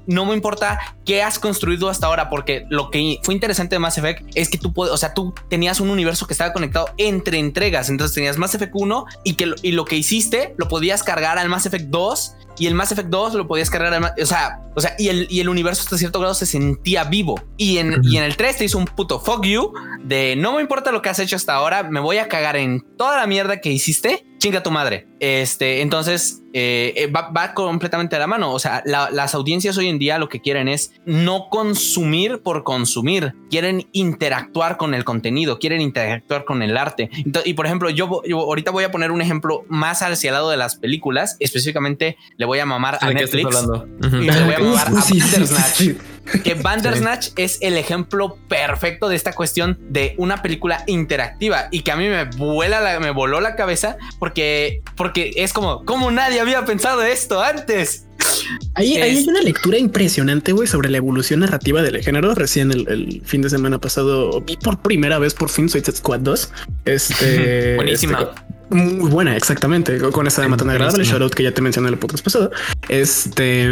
no 0.07 0.25
me 0.25 0.33
importa 0.33 0.79
qué 1.05 1.23
has 1.23 1.39
construido 1.39 1.89
hasta 1.89 2.07
ahora, 2.07 2.29
porque 2.29 2.65
lo 2.69 2.89
que 2.89 3.19
fue 3.23 3.33
interesante 3.33 3.75
de 3.75 3.79
Mass 3.79 3.97
Effect 3.97 4.23
es 4.35 4.49
que 4.49 4.57
tú 4.57 4.73
puedes, 4.73 4.93
o 4.93 4.97
sea, 4.97 5.13
tú 5.13 5.33
tenías 5.49 5.79
un 5.79 5.89
universo 5.89 6.27
que 6.27 6.33
estaba 6.33 6.53
conectado 6.53 6.89
entre 6.97 7.39
entregas. 7.39 7.89
Entonces 7.89 8.15
tenías 8.15 8.37
Mass 8.37 8.55
Effect 8.55 8.73
1 8.73 9.05
y 9.23 9.33
que 9.35 9.53
y 9.61 9.71
lo 9.71 9.85
que 9.85 9.95
hiciste 9.95 10.53
lo 10.57 10.67
podías 10.67 11.03
cargar 11.03 11.37
al 11.37 11.49
Mass 11.49 11.65
Effect 11.65 11.85
2 11.85 12.35
y 12.57 12.67
el 12.67 12.75
Mass 12.75 12.91
Effect 12.91 13.09
2 13.09 13.33
lo 13.35 13.47
podías 13.47 13.69
cargar 13.69 13.93
al, 13.93 14.13
o 14.21 14.25
sea, 14.25 14.59
o 14.75 14.81
sea, 14.81 14.95
y 14.97 15.07
el, 15.07 15.27
y 15.29 15.39
el 15.39 15.49
universo 15.49 15.81
hasta 15.83 15.97
cierto 15.97 16.19
grado 16.19 16.33
se 16.33 16.45
sentía 16.45 17.03
vivo. 17.05 17.41
Y 17.57 17.77
en, 17.77 18.01
y 18.03 18.17
en 18.17 18.23
el 18.23 18.35
3 18.35 18.57
te 18.57 18.65
hizo 18.65 18.77
un 18.77 18.85
puto 18.85 19.19
fuck 19.19 19.45
you 19.45 19.73
de 20.03 20.35
no 20.35 20.53
me 20.53 20.61
importa 20.61 20.91
lo 20.91 21.01
que 21.01 21.09
has 21.09 21.19
hecho 21.19 21.35
hasta 21.35 21.53
ahora, 21.53 21.83
me 21.83 21.99
voy 21.99 22.17
a 22.17 22.27
cagar 22.27 22.55
en 22.55 22.81
toda 22.97 23.17
la 23.17 23.27
mierda 23.27 23.61
que 23.61 23.71
hiciste 23.71 24.25
chinga 24.41 24.63
tu 24.63 24.71
madre. 24.71 25.07
Este, 25.19 25.81
entonces 25.81 26.41
eh, 26.53 26.93
eh, 26.97 27.07
va, 27.07 27.53
completamente 27.53 28.15
a 28.15 28.19
la 28.19 28.27
mano. 28.27 28.53
O 28.53 28.59
sea, 28.59 28.83
las 28.85 29.35
audiencias 29.35 29.77
hoy 29.77 29.87
en 29.87 29.90
día 29.99 30.17
lo 30.17 30.29
que 30.29 30.41
quieren 30.41 30.67
es 30.67 30.93
no 31.05 31.47
consumir 31.49 32.41
por 32.41 32.63
consumir, 32.63 33.33
quieren 33.49 33.87
interactuar 33.91 34.77
con 34.77 34.93
el 34.93 35.03
contenido, 35.03 35.59
quieren 35.59 35.81
interactuar 35.81 36.45
con 36.45 36.61
el 36.61 36.77
arte. 36.77 37.09
y 37.45 37.53
por 37.53 37.65
ejemplo, 37.65 37.89
yo, 37.89 38.21
ahorita 38.31 38.71
voy 38.71 38.83
a 38.83 38.91
poner 38.91 39.11
un 39.11 39.21
ejemplo 39.21 39.65
más 39.67 40.01
hacia 40.01 40.29
el 40.29 40.33
lado 40.33 40.49
de 40.49 40.57
las 40.57 40.75
películas. 40.75 41.37
Específicamente 41.39 42.17
le 42.37 42.45
voy 42.45 42.59
a 42.59 42.65
mamar 42.65 42.97
a 43.01 43.11
Netflix 43.11 43.57
y 44.01 44.25
le 44.25 44.43
voy 44.43 44.53
a 44.53 44.59
mamar 44.59 44.87
a. 44.87 45.01
Que 46.43 46.53
Bandersnatch 46.55 47.29
es 47.35 47.57
el 47.61 47.77
ejemplo 47.77 48.37
perfecto 48.47 49.09
de 49.09 49.15
esta 49.15 49.33
cuestión 49.33 49.77
de 49.89 50.15
una 50.17 50.41
película 50.41 50.83
interactiva 50.87 51.67
y 51.71 51.81
que 51.81 51.91
a 51.91 51.95
mí 51.95 52.07
me 52.07 52.25
vuela 52.25 52.81
la, 52.81 52.99
me 52.99 53.11
voló 53.11 53.41
la 53.41 53.55
cabeza 53.55 53.97
porque, 54.19 54.81
porque 54.95 55.33
es 55.35 55.53
como, 55.53 55.85
como 55.85 56.11
nadie 56.11 56.39
había 56.39 56.65
pensado 56.65 57.01
esto 57.03 57.41
antes. 57.41 58.05
Ahí, 58.75 58.97
hay 58.97 59.23
una 59.27 59.41
lectura 59.41 59.77
impresionante, 59.77 60.51
güey, 60.51 60.67
sobre 60.67 60.89
la 60.89 60.97
evolución 60.97 61.41
narrativa 61.41 61.81
del 61.81 62.03
género. 62.03 62.35
Recién 62.35 62.71
el, 62.71 63.21
fin 63.25 63.41
de 63.41 63.49
semana 63.49 63.79
pasado 63.79 64.41
vi 64.41 64.57
por 64.57 64.81
primera 64.81 65.19
vez 65.19 65.33
por 65.33 65.49
fin 65.49 65.69
Suicide 65.69 65.97
Squad 65.97 66.19
2. 66.19 66.51
Este, 66.85 67.75
Buenísima. 67.77 68.19
Este, 68.21 68.60
muy 68.71 69.09
buena, 69.09 69.35
exactamente. 69.35 69.99
Con 69.99 70.27
esa 70.27 70.41
de 70.41 70.47
Matana 70.47 70.73
Agradable, 70.73 71.03
shoutout 71.03 71.33
que 71.33 71.43
ya 71.43 71.53
te 71.53 71.61
mencioné 71.61 71.89
en 71.89 71.93
el 71.95 71.99
podcast 71.99 72.23
pasado. 72.23 72.51
Este, 72.89 73.69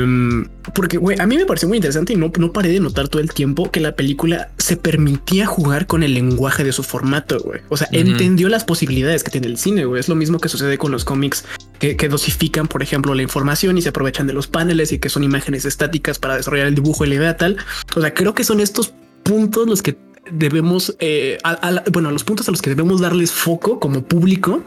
porque 0.73 0.97
güey, 0.97 1.19
a 1.19 1.25
mí 1.25 1.37
me 1.37 1.45
pareció 1.45 1.67
muy 1.67 1.77
interesante 1.77 2.13
y 2.13 2.15
no, 2.15 2.31
no 2.37 2.51
paré 2.51 2.69
de 2.69 2.79
notar 2.79 3.07
todo 3.07 3.21
el 3.21 3.33
tiempo 3.33 3.71
que 3.71 3.79
la 3.79 3.95
película 3.95 4.49
se 4.57 4.77
permitía 4.77 5.45
jugar 5.45 5.87
con 5.87 6.03
el 6.03 6.13
lenguaje 6.13 6.63
de 6.63 6.71
su 6.71 6.83
formato. 6.83 7.39
Güey. 7.39 7.61
O 7.69 7.77
sea, 7.77 7.87
entendió 7.91 8.49
las 8.49 8.65
posibilidades 8.65 9.23
que 9.23 9.31
tiene 9.31 9.47
el 9.47 9.57
cine. 9.57 9.85
Güey. 9.85 9.99
Es 9.99 10.09
lo 10.09 10.15
mismo 10.15 10.39
que 10.39 10.49
sucede 10.49 10.77
con 10.77 10.91
los 10.91 11.05
cómics 11.05 11.45
que, 11.79 11.95
que, 11.95 12.09
dosifican, 12.09 12.67
por 12.67 12.83
ejemplo, 12.83 13.13
la 13.13 13.21
información 13.21 13.77
y 13.77 13.81
se 13.81 13.89
aprovechan 13.89 14.27
de 14.27 14.33
los 14.33 14.47
paneles 14.47 14.91
y 14.91 14.99
que 14.99 15.09
son 15.09 15.23
imágenes 15.23 15.65
estáticas 15.65 16.19
para 16.19 16.35
desarrollar 16.35 16.67
el 16.67 16.75
dibujo 16.75 17.05
y 17.05 17.09
la 17.09 17.15
idea 17.15 17.37
tal. 17.37 17.57
O 17.95 18.01
sea, 18.01 18.13
creo 18.13 18.33
que 18.33 18.43
son 18.43 18.59
estos 18.59 18.93
puntos 19.23 19.67
los 19.67 19.81
que 19.81 19.95
debemos, 20.31 20.95
eh, 20.99 21.37
a, 21.43 21.83
bueno, 21.91 22.11
los 22.11 22.23
puntos 22.23 22.47
a 22.47 22.51
los 22.51 22.61
que 22.61 22.69
debemos 22.69 23.01
darles 23.01 23.31
foco 23.31 23.79
como 23.79 24.03
público 24.03 24.63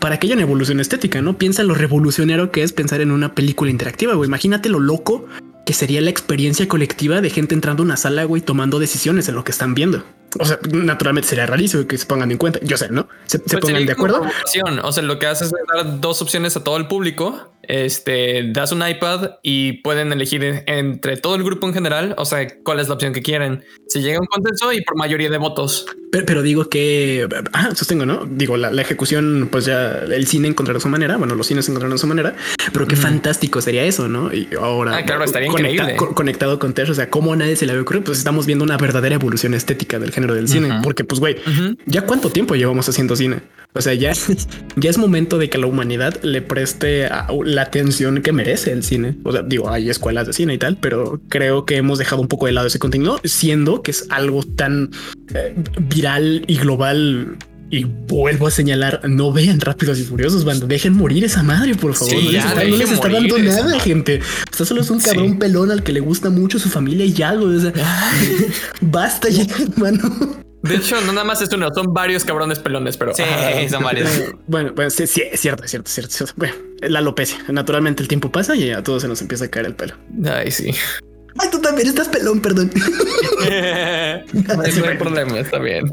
para 0.00 0.18
que 0.18 0.26
haya 0.26 0.34
una 0.34 0.42
evolución 0.42 0.80
estética, 0.80 1.22
¿no? 1.22 1.38
Piensa 1.38 1.62
en 1.62 1.68
lo 1.68 1.74
revolucionario 1.74 2.50
que 2.50 2.62
es 2.62 2.72
pensar 2.72 3.00
en 3.00 3.10
una 3.10 3.34
película 3.34 3.70
interactiva, 3.70 4.14
güey. 4.14 4.28
Imagínate 4.28 4.68
lo 4.68 4.80
loco 4.80 5.26
que 5.64 5.72
sería 5.72 6.00
la 6.00 6.10
experiencia 6.10 6.68
colectiva 6.68 7.20
de 7.20 7.28
gente 7.28 7.54
entrando 7.54 7.82
a 7.82 7.86
una 7.86 7.96
sala, 7.96 8.22
güey, 8.24 8.40
tomando 8.40 8.78
decisiones 8.78 9.28
en 9.28 9.34
lo 9.34 9.42
que 9.42 9.50
están 9.50 9.74
viendo. 9.74 10.04
O 10.38 10.44
sea, 10.44 10.58
naturalmente 10.70 11.28
sería 11.28 11.46
rarísimo 11.46 11.86
que 11.86 11.98
se 11.98 12.06
pongan 12.06 12.30
en 12.30 12.38
cuenta. 12.38 12.60
Yo 12.62 12.76
sé, 12.76 12.88
¿no? 12.90 13.08
Se, 13.24 13.38
pues 13.40 13.60
pongan 13.60 13.84
de 13.84 13.92
acuerdo. 13.92 14.22
O 14.82 14.92
sea, 14.92 15.02
lo 15.02 15.18
que 15.18 15.26
haces 15.26 15.48
es 15.48 15.52
dar 15.74 16.00
dos 16.00 16.22
opciones 16.22 16.56
a 16.56 16.62
todo 16.62 16.76
el 16.76 16.86
público. 16.86 17.52
Este 17.68 18.50
das 18.52 18.72
un 18.72 18.86
iPad 18.86 19.36
y 19.42 19.74
pueden 19.82 20.12
elegir 20.12 20.64
entre 20.66 21.16
todo 21.16 21.34
el 21.34 21.42
grupo 21.42 21.66
en 21.66 21.74
general. 21.74 22.14
O 22.18 22.24
sea, 22.24 22.46
cuál 22.62 22.80
es 22.80 22.88
la 22.88 22.94
opción 22.94 23.12
que 23.12 23.22
quieren. 23.22 23.64
Se 23.86 24.00
llega 24.00 24.18
a 24.18 24.20
un 24.20 24.26
consenso 24.26 24.72
y 24.72 24.82
por 24.82 24.96
mayoría 24.96 25.30
de 25.30 25.38
votos. 25.38 25.86
Pero, 26.10 26.42
digo 26.42 26.68
que 26.68 27.28
ah, 27.52 27.74
sostengo, 27.74 28.06
no 28.06 28.24
digo 28.26 28.56
la, 28.56 28.80
ejecución, 28.80 29.48
pues 29.50 29.66
ya 29.66 29.98
el 29.98 30.26
cine 30.26 30.48
encontrará 30.48 30.80
su 30.80 30.88
manera. 30.88 31.16
Bueno, 31.16 31.34
los 31.34 31.46
cines 31.46 31.68
encontrarán 31.68 31.98
su 31.98 32.06
manera, 32.06 32.34
pero 32.72 32.86
qué 32.86 32.96
fantástico 32.96 33.60
sería 33.60 33.84
eso, 33.84 34.08
no? 34.08 34.32
Y 34.32 34.48
ahora, 34.58 34.96
ah, 34.96 35.04
claro, 35.04 35.24
estaría 35.24 35.48
increíble. 35.48 35.96
conectado 35.96 36.58
con 36.58 36.72
Tesh. 36.72 36.90
O 36.90 36.94
sea, 36.94 37.10
cómo 37.10 37.32
a 37.32 37.36
nadie 37.36 37.56
se 37.56 37.66
le 37.66 37.72
había 37.72 37.82
ocurrido, 37.82 38.04
pues 38.04 38.18
estamos 38.18 38.46
viendo 38.46 38.64
una 38.64 38.76
verdadera 38.76 39.16
evolución 39.16 39.54
estética 39.54 39.98
del 39.98 40.12
género 40.12 40.34
del 40.34 40.48
cine, 40.48 40.80
porque 40.82 41.04
pues 41.04 41.20
güey, 41.20 41.36
ya 41.86 42.02
cuánto 42.02 42.30
tiempo 42.30 42.54
llevamos 42.54 42.88
haciendo 42.88 43.16
cine. 43.16 43.40
O 43.76 43.82
sea, 43.82 43.92
ya, 43.92 44.12
ya 44.76 44.90
es 44.90 44.98
momento 44.98 45.38
de 45.38 45.50
que 45.50 45.58
la 45.58 45.66
humanidad 45.66 46.22
le 46.22 46.40
preste 46.40 47.08
la 47.56 47.62
atención 47.62 48.22
que 48.22 48.32
merece 48.32 48.70
el 48.70 48.84
cine. 48.84 49.16
O 49.24 49.32
sea, 49.32 49.42
digo, 49.42 49.68
hay 49.70 49.90
escuelas 49.90 50.26
de 50.26 50.32
cine 50.32 50.54
y 50.54 50.58
tal, 50.58 50.76
pero 50.76 51.20
creo 51.28 51.64
que 51.64 51.76
hemos 51.76 51.98
dejado 51.98 52.20
un 52.22 52.28
poco 52.28 52.46
de 52.46 52.52
lado 52.52 52.66
ese 52.66 52.78
contenido, 52.78 53.18
siendo 53.24 53.82
que 53.82 53.90
es 53.90 54.06
algo 54.10 54.42
tan 54.44 54.90
eh, 55.34 55.54
viral 55.88 56.44
y 56.46 56.58
global 56.58 57.38
y 57.68 57.84
vuelvo 57.84 58.46
a 58.46 58.50
señalar, 58.50 59.00
no 59.08 59.32
vean 59.32 59.60
rápidos 59.60 59.98
y 59.98 60.04
furiosos, 60.04 60.44
banda. 60.44 60.66
Dejen 60.66 60.92
morir 60.92 61.24
esa 61.24 61.42
madre, 61.42 61.74
por 61.74 61.94
favor. 61.94 62.14
no, 62.14 62.76
les 62.76 62.92
está, 62.92 63.08
dando 63.08 63.38
nada, 63.38 63.80
gente. 63.80 64.20
Usted 64.52 64.64
solo 64.64 64.82
es 64.82 64.90
un 64.90 65.00
cabrón 65.00 65.38
pelón 65.38 65.70
al 65.70 65.82
que 65.82 65.92
le 65.92 66.00
gusta 66.00 66.30
mucho 66.30 66.58
su 66.58 66.68
familia 66.68 67.04
y 67.04 67.12
ya, 67.12 67.32
lo 67.32 67.46
basta 68.80 69.28
ya, 69.28 69.46
hermano. 69.58 70.45
De 70.68 70.76
hecho, 70.76 71.00
no 71.02 71.12
nada 71.12 71.24
más 71.24 71.40
es 71.42 71.52
uno, 71.52 71.68
son 71.74 71.92
varios 71.92 72.24
cabrones 72.24 72.58
pelones, 72.58 72.96
pero. 72.96 73.14
Sí, 73.14 73.22
son 73.70 73.82
varios. 73.82 74.10
Bueno, 74.46 74.72
bueno, 74.74 74.90
sí, 74.90 75.06
sí, 75.06 75.22
es 75.30 75.40
cierto, 75.40 75.64
es 75.64 75.70
cierto, 75.70 75.88
es 75.88 75.94
cierto. 75.94 76.34
Bueno, 76.36 76.54
la 76.80 76.98
alopecia. 76.98 77.38
Naturalmente 77.48 78.02
el 78.02 78.08
tiempo 78.08 78.30
pasa 78.30 78.56
y 78.56 78.70
a 78.70 78.82
todos 78.82 79.02
se 79.02 79.08
nos 79.08 79.20
empieza 79.22 79.46
a 79.46 79.48
caer 79.48 79.66
el 79.66 79.74
pelo. 79.74 79.94
Ay, 80.24 80.50
sí. 80.50 80.72
Ay, 81.38 81.48
tú 81.50 81.60
también 81.60 81.88
estás 81.88 82.08
pelón, 82.08 82.40
perdón. 82.40 82.70
no 84.46 84.62
hay 84.62 84.96
problema, 84.96 85.38
está 85.38 85.58
bien. 85.58 85.92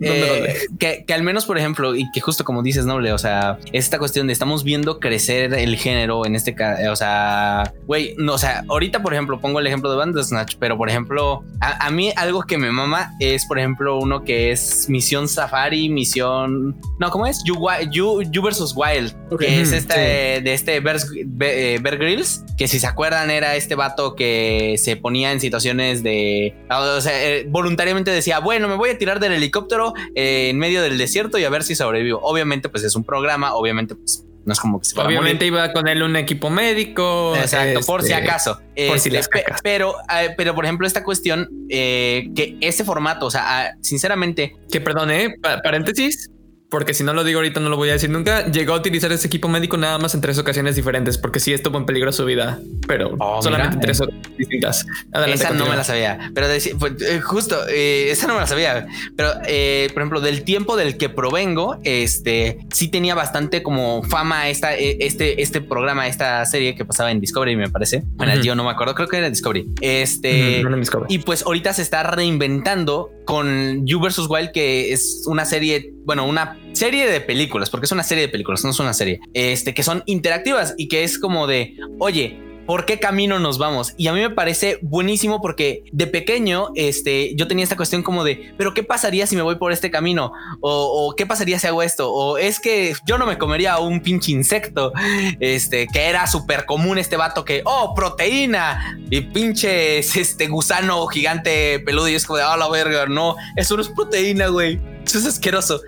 Eh, 0.00 0.66
que, 0.78 1.04
que, 1.06 1.14
al 1.14 1.22
menos, 1.22 1.46
por 1.46 1.58
ejemplo, 1.58 1.94
y 1.94 2.10
que 2.12 2.20
justo 2.20 2.44
como 2.44 2.62
dices, 2.62 2.86
Noble, 2.86 3.12
o 3.12 3.18
sea, 3.18 3.58
esta 3.72 3.98
cuestión 3.98 4.26
de 4.26 4.32
estamos 4.32 4.64
viendo 4.64 4.98
crecer 5.00 5.54
el 5.54 5.76
género 5.76 6.26
en 6.26 6.36
este 6.36 6.54
caso, 6.54 6.90
o 6.90 6.96
sea, 6.96 7.72
güey, 7.86 8.14
no, 8.18 8.34
o 8.34 8.38
sea, 8.38 8.64
ahorita, 8.68 9.02
por 9.02 9.12
ejemplo, 9.12 9.40
pongo 9.40 9.60
el 9.60 9.66
ejemplo 9.66 9.90
de 9.90 9.96
Bandersnatch, 9.96 10.56
pero 10.58 10.76
por 10.76 10.88
ejemplo, 10.88 11.44
a, 11.60 11.86
a, 11.86 11.90
mí 11.90 12.12
algo 12.16 12.42
que 12.42 12.58
me 12.58 12.70
mama 12.72 13.12
es, 13.20 13.46
por 13.46 13.58
ejemplo, 13.58 13.98
uno 13.98 14.24
que 14.24 14.50
es 14.50 14.88
Misión 14.88 15.28
Safari, 15.28 15.88
Misión, 15.88 16.76
no, 16.98 17.10
¿cómo 17.10 17.26
es? 17.26 17.42
You, 17.44 17.56
you, 17.90 18.22
you 18.30 18.42
versus 18.42 18.74
Wild, 18.74 19.14
okay. 19.30 19.48
que 19.48 19.60
es 19.60 19.72
este 19.72 20.36
sí. 20.38 20.42
de 20.42 20.54
este 20.54 20.80
Bear, 20.80 20.98
Bear 21.26 21.98
Grylls, 21.98 22.44
que 22.56 22.68
si 22.68 22.78
se 22.78 22.86
acuerdan 22.86 23.30
era 23.30 23.56
este 23.56 23.74
vato 23.74 24.14
que 24.14 24.76
se 24.80 24.96
ponía 24.96 25.30
en 25.30 25.40
situaciones 25.40 26.02
de, 26.02 26.54
o 26.68 27.00
sea, 27.00 27.24
eh, 27.24 27.46
voluntariamente 27.48 28.10
decía, 28.10 28.40
bueno, 28.40 28.66
me 28.66 28.74
voy 28.74 28.90
a 28.90 28.98
tirar 28.98 29.20
del 29.20 29.32
helicóptero 29.32 29.94
eh, 30.14 30.48
en 30.50 30.58
medio 30.58 30.82
del 30.82 30.98
desierto 30.98 31.38
y 31.38 31.44
a 31.44 31.50
ver 31.50 31.62
si 31.62 31.74
sobrevivo. 31.74 32.20
Obviamente, 32.22 32.68
pues 32.68 32.82
es 32.82 32.96
un 32.96 33.04
programa, 33.04 33.54
obviamente, 33.54 33.94
pues 33.94 34.24
no 34.44 34.52
es 34.52 34.60
como 34.60 34.80
que 34.80 34.86
se 34.86 34.98
Obviamente 34.98 35.46
iba 35.46 35.72
con 35.72 35.86
él 35.86 36.02
un 36.02 36.16
equipo 36.16 36.50
médico. 36.50 37.36
Exacto, 37.36 37.78
este, 37.80 37.84
por 37.84 38.02
si 38.02 38.12
acaso. 38.12 38.60
Por 38.88 38.98
si 38.98 39.14
este, 39.14 39.44
pero, 39.62 39.96
eh, 40.12 40.34
pero, 40.36 40.54
por 40.54 40.64
ejemplo, 40.64 40.86
esta 40.86 41.04
cuestión, 41.04 41.48
eh, 41.68 42.30
que 42.34 42.56
ese 42.60 42.84
formato, 42.84 43.26
o 43.26 43.30
sea, 43.30 43.76
sinceramente. 43.80 44.56
Que 44.70 44.80
perdone, 44.80 45.34
paréntesis, 45.62 46.30
porque 46.70 46.94
si 46.94 47.02
no 47.02 47.12
lo 47.12 47.24
digo 47.24 47.40
ahorita 47.40 47.60
no 47.60 47.68
lo 47.68 47.76
voy 47.76 47.90
a 47.90 47.92
decir 47.92 48.10
nunca, 48.10 48.46
llegó 48.46 48.74
a 48.74 48.76
utilizar 48.76 49.10
ese 49.12 49.26
equipo 49.26 49.48
médico 49.48 49.76
nada 49.76 49.98
más 49.98 50.14
en 50.14 50.20
tres 50.20 50.38
ocasiones 50.38 50.76
diferentes, 50.76 51.18
porque 51.18 51.40
sí 51.40 51.52
estuvo 51.52 51.76
en 51.78 51.84
peligro 51.84 52.12
su 52.12 52.24
vida, 52.24 52.60
pero 52.86 53.14
oh, 53.18 53.42
solamente 53.42 53.74
en 53.74 53.80
tres 53.80 54.00
ocasiones 54.00 54.36
distintas. 54.36 54.86
Adelante, 55.12 55.34
esa 55.34 55.48
continúa. 55.48 55.66
no 55.66 55.70
me 55.72 55.76
la 55.76 55.84
sabía, 55.84 56.30
pero 56.34 56.48
de, 56.48 56.76
pues, 56.78 57.02
eh, 57.02 57.20
justo, 57.20 57.56
eh, 57.68 58.10
esa 58.10 58.28
no 58.28 58.34
me 58.34 58.40
la 58.40 58.46
sabía, 58.46 58.86
pero 59.16 59.32
eh, 59.46 59.88
por 59.92 60.02
ejemplo, 60.02 60.20
del 60.20 60.44
tiempo 60.44 60.76
del 60.76 60.96
que 60.96 61.08
provengo, 61.08 61.78
este, 61.82 62.58
sí 62.72 62.88
tenía 62.88 63.14
bastante 63.14 63.62
como 63.62 64.02
fama 64.04 64.48
esta, 64.48 64.74
este, 64.74 65.42
este 65.42 65.60
programa, 65.60 66.06
esta 66.06 66.44
serie 66.46 66.76
que 66.76 66.84
pasaba 66.84 67.10
en 67.10 67.20
Discovery, 67.20 67.56
me 67.56 67.68
parece. 67.68 68.04
Bueno, 68.14 68.32
uh 68.32 68.36
-huh. 68.36 68.42
yo 68.42 68.54
no 68.54 68.64
me 68.64 68.70
acuerdo, 68.70 68.94
creo 68.94 69.08
que 69.08 69.16
era 69.16 69.28
Discovery. 69.28 69.66
Este, 69.80 70.60
uh 70.62 70.66
-huh, 70.66 70.70
no 70.70 70.76
Discovery. 70.76 71.14
y 71.14 71.18
pues 71.18 71.42
ahorita 71.42 71.72
se 71.72 71.82
está 71.82 72.04
reinventando 72.04 73.10
con 73.30 73.86
You 73.86 74.00
vs. 74.00 74.26
Wild, 74.28 74.50
que 74.50 74.92
es 74.92 75.22
una 75.26 75.44
serie, 75.44 75.92
bueno, 76.10 76.24
una 76.24 76.58
serie 76.72 77.08
de 77.08 77.20
películas, 77.20 77.70
porque 77.70 77.86
es 77.86 77.92
una 77.92 78.02
serie 78.02 78.22
de 78.22 78.28
películas, 78.28 78.64
no 78.64 78.70
es 78.70 78.80
una 78.80 78.92
serie, 78.92 79.20
este, 79.32 79.74
que 79.74 79.84
son 79.84 80.02
interactivas 80.06 80.74
y 80.76 80.88
que 80.88 81.04
es 81.04 81.20
como 81.20 81.46
de, 81.46 81.76
oye, 82.00 82.36
¿por 82.66 82.84
qué 82.84 82.98
camino 82.98 83.38
nos 83.38 83.58
vamos? 83.58 83.94
Y 83.96 84.08
a 84.08 84.12
mí 84.12 84.18
me 84.18 84.30
parece 84.30 84.80
buenísimo 84.82 85.40
porque 85.40 85.84
de 85.92 86.08
pequeño, 86.08 86.70
este, 86.74 87.36
yo 87.36 87.46
tenía 87.46 87.62
esta 87.62 87.76
cuestión 87.76 88.02
como 88.02 88.24
de, 88.24 88.52
pero 88.58 88.74
¿qué 88.74 88.82
pasaría 88.82 89.24
si 89.28 89.36
me 89.36 89.42
voy 89.42 89.54
por 89.54 89.70
este 89.70 89.88
camino? 89.88 90.32
O, 90.60 91.14
¿qué 91.16 91.26
pasaría 91.26 91.60
si 91.60 91.68
hago 91.68 91.80
esto? 91.80 92.12
O 92.12 92.38
es 92.38 92.58
que 92.58 92.92
yo 93.06 93.16
no 93.16 93.24
me 93.24 93.38
comería 93.38 93.78
un 93.78 94.00
pinche 94.00 94.32
insecto, 94.32 94.92
este, 95.38 95.86
que 95.86 96.08
era 96.08 96.26
súper 96.26 96.66
común 96.66 96.98
este 96.98 97.16
vato 97.16 97.44
que, 97.44 97.62
oh, 97.66 97.94
proteína 97.94 98.98
y 99.10 99.20
pinches, 99.20 100.16
este 100.16 100.48
gusano 100.48 101.06
gigante 101.06 101.78
peludo 101.78 102.08
y 102.08 102.16
es 102.16 102.26
como 102.26 102.38
de, 102.38 102.42
oh, 102.46 102.56
la 102.56 102.68
verga, 102.68 103.06
no, 103.06 103.36
eso 103.54 103.76
no 103.76 103.82
es 103.82 103.88
proteína, 103.90 104.48
güey. 104.48 104.89
Eso 105.04 105.18
es 105.18 105.26
asqueroso. 105.26 105.80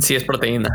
Sí 0.00 0.14
es 0.14 0.24
proteína. 0.24 0.68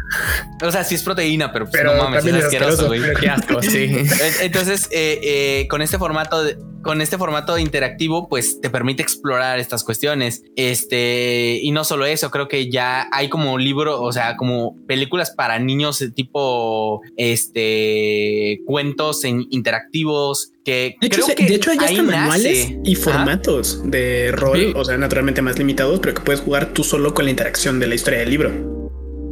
O 0.63 0.71
sea, 0.71 0.83
sí 0.83 0.95
es 0.95 1.03
proteína, 1.03 1.51
pero, 1.51 1.65
pues, 1.65 1.81
pero 1.81 1.95
no 1.95 2.03
mames, 2.03 2.25
es 2.25 2.45
asqueroso, 2.45 2.87
güey. 2.87 3.01
Qué 3.19 3.29
asco, 3.29 3.61
sí. 3.61 3.89
Entonces, 4.41 4.87
eh, 4.91 5.19
eh, 5.23 5.67
con 5.69 5.81
este 5.81 5.97
formato, 5.97 6.43
de, 6.43 6.57
con 6.81 7.01
este 7.01 7.17
formato 7.17 7.57
interactivo, 7.57 8.27
pues 8.29 8.61
te 8.61 8.69
permite 8.69 9.03
explorar 9.03 9.59
estas 9.59 9.83
cuestiones. 9.83 10.43
Este, 10.55 11.59
y 11.61 11.71
no 11.71 11.83
solo 11.83 12.05
eso, 12.05 12.31
creo 12.31 12.47
que 12.47 12.71
ya 12.71 13.07
hay 13.11 13.29
como 13.29 13.57
libro, 13.57 14.01
o 14.01 14.11
sea, 14.11 14.37
como 14.37 14.75
películas 14.87 15.31
para 15.31 15.59
niños 15.59 16.03
tipo, 16.15 17.01
este, 17.17 18.61
cuentos 18.65 19.23
en, 19.23 19.45
interactivos. 19.49 20.53
Que 20.63 20.95
de, 21.01 21.07
hecho, 21.07 21.23
creo 21.23 21.35
que 21.35 21.45
de 21.45 21.55
hecho, 21.55 21.71
hay 21.71 21.77
hasta 21.79 22.03
manuales 22.03 22.69
nace. 22.69 22.79
y 22.83 22.95
formatos 22.95 23.79
Ajá. 23.79 23.89
de 23.89 24.31
rol, 24.31 24.59
sí. 24.59 24.73
o 24.75 24.85
sea, 24.85 24.97
naturalmente 24.97 25.41
más 25.41 25.57
limitados, 25.57 25.99
pero 25.99 26.13
que 26.13 26.21
puedes 26.21 26.41
jugar 26.41 26.67
tú 26.67 26.83
solo 26.83 27.13
con 27.13 27.25
la 27.25 27.31
interacción 27.31 27.79
de 27.79 27.87
la 27.87 27.95
historia 27.95 28.19
del 28.19 28.29
libro. 28.29 28.80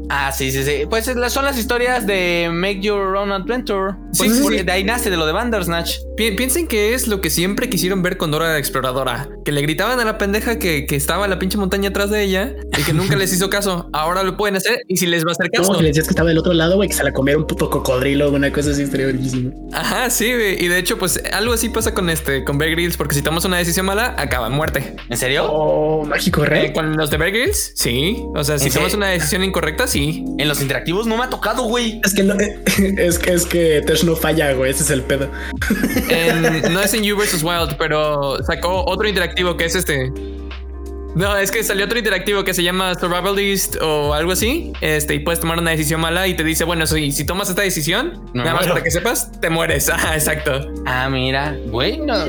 Ah, 0.09 0.31
sí, 0.31 0.51
sí, 0.51 0.63
sí. 0.63 0.85
Pues 0.89 1.05
son 1.05 1.45
las 1.45 1.57
historias 1.57 2.07
de 2.07 2.49
Make 2.51 2.81
Your 2.81 3.15
Own 3.15 3.31
Adventure. 3.31 3.95
Pues 4.17 4.35
sí, 4.35 4.43
sí. 4.43 4.63
De 4.63 4.71
ahí 4.71 4.83
nace 4.83 5.09
de 5.11 5.17
lo 5.17 5.25
de 5.27 5.33
Bandersnatch. 5.33 5.97
Pi 6.17 6.31
piensen 6.31 6.67
que 6.67 6.95
es 6.95 7.07
lo 7.07 7.21
que 7.21 7.29
siempre 7.29 7.69
quisieron 7.69 8.01
ver 8.01 8.17
con 8.17 8.31
Dora 8.31 8.49
la 8.49 8.57
Exploradora. 8.57 9.29
Que 9.45 9.51
le 9.51 9.61
gritaban 9.61 9.99
a 9.99 10.05
la 10.05 10.17
pendeja 10.17 10.57
que, 10.57 10.85
que 10.87 10.95
estaba 10.95 11.25
en 11.25 11.29
la 11.29 11.37
pinche 11.37 11.57
montaña 11.57 11.89
atrás 11.89 12.09
de 12.09 12.23
ella 12.23 12.55
y 12.77 12.83
que 12.83 12.93
nunca 12.93 13.15
les 13.15 13.31
hizo 13.33 13.49
caso. 13.49 13.89
Ahora 13.93 14.23
lo 14.23 14.35
pueden 14.35 14.55
hacer 14.55 14.81
y 14.87 14.97
si 14.97 15.05
les 15.05 15.23
va 15.23 15.29
a 15.29 15.31
hacer 15.33 15.51
caso. 15.51 15.71
No, 15.71 15.77
que 15.77 15.83
le 15.83 15.89
decías 15.89 16.07
que 16.07 16.11
estaba 16.11 16.29
del 16.29 16.39
otro 16.39 16.53
lado, 16.53 16.75
güey, 16.75 16.89
que 16.89 16.95
se 16.95 17.03
la 17.03 17.13
comiera 17.13 17.37
un 17.37 17.45
puto 17.45 17.69
cocodrilo 17.69 18.29
o 18.29 18.31
una 18.31 18.51
cosa 18.51 18.71
así 18.71 18.83
estaría. 18.83 19.07
Ajá, 19.73 20.09
sí, 20.09 20.33
güey. 20.33 20.63
Y 20.63 20.67
de 20.67 20.79
hecho, 20.79 20.97
pues 20.97 21.21
algo 21.31 21.53
así 21.53 21.69
pasa 21.69 21.93
con 21.93 22.09
este, 22.09 22.43
con 22.43 22.57
Bear 22.57 22.71
Grylls, 22.71 22.97
porque 22.97 23.13
si 23.13 23.21
tomas 23.21 23.45
una 23.45 23.57
decisión 23.57 23.85
mala, 23.85 24.15
acaba 24.17 24.47
en 24.47 24.53
muerte. 24.53 24.95
¿En 25.07 25.17
serio? 25.17 25.45
Oh, 25.51 26.03
mágico, 26.05 26.45
¿re? 26.45 26.67
Eh, 26.67 26.73
con 26.73 26.95
los 26.97 27.11
de 27.11 27.17
Bear 27.17 27.31
Grylls, 27.31 27.73
sí. 27.75 28.23
O 28.35 28.43
sea, 28.43 28.57
si 28.57 28.71
tomas 28.71 28.95
una 28.95 29.07
decisión 29.09 29.43
incorrecta, 29.43 29.85
sí. 29.87 29.98
En 29.99 30.47
los 30.47 30.61
interactivos 30.61 31.07
no 31.07 31.17
me 31.17 31.23
ha 31.23 31.29
tocado, 31.29 31.63
güey. 31.63 31.99
Es 32.03 32.13
que 32.13 32.23
no, 32.23 32.35
es 32.97 33.19
que 33.19 33.33
es 33.33 33.45
que 33.45 33.81
Tesh 33.85 34.03
no 34.03 34.15
falla, 34.15 34.53
güey. 34.53 34.71
Ese 34.71 34.83
es 34.83 34.89
el 34.89 35.01
pedo. 35.03 35.29
En, 36.09 36.41
no 36.73 36.81
es 36.81 36.93
en 36.93 37.03
You 37.03 37.17
vs. 37.17 37.43
Wild, 37.43 37.75
pero 37.77 38.41
sacó 38.43 38.85
otro 38.85 39.07
interactivo 39.07 39.57
que 39.57 39.65
es 39.65 39.75
este. 39.75 40.11
No, 41.15 41.35
es 41.35 41.51
que 41.51 41.63
salió 41.63 41.85
otro 41.85 41.97
interactivo 41.97 42.43
que 42.43 42.53
se 42.53 42.63
llama 42.63 42.93
Survivalist 42.95 43.77
o 43.81 44.13
algo 44.13 44.31
así. 44.31 44.71
Este, 44.79 45.15
y 45.15 45.19
puedes 45.19 45.39
tomar 45.39 45.57
una 45.57 45.71
decisión 45.71 45.99
mala 45.99 46.27
y 46.27 46.35
te 46.35 46.43
dice, 46.43 46.63
bueno, 46.63 46.85
si, 46.85 47.11
si 47.11 47.25
tomas 47.25 47.49
esta 47.49 47.63
decisión, 47.63 48.21
no, 48.33 48.43
nada 48.43 48.55
más 48.55 48.67
para 48.67 48.83
que 48.83 48.91
sepas, 48.91 49.31
te 49.39 49.49
mueres. 49.49 49.89
Ah, 50.01 50.13
exacto. 50.13 50.71
Ah, 50.85 51.09
mira, 51.09 51.57
güey, 51.67 51.97
no. 51.97 52.25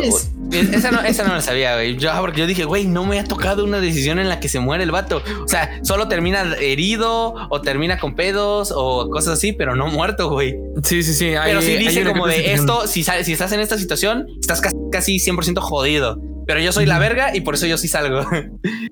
Esa 0.52 0.90
no, 0.90 1.00
esa 1.02 1.24
no 1.24 1.34
la 1.34 1.40
sabía, 1.40 1.74
güey. 1.74 1.96
Yo, 1.96 2.10
porque 2.20 2.40
yo 2.40 2.46
dije, 2.46 2.64
güey, 2.64 2.86
no 2.86 3.04
me 3.04 3.18
ha 3.18 3.24
tocado 3.24 3.64
una 3.64 3.80
decisión 3.80 4.18
en 4.18 4.28
la 4.28 4.40
que 4.40 4.48
se 4.48 4.60
muere 4.60 4.84
el 4.84 4.90
vato. 4.90 5.22
O 5.44 5.48
sea, 5.48 5.80
solo 5.82 6.08
termina 6.08 6.54
herido 6.60 7.34
o 7.50 7.60
termina 7.60 7.98
con 7.98 8.14
pedos 8.14 8.72
o 8.74 9.08
cosas 9.10 9.34
así, 9.34 9.52
pero 9.52 9.76
no 9.76 9.88
muerto, 9.88 10.30
güey. 10.30 10.56
Sí, 10.82 11.02
sí, 11.02 11.14
sí. 11.14 11.32
Pero 11.44 11.60
hay, 11.60 11.66
sí 11.66 11.76
dice 11.76 12.04
como 12.04 12.26
de 12.26 12.52
esto, 12.52 12.86
si, 12.86 13.04
si 13.04 13.32
estás 13.32 13.52
en 13.52 13.60
esta 13.60 13.78
situación, 13.78 14.26
estás 14.40 14.60
casi, 14.60 14.76
casi 14.90 15.16
100% 15.16 15.58
jodido 15.60 16.18
pero 16.50 16.60
yo 16.60 16.72
soy 16.72 16.84
la 16.84 16.98
verga 16.98 17.30
y 17.32 17.42
por 17.42 17.54
eso 17.54 17.66
yo 17.66 17.78
sí 17.78 17.86
salgo. 17.86 18.26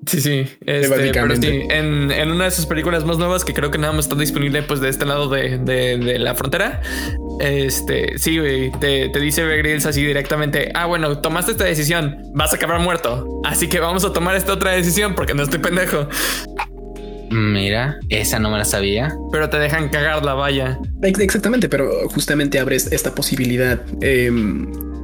Sí, 0.05 0.21
sí. 0.21 0.45
Este, 0.65 1.11
pero 1.11 1.35
sí, 1.35 1.61
en, 1.69 2.09
en, 2.09 2.31
una 2.31 2.45
de 2.45 2.51
sus 2.51 2.65
películas 2.65 3.05
más 3.05 3.19
nuevas 3.19 3.45
que 3.45 3.53
creo 3.53 3.69
que 3.69 3.77
nada 3.77 3.93
más 3.93 4.05
está 4.05 4.15
disponible 4.15 4.63
pues 4.63 4.79
de 4.79 4.89
este 4.89 5.05
lado 5.05 5.29
de, 5.29 5.59
de, 5.59 5.97
de 5.97 6.17
la 6.17 6.33
frontera. 6.33 6.81
Este, 7.39 8.17
sí, 8.17 8.39
güey, 8.39 8.71
te, 8.79 9.09
te 9.09 9.19
dice 9.19 9.45
Grills 9.45 9.85
así 9.85 10.03
directamente, 10.03 10.71
ah, 10.73 10.87
bueno, 10.87 11.19
tomaste 11.19 11.48
esta 11.51 11.65
decisión, 11.65 12.17
vas 12.33 12.53
a 12.53 12.55
acabar 12.55 12.79
muerto. 12.79 13.41
Así 13.45 13.67
que 13.67 13.79
vamos 13.79 14.03
a 14.05 14.13
tomar 14.13 14.35
esta 14.35 14.53
otra 14.53 14.71
decisión 14.71 15.15
porque 15.15 15.33
no 15.33 15.43
estoy 15.43 15.59
pendejo. 15.59 16.07
Mira, 17.31 17.99
esa 18.09 18.39
no 18.39 18.49
me 18.49 18.57
la 18.57 18.65
sabía. 18.65 19.13
Pero 19.31 19.49
te 19.49 19.59
dejan 19.59 19.89
cagar 19.89 20.25
la 20.25 20.33
valla. 20.33 20.79
Exactamente, 21.03 21.69
pero 21.69 22.09
justamente 22.09 22.59
abres 22.59 22.91
esta 22.91 23.13
posibilidad. 23.13 23.81
Eh, 24.01 24.31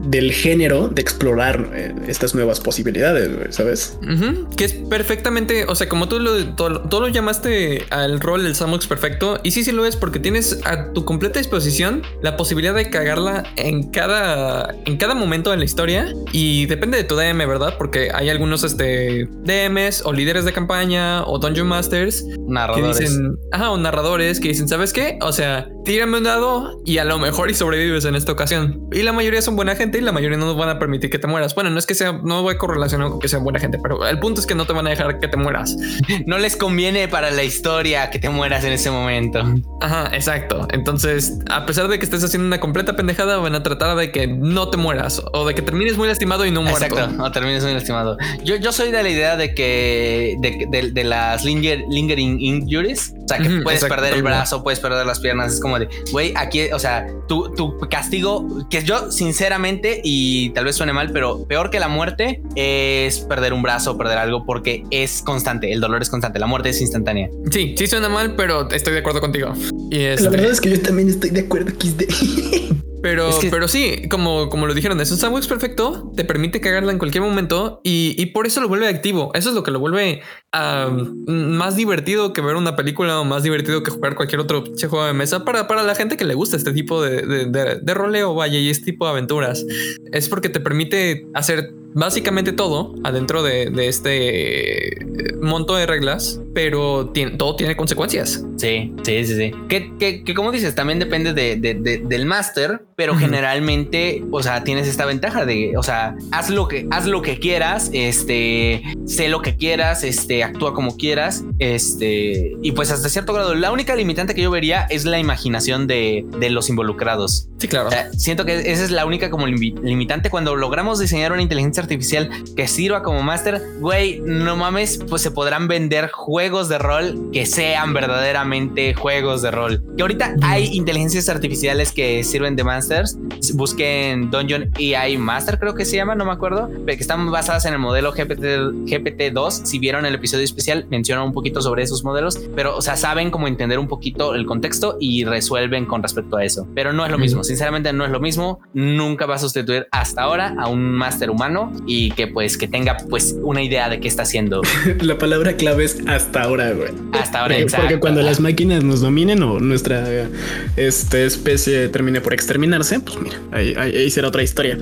del 0.06 0.32
género 0.32 0.88
de 0.88 1.02
explorar 1.02 1.70
eh, 1.74 1.94
estas 2.08 2.36
nuevas 2.36 2.60
posibilidades, 2.60 3.56
¿sabes? 3.56 3.98
Uh 4.02 4.06
-huh. 4.06 4.56
Que 4.56 4.66
es 4.66 4.74
perfectamente, 4.74 5.66
o 5.66 5.76
sea, 5.76 5.90
como 5.90 6.08
tú 6.08 6.20
lo, 6.20 6.36
lo 6.38 7.08
llamaste 7.08 7.86
al 7.90 8.20
rol 8.20 8.44
del 8.44 8.56
sandbox 8.56 8.88
perfecto, 8.88 9.40
y 9.44 9.52
sí, 9.52 9.64
sí 9.64 9.72
lo 9.72 9.86
es, 9.86 9.96
porque 9.96 10.20
tienes 10.20 10.60
a 10.66 10.94
tu 10.94 11.06
completa 11.06 11.40
disposición 11.40 12.04
la 12.22 12.38
posibilidad 12.38 12.74
de 12.74 12.90
cagarla 12.90 13.44
en 13.56 13.90
cada, 13.90 14.76
en 14.86 14.98
cada 14.98 15.16
momento 15.16 15.52
de 15.52 15.58
la 15.58 15.66
historia, 15.66 16.14
y 16.32 16.66
depende 16.68 16.98
de 16.98 17.04
tu 17.04 17.16
DM, 17.16 17.38
¿verdad? 17.48 17.76
Porque 17.78 18.10
hay 18.14 18.30
algunos 18.30 18.64
este, 18.64 19.28
DMs 19.44 20.04
o 20.06 20.14
líderes 20.14 20.46
de 20.46 20.54
campaña 20.54 21.24
o 21.26 21.40
Dungeon 21.40 21.68
Masters 21.68 22.26
narradores. 22.48 22.98
que 22.98 23.04
dicen, 23.04 23.38
ajá, 23.52 23.72
o 23.72 23.78
narradores 23.78 24.40
que 24.40 24.50
dicen, 24.50 24.68
¿sabes 24.68 24.94
qué? 24.94 25.18
O 25.22 25.32
sea, 25.32 25.68
tírame 25.84 26.18
un 26.18 26.24
dado 26.24 26.82
y 26.86 26.98
a 26.98 27.06
lo 27.06 27.18
mejor 27.20 27.50
y 27.50 27.54
sobrevives 27.54 28.06
en 28.06 28.16
esta 28.16 28.32
ocasión. 28.32 28.88
Y 28.92 29.04
la 29.04 29.14
mayoría 29.14 29.42
son 29.42 29.56
buena 29.56 29.76
gente 29.76 29.95
y 29.98 30.02
la 30.02 30.12
mayoría 30.12 30.38
no 30.38 30.46
nos 30.46 30.58
van 30.58 30.70
a 30.70 30.80
permitir 30.80 31.10
que 31.10 31.20
te 31.20 31.28
mueras. 31.28 31.56
Bueno, 31.56 31.70
no 31.70 31.80
es 31.80 31.86
que 31.86 31.96
sea, 31.96 32.14
no 32.24 32.42
voy 32.42 32.56
a 32.56 32.58
correlacionar 32.58 33.10
con 33.10 33.20
que 33.20 33.28
sean 33.28 33.44
buena 33.44 33.60
gente, 33.60 33.80
pero 33.82 34.06
el 34.06 34.20
punto 34.20 34.42
es 34.42 34.48
que 34.48 34.56
no 34.56 34.66
te 34.66 34.74
van 34.74 34.88
a 34.88 34.90
dejar 34.90 35.20
que 35.20 35.28
te 35.28 35.38
mueras. 35.38 35.76
No 36.26 36.38
les 36.38 36.56
conviene 36.56 37.08
para 37.08 37.30
la 37.30 37.44
historia 37.44 38.10
que 38.10 38.20
te 38.20 38.30
mueras 38.30 38.64
en 38.64 38.74
ese 38.74 38.90
momento. 38.90 39.44
Ajá, 39.82 40.10
exacto. 40.14 40.68
Entonces, 40.72 41.40
a 41.50 41.66
pesar 41.66 41.88
de 41.88 42.00
que 42.00 42.06
estés 42.06 42.24
haciendo 42.24 42.48
una 42.48 42.60
completa 42.60 42.96
pendejada, 42.96 43.38
van 43.38 43.54
a 43.54 43.62
tratar 43.62 43.96
de 43.96 44.12
que 44.12 44.28
no 44.28 44.70
te 44.70 44.78
mueras 44.78 45.22
o 45.34 45.46
de 45.46 45.54
que 45.54 45.62
termines 45.62 45.98
muy 45.98 46.08
lastimado 46.08 46.46
y 46.46 46.52
no 46.52 46.62
muerto. 46.62 46.86
Exacto, 46.86 47.24
o 47.24 47.32
termines 47.32 47.64
muy 47.64 47.74
lastimado. 47.74 48.18
Yo, 48.44 48.56
yo 48.56 48.72
soy 48.72 48.92
de 48.92 49.04
la 49.04 49.10
idea 49.10 49.36
de 49.36 49.54
que 49.54 50.36
de, 50.40 50.66
de, 50.70 50.92
de 50.92 51.04
las 51.04 51.46
linger, 51.46 51.84
lingering 51.90 52.40
injuries, 52.42 53.14
O 53.26 53.28
sea, 53.28 53.40
que 53.40 53.50
puedes 53.64 53.84
perder 53.84 54.14
el 54.14 54.22
brazo, 54.24 54.64
puedes 54.64 54.80
perder 54.80 55.04
las 55.06 55.20
piernas. 55.20 55.56
Es 55.56 55.60
como 55.60 55.80
de, 55.80 55.90
güey, 56.12 56.32
aquí, 56.36 56.72
o 56.72 56.78
sea, 56.80 57.08
tu, 57.28 57.52
tu 57.56 57.78
castigo, 57.90 58.48
que 58.70 58.84
yo 58.84 59.12
sinceramente, 59.12 60.00
y 60.04 60.52
tal 60.52 60.66
vez 60.66 60.76
suene 60.76 60.94
mal, 60.94 61.12
pero 61.12 61.44
peor 61.48 61.72
que 61.72 61.80
la 61.80 61.88
muerte 61.88 62.42
es 62.56 63.20
perder 63.22 63.54
un 63.54 63.64
brazo, 63.64 63.98
perder 63.98 64.20
algo, 64.20 64.46
porque 64.46 64.84
es 64.92 65.24
constante. 65.24 65.72
El 65.74 65.82
dolor 65.82 66.02
es 66.04 66.10
constante. 66.10 66.38
La 66.38 66.46
muerte 66.48 66.70
es 66.70 66.82
instantánea. 66.82 67.30
Sí, 67.52 67.74
sí 67.78 67.88
suena 67.88 68.10
mal, 68.10 68.36
pero 68.36 68.70
estoy 68.70 68.94
de 68.94 69.00
acuerdo 69.00 69.22
contigo. 69.22 69.54
Y 69.90 70.00
La 70.04 70.14
este, 70.14 70.30
verdad 70.30 70.52
es 70.52 70.62
que 70.62 70.70
yo 70.70 70.82
también 70.82 71.10
estoy 71.10 71.32
de 71.32 71.42
acuerdo. 71.42 71.72
XD. 71.72 72.04
Pero, 73.02 73.30
Es 73.30 73.36
que- 73.36 73.52
pero 73.52 73.68
sí, 73.68 74.08
como, 74.10 74.50
como 74.50 74.66
lo 74.66 74.74
dijeron, 74.74 75.00
es 75.00 75.12
un 75.12 75.20
sandwich 75.20 75.48
perfecto, 75.48 76.12
te 76.16 76.24
permite 76.26 76.60
cagarla 76.60 76.92
en 76.92 76.98
cualquier 76.98 77.24
momento 77.24 77.80
y, 77.84 78.16
y 78.18 78.26
por 78.28 78.48
eso 78.48 78.62
lo 78.62 78.68
vuelve 78.68 78.88
activo. 78.88 79.30
Eso 79.36 79.50
es 79.50 79.56
lo 79.56 79.62
que 79.62 79.70
lo 79.70 79.80
vuelve 79.80 80.24
ah, 80.56 80.90
más 81.28 81.76
divertido 81.76 82.34
que 82.34 82.42
ver 82.42 82.56
una 82.56 82.76
película 82.76 83.20
o 83.20 83.26
más 83.26 83.44
divertido 83.44 83.84
que 83.84 83.92
jugar 83.92 84.16
cualquier 84.16 84.40
otro 84.42 84.64
juego 84.90 85.06
de 85.06 85.14
mesa 85.14 85.44
para, 85.46 85.68
para 85.68 85.84
la 85.84 85.96
gente 85.96 86.18
que 86.18 86.26
le 86.26 86.34
gusta 86.34 86.58
este 86.58 86.72
tipo 86.74 87.02
de, 87.04 87.22
de, 87.24 87.46
de- 87.46 87.80
de 87.82 87.94
roleo, 87.94 88.34
vaya, 88.34 88.58
y 88.60 88.70
este 88.70 88.86
tipo 88.86 89.06
de 89.06 89.12
aventuras. 89.12 89.66
Es 90.12 90.30
porque 90.30 90.50
te 90.50 90.60
permite 90.60 91.26
hacer 91.34 91.72
básicamente 91.98 92.52
todo 92.52 92.94
adentro 93.06 93.42
de, 93.42 93.72
este 93.88 94.88
eh, 95.02 95.06
monto 95.42 95.76
de 95.76 95.86
reglas, 95.86 96.42
pero 96.54 97.10
tiene, 97.14 97.32
todo 97.38 97.56
tiene 97.56 97.76
consecuencias. 97.78 98.44
Sí, 98.58 98.94
sí, 99.04 99.26
sí, 99.26 99.36
sí. 99.38 99.52
Que, 99.70 99.92
que, 99.98 100.24
que 100.26 100.34
como 100.34 100.52
dices, 100.52 100.76
también 100.76 101.00
depende 101.00 101.34
de, 101.34 101.56
de- 101.56 101.74
de- 101.76 101.98
del 102.00 102.26
máster, 102.26 102.84
pero 102.98 103.16
generalmente, 103.16 104.24
o 104.32 104.42
sea, 104.44 104.64
tienes 104.64 104.88
esta 104.88 105.06
ventaja 105.06 105.46
de, 105.46 105.78
o 105.78 105.84
sea, 105.84 106.16
haz 106.32 106.50
lo 106.50 106.68
que, 106.68 106.86
haz 106.92 107.06
lo 107.06 107.22
que 107.22 107.40
quieras, 107.40 107.90
este, 107.94 108.82
sé 109.06 109.30
lo 109.30 109.42
que 109.42 109.56
quieras, 109.56 110.04
este, 110.04 110.44
actúa 110.46 110.74
como 110.74 110.98
quieras, 110.98 111.44
este, 111.60 112.56
y 112.62 112.72
pues 112.72 112.92
hasta 112.92 113.10
cierto 113.10 113.34
grado, 113.34 113.56
la 113.56 113.72
única 113.72 113.96
limitante 113.96 114.34
que 114.36 114.42
yo 114.42 114.52
vería 114.52 114.84
es 114.90 115.06
la 115.06 115.20
imaginación 115.20 115.88
de, 115.88 116.26
de 116.40 116.50
los 116.50 116.70
involucrados. 116.70 117.50
Sí, 117.58 117.68
claro. 117.68 117.88
O 117.88 117.92
sea, 117.92 118.12
siento 118.14 118.46
que 118.46 118.72
esa 118.72 118.84
es 118.84 118.92
la 118.92 119.06
única 119.06 119.30
como 119.30 119.48
limi- 119.48 119.80
limitante 119.82 120.30
cuando 120.30 120.56
logramos 120.56 121.00
diseñar 121.00 121.32
una 121.32 121.42
inteligencia 121.42 121.82
artificial 121.84 122.30
que 122.56 122.68
sirva 122.68 123.02
como 123.04 123.22
máster, 123.24 123.62
güey, 123.80 124.20
no 124.24 124.56
mames, 124.56 125.00
pues 125.10 125.22
se 125.22 125.32
podrán 125.32 125.68
vender 125.68 126.10
juegos 126.12 126.70
de 126.70 126.78
rol 126.78 127.30
que 127.32 127.46
sean 127.46 127.94
verdaderamente 127.94 128.94
juegos 128.94 129.42
de 129.42 129.52
rol. 129.52 129.84
Que 129.96 130.02
ahorita 130.04 130.36
hay 130.42 130.66
inteligencias 130.76 131.30
artificiales 131.30 131.92
que 131.92 132.24
sirven 132.24 132.56
de 132.56 132.64
masters. 132.64 133.18
Busquen 133.54 134.30
Dungeon 134.32 134.72
AI 134.76 135.18
Master, 135.18 135.58
creo 135.60 135.76
que 135.76 135.86
se 135.86 135.96
llama, 135.96 136.16
no 136.16 136.26
me 136.26 136.32
acuerdo, 136.32 136.70
que 136.86 136.92
están 136.94 137.30
basadas 137.32 137.66
en 137.66 137.74
el 137.74 137.80
modelo 137.80 138.12
GPT, 138.12 138.44
GPT-2. 138.86 139.66
Si 139.66 139.80
vieron 139.80 140.06
el 140.06 140.16
episodio 140.16 140.35
especial, 140.44 140.86
menciona 140.90 141.24
un 141.24 141.32
poquito 141.34 141.62
sobre 141.62 141.84
esos 141.84 142.04
modelos, 142.04 142.40
pero, 142.56 142.76
o 142.78 142.82
sea, 142.82 142.96
saben 142.96 143.32
cómo 143.32 143.48
entender 143.48 143.80
un 143.80 143.88
poquito 143.88 144.36
el 144.36 144.46
contexto 144.46 144.98
y 145.00 145.24
resuelven 145.24 145.86
con 145.86 146.02
respecto 146.04 146.38
a 146.38 146.44
eso. 146.44 146.68
Pero 146.76 146.94
no 146.94 147.06
es 147.06 147.12
lo 147.12 147.18
mismo, 147.18 147.44
sinceramente 147.44 147.94
no 147.94 148.06
es 148.06 148.12
lo 148.12 148.20
mismo. 148.20 148.60
Nunca 148.74 149.26
va 149.26 149.36
a 149.36 149.40
sustituir 149.40 149.88
hasta 149.92 150.22
ahora 150.24 150.56
a 150.60 150.68
un 150.68 150.92
máster 150.92 151.30
humano 151.30 151.72
y 151.88 152.12
que 152.12 152.28
pues 152.28 152.58
que 152.58 152.68
tenga 152.68 152.98
pues 153.10 153.36
una 153.42 153.62
idea 153.64 153.90
de 153.90 154.00
qué 154.00 154.08
está 154.08 154.24
haciendo 154.24 154.62
La 155.02 155.18
palabra 155.18 155.54
clave 155.56 155.84
es 155.86 155.98
hasta 156.08 156.44
ahora, 156.44 156.72
güey. 156.74 156.90
hasta 157.14 157.40
ahora. 157.42 157.56
Porque, 157.56 157.64
exacto. 157.64 157.86
porque 157.88 158.00
cuando 158.00 158.22
las 158.22 158.40
máquinas 158.40 158.84
nos 158.84 159.02
dominen 159.02 159.42
o 159.44 159.60
nuestra 159.60 160.28
este, 160.76 161.26
especie 161.26 161.88
termine 161.90 162.22
por 162.22 162.34
exterminarse, 162.34 163.00
pues 163.00 163.20
mira, 163.22 163.40
ahí, 163.52 163.74
ahí- 163.78 163.96
ahí 163.96 164.10
será 164.10 164.28
otra 164.28 164.44
historia. 164.44 164.78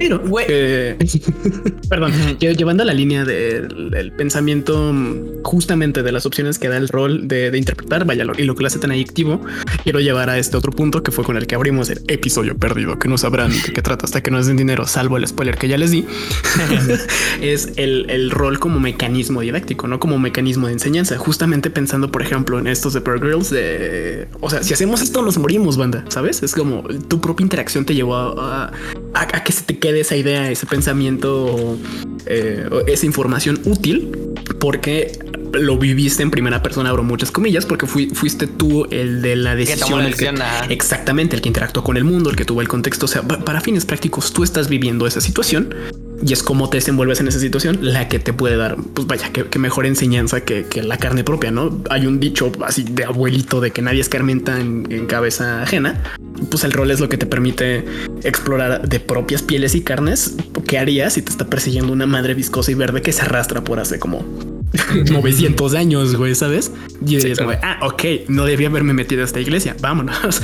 Pero, 0.00 0.18
Güey. 0.18 0.46
eh, 0.48 0.96
perdón, 1.90 2.12
lle- 2.40 2.56
llevando 2.56 2.84
la 2.84 2.94
línea 2.94 3.24
del, 3.24 3.90
del 3.90 4.12
pensamiento 4.12 4.92
mm, 4.92 5.42
justamente 5.44 6.02
de 6.02 6.10
las 6.10 6.24
opciones 6.26 6.58
que 6.58 6.68
da 6.68 6.78
el 6.78 6.88
rol 6.88 7.28
de, 7.28 7.50
de 7.50 7.58
interpretar, 7.58 8.06
vaya, 8.06 8.24
y 8.38 8.44
lo 8.44 8.54
que 8.54 8.62
lo 8.62 8.66
hace 8.66 8.78
tan 8.78 8.90
adictivo, 8.92 9.42
quiero 9.84 10.00
llevar 10.00 10.30
a 10.30 10.38
este 10.38 10.56
otro 10.56 10.72
punto 10.72 11.02
que 11.02 11.10
fue 11.12 11.22
con 11.24 11.36
el 11.36 11.46
que 11.46 11.54
abrimos 11.54 11.90
el 11.90 12.00
episodio 12.08 12.56
perdido, 12.56 12.98
que 12.98 13.08
no 13.08 13.18
sabrán 13.18 13.50
de 13.52 13.72
qué 13.74 13.82
trata 13.82 14.06
hasta 14.06 14.22
que 14.22 14.30
nos 14.30 14.46
den 14.46 14.56
dinero, 14.56 14.86
salvo 14.86 15.18
el 15.18 15.26
spoiler 15.26 15.58
que 15.58 15.68
ya 15.68 15.76
les 15.76 15.90
di, 15.90 16.06
es 17.42 17.72
el, 17.76 18.08
el 18.08 18.30
rol 18.30 18.58
como 18.58 18.80
mecanismo 18.80 19.42
didáctico, 19.42 19.86
no 19.86 20.00
como 20.00 20.18
mecanismo 20.18 20.66
de 20.66 20.72
enseñanza. 20.74 21.18
Justamente 21.18 21.68
pensando, 21.70 22.10
por 22.10 22.22
ejemplo, 22.22 22.58
en 22.58 22.66
estos 22.66 22.94
de 22.94 23.00
Pearl 23.02 23.20
Girls, 23.20 23.50
de, 23.50 24.28
o 24.40 24.48
sea, 24.48 24.62
si 24.62 24.72
hacemos 24.72 25.02
esto 25.02 25.20
nos 25.22 25.36
morimos, 25.38 25.76
banda, 25.76 26.04
¿sabes? 26.08 26.42
Es 26.42 26.54
como 26.54 26.84
tu 27.08 27.20
propia 27.20 27.44
interacción 27.44 27.84
te 27.84 27.94
llevó 27.94 28.14
a, 28.16 28.66
a- 29.14 29.36
a 29.36 29.44
que 29.44 29.52
se 29.52 29.62
te 29.64 29.78
quede 29.78 29.89
esa 29.96 30.16
idea, 30.16 30.50
ese 30.50 30.66
pensamiento, 30.66 31.78
eh, 32.26 32.68
esa 32.86 33.06
información 33.06 33.60
útil, 33.64 34.10
porque 34.58 35.18
lo 35.52 35.78
viviste 35.78 36.22
en 36.22 36.30
primera 36.30 36.62
persona, 36.62 36.90
abro 36.90 37.02
muchas 37.02 37.30
comillas, 37.32 37.66
porque 37.66 37.86
fui- 37.86 38.10
fuiste 38.10 38.46
tú 38.46 38.86
el 38.90 39.20
de 39.22 39.34
la 39.36 39.56
decisión. 39.56 39.88
el 40.06 40.14
que-. 40.16 40.24
Exactamente, 40.68 41.34
el 41.34 41.42
que 41.42 41.48
interactuó 41.48 41.82
con 41.82 41.96
el 41.96 42.04
mundo, 42.04 42.30
el 42.30 42.36
que 42.36 42.44
tuvo 42.44 42.60
el 42.60 42.68
contexto. 42.68 43.06
O 43.06 43.08
sea, 43.08 43.22
pa- 43.22 43.38
para 43.44 43.60
fines 43.60 43.84
prácticos, 43.84 44.32
tú 44.32 44.44
estás 44.44 44.68
viviendo 44.68 45.06
esa 45.06 45.20
situación 45.20 45.74
y 46.22 46.32
es 46.32 46.42
como 46.42 46.68
te 46.68 46.78
desenvuelves 46.78 47.20
en 47.20 47.28
esa 47.28 47.38
situación 47.38 47.78
la 47.80 48.08
que 48.08 48.18
te 48.18 48.32
puede 48.32 48.56
dar, 48.56 48.76
pues 48.94 49.06
vaya, 49.06 49.30
que, 49.32 49.46
que 49.46 49.58
mejor 49.58 49.86
enseñanza 49.86 50.42
que, 50.42 50.64
que 50.64 50.82
la 50.82 50.98
carne 50.98 51.24
propia, 51.24 51.50
¿no? 51.50 51.82
Hay 51.90 52.06
un 52.06 52.20
dicho 52.20 52.52
así 52.64 52.84
de 52.84 53.04
abuelito 53.04 53.60
de 53.60 53.70
que 53.70 53.82
nadie 53.82 54.00
escarmenta 54.00 54.60
en, 54.60 54.86
en 54.90 55.06
cabeza 55.06 55.62
ajena. 55.62 56.02
Pues 56.50 56.64
el 56.64 56.72
rol 56.72 56.90
es 56.90 57.00
lo 57.00 57.08
que 57.08 57.18
te 57.18 57.26
permite 57.26 57.84
explorar 58.24 58.88
de 58.88 59.00
propias 59.00 59.42
pieles 59.42 59.74
y 59.74 59.82
carnes 59.82 60.36
qué 60.66 60.78
harías 60.78 61.14
si 61.14 61.22
te 61.22 61.30
está 61.30 61.46
persiguiendo 61.46 61.92
una 61.92 62.06
madre 62.06 62.34
viscosa 62.34 62.70
y 62.70 62.74
verde 62.74 63.02
que 63.02 63.12
se 63.12 63.22
arrastra 63.22 63.62
por 63.62 63.80
hace 63.80 63.98
como 63.98 64.24
900 65.10 65.74
años, 65.74 66.14
güey, 66.16 66.34
¿sabes? 66.34 66.70
Y 67.00 67.16
dirías, 67.16 67.38
claro. 67.38 67.46
güey, 67.46 67.58
ah, 67.62 67.80
ok, 67.82 68.28
no 68.28 68.44
debía 68.44 68.68
haberme 68.68 68.92
metido 68.92 69.22
a 69.22 69.24
esta 69.24 69.40
iglesia, 69.40 69.76
vámonos. 69.80 70.40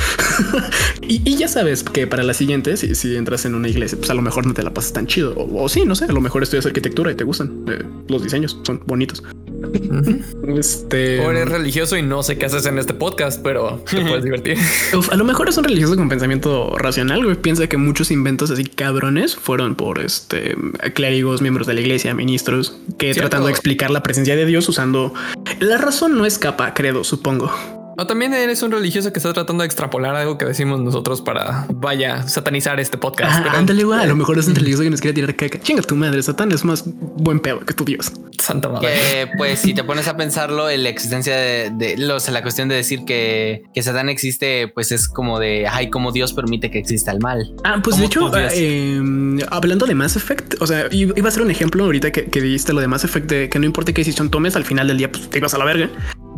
y, 1.02 1.22
y 1.28 1.36
ya 1.36 1.48
sabes 1.48 1.84
que 1.84 2.06
para 2.06 2.22
la 2.24 2.34
siguiente, 2.34 2.76
si, 2.76 2.94
si 2.94 3.16
entras 3.16 3.44
en 3.44 3.54
una 3.54 3.68
iglesia, 3.68 3.96
pues 3.98 4.10
a 4.10 4.14
lo 4.14 4.22
mejor 4.22 4.46
no 4.46 4.54
te 4.54 4.62
la 4.62 4.74
pasas 4.74 4.92
tan 4.92 5.06
chido. 5.06 5.34
O, 5.36 5.65
o 5.66 5.68
sí, 5.68 5.84
no 5.84 5.96
sé, 5.96 6.04
a 6.04 6.12
lo 6.12 6.20
mejor 6.20 6.44
estudias 6.44 6.64
arquitectura 6.64 7.10
y 7.10 7.16
te 7.16 7.24
gustan 7.24 7.64
eh, 7.66 7.82
los 8.06 8.22
diseños, 8.22 8.56
son 8.62 8.80
bonitos. 8.86 9.20
Este... 10.46 11.18
O 11.26 11.30
eres 11.32 11.48
religioso 11.48 11.96
y 11.96 12.02
no 12.02 12.22
sé 12.22 12.38
qué 12.38 12.46
haces 12.46 12.66
en 12.66 12.78
este 12.78 12.94
podcast, 12.94 13.42
pero 13.42 13.82
te 13.90 14.00
puedes 14.02 14.22
divertir. 14.24 14.56
Uf, 14.96 15.10
a 15.10 15.16
lo 15.16 15.24
mejor 15.24 15.48
es 15.48 15.58
un 15.58 15.64
religioso 15.64 15.96
con 15.96 16.08
pensamiento 16.08 16.76
racional, 16.78 17.24
güey. 17.24 17.34
Piensa 17.34 17.66
que 17.66 17.76
muchos 17.76 18.12
inventos 18.12 18.52
así 18.52 18.64
cabrones 18.64 19.34
fueron 19.34 19.74
por 19.74 19.98
este 19.98 20.56
clérigos, 20.94 21.42
miembros 21.42 21.66
de 21.66 21.74
la 21.74 21.80
iglesia, 21.80 22.14
ministros, 22.14 22.78
que 22.96 23.12
Cierto. 23.12 23.22
tratando 23.22 23.48
de 23.48 23.52
explicar 23.52 23.90
la 23.90 24.04
presencia 24.04 24.36
de 24.36 24.46
Dios 24.46 24.68
usando 24.68 25.14
la 25.58 25.78
razón 25.78 26.16
no 26.16 26.26
escapa, 26.26 26.74
credo, 26.74 27.02
supongo. 27.02 27.50
O 27.98 28.06
también 28.06 28.34
eres 28.34 28.62
un 28.62 28.70
religioso 28.72 29.10
que 29.12 29.18
está 29.18 29.32
tratando 29.32 29.62
de 29.62 29.66
extrapolar 29.66 30.14
algo 30.14 30.36
que 30.36 30.44
decimos 30.44 30.80
nosotros 30.80 31.22
para, 31.22 31.66
vaya, 31.72 32.28
satanizar 32.28 32.78
este 32.78 32.98
podcast. 32.98 33.32
Ah, 33.34 33.40
pero- 33.44 33.56
ándale, 33.56 33.84
güey. 33.84 33.98
A 34.00 34.06
lo 34.06 34.16
mejor 34.16 34.38
es 34.38 34.46
un 34.46 34.54
religioso 34.54 34.82
que 34.82 34.90
nos 34.90 35.00
quiere 35.00 35.14
tirar 35.14 35.34
caca. 35.34 35.58
Chinga 35.60 35.82
tu 35.82 35.96
madre, 35.96 36.22
Satán 36.22 36.52
es 36.52 36.62
más 36.64 36.84
buen 36.86 37.40
pedo 37.40 37.60
que 37.60 37.72
tu 37.72 37.84
Dios. 37.84 38.12
Santa 38.38 38.68
madre. 38.68 38.88
Que 38.88 39.28
pues 39.38 39.60
si 39.60 39.72
te 39.72 39.82
pones 39.82 40.08
a 40.08 40.16
pensarlo, 40.16 40.68
en 40.68 40.82
la 40.82 40.90
existencia 40.90 41.34
de, 41.36 41.70
de 41.70 41.96
los, 41.96 42.28
la 42.28 42.42
cuestión 42.42 42.68
de 42.68 42.74
decir 42.74 43.04
que, 43.06 43.62
que 43.72 43.82
Satán 43.82 44.10
existe, 44.10 44.68
pues 44.68 44.92
es 44.92 45.08
como 45.08 45.38
de 45.38 45.66
ay, 45.66 45.88
como 45.88 46.12
Dios 46.12 46.34
permite 46.34 46.70
que 46.70 46.78
exista 46.78 47.12
el 47.12 47.20
mal. 47.20 47.54
Ah, 47.64 47.80
pues 47.82 47.96
¿Cómo 47.96 48.30
de 48.30 48.44
hecho, 48.46 48.52
eh, 48.52 49.00
hablando 49.50 49.86
de 49.86 49.94
Mass 49.94 50.16
Effect, 50.16 50.60
o 50.60 50.66
sea, 50.66 50.86
iba 50.90 51.28
a 51.28 51.32
ser 51.32 51.42
un 51.42 51.50
ejemplo 51.50 51.84
ahorita 51.84 52.10
que, 52.12 52.26
que 52.26 52.42
dijiste 52.42 52.74
lo 52.74 52.80
de 52.82 52.88
Mass 52.88 53.04
Effect 53.04 53.30
de 53.30 53.48
que 53.48 53.58
no 53.58 53.64
importa 53.64 53.92
qué 53.94 54.02
decisión 54.02 54.30
tomes, 54.30 54.54
al 54.54 54.64
final 54.64 54.86
del 54.88 54.98
día 54.98 55.10
pues, 55.10 55.30
te 55.30 55.38
ibas 55.38 55.54
a 55.54 55.58
la 55.58 55.64
verga 55.64 55.88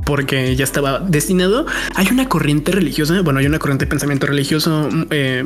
porque 0.08 0.56
ya 0.56 0.64
estaba 0.64 1.00
destinado. 1.00 1.66
Hay 1.94 2.06
una 2.10 2.30
corriente 2.30 2.72
religiosa, 2.72 3.20
bueno, 3.20 3.40
hay 3.40 3.46
una 3.46 3.58
corriente 3.58 3.84
de 3.84 3.90
pensamiento 3.90 4.26
religioso, 4.26 4.88
mm, 4.90 5.06
eh, 5.10 5.44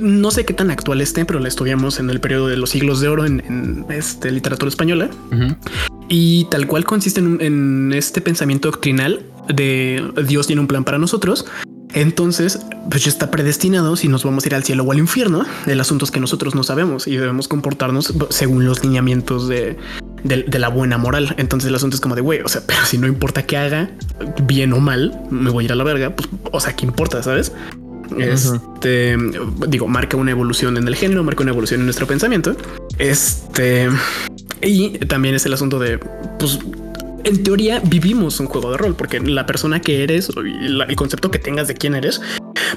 no 0.00 0.30
sé 0.30 0.46
qué 0.46 0.54
tan 0.54 0.70
actual 0.70 1.02
esté, 1.02 1.26
pero 1.26 1.38
la 1.38 1.48
estudiamos 1.48 2.00
en 2.00 2.08
el 2.08 2.18
periodo 2.18 2.48
de 2.48 2.56
los 2.56 2.70
siglos 2.70 3.02
de 3.02 3.08
oro 3.08 3.26
en, 3.26 3.40
en, 3.40 3.84
este, 3.90 4.30
literatura 4.30 4.70
española. 4.70 5.10
Y 6.08 6.46
tal 6.46 6.66
cual 6.66 6.84
consiste 6.84 7.20
en 7.20 7.92
este 7.94 8.22
pensamiento 8.22 8.70
doctrinal 8.70 9.20
de 9.54 10.02
Dios 10.26 10.46
tiene 10.46 10.60
un 10.62 10.66
plan 10.66 10.82
para 10.82 10.96
nosotros. 10.96 11.44
Entonces, 11.92 12.60
pues 12.88 13.04
ya 13.04 13.10
está 13.10 13.30
predestinado 13.30 13.96
si 13.96 14.08
nos 14.08 14.24
vamos 14.24 14.44
a 14.44 14.48
ir 14.48 14.54
al 14.54 14.64
cielo 14.64 14.84
o 14.84 14.92
al 14.92 14.98
infierno. 14.98 15.44
El 15.66 15.78
asunto 15.78 16.06
es 16.06 16.10
que 16.10 16.20
nosotros 16.20 16.54
no 16.54 16.62
sabemos 16.62 17.06
y 17.06 17.16
debemos 17.16 17.48
comportarnos 17.48 18.14
según 18.30 18.64
los 18.64 18.82
lineamientos 18.82 19.48
de, 19.48 19.76
de- 20.24 20.44
de 20.44 20.58
la 20.58 20.68
buena 20.68 20.98
moral. 20.98 21.34
Entonces 21.38 21.68
el 21.68 21.74
asunto 21.74 21.94
es 21.96 22.00
como 22.00 22.14
de 22.14 22.20
güey, 22.20 22.40
o 22.40 22.48
sea, 22.48 22.62
pero 22.66 22.80
si 22.84 22.98
no 22.98 23.06
importa 23.06 23.42
qué 23.44 23.56
haga, 23.56 23.90
bien 24.44 24.72
o 24.72 24.80
mal, 24.80 25.20
me 25.30 25.50
voy 25.50 25.64
a 25.64 25.66
ir 25.66 25.72
a 25.72 25.76
la 25.76 25.84
verga. 25.84 26.10
Pues, 26.14 26.28
o 26.52 26.60
sea, 26.60 26.74
qué 26.74 26.84
importa, 26.86 27.22
sabes? 27.22 27.52
Este 28.18 29.16
digo, 29.68 29.86
marca 29.86 30.16
una 30.16 30.32
evolución 30.32 30.76
en 30.76 30.88
el 30.88 30.96
género, 30.96 31.22
marca 31.22 31.42
una 31.42 31.52
evolución 31.52 31.80
en 31.80 31.86
nuestro 31.86 32.06
pensamiento. 32.06 32.56
Este 32.98 33.88
y 34.62 34.98
también 35.06 35.34
es 35.34 35.46
el 35.46 35.54
asunto 35.54 35.78
de 35.78 35.98
pues 36.38 36.58
en 37.22 37.42
teoría 37.42 37.80
vivimos 37.84 38.40
un 38.40 38.46
juego 38.46 38.70
de 38.72 38.78
rol 38.78 38.94
porque 38.96 39.20
la 39.20 39.46
persona 39.46 39.80
que 39.80 40.02
eres 40.02 40.30
el 40.36 40.96
concepto 40.96 41.30
que 41.30 41.38
tengas 41.38 41.68
de 41.68 41.74
quién 41.74 41.94
eres, 41.94 42.20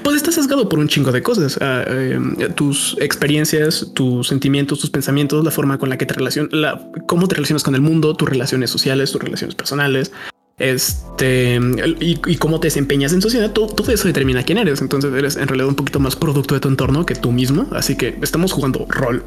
pues 0.04 0.16
está 0.16 0.30
sesgado 0.30 0.68
por 0.68 0.78
un 0.78 0.86
chingo 0.86 1.10
de 1.10 1.22
cosas. 1.22 1.58
Ah, 1.60 1.82
eh, 1.86 2.20
tus 2.54 2.96
experiencias, 3.00 3.90
tus 3.94 4.28
sentimientos, 4.28 4.78
tus 4.78 4.90
pensamientos, 4.90 5.42
la 5.44 5.50
forma 5.50 5.78
con 5.78 5.88
la 5.88 5.98
que 5.98 6.06
te 6.06 6.14
relacionas, 6.14 6.52
la, 6.52 6.90
cómo 7.08 7.26
te 7.26 7.34
relacionas 7.34 7.64
con 7.64 7.74
el 7.74 7.80
mundo, 7.80 8.14
tus 8.14 8.28
relaciones 8.28 8.70
sociales, 8.70 9.10
tus 9.10 9.20
relaciones 9.20 9.56
personales. 9.56 10.12
este 10.58 11.58
y, 12.00 12.20
y 12.26 12.36
cómo 12.36 12.60
te 12.60 12.68
desempeñas 12.68 13.12
en 13.12 13.20
sociedad, 13.20 13.50
todo, 13.50 13.66
todo 13.66 13.90
eso 13.90 14.06
determina 14.06 14.44
quién 14.44 14.58
eres. 14.58 14.80
Entonces 14.82 15.12
eres 15.12 15.36
en 15.36 15.48
realidad 15.48 15.68
un 15.68 15.74
poquito 15.74 15.98
más 15.98 16.14
producto 16.14 16.54
de 16.54 16.60
tu 16.60 16.68
entorno 16.68 17.06
que 17.06 17.14
tú 17.14 17.32
mismo. 17.32 17.66
Así 17.72 17.96
que 17.96 18.16
estamos 18.22 18.52
jugando 18.52 18.86
rol, 18.88 19.24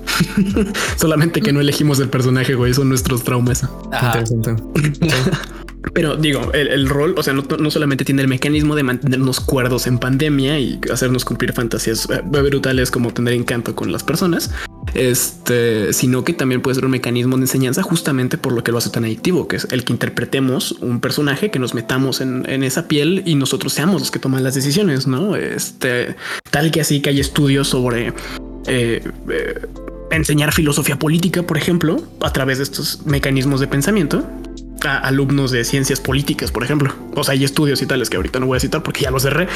solamente 0.95 1.41
que 1.41 1.51
no 1.51 1.59
elegimos 1.59 1.99
el 1.99 2.09
personaje, 2.09 2.53
güey. 2.53 2.73
Son 2.73 2.87
nuestros 2.87 3.23
traumas. 3.23 3.67
Interesante. 3.91 4.55
Pero 5.93 6.15
digo, 6.15 6.51
el, 6.53 6.68
el 6.68 6.89
rol, 6.89 7.15
o 7.18 7.23
sea, 7.23 7.34
no, 7.34 7.43
no 7.59 7.72
solamente 7.72 8.05
tiene 8.05 8.22
el 8.22 8.27
mecanismo 8.27 8.76
de 8.76 8.84
mantenernos 8.84 9.39
cuerdos 9.39 9.88
en 9.88 9.97
pandemia 9.97 10.59
y 10.59 10.80
hacernos 10.91 11.26
cumplir 11.26 11.53
fantasías 11.53 12.07
eh, 12.09 12.22
brutales 12.23 12.91
como 12.91 13.14
tener 13.14 13.34
encanto 13.34 13.76
con 13.76 13.91
las 13.91 14.03
personas, 14.03 14.51
este, 14.93 15.93
sino 15.93 16.23
que 16.23 16.34
también 16.34 16.61
puede 16.61 16.76
ser 16.76 16.85
un 16.85 16.91
mecanismo 16.91 17.38
de 17.38 17.43
enseñanza 17.43 17.84
justamente 17.84 18.38
por 18.38 18.53
lo 18.53 18.64
que 18.64 18.72
lo 18.72 18.77
hace 18.77 18.89
tan 18.89 19.05
adictivo, 19.05 19.47
que 19.47 19.57
es 19.57 19.68
el 19.72 19.84
que 19.84 19.93
interpretemos 19.93 20.73
un 20.73 20.99
personaje, 20.99 21.51
que 21.51 21.59
nos 21.59 21.73
metamos 21.73 22.22
en, 22.22 22.47
en 22.49 22.64
esa 22.64 22.88
piel 22.88 23.23
y 23.26 23.35
nosotros 23.35 23.73
seamos 23.73 24.01
los 24.01 24.11
que 24.11 24.19
toman 24.19 24.43
las 24.43 24.55
decisiones, 24.55 25.07
¿no? 25.07 25.35
Este, 25.35 26.15
tal 26.51 26.72
que 26.72 26.81
así 26.81 27.01
que 27.01 27.09
hay 27.09 27.19
estudios 27.19 27.68
sobre... 27.68 28.14
eh, 28.68 29.01
eh, 29.30 29.61
enseñar 30.09 30.53
filosofía 30.53 30.97
política, 30.97 31.43
por 31.43 31.57
ejemplo, 31.57 32.01
a 32.22 32.31
través 32.31 32.59
de 32.59 32.64
estos 32.64 33.05
mecanismos 33.05 33.59
de 33.59 33.68
pensamiento 33.68 34.23
a 34.85 34.97
alumnos 34.99 35.51
de 35.51 35.63
ciencias 35.63 35.99
políticas, 35.99 36.51
por 36.51 36.63
ejemplo. 36.63 36.93
O 37.15 37.23
sea, 37.23 37.33
hay 37.33 37.43
estudios 37.43 37.81
y 37.81 37.85
tales 37.85 38.09
que 38.09 38.17
ahorita 38.17 38.39
no 38.39 38.47
voy 38.47 38.57
a 38.57 38.59
citar 38.59 38.83
porque 38.83 39.01
ya 39.01 39.11
los 39.11 39.23
cerré. 39.23 39.47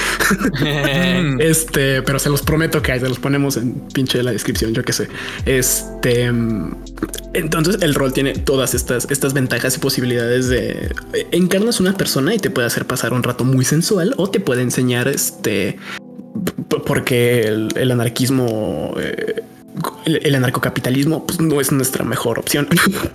este, 1.39 2.01
pero 2.01 2.19
se 2.19 2.29
los 2.29 2.41
prometo 2.41 2.81
que 2.81 2.99
se 2.99 3.07
los 3.07 3.19
ponemos 3.19 3.57
en 3.57 3.73
pinche 3.93 4.17
de 4.17 4.23
la 4.23 4.31
descripción, 4.31 4.73
yo 4.73 4.83
qué 4.83 4.93
sé. 4.93 5.07
Este, 5.45 6.31
entonces 7.33 7.77
el 7.81 7.93
rol 7.93 8.13
tiene 8.13 8.33
todas 8.33 8.73
estas, 8.73 9.07
estas 9.09 9.33
ventajas 9.33 9.75
y 9.77 9.79
posibilidades 9.79 10.49
de 10.49 10.93
eh, 11.13 11.27
encarnas 11.31 11.79
una 11.79 11.93
persona 11.93 12.33
y 12.33 12.39
te 12.39 12.49
puede 12.49 12.67
hacer 12.67 12.85
pasar 12.85 13.13
un 13.13 13.23
rato 13.23 13.43
muy 13.43 13.65
sensual 13.65 14.13
o 14.17 14.29
te 14.29 14.39
puede 14.39 14.61
enseñar 14.61 15.07
este 15.07 15.77
porque 16.85 17.41
el, 17.41 17.69
el 17.75 17.91
anarquismo 17.91 18.95
eh, 18.97 19.43
el, 20.05 20.19
el 20.23 20.35
anarcocapitalismo 20.35 21.25
pues, 21.25 21.39
no 21.39 21.61
es 21.61 21.71
nuestra 21.71 22.03
mejor 22.03 22.39
opción. 22.39 22.67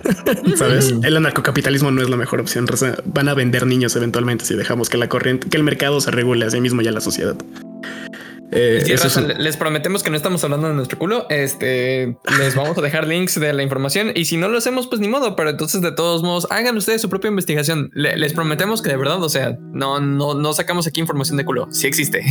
Sabes? 0.55 0.93
El 1.03 1.17
anarcocapitalismo 1.17 1.91
no 1.91 2.01
es 2.01 2.09
la 2.09 2.17
mejor 2.17 2.39
opción. 2.39 2.65
Van 3.05 3.29
a 3.29 3.33
vender 3.33 3.65
niños 3.65 3.95
eventualmente 3.95 4.45
si 4.45 4.55
dejamos 4.55 4.89
que 4.89 4.97
la 4.97 5.09
corriente, 5.09 5.49
que 5.49 5.57
el 5.57 5.63
mercado 5.63 6.01
se 6.01 6.11
regule 6.11 6.45
a 6.45 6.49
sí 6.49 6.61
mismo 6.61 6.81
y 6.81 6.87
a 6.87 6.91
la 6.91 7.01
sociedad. 7.01 7.35
Eh, 8.51 8.81
es 8.87 9.17
les 9.39 9.57
prometemos 9.57 10.03
que 10.03 10.09
no 10.09 10.15
estamos 10.15 10.41
hablando 10.43 10.69
de 10.69 10.73
nuestro 10.73 10.97
culo. 10.97 11.25
Este 11.29 12.17
les 12.39 12.55
vamos 12.55 12.77
a 12.77 12.81
dejar 12.81 13.05
links 13.07 13.37
de 13.39 13.51
la 13.51 13.61
información 13.61 14.11
y 14.15 14.23
si 14.25 14.37
no 14.37 14.47
lo 14.47 14.57
hacemos, 14.57 14.87
pues 14.87 15.01
ni 15.01 15.07
modo. 15.09 15.35
Pero 15.35 15.49
entonces, 15.49 15.81
de 15.81 15.91
todos 15.91 16.23
modos, 16.23 16.47
hagan 16.49 16.77
ustedes 16.77 17.01
su 17.01 17.09
propia 17.09 17.27
investigación. 17.29 17.89
Le- 17.93 18.15
les 18.15 18.31
prometemos 18.33 18.81
que 18.81 18.89
de 18.89 18.97
verdad, 18.97 19.21
o 19.21 19.27
sea, 19.29 19.57
no, 19.73 19.99
no, 19.99 20.33
no 20.33 20.53
sacamos 20.53 20.87
aquí 20.87 21.01
información 21.01 21.37
de 21.37 21.43
culo. 21.45 21.67
Sí 21.71 21.87
existe. 21.87 22.23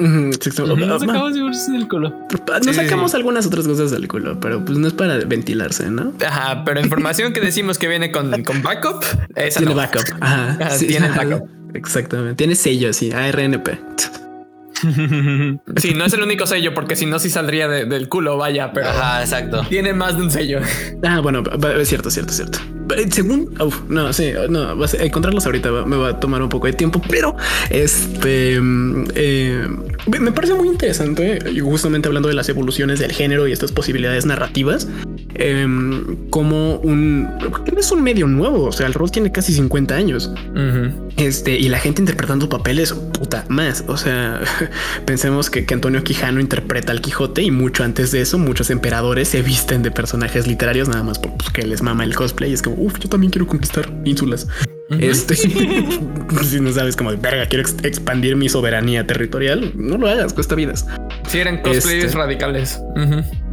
Ujú, 0.00 0.32
sí, 0.40 0.50
sí, 0.50 0.62
No 0.62 0.98
sacamos 0.98 1.36
información 1.36 1.72
del 1.78 1.88
culo. 1.88 2.10
Nos 2.10 2.64
Sí, 2.64 2.68
sí, 2.70 2.74
sacamos 2.74 3.10
sí. 3.12 3.16
algunas 3.18 3.46
otras 3.46 3.68
cosas 3.68 3.90
del 3.92 4.08
culo, 4.08 4.40
pero 4.40 4.64
pues 4.64 4.76
no 4.78 4.88
es 4.88 4.92
para 4.94 5.18
ventilarse, 5.18 5.90
¿no? 5.90 6.14
Ajá, 6.26 6.64
pero 6.64 6.80
información 6.80 7.32
que 7.32 7.40
decimos 7.40 7.78
que 7.78 7.86
viene 7.86 8.10
con, 8.10 8.42
con 8.42 8.62
backup, 8.62 9.04
esa 9.36 9.58
Tiene 9.60 9.74
no. 9.74 9.80
backup. 9.80 10.02
Ajá. 10.20 10.76
Tiene 10.78 11.06
ajá. 11.06 11.24
backup. 11.24 11.48
Exactamente. 11.74 12.34
Tiene 12.36 12.56
sello 12.56 12.90
así, 12.90 13.12
ARNP. 13.12 13.78
Sí, 15.76 15.94
no 15.94 16.04
es 16.04 16.12
el 16.12 16.22
único 16.22 16.46
sello, 16.46 16.74
porque 16.74 16.96
si 16.96 17.06
no, 17.06 17.18
sí 17.18 17.30
saldría 17.30 17.68
de- 17.68 17.84
del 17.84 18.08
culo, 18.08 18.36
vaya, 18.36 18.72
pero 18.72 18.88
Ajá, 18.88 19.20
exacto. 19.22 19.64
tiene 19.68 19.92
más 19.92 20.16
de 20.16 20.22
un 20.22 20.30
sello. 20.30 20.60
Ah, 21.02 21.20
bueno, 21.20 21.42
es 21.78 21.88
cierto, 21.88 22.10
cierto, 22.10 22.32
cierto. 22.32 22.58
Eh, 22.96 23.06
Según, 23.10 23.54
uf, 23.60 23.82
no, 23.88 24.12
sí, 24.12 24.32
no, 24.48 24.76
vas 24.76 24.94
a 24.94 25.02
encontrarlos 25.04 25.46
ahorita 25.46 25.70
me 25.86 25.96
va 25.96 26.08
a 26.10 26.20
tomar 26.20 26.42
un 26.42 26.48
poco 26.48 26.66
de 26.66 26.72
tiempo, 26.72 27.00
pero 27.08 27.36
este 27.70 28.60
mm, 28.60 29.04
eh, 29.14 29.66
me 30.10 30.20
me 30.20 30.32
parece 30.32 30.54
muy 30.54 30.68
interesante, 30.68 31.38
y 31.52 31.60
justamente 31.60 32.08
hablando 32.08 32.28
de 32.28 32.34
las 32.34 32.48
evoluciones 32.48 32.98
del 32.98 33.12
género 33.12 33.46
y 33.46 33.52
estas 33.52 33.70
posibilidades 33.72 34.26
narrativas, 34.26 34.88
em, 35.34 36.28
como 36.30 36.76
un, 36.76 37.28
es 37.76 37.90
un 37.92 38.02
medio 38.02 38.26
nuevo, 38.26 38.64
o 38.64 38.72
sea, 38.72 38.86
el 38.86 38.94
rol 38.94 39.10
tiene 39.10 39.32
casi 39.32 39.52
50 39.52 39.94
años. 39.94 40.32
Este, 41.16 41.58
y 41.58 41.68
la 41.68 41.78
gente 41.78 42.02
interpretando 42.02 42.48
papeles, 42.48 42.92
puta, 42.92 43.44
más. 43.48 43.84
O 43.88 43.96
sea, 43.96 44.40
pensemos 45.06 45.50
que, 45.50 45.66
que 45.66 45.74
Antonio 45.74 46.02
Quijano 46.02 46.40
interpreta 46.40 46.92
al 46.92 47.00
Quijote 47.00 47.42
y 47.42 47.50
mucho 47.50 47.84
antes 47.84 48.12
de 48.12 48.20
eso, 48.22 48.38
muchos 48.38 48.70
emperadores 48.70 49.28
se 49.28 49.42
visten 49.42 49.82
de 49.82 49.90
personajes 49.90 50.46
literarios 50.46 50.88
nada 50.88 51.02
más 51.02 51.18
porque 51.18 51.66
les 51.66 51.82
mama 51.82 52.04
el 52.04 52.14
cosplay. 52.14 52.52
Es 52.52 52.62
como, 52.62 52.76
uff, 52.76 52.98
yo 52.98 53.08
también 53.08 53.30
quiero 53.30 53.46
conquistar 53.46 53.92
ínsulas. 54.04 54.46
Este, 54.98 55.34
si 56.44 56.60
no 56.60 56.72
sabes 56.72 56.96
como 56.96 57.10
de 57.10 57.16
verga, 57.16 57.46
quiero 57.46 57.62
ex- 57.62 57.76
expandir 57.84 58.36
mi 58.36 58.48
soberanía 58.48 59.06
territorial, 59.06 59.72
no 59.76 59.98
lo 59.98 60.08
hagas, 60.08 60.32
cuesta 60.34 60.54
vidas. 60.54 60.86
Sí, 61.28 61.38
eran 61.38 61.58
cosplayers 61.62 62.06
Este. 62.06 62.16
radicales. 62.18 62.80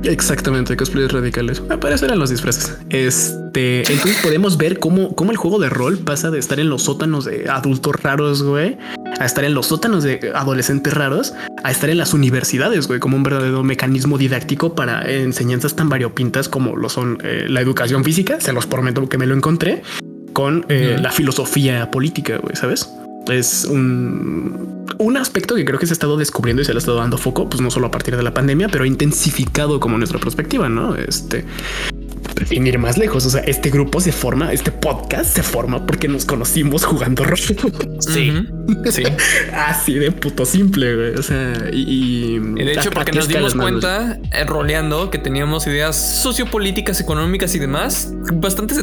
Exactamente, 0.04 0.76
cosplayers 0.78 1.14
radicales. 1.14 1.62
Ah, 1.70 1.78
para 1.80 1.96
eso 1.96 2.06
eran 2.06 2.20
los 2.20 2.30
disfraces. 2.30 2.78
Este, 2.90 3.80
entonces 3.92 4.18
podemos 4.24 4.58
ver 4.58 4.80
cómo, 4.80 5.16
cómo 5.16 5.32
el 5.32 5.38
juego 5.38 5.60
de 5.60 5.70
rol 5.70 5.98
pasa 6.00 6.32
de 6.32 6.40
estar 6.40 6.60
en 6.60 6.70
los 6.70 6.84
sótanos 6.84 7.26
de 7.26 7.50
adultos 7.50 8.02
raros, 8.02 8.44
güey, 8.44 8.78
a 9.20 9.26
estar 9.26 9.44
en 9.44 9.54
los 9.54 9.68
sótanos 9.68 10.04
de 10.04 10.32
adolescentes 10.34 10.94
raros, 10.94 11.34
a 11.64 11.72
estar 11.72 11.90
en 11.90 11.98
las 11.98 12.14
universidades, 12.14 12.88
güey, 12.88 13.00
como 13.00 13.18
un 13.18 13.24
verdadero 13.24 13.64
mecanismo 13.64 14.18
didáctico 14.18 14.76
para 14.76 15.10
enseñanzas 15.12 15.76
tan 15.76 15.90
variopintas 15.90 16.50
como 16.50 16.76
lo 16.76 16.90
son 16.90 17.18
eh, 17.24 17.46
la 17.50 17.62
educación 17.62 18.04
física. 18.04 18.40
Se 18.40 18.54
los 18.54 18.66
prometo 18.68 19.08
que 19.10 19.18
me 19.18 19.26
lo 19.26 19.36
encontré 19.36 19.82
con 20.38 20.68
eh, 20.70 21.00
la 21.02 21.12
filosofía 21.12 21.90
política, 21.90 22.38
güey, 22.38 22.56
¿sabes? 22.56 22.94
Es 23.28 23.66
un, 23.66 24.86
un 25.00 25.18
aspecto 25.18 25.56
que 25.56 25.66
creo 25.66 25.80
que 25.80 25.88
se 25.88 25.94
ha 25.94 25.96
estado 25.96 26.16
descubriendo 26.16 26.62
y 26.62 26.66
se 26.66 26.74
le 26.74 26.78
ha 26.78 26.80
estado 26.80 27.00
dando 27.00 27.18
foco, 27.18 27.50
pues 27.50 27.60
no 27.60 27.72
solo 27.72 27.88
a 27.88 27.92
partir 27.92 28.16
de 28.16 28.22
la 28.22 28.36
pandemia, 28.36 28.70
pero 28.70 28.86
intensificado 28.86 29.80
como 29.80 29.98
nuestra 29.98 30.20
perspectiva, 30.20 30.70
¿no? 30.70 30.94
Este, 30.96 31.44
sin 32.46 32.68
ir 32.68 32.78
más 32.80 32.98
lejos, 32.98 33.26
o 33.26 33.30
sea, 33.30 33.42
este 33.42 33.70
grupo 33.70 34.00
se 34.02 34.12
forma, 34.12 34.52
este 34.54 34.72
podcast 34.72 35.36
se 35.36 35.44
forma 35.44 35.86
porque 35.86 36.08
nos 36.08 36.26
conocimos 36.26 36.86
jugando 36.86 37.24
rol. 37.24 37.38
Sí. 38.00 38.32
Sí. 38.92 39.04
Así 39.54 39.94
de 39.94 40.12
puto 40.12 40.46
simple, 40.46 40.94
güey. 40.96 41.14
O 41.16 41.24
sea, 41.24 41.54
y, 41.72 41.78
y, 41.84 42.36
Y 42.36 42.66
de 42.66 42.74
hecho, 42.74 42.90
¿a- 42.90 42.92
a 42.92 42.96
porque 42.96 43.14
nos 43.14 43.28
dimos 43.30 43.54
cuenta, 43.56 44.18
eh, 44.34 44.44
roleando, 44.46 45.10
que 45.10 45.18
teníamos 45.20 45.66
ideas 45.68 45.96
sociopolíticas, 46.22 47.00
económicas 47.00 47.56
y 47.56 47.60
demás 47.60 48.12
bastante 48.34 48.76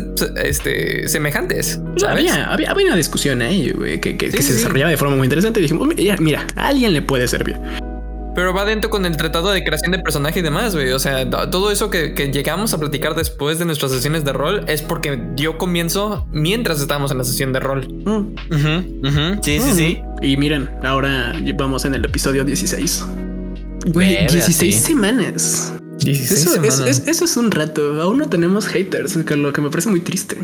este, 0.43 1.06
semejantes. 1.09 1.81
Había, 2.09 2.44
había, 2.51 2.70
había 2.70 2.86
una 2.86 2.97
discusión 2.97 3.43
ahí, 3.43 3.72
güey, 3.72 4.01
que, 4.01 4.16
que- 4.16 4.31
Sí, 4.31 4.36
que 4.39 4.43
se 4.43 4.48
sí. 4.52 4.55
desarrollaba 4.55 4.90
de 4.90 4.97
forma 4.97 5.16
muy 5.16 5.26
interesante. 5.26 5.60
Y 5.60 5.64
dijimos, 5.64 5.86
mira, 5.94 6.16
mira, 6.18 6.47
a 6.56 6.68
alguien 6.68 6.93
le 6.94 7.02
puede 7.02 7.28
servir. 7.28 7.56
Pero 8.35 8.52
va 8.52 8.65
dentro 8.65 8.90
con 8.90 9.06
el 9.06 9.16
tratado 9.16 9.51
de 9.52 9.62
creación 9.62 9.93
de 9.93 9.98
personaje 10.01 10.40
y 10.40 10.43
demás, 10.43 10.74
güey. 10.74 10.90
O 10.93 10.98
sea, 10.98 11.28
to- 11.28 11.48
todo 11.51 11.70
eso 11.70 11.89
que, 11.90 12.15
que 12.15 12.32
llegamos 12.32 12.74
a 12.74 12.78
platicar 12.78 13.15
después 13.15 13.59
de 13.59 13.65
nuestras 13.65 13.93
sesiones 13.93 14.24
de 14.24 14.32
rol 14.32 14.65
es 14.66 14.82
porque 14.82 15.20
dio 15.36 15.56
comienzo 15.56 16.27
mientras 16.32 16.81
estábamos 16.81 17.12
en 17.12 17.19
la 17.19 17.24
sesión 17.24 17.52
de 17.52 17.61
rol. 17.61 17.86
Mm. 18.05 18.35
Ujú. 18.52 19.40
Sí, 19.43 19.61
sí, 19.61 19.70
sí. 19.74 20.02
Y 20.20 20.36
miren, 20.36 20.69
ahora 20.82 21.32
vamos 21.56 21.85
en 21.85 21.94
el 21.94 22.05
episodio 22.05 22.44
16. 22.44 23.05
Güey, 23.86 24.15
Verga, 24.15 24.32
16 24.32 24.74
sí. 24.74 24.81
semanas. 24.81 25.73
16 26.01 26.32
Eso 26.32 26.48
es, 26.62 26.74
semanas. 26.74 26.81
es- 27.01 27.06
eso 27.09 27.24
es 27.24 27.36
un 27.36 27.51
rato. 27.52 28.02
Aún 28.02 28.19
no 28.19 28.28
tenemos 28.28 28.66
haters, 28.66 29.15
lo 29.16 29.52
que 29.52 29.61
me 29.61 29.70
parece 29.70 29.90
muy 29.90 30.01
triste. 30.01 30.36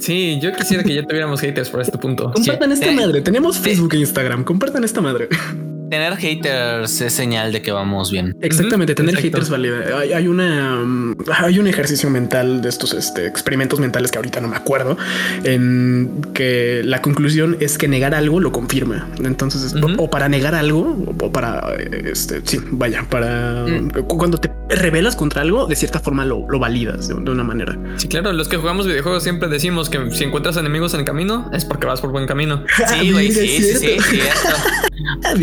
Sí, 0.00 0.38
yo 0.42 0.52
quisiera 0.52 0.82
que 0.82 0.94
ya 0.94 1.02
tuviéramos 1.06 1.40
haters 1.40 1.68
por 1.70 1.80
este 1.80 1.96
punto. 1.96 2.30
Compartan 2.32 2.72
esta 2.72 2.86
Eh, 2.90 2.94
madre. 2.96 3.20
Tenemos 3.22 3.56
Facebook 3.58 3.94
e 3.94 3.98
Instagram. 3.98 4.44
Compartan 4.44 4.82
esta 4.84 5.00
madre. 5.00 5.28
Tener 5.90 6.16
haters 6.16 7.00
es 7.00 7.12
señal 7.12 7.52
de 7.52 7.62
que 7.62 7.70
vamos 7.72 8.10
bien. 8.10 8.36
Exactamente, 8.40 8.94
tener 8.94 9.14
exacto. 9.14 9.28
haters 9.38 9.50
valida. 9.50 9.98
Hay, 9.98 10.12
hay 10.12 10.26
una 10.28 10.76
mm, 10.84 11.16
hay 11.38 11.58
un 11.58 11.66
ejercicio 11.66 12.10
mental 12.10 12.60
de 12.62 12.68
estos 12.68 12.92
este, 12.92 13.26
experimentos 13.26 13.78
mentales 13.80 14.10
que 14.10 14.18
ahorita 14.18 14.40
no 14.40 14.48
me 14.48 14.56
acuerdo, 14.56 14.96
en 15.44 16.20
que 16.34 16.82
la 16.84 17.02
conclusión 17.02 17.56
es 17.60 17.78
que 17.78 17.88
negar 17.88 18.14
algo 18.14 18.40
lo 18.40 18.52
confirma. 18.52 19.08
Entonces, 19.22 19.74
o, 19.74 20.02
o 20.02 20.10
para 20.10 20.28
negar 20.28 20.54
algo, 20.54 20.96
o 21.20 21.32
para 21.32 21.72
este, 22.04 22.40
sí, 22.44 22.58
vaya, 22.70 23.04
para 23.08 23.64
Mm. 23.66 23.88
cu- 24.06 24.18
cuando 24.18 24.38
te 24.38 24.50
rebelas 24.68 25.16
contra 25.16 25.42
algo, 25.42 25.66
de 25.66 25.76
cierta 25.76 26.00
forma 26.00 26.24
lo, 26.24 26.46
lo 26.48 26.58
validas 26.58 27.08
de, 27.08 27.14
de 27.14 27.30
una 27.30 27.44
manera. 27.44 27.76
Sí, 27.96 28.08
claro, 28.08 28.32
los 28.32 28.48
que 28.48 28.56
jugamos 28.56 28.86
videojuegos 28.86 29.22
siempre 29.22 29.48
decimos 29.48 29.88
que 29.90 30.10
si 30.12 30.24
encuentras 30.24 30.56
enemigos 30.56 30.94
en 30.94 31.00
el 31.00 31.06
camino 31.06 31.50
es 31.52 31.64
porque 31.64 31.86
vas 31.86 32.00
por 32.00 32.10
buen 32.10 32.26
camino. 32.26 32.64
Sí, 32.86 33.12
güey, 33.12 33.30
sí, 33.32 33.46
sí, 33.48 33.62
sí, 33.62 33.78
cierto. 33.78 34.02
cierto. 34.04 34.48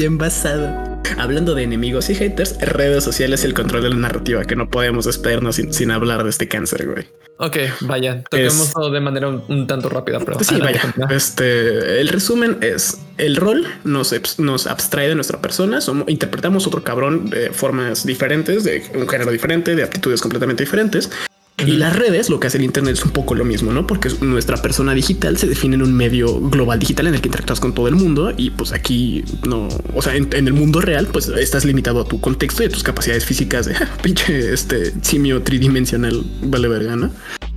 Hablando 1.17 1.53
de 1.53 1.63
enemigos 1.63 2.09
y 2.09 2.15
haters, 2.15 2.57
redes 2.59 3.03
sociales 3.03 3.43
y 3.43 3.47
el 3.47 3.53
control 3.53 3.83
de 3.83 3.89
la 3.89 3.95
narrativa, 3.95 4.43
que 4.45 4.55
no 4.55 4.69
podemos 4.69 5.05
despedirnos 5.05 5.55
sin, 5.57 5.71
sin 5.73 5.91
hablar 5.91 6.23
de 6.23 6.29
este 6.29 6.47
cáncer, 6.47 6.87
güey. 6.87 7.05
Ok, 7.37 7.57
vaya, 7.81 8.23
toquemos 8.29 8.59
Es- 8.61 8.73
todo 8.73 8.91
de 8.91 8.99
manera 8.99 9.27
un, 9.27 9.43
un 9.47 9.67
tanto 9.67 9.89
rápida, 9.89 10.19
pero 10.19 10.39
Sí, 10.43 10.59
vaya. 10.59 10.81
Este, 11.09 11.99
el 12.01 12.07
resumen 12.07 12.57
es 12.61 12.99
el 13.17 13.35
rol 13.35 13.65
nos, 13.83 14.13
nos 14.39 14.67
abstrae 14.67 15.09
de 15.09 15.15
nuestra 15.15 15.39
persona. 15.41 15.81
Somos, 15.81 16.07
interpretamos 16.09 16.65
otro 16.67 16.83
cabrón 16.83 17.29
de 17.29 17.51
formas 17.51 18.05
diferentes, 18.05 18.63
de 18.63 18.83
un 18.95 19.07
género 19.07 19.31
diferente, 19.31 19.75
de 19.75 19.83
aptitudes 19.83 20.21
completamente 20.21 20.63
diferentes. 20.63 21.09
Y 21.57 21.73
las 21.73 21.95
redes, 21.95 22.29
lo 22.29 22.39
que 22.39 22.47
hace 22.47 22.57
el 22.57 22.63
Internet 22.63 22.95
es 22.95 23.05
un 23.05 23.11
poco 23.11 23.35
lo 23.35 23.45
mismo, 23.45 23.71
¿no? 23.71 23.85
Porque 23.87 24.09
nuestra 24.21 24.57
persona 24.61 24.93
digital 24.93 25.37
se 25.37 25.47
define 25.47 25.75
en 25.75 25.83
un 25.83 25.93
medio 25.93 26.39
global 26.39 26.79
digital 26.79 27.07
en 27.07 27.15
el 27.15 27.21
que 27.21 27.27
interactúas 27.27 27.59
con 27.59 27.73
todo 27.73 27.87
el 27.87 27.95
mundo 27.95 28.33
y 28.35 28.49
pues 28.49 28.73
aquí 28.73 29.23
no, 29.47 29.67
o 29.93 30.01
sea, 30.01 30.15
en, 30.15 30.33
el 30.33 30.53
mundo 30.53 30.81
real, 30.81 31.07
pues 31.07 31.27
estás 31.27 31.63
limitado 31.63 32.01
a 32.01 32.05
tu 32.05 32.19
contexto 32.19 32.63
y 32.63 32.65
a 32.65 32.69
tus 32.69 32.83
capacidades 32.83 33.25
físicas 33.25 33.67
de 33.67 33.75
pinche 34.01 34.53
este 34.53 34.93
simio 35.01 35.43
tridimensional, 35.43 36.23
vale 36.41 36.67
verga, 36.67 36.95
¿no? 36.95 37.11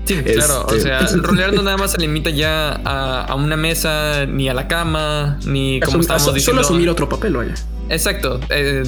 Sí, 0.04 0.14
claro. 0.22 0.66
O 0.66 0.70
este, 0.70 0.82
sea, 0.82 1.00
rolear 1.16 1.52
no 1.52 1.62
nada 1.64 1.76
más 1.76 1.92
se 1.92 1.98
limita 1.98 2.30
ya 2.30 2.80
a, 2.84 3.34
una 3.34 3.56
mesa, 3.56 4.24
ni 4.26 4.48
a 4.48 4.54
la 4.54 4.68
cama, 4.68 5.38
ni 5.46 5.80
como 5.80 6.00
estamos 6.00 6.32
diciendo. 6.32 6.62
Solo 6.62 6.74
asumir 6.74 6.88
otro 6.88 7.08
papel, 7.08 7.36
vaya. 7.36 7.54
Exacto. 7.88 8.40
Eh, 8.50 8.82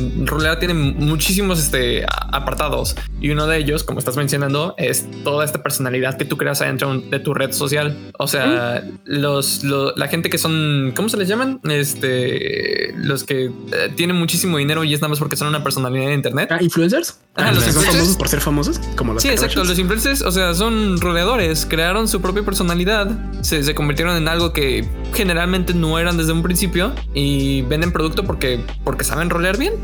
tiene 0.58 0.74
muchísimos 0.74 1.58
este, 1.58 2.04
apartados 2.32 2.96
y 3.20 3.30
uno 3.30 3.46
de 3.46 3.58
ellos, 3.58 3.84
como 3.84 3.98
estás 3.98 4.16
mencionando, 4.16 4.74
es 4.78 5.06
toda 5.24 5.44
esta 5.44 5.62
personalidad 5.62 6.16
que 6.16 6.24
tú 6.24 6.36
creas 6.36 6.60
adentro 6.62 6.98
de 6.98 7.18
tu 7.18 7.34
red 7.34 7.52
social. 7.52 7.96
O 8.18 8.26
sea, 8.26 8.84
los, 9.04 9.64
la 9.64 10.08
gente 10.08 10.30
que 10.30 10.38
son, 10.38 10.92
¿cómo 10.94 11.08
se 11.08 11.16
les 11.16 11.28
llaman? 11.28 11.60
Este, 11.64 12.94
los 12.96 13.24
que 13.24 13.46
eh, 13.46 13.92
tienen 13.96 14.16
muchísimo 14.16 14.58
dinero 14.58 14.84
y 14.84 14.94
es 14.94 15.00
nada 15.00 15.10
más 15.10 15.18
porque 15.18 15.36
son 15.36 15.48
una 15.48 15.62
personalidad 15.62 16.08
de 16.08 16.14
internet. 16.14 16.48
Ah, 16.52 16.58
influencers. 16.60 17.18
Ah, 17.34 17.52
los 17.52 17.64
son 17.64 17.82
famosos 17.84 18.16
por 18.16 18.28
ser 18.28 18.40
famosos, 18.40 18.80
como 18.96 19.14
los 19.14 19.22
Sí, 19.22 19.28
exacto. 19.28 19.62
Los 19.64 19.78
influencers, 19.78 20.22
o 20.22 20.32
sea, 20.32 20.54
son 20.54 21.00
roleadores, 21.00 21.66
crearon 21.66 22.08
su 22.08 22.20
propia 22.20 22.42
personalidad, 22.42 23.10
se, 23.42 23.62
se 23.62 23.74
convirtieron 23.74 24.16
en 24.16 24.28
algo 24.28 24.52
que 24.52 24.88
generalmente 25.14 25.74
no 25.74 25.98
eran 25.98 26.16
desde 26.16 26.32
un 26.32 26.42
principio 26.42 26.92
y 27.14 27.62
venden 27.62 27.92
producto 27.92 28.24
porque 28.24 28.60
porque 28.88 29.04
saben 29.04 29.28
rolear 29.28 29.58
bien. 29.58 29.74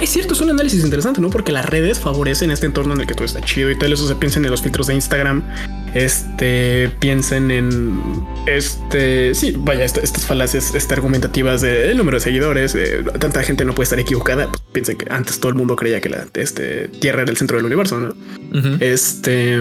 Es 0.00 0.08
cierto, 0.08 0.32
es 0.32 0.40
un 0.40 0.48
análisis 0.48 0.82
interesante, 0.82 1.20
¿no? 1.20 1.28
Porque 1.28 1.52
las 1.52 1.66
redes 1.66 2.00
favorecen 2.00 2.50
este 2.50 2.64
entorno 2.64 2.94
en 2.94 3.02
el 3.02 3.06
que 3.06 3.12
todo 3.12 3.26
está 3.26 3.42
chido 3.42 3.70
y 3.70 3.76
todo 3.76 3.92
eso 3.92 4.08
se 4.08 4.14
piensen 4.14 4.42
en 4.46 4.50
los 4.50 4.62
filtros 4.62 4.86
de 4.86 4.94
Instagram. 4.94 5.42
Este 5.92 6.90
piensen 6.98 7.50
en 7.50 8.00
este. 8.46 9.34
Sí, 9.34 9.54
vaya, 9.54 9.84
estas 9.84 10.24
falacias 10.24 10.74
este, 10.74 10.94
argumentativas 10.94 11.60
de 11.60 11.90
el 11.90 11.98
número 11.98 12.16
de 12.16 12.20
seguidores. 12.22 12.74
tanta 13.18 13.42
gente 13.42 13.66
no 13.66 13.74
puede 13.74 13.84
estar 13.84 14.00
equivocada. 14.00 14.48
Pues, 14.48 14.62
piensen 14.72 14.96
que 14.96 15.12
antes 15.12 15.38
todo 15.40 15.50
el 15.50 15.58
mundo 15.58 15.76
creía 15.76 16.00
que 16.00 16.08
la 16.08 16.26
este, 16.32 16.88
Tierra 16.88 17.20
era 17.20 17.30
el 17.30 17.36
centro 17.36 17.58
del 17.58 17.66
universo, 17.66 18.00
¿no? 18.00 18.14
Este. 18.80 19.58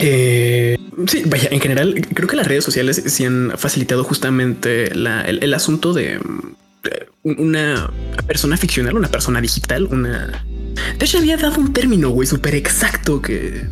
Eh, 0.00 0.76
sí, 1.06 1.22
vaya, 1.24 1.48
en 1.50 1.60
general, 1.60 1.94
creo 2.12 2.28
que 2.28 2.36
las 2.36 2.46
redes 2.46 2.62
sociales 2.62 3.02
sí 3.06 3.24
han 3.24 3.52
facilitado 3.56 4.04
justamente 4.04 4.92
el, 4.92 5.54
asunto 5.54 5.94
de 5.94 6.20
una 7.22 7.90
persona 8.26 8.56
ficcional, 8.56 8.96
una 8.96 9.08
persona 9.08 9.40
digital, 9.40 9.86
una... 9.90 10.44
De 10.98 11.04
hecho, 11.04 11.18
había 11.18 11.36
dado 11.36 11.60
un 11.60 11.72
término, 11.72 12.10
güey, 12.10 12.26
súper 12.26 12.54
exacto 12.54 13.20
que... 13.20 13.66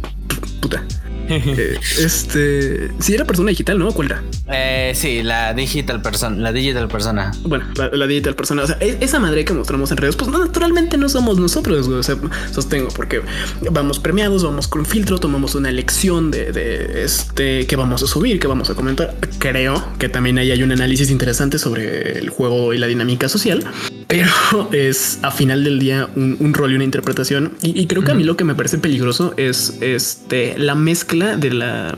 Puta. 0.60 0.84
Eh, 1.56 1.78
este, 2.00 2.90
si 3.00 3.14
era 3.14 3.24
persona 3.24 3.50
digital, 3.50 3.78
¿no? 3.78 3.92
¿Cuál 3.92 4.06
era? 4.06 4.22
Eh, 4.52 4.92
sí, 4.94 5.22
la 5.22 5.54
digital 5.54 6.02
persona, 6.02 6.36
la 6.36 6.52
digital 6.52 6.88
persona. 6.88 7.32
Bueno, 7.42 7.66
la, 7.92 8.06
digital 8.06 8.34
persona. 8.34 8.62
O 8.62 8.66
sea, 8.66 8.76
e, 8.80 8.98
esa 9.00 9.20
madre 9.20 9.44
que 9.44 9.52
mostramos 9.52 9.90
en 9.90 9.96
redes, 9.98 10.16
pues 10.16 10.30
naturalmente 10.30 10.96
no 10.96 11.08
somos 11.08 11.38
nosotros. 11.38 11.86
O 11.88 12.02
sea, 12.02 12.16
sostengo 12.52 12.88
porque 12.88 13.22
vamos 13.70 13.98
premiados, 13.98 14.42
vamos 14.42 14.68
con 14.68 14.84
filtro, 14.84 15.18
tomamos 15.18 15.54
una 15.54 15.68
elección 15.68 16.30
de, 16.30 17.04
este 17.04 17.66
que 17.66 17.76
vamos 17.76 18.02
a 18.02 18.06
subir, 18.06 18.40
que 18.40 18.46
vamos 18.46 18.70
a 18.70 18.74
comentar. 18.74 19.14
Creo 19.38 19.84
que 19.98 20.08
también 20.08 20.38
ahí 20.38 20.50
hay 20.50 20.62
un 20.62 20.72
análisis 20.72 21.10
interesante 21.10 21.58
sobre 21.58 22.18
el 22.18 22.30
juego 22.30 22.74
y 22.74 22.78
la 22.78 22.86
dinámica 22.86 23.28
social, 23.28 23.64
pero 24.06 24.28
es 24.72 25.18
a 25.22 25.30
final 25.30 25.64
del 25.64 25.78
día 25.78 26.08
un, 26.14 26.54
rol 26.54 26.72
y 26.72 26.74
una 26.76 26.84
interpretación. 26.84 27.52
Y, 27.62 27.86
creo 27.86 28.04
que 28.04 28.12
a 28.12 28.14
mí 28.14 28.24
lo 28.24 28.36
que 28.36 28.44
me 28.44 28.54
parece 28.54 28.78
peligroso 28.78 29.34
es 29.36 29.78
este 29.80 30.58
la 30.58 30.74
mezcla 30.74 31.36
de 31.36 31.52
la, 31.52 31.96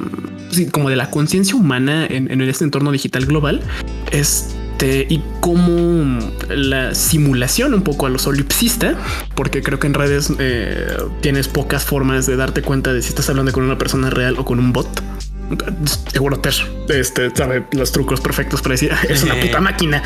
como 0.72 0.90
de 0.90 0.96
la 0.96 1.10
conciencia 1.10 1.56
humana 1.56 2.06
en, 2.06 2.40
este 2.40 2.64
entorno 2.64 2.92
digital 2.92 3.26
global, 3.26 3.60
este, 4.12 5.06
y 5.08 5.22
como 5.40 6.18
la 6.48 6.94
simulación 6.94 7.74
un 7.74 7.82
poco 7.82 8.06
a 8.06 8.10
lo 8.10 8.18
solipsista, 8.18 8.96
porque 9.34 9.62
creo 9.62 9.78
que 9.78 9.86
en 9.86 9.94
redes 9.94 10.32
eh, 10.38 10.86
tienes 11.20 11.48
pocas 11.48 11.84
formas 11.84 12.26
de 12.26 12.36
darte 12.36 12.62
cuenta 12.62 12.92
de 12.92 13.02
si 13.02 13.08
estás 13.08 13.28
hablando 13.30 13.52
con 13.52 13.64
una 13.64 13.78
persona 13.78 14.10
real 14.10 14.36
o 14.38 14.44
con 14.44 14.58
un 14.58 14.72
bot 14.72 14.88
seguro 16.10 16.39
Ter 16.40 16.55
este, 16.89 17.35
sabe 17.35 17.66
los 17.73 17.93
trucos 17.93 18.20
perfectos 18.20 18.62
para 18.62 18.74
decir 18.74 18.93
es 19.09 19.23
una 19.24 19.40
puta 19.40 19.60
máquina. 19.60 20.02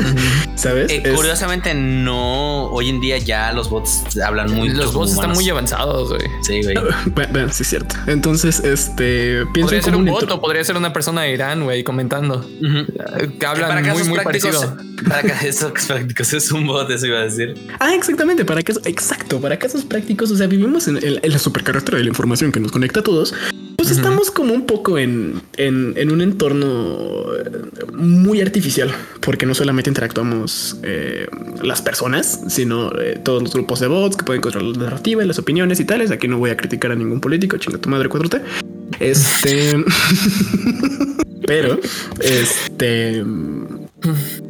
Sabes? 0.54 0.90
Eh, 0.90 1.12
curiosamente, 1.14 1.74
no. 1.74 2.64
Hoy 2.66 2.88
en 2.88 3.00
día 3.00 3.18
ya 3.18 3.52
los 3.52 3.70
bots 3.70 4.18
hablan 4.18 4.52
muy. 4.52 4.70
Los 4.70 4.92
bots 4.92 5.12
están 5.12 5.32
muy 5.32 5.48
avanzados, 5.48 6.10
güey. 6.10 6.22
Sí, 6.42 6.62
güey. 6.62 6.76
Bueno, 7.32 7.52
sí, 7.52 7.62
es 7.62 7.68
cierto. 7.68 7.94
Entonces, 8.06 8.60
este 8.60 9.44
podría 9.54 9.82
ser 9.82 9.96
un 9.96 10.04
bot 10.04 10.30
o 10.30 10.40
podría 10.40 10.64
ser 10.64 10.76
una 10.76 10.92
persona 10.92 11.22
de 11.22 11.32
Irán, 11.32 11.64
güey, 11.64 11.84
comentando 11.84 12.46
que 13.38 13.46
hablan 13.46 13.88
muy, 13.88 14.04
muy 14.04 14.18
parecido. 14.20 14.76
Para 15.08 15.22
casos 15.22 15.72
prácticos 15.86 16.32
es 16.32 16.50
un 16.50 16.66
bot, 16.66 16.90
eso 16.90 17.06
iba 17.06 17.20
a 17.20 17.24
decir. 17.24 17.54
Ah, 17.78 17.94
exactamente. 17.94 18.44
Para 18.44 18.62
casos, 18.62 18.82
exacto. 18.84 19.40
Para 19.40 19.58
casos 19.58 19.84
prácticos, 19.84 20.30
o 20.30 20.36
sea, 20.36 20.46
vivimos 20.46 20.88
en, 20.88 20.98
en 21.02 21.32
la 21.32 21.38
supercarretera 21.38 21.98
de 21.98 22.04
la 22.04 22.10
información 22.10 22.50
que 22.52 22.60
nos 22.60 22.72
conecta 22.72 23.00
a 23.00 23.02
todos. 23.02 23.32
Estamos 23.90 24.30
como 24.30 24.54
un 24.54 24.66
poco 24.66 24.98
en, 24.98 25.40
en, 25.56 26.10
un 26.10 26.20
entorno 26.20 27.26
muy 27.94 28.40
artificial, 28.40 28.90
porque 29.20 29.46
no 29.46 29.54
solamente 29.54 29.90
interactuamos 29.90 30.76
eh, 30.82 31.26
las 31.62 31.82
personas, 31.82 32.40
sino 32.48 32.90
eh, 33.00 33.20
todos 33.22 33.42
los 33.42 33.52
grupos 33.52 33.80
de 33.80 33.86
bots 33.88 34.16
que 34.16 34.24
pueden 34.24 34.42
controlar 34.42 34.76
la 34.76 34.84
narrativa 34.84 35.24
y 35.24 35.26
las 35.26 35.38
opiniones 35.38 35.80
y 35.80 35.84
tales. 35.84 36.10
Aquí 36.10 36.28
no 36.28 36.38
voy 36.38 36.50
a 36.50 36.56
criticar 36.56 36.92
a 36.92 36.94
ningún 36.94 37.20
político, 37.20 37.56
chinga 37.56 37.78
tu 37.78 37.88
madre 37.88 38.08
4T. 38.08 38.42
Este, 39.00 39.84
pero 41.46 41.78
este 42.20 43.24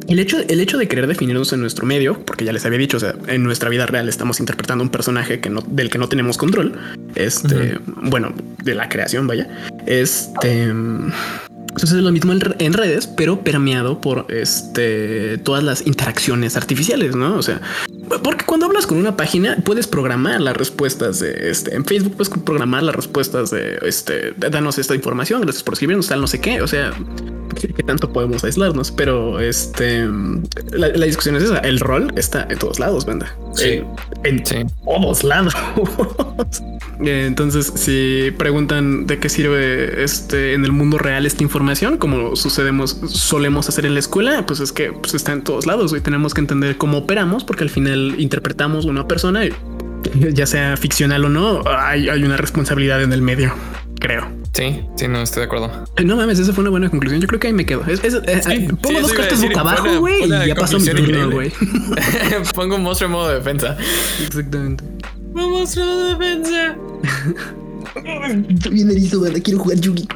el 0.07 0.19
hecho, 0.19 0.37
el 0.47 0.59
hecho 0.59 0.77
de 0.77 0.87
querer 0.87 1.07
definirnos 1.07 1.53
en 1.53 1.61
nuestro 1.61 1.85
medio, 1.85 2.23
porque 2.25 2.45
ya 2.45 2.53
les 2.53 2.65
había 2.65 2.77
dicho, 2.77 2.97
o 2.97 2.99
sea, 2.99 3.15
en 3.27 3.43
nuestra 3.43 3.69
vida 3.69 3.85
real 3.85 4.07
estamos 4.09 4.39
interpretando 4.39 4.83
un 4.83 4.89
personaje 4.89 5.39
que 5.39 5.49
no, 5.49 5.61
del 5.61 5.89
que 5.89 5.97
no 5.97 6.07
tenemos 6.09 6.37
control. 6.37 6.77
Este, 7.15 7.79
bueno, 7.85 8.33
de 8.63 8.75
la 8.75 8.89
creación, 8.89 9.27
vaya. 9.27 9.47
Este 9.85 10.73
sucede 11.75 12.01
lo 12.01 12.11
mismo 12.11 12.33
en 12.33 12.73
redes, 12.73 13.07
pero 13.07 13.41
permeado 13.41 14.01
por 14.01 14.25
este 14.29 15.37
todas 15.39 15.63
las 15.63 15.85
interacciones 15.85 16.57
artificiales, 16.57 17.15
¿no? 17.15 17.35
O 17.35 17.41
sea, 17.41 17.61
porque 18.23 18.45
cuando 18.45 18.65
hablas 18.65 18.87
con 18.87 18.97
una 18.97 19.15
página 19.15 19.57
puedes 19.63 19.87
programar 19.87 20.41
las 20.41 20.57
respuestas 20.57 21.19
de 21.19 21.49
este 21.49 21.75
en 21.75 21.85
Facebook, 21.85 22.15
puedes 22.15 22.29
programar 22.29 22.83
las 22.83 22.95
respuestas 22.95 23.51
de 23.51 23.79
este, 23.83 24.33
danos 24.37 24.77
esta 24.77 24.95
información, 24.95 25.41
gracias 25.41 25.63
por 25.63 25.73
escribirnos, 25.73 26.07
tal, 26.07 26.21
no 26.21 26.27
sé 26.27 26.39
qué. 26.41 26.61
O 26.61 26.67
sea, 26.67 26.93
que 27.67 27.83
tanto 27.83 28.11
podemos 28.11 28.43
aislarnos, 28.43 28.91
pero 28.91 29.39
este 29.39 30.07
la, 30.71 30.89
discusión 31.05 31.35
es 31.35 31.43
esa. 31.43 31.59
El 31.59 31.79
rol 31.79 32.11
está 32.15 32.47
en 32.49 32.57
todos 32.57 32.79
lados, 32.79 33.05
banda. 33.05 33.33
Sí. 33.53 33.81
En, 34.23 34.43
todos 34.43 35.23
lados. 35.23 35.53
Entonces, 36.99 37.71
si 37.75 38.31
preguntan 38.37 39.07
de 39.07 39.19
qué 39.19 39.29
sirve 39.29 40.03
este 40.03 40.53
en 40.53 40.65
el 40.65 40.71
mundo 40.71 40.97
real 40.97 41.25
esta 41.25 41.43
información, 41.43 41.58
como 41.99 42.35
sucedemos, 42.35 42.97
solemos 43.07 43.69
hacer 43.69 43.85
en 43.85 43.93
la 43.93 43.99
escuela, 43.99 44.45
pues 44.45 44.59
es 44.59 44.71
que 44.71 44.91
pues, 44.91 45.13
está 45.13 45.33
en 45.33 45.43
todos 45.43 45.65
lados 45.65 45.93
y 45.95 46.01
tenemos 46.01 46.33
que 46.33 46.41
entender 46.41 46.77
cómo 46.77 46.99
operamos, 46.99 47.43
porque 47.43 47.63
al 47.63 47.69
final 47.69 48.15
interpretamos 48.17 48.85
una 48.85 49.07
persona 49.07 49.45
y 49.45 49.53
ya 50.33 50.45
sea 50.45 50.77
ficcional 50.77 51.25
o 51.25 51.29
no, 51.29 51.61
hay, 51.67 52.09
hay 52.09 52.23
una 52.23 52.37
responsabilidad 52.37 53.01
en 53.03 53.13
el 53.13 53.21
medio, 53.21 53.53
creo. 53.99 54.27
Sí, 54.53 54.81
sí, 54.95 55.07
no 55.07 55.21
estoy 55.21 55.41
de 55.41 55.45
acuerdo. 55.45 55.85
Eh, 55.97 56.03
no 56.03 56.15
mames, 56.15 56.39
esa 56.39 56.53
fue 56.53 56.63
una 56.63 56.71
buena 56.71 56.89
conclusión. 56.89 57.21
Yo 57.21 57.27
creo 57.27 57.39
que 57.39 57.47
ahí 57.47 57.53
me 57.53 57.65
quedo. 57.65 57.83
Es, 57.85 58.01
eh, 58.03 58.67
pongo 58.81 59.01
dos 59.01 59.13
cartas 59.13 59.41
boca 59.41 59.59
abajo, 59.59 59.99
güey, 59.99 60.23
y 60.23 60.47
ya 60.47 60.55
pasó 60.55 60.79
mi 60.79 60.87
turno, 60.87 61.31
güey. 61.31 61.51
pongo 62.55 62.75
un 62.75 62.83
monstruo 62.83 63.07
en 63.07 63.11
modo 63.11 63.29
defensa. 63.29 63.77
Exactamente. 64.25 64.83
Un 65.33 65.51
monstruo 65.51 65.85
de 65.85 66.15
defensa. 66.15 66.75
Estoy 68.49 68.73
bien 68.73 68.91
erizo, 68.91 69.21
¿verdad? 69.21 69.39
Quiero 69.43 69.59
jugar 69.59 69.79
Yugi. 69.79 70.07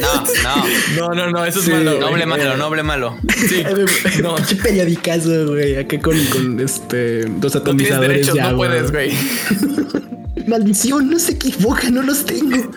No, 0.00 0.24
no. 0.42 1.14
No, 1.14 1.14
no, 1.14 1.30
no, 1.30 1.44
eso 1.44 1.60
es 1.60 1.68
malo. 1.68 2.00
Noble 2.00 2.26
malo, 2.26 2.56
noble 2.56 2.82
malo. 2.82 3.16
Sí. 3.48 3.62
no. 4.22 4.34
Pinche 4.36 4.56
periodicazo, 4.56 5.48
güey. 5.48 5.76
Acá 5.76 6.00
con, 6.00 6.16
con 6.26 6.60
este 6.60 7.24
dos 7.24 7.56
atomizadores. 7.56 8.34
No, 8.34 8.50
no 8.50 8.56
puedes, 8.56 8.90
güey. 8.90 9.12
Maldición, 10.46 11.08
no 11.10 11.18
se 11.18 11.32
equivoca, 11.32 11.88
no 11.90 12.02
los 12.02 12.24
tengo. 12.24 12.70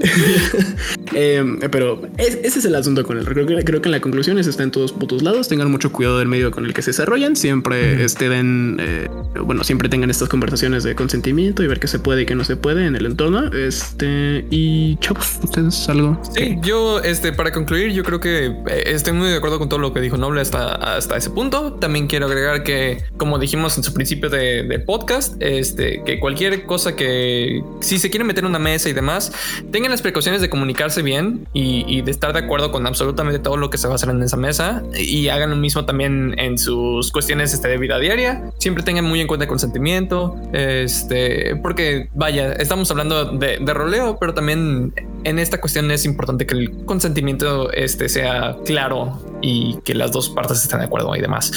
Eh, 1.14 1.42
pero 1.72 2.02
es- 2.18 2.38
ese 2.44 2.58
es 2.58 2.64
el 2.66 2.74
asunto 2.74 3.02
con 3.02 3.18
el. 3.18 3.24
Creo 3.24 3.46
que, 3.46 3.64
creo 3.64 3.80
que 3.80 3.88
en 3.88 3.92
la 3.92 4.00
conclusión 4.00 4.38
es 4.38 4.46
está 4.46 4.62
en 4.62 4.70
todos 4.70 4.92
putos 4.92 5.22
lados. 5.22 5.48
Tengan 5.48 5.70
mucho 5.70 5.90
cuidado 5.90 6.18
del 6.18 6.28
medio 6.28 6.50
con 6.50 6.64
el 6.66 6.74
que 6.74 6.82
se 6.82 6.90
desarrollan. 6.90 7.34
Siempre 7.34 8.06
den, 8.28 8.76
eh, 8.78 9.08
bueno, 9.42 9.64
siempre 9.64 9.88
tengan 9.88 10.10
estas 10.10 10.28
conversaciones 10.28 10.84
de 10.84 10.94
consentimiento 10.94 11.62
y 11.62 11.66
ver 11.66 11.80
qué 11.80 11.86
se 11.88 11.98
puede 11.98 12.22
y 12.22 12.26
qué 12.26 12.34
no 12.34 12.44
se 12.44 12.56
puede 12.56 12.86
en 12.86 12.94
el 12.94 13.06
entorno. 13.06 13.50
Este 13.52 14.44
y 14.50 14.96
chavos, 14.96 15.38
ustedes 15.42 15.88
algo. 15.88 16.20
Sí, 16.36 16.58
yo, 16.62 17.00
este, 17.00 17.32
para 17.32 17.52
concluir, 17.52 17.92
yo 17.92 18.02
creo 18.04 18.20
que 18.20 18.46
eh, 18.46 18.82
estoy 18.86 19.14
muy 19.14 19.28
de 19.28 19.36
acuerdo 19.36 19.58
con 19.58 19.68
todo 19.70 19.80
lo 19.80 19.94
que 19.94 20.00
dijo 20.00 20.18
Noble 20.18 20.42
hasta, 20.42 20.74
hasta 20.74 21.16
ese 21.16 21.30
punto. 21.30 21.72
También 21.74 22.06
quiero 22.06 22.26
agregar 22.26 22.62
que, 22.64 23.02
como 23.16 23.38
dijimos 23.38 23.76
en 23.78 23.82
su 23.82 23.94
principio 23.94 24.28
de, 24.28 24.62
de 24.64 24.78
podcast, 24.78 25.34
este, 25.40 26.02
que 26.04 26.20
cualquier 26.20 26.64
cosa 26.66 26.94
que, 26.94 27.62
si 27.80 27.98
se 27.98 28.10
quieren 28.10 28.26
meter 28.26 28.44
en 28.44 28.50
una 28.50 28.58
mesa 28.58 28.88
y 28.90 28.92
demás, 28.92 29.32
tengan 29.72 29.87
las 29.88 30.02
precauciones 30.02 30.40
de 30.40 30.48
comunicarse 30.48 31.02
bien 31.02 31.48
y, 31.52 32.02
de 32.02 32.10
estar 32.10 32.32
de 32.32 32.40
acuerdo 32.40 32.70
con 32.70 32.86
absolutamente 32.86 33.38
todo 33.38 33.56
lo 33.56 33.70
que 33.70 33.78
se 33.78 33.86
va 33.86 33.94
a 33.94 33.96
hacer 33.96 34.10
en 34.10 34.22
esa 34.22 34.36
mesa 34.36 34.82
y 34.96 35.28
hagan 35.28 35.50
lo 35.50 35.56
mismo 35.56 35.84
también 35.84 36.34
en 36.38 36.58
sus 36.58 37.10
cuestiones 37.10 37.52
este, 37.52 37.68
de 37.68 37.78
vida 37.78 37.98
diaria. 37.98 38.50
Siempre 38.58 38.82
tengan 38.84 39.04
muy 39.04 39.20
en 39.20 39.26
cuenta 39.26 39.44
el 39.44 39.48
consentimiento, 39.48 40.36
este, 40.52 41.56
porque 41.56 42.08
vaya, 42.14 42.52
estamos 42.52 42.90
hablando 42.90 43.24
de, 43.32 43.58
de 43.58 43.74
roleo, 43.74 44.18
pero 44.18 44.34
también 44.34 44.92
en 45.24 45.38
esta 45.38 45.60
cuestión 45.60 45.90
es 45.90 46.04
importante 46.04 46.46
que 46.46 46.54
el 46.54 46.84
consentimiento 46.84 47.72
este, 47.72 48.08
sea 48.08 48.56
claro 48.64 49.22
y 49.42 49.78
que 49.84 49.94
las 49.94 50.12
dos 50.12 50.28
partes 50.30 50.62
estén 50.62 50.80
de 50.80 50.86
acuerdo 50.86 51.14
y 51.16 51.20
demás. 51.20 51.52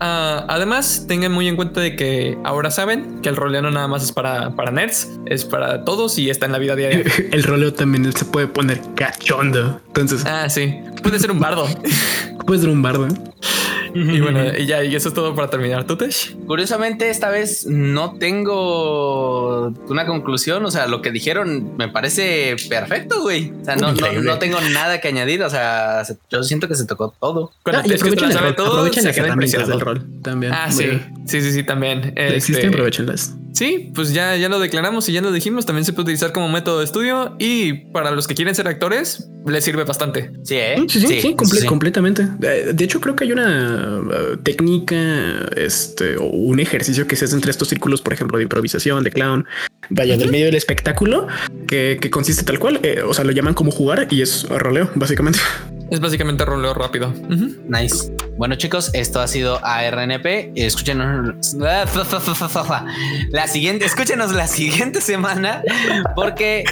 Ah, 0.00 0.44
además, 0.48 1.04
tengan 1.08 1.32
muy 1.32 1.48
en 1.48 1.56
cuenta 1.56 1.80
de 1.80 1.96
que 1.96 2.38
ahora 2.44 2.70
saben 2.70 3.20
que 3.22 3.28
el 3.28 3.36
roleo 3.36 3.62
no 3.62 3.70
nada 3.70 3.88
más 3.88 4.02
es 4.04 4.12
para, 4.12 4.50
para 4.50 4.70
nerds, 4.70 5.10
es 5.26 5.44
para 5.44 5.84
todos 5.84 6.18
y 6.18 6.30
está 6.30 6.46
en 6.46 6.52
la 6.52 6.58
vida 6.58 6.76
diaria. 6.76 7.04
El 7.32 7.42
roleo 7.42 7.72
también 7.72 8.10
se 8.12 8.24
puede 8.24 8.46
poner 8.46 8.80
cachondo. 8.94 9.80
Entonces, 9.88 10.24
Ah, 10.26 10.48
sí, 10.48 10.78
puede 11.02 11.18
ser 11.18 11.30
un 11.30 11.40
bardo. 11.40 11.66
puedes 12.46 12.62
ser 12.62 12.70
un 12.70 12.82
bardo. 12.82 13.08
Y 13.96 14.20
bueno, 14.20 14.40
y 14.58 14.66
ya, 14.66 14.84
y 14.84 14.94
eso 14.94 15.08
es 15.08 15.14
todo 15.14 15.34
para 15.34 15.48
terminar. 15.50 15.84
¿Tú, 15.84 15.96
Tesh? 15.96 16.36
Curiosamente, 16.46 17.08
esta 17.10 17.30
vez 17.30 17.66
no 17.66 18.14
tengo 18.18 19.68
una 19.88 20.06
conclusión. 20.06 20.64
O 20.64 20.70
sea, 20.70 20.86
lo 20.86 21.02
que 21.02 21.10
dijeron 21.10 21.76
me 21.76 21.88
parece 21.88 22.56
perfecto, 22.68 23.22
güey. 23.22 23.52
O 23.62 23.64
sea, 23.64 23.76
no, 23.76 23.92
no, 23.92 24.12
no 24.12 24.38
tengo 24.38 24.60
nada 24.72 25.00
que 25.00 25.08
añadir. 25.08 25.42
O 25.42 25.50
sea, 25.50 26.04
se- 26.04 26.16
yo 26.30 26.42
siento 26.42 26.68
que 26.68 26.74
se 26.74 26.86
tocó 26.86 27.14
todo. 27.20 27.52
Cuando 27.62 27.80
Ah, 27.80 27.84
y 27.86 27.88
que 27.90 27.94
aprovechen, 27.96 28.30
el 28.30 28.38
rol, 28.38 28.54
todo, 28.56 28.92
se 28.92 29.78
rol 29.78 30.06
también. 30.22 30.52
Ah, 30.52 30.70
sí, 30.70 30.84
bien. 30.84 31.14
sí, 31.26 31.40
sí, 31.42 31.52
sí, 31.52 31.62
también. 31.62 32.12
Existen, 32.16 32.56
Este, 32.56 32.68
aprovechenlas. 32.68 33.34
Sí, 33.56 33.90
pues 33.94 34.12
ya, 34.12 34.36
ya 34.36 34.50
lo 34.50 34.58
declaramos 34.60 35.08
y 35.08 35.12
ya 35.14 35.22
lo 35.22 35.32
dijimos. 35.32 35.64
También 35.64 35.86
se 35.86 35.94
puede 35.94 36.02
utilizar 36.04 36.30
como 36.32 36.46
método 36.50 36.80
de 36.80 36.84
estudio 36.84 37.36
y 37.38 37.72
para 37.90 38.10
los 38.10 38.26
que 38.28 38.34
quieren 38.34 38.54
ser 38.54 38.68
actores, 38.68 39.30
les 39.46 39.64
sirve 39.64 39.84
bastante. 39.84 40.30
Sí, 40.44 40.56
¿eh? 40.56 40.76
Sí, 40.88 41.00
sí, 41.00 41.20
sí, 41.22 41.34
comple- 41.34 41.60
sí. 41.60 41.66
completamente. 41.66 42.28
Eh, 42.42 42.72
De 42.74 42.84
hecho, 42.84 43.00
creo 43.00 43.16
que 43.16 43.24
hay 43.24 43.32
una 43.32 44.00
uh, 44.00 44.36
técnica, 44.42 45.48
este, 45.56 46.18
o 46.18 46.24
un 46.24 46.60
ejercicio 46.60 47.06
que 47.06 47.16
se 47.16 47.24
hace 47.24 47.34
entre 47.34 47.50
estos 47.50 47.68
círculos, 47.68 48.02
por 48.02 48.12
ejemplo, 48.12 48.36
de 48.36 48.42
improvisación, 48.42 49.02
de 49.02 49.10
clown, 49.10 49.46
vaya, 49.88 50.18
del 50.18 50.30
medio 50.30 50.44
del 50.46 50.56
espectáculo, 50.56 51.26
que, 51.66 51.96
que 51.98 52.10
consiste 52.10 52.42
tal 52.44 52.58
cual. 52.58 52.80
eh, 52.82 53.00
o 53.08 53.14
sea, 53.14 53.24
lo 53.24 53.32
llaman 53.32 53.54
como 53.54 53.70
jugar 53.70 54.06
y 54.10 54.20
es 54.20 54.46
roleo, 54.50 54.90
básicamente. 54.96 55.38
Es 55.90 56.00
básicamente 56.00 56.44
roleo 56.44 56.74
rápido. 56.74 57.12
Nice. 57.68 58.12
Bueno, 58.36 58.56
chicos, 58.56 58.90
esto 58.92 59.20
ha 59.20 59.28
sido 59.28 59.64
ARNP. 59.64 60.52
Escúchenos 60.56 61.54
la 63.30 63.46
siguiente, 63.46 63.84
escúchenos 63.84 64.32
la 64.32 64.46
siguiente 64.46 65.00
semana 65.00 65.62
porque 66.14 66.64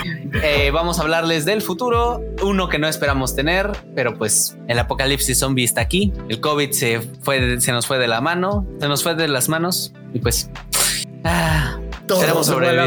eh, 0.42 0.70
vamos 0.72 0.98
a 0.98 1.02
hablarles 1.02 1.44
del 1.44 1.62
futuro, 1.62 2.22
uno 2.42 2.68
que 2.68 2.78
no 2.78 2.88
esperamos 2.88 3.34
tener, 3.36 3.70
pero 3.94 4.18
pues 4.18 4.58
el 4.68 4.78
apocalipsis 4.78 5.38
zombie 5.38 5.64
está 5.64 5.80
aquí. 5.80 6.12
El 6.28 6.40
COVID 6.40 6.72
se 6.72 7.00
fue, 7.22 7.60
se 7.60 7.72
nos 7.72 7.86
fue 7.86 7.98
de 7.98 8.08
la 8.08 8.20
mano, 8.20 8.66
se 8.80 8.88
nos 8.88 9.02
fue 9.02 9.14
de 9.14 9.28
las 9.28 9.48
manos 9.48 9.92
y 10.12 10.18
pues 10.18 10.50
ah, 11.24 11.78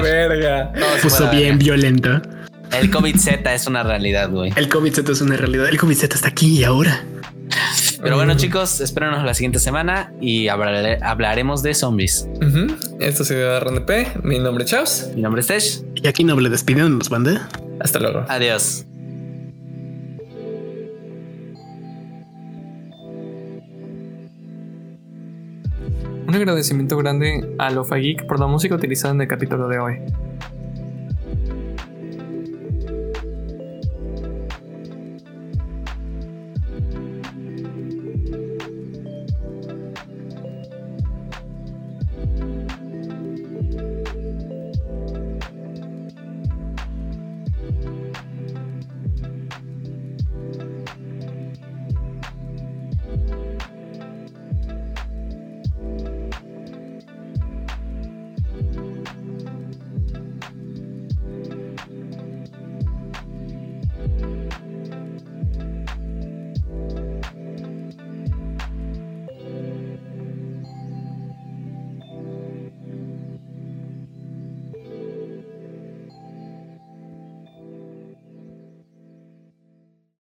verga. 0.01 0.71
Todo 0.73 0.95
se 0.95 1.01
Puso 1.01 1.17
fue 1.17 1.27
a 1.27 1.31
la 1.31 1.37
bien 1.37 1.57
verga. 1.57 2.36
El 2.73 2.91
COVID 2.91 3.15
Z 3.17 3.53
es 3.53 3.67
una 3.67 3.83
realidad, 3.83 4.29
güey. 4.29 4.51
El 4.55 4.69
COVID-Z 4.69 5.11
es 5.11 5.21
una 5.21 5.37
realidad. 5.37 5.67
El 5.69 5.77
COVID-Z 5.79 6.13
está 6.15 6.27
aquí 6.27 6.59
y 6.59 6.63
ahora. 6.63 7.03
Pero 8.01 8.15
bueno, 8.15 8.35
chicos, 8.37 8.81
espérenos 8.81 9.23
la 9.23 9.33
siguiente 9.33 9.57
semana 9.59 10.13
y 10.21 10.47
hablare- 10.47 10.99
hablaremos 11.01 11.63
de 11.63 11.73
zombies. 11.73 12.27
Ujú. 12.35 12.67
Esto 12.99 13.23
ha 13.23 13.25
sido 13.25 13.59
RNP. 13.59 14.07
Mi 14.23 14.37
nombre 14.39 14.65
es 14.65 14.69
Chaos. 14.71 15.09
Mi 15.15 15.21
nombre 15.21 15.41
es 15.41 15.47
Tesh. 15.47 15.81
Y 15.95 16.07
aquí 16.07 16.23
no 16.23 16.39
le 16.39 16.49
despiden, 16.49 16.97
nos 16.99 17.09
banda. 17.09 17.49
Hasta 17.79 17.99
luego. 17.99 18.25
Adiós. 18.27 18.85
Un 26.27 26.35
agradecimiento 26.35 26.97
grande 26.97 27.55
a 27.57 27.69
Lofa 27.71 27.95
Geek 27.97 28.25
por 28.27 28.39
la 28.39 28.47
música 28.47 28.75
utilizada 28.75 29.13
en 29.13 29.21
el 29.21 29.27
capítulo 29.27 29.67
de 29.67 29.79
hoy. 29.79 29.95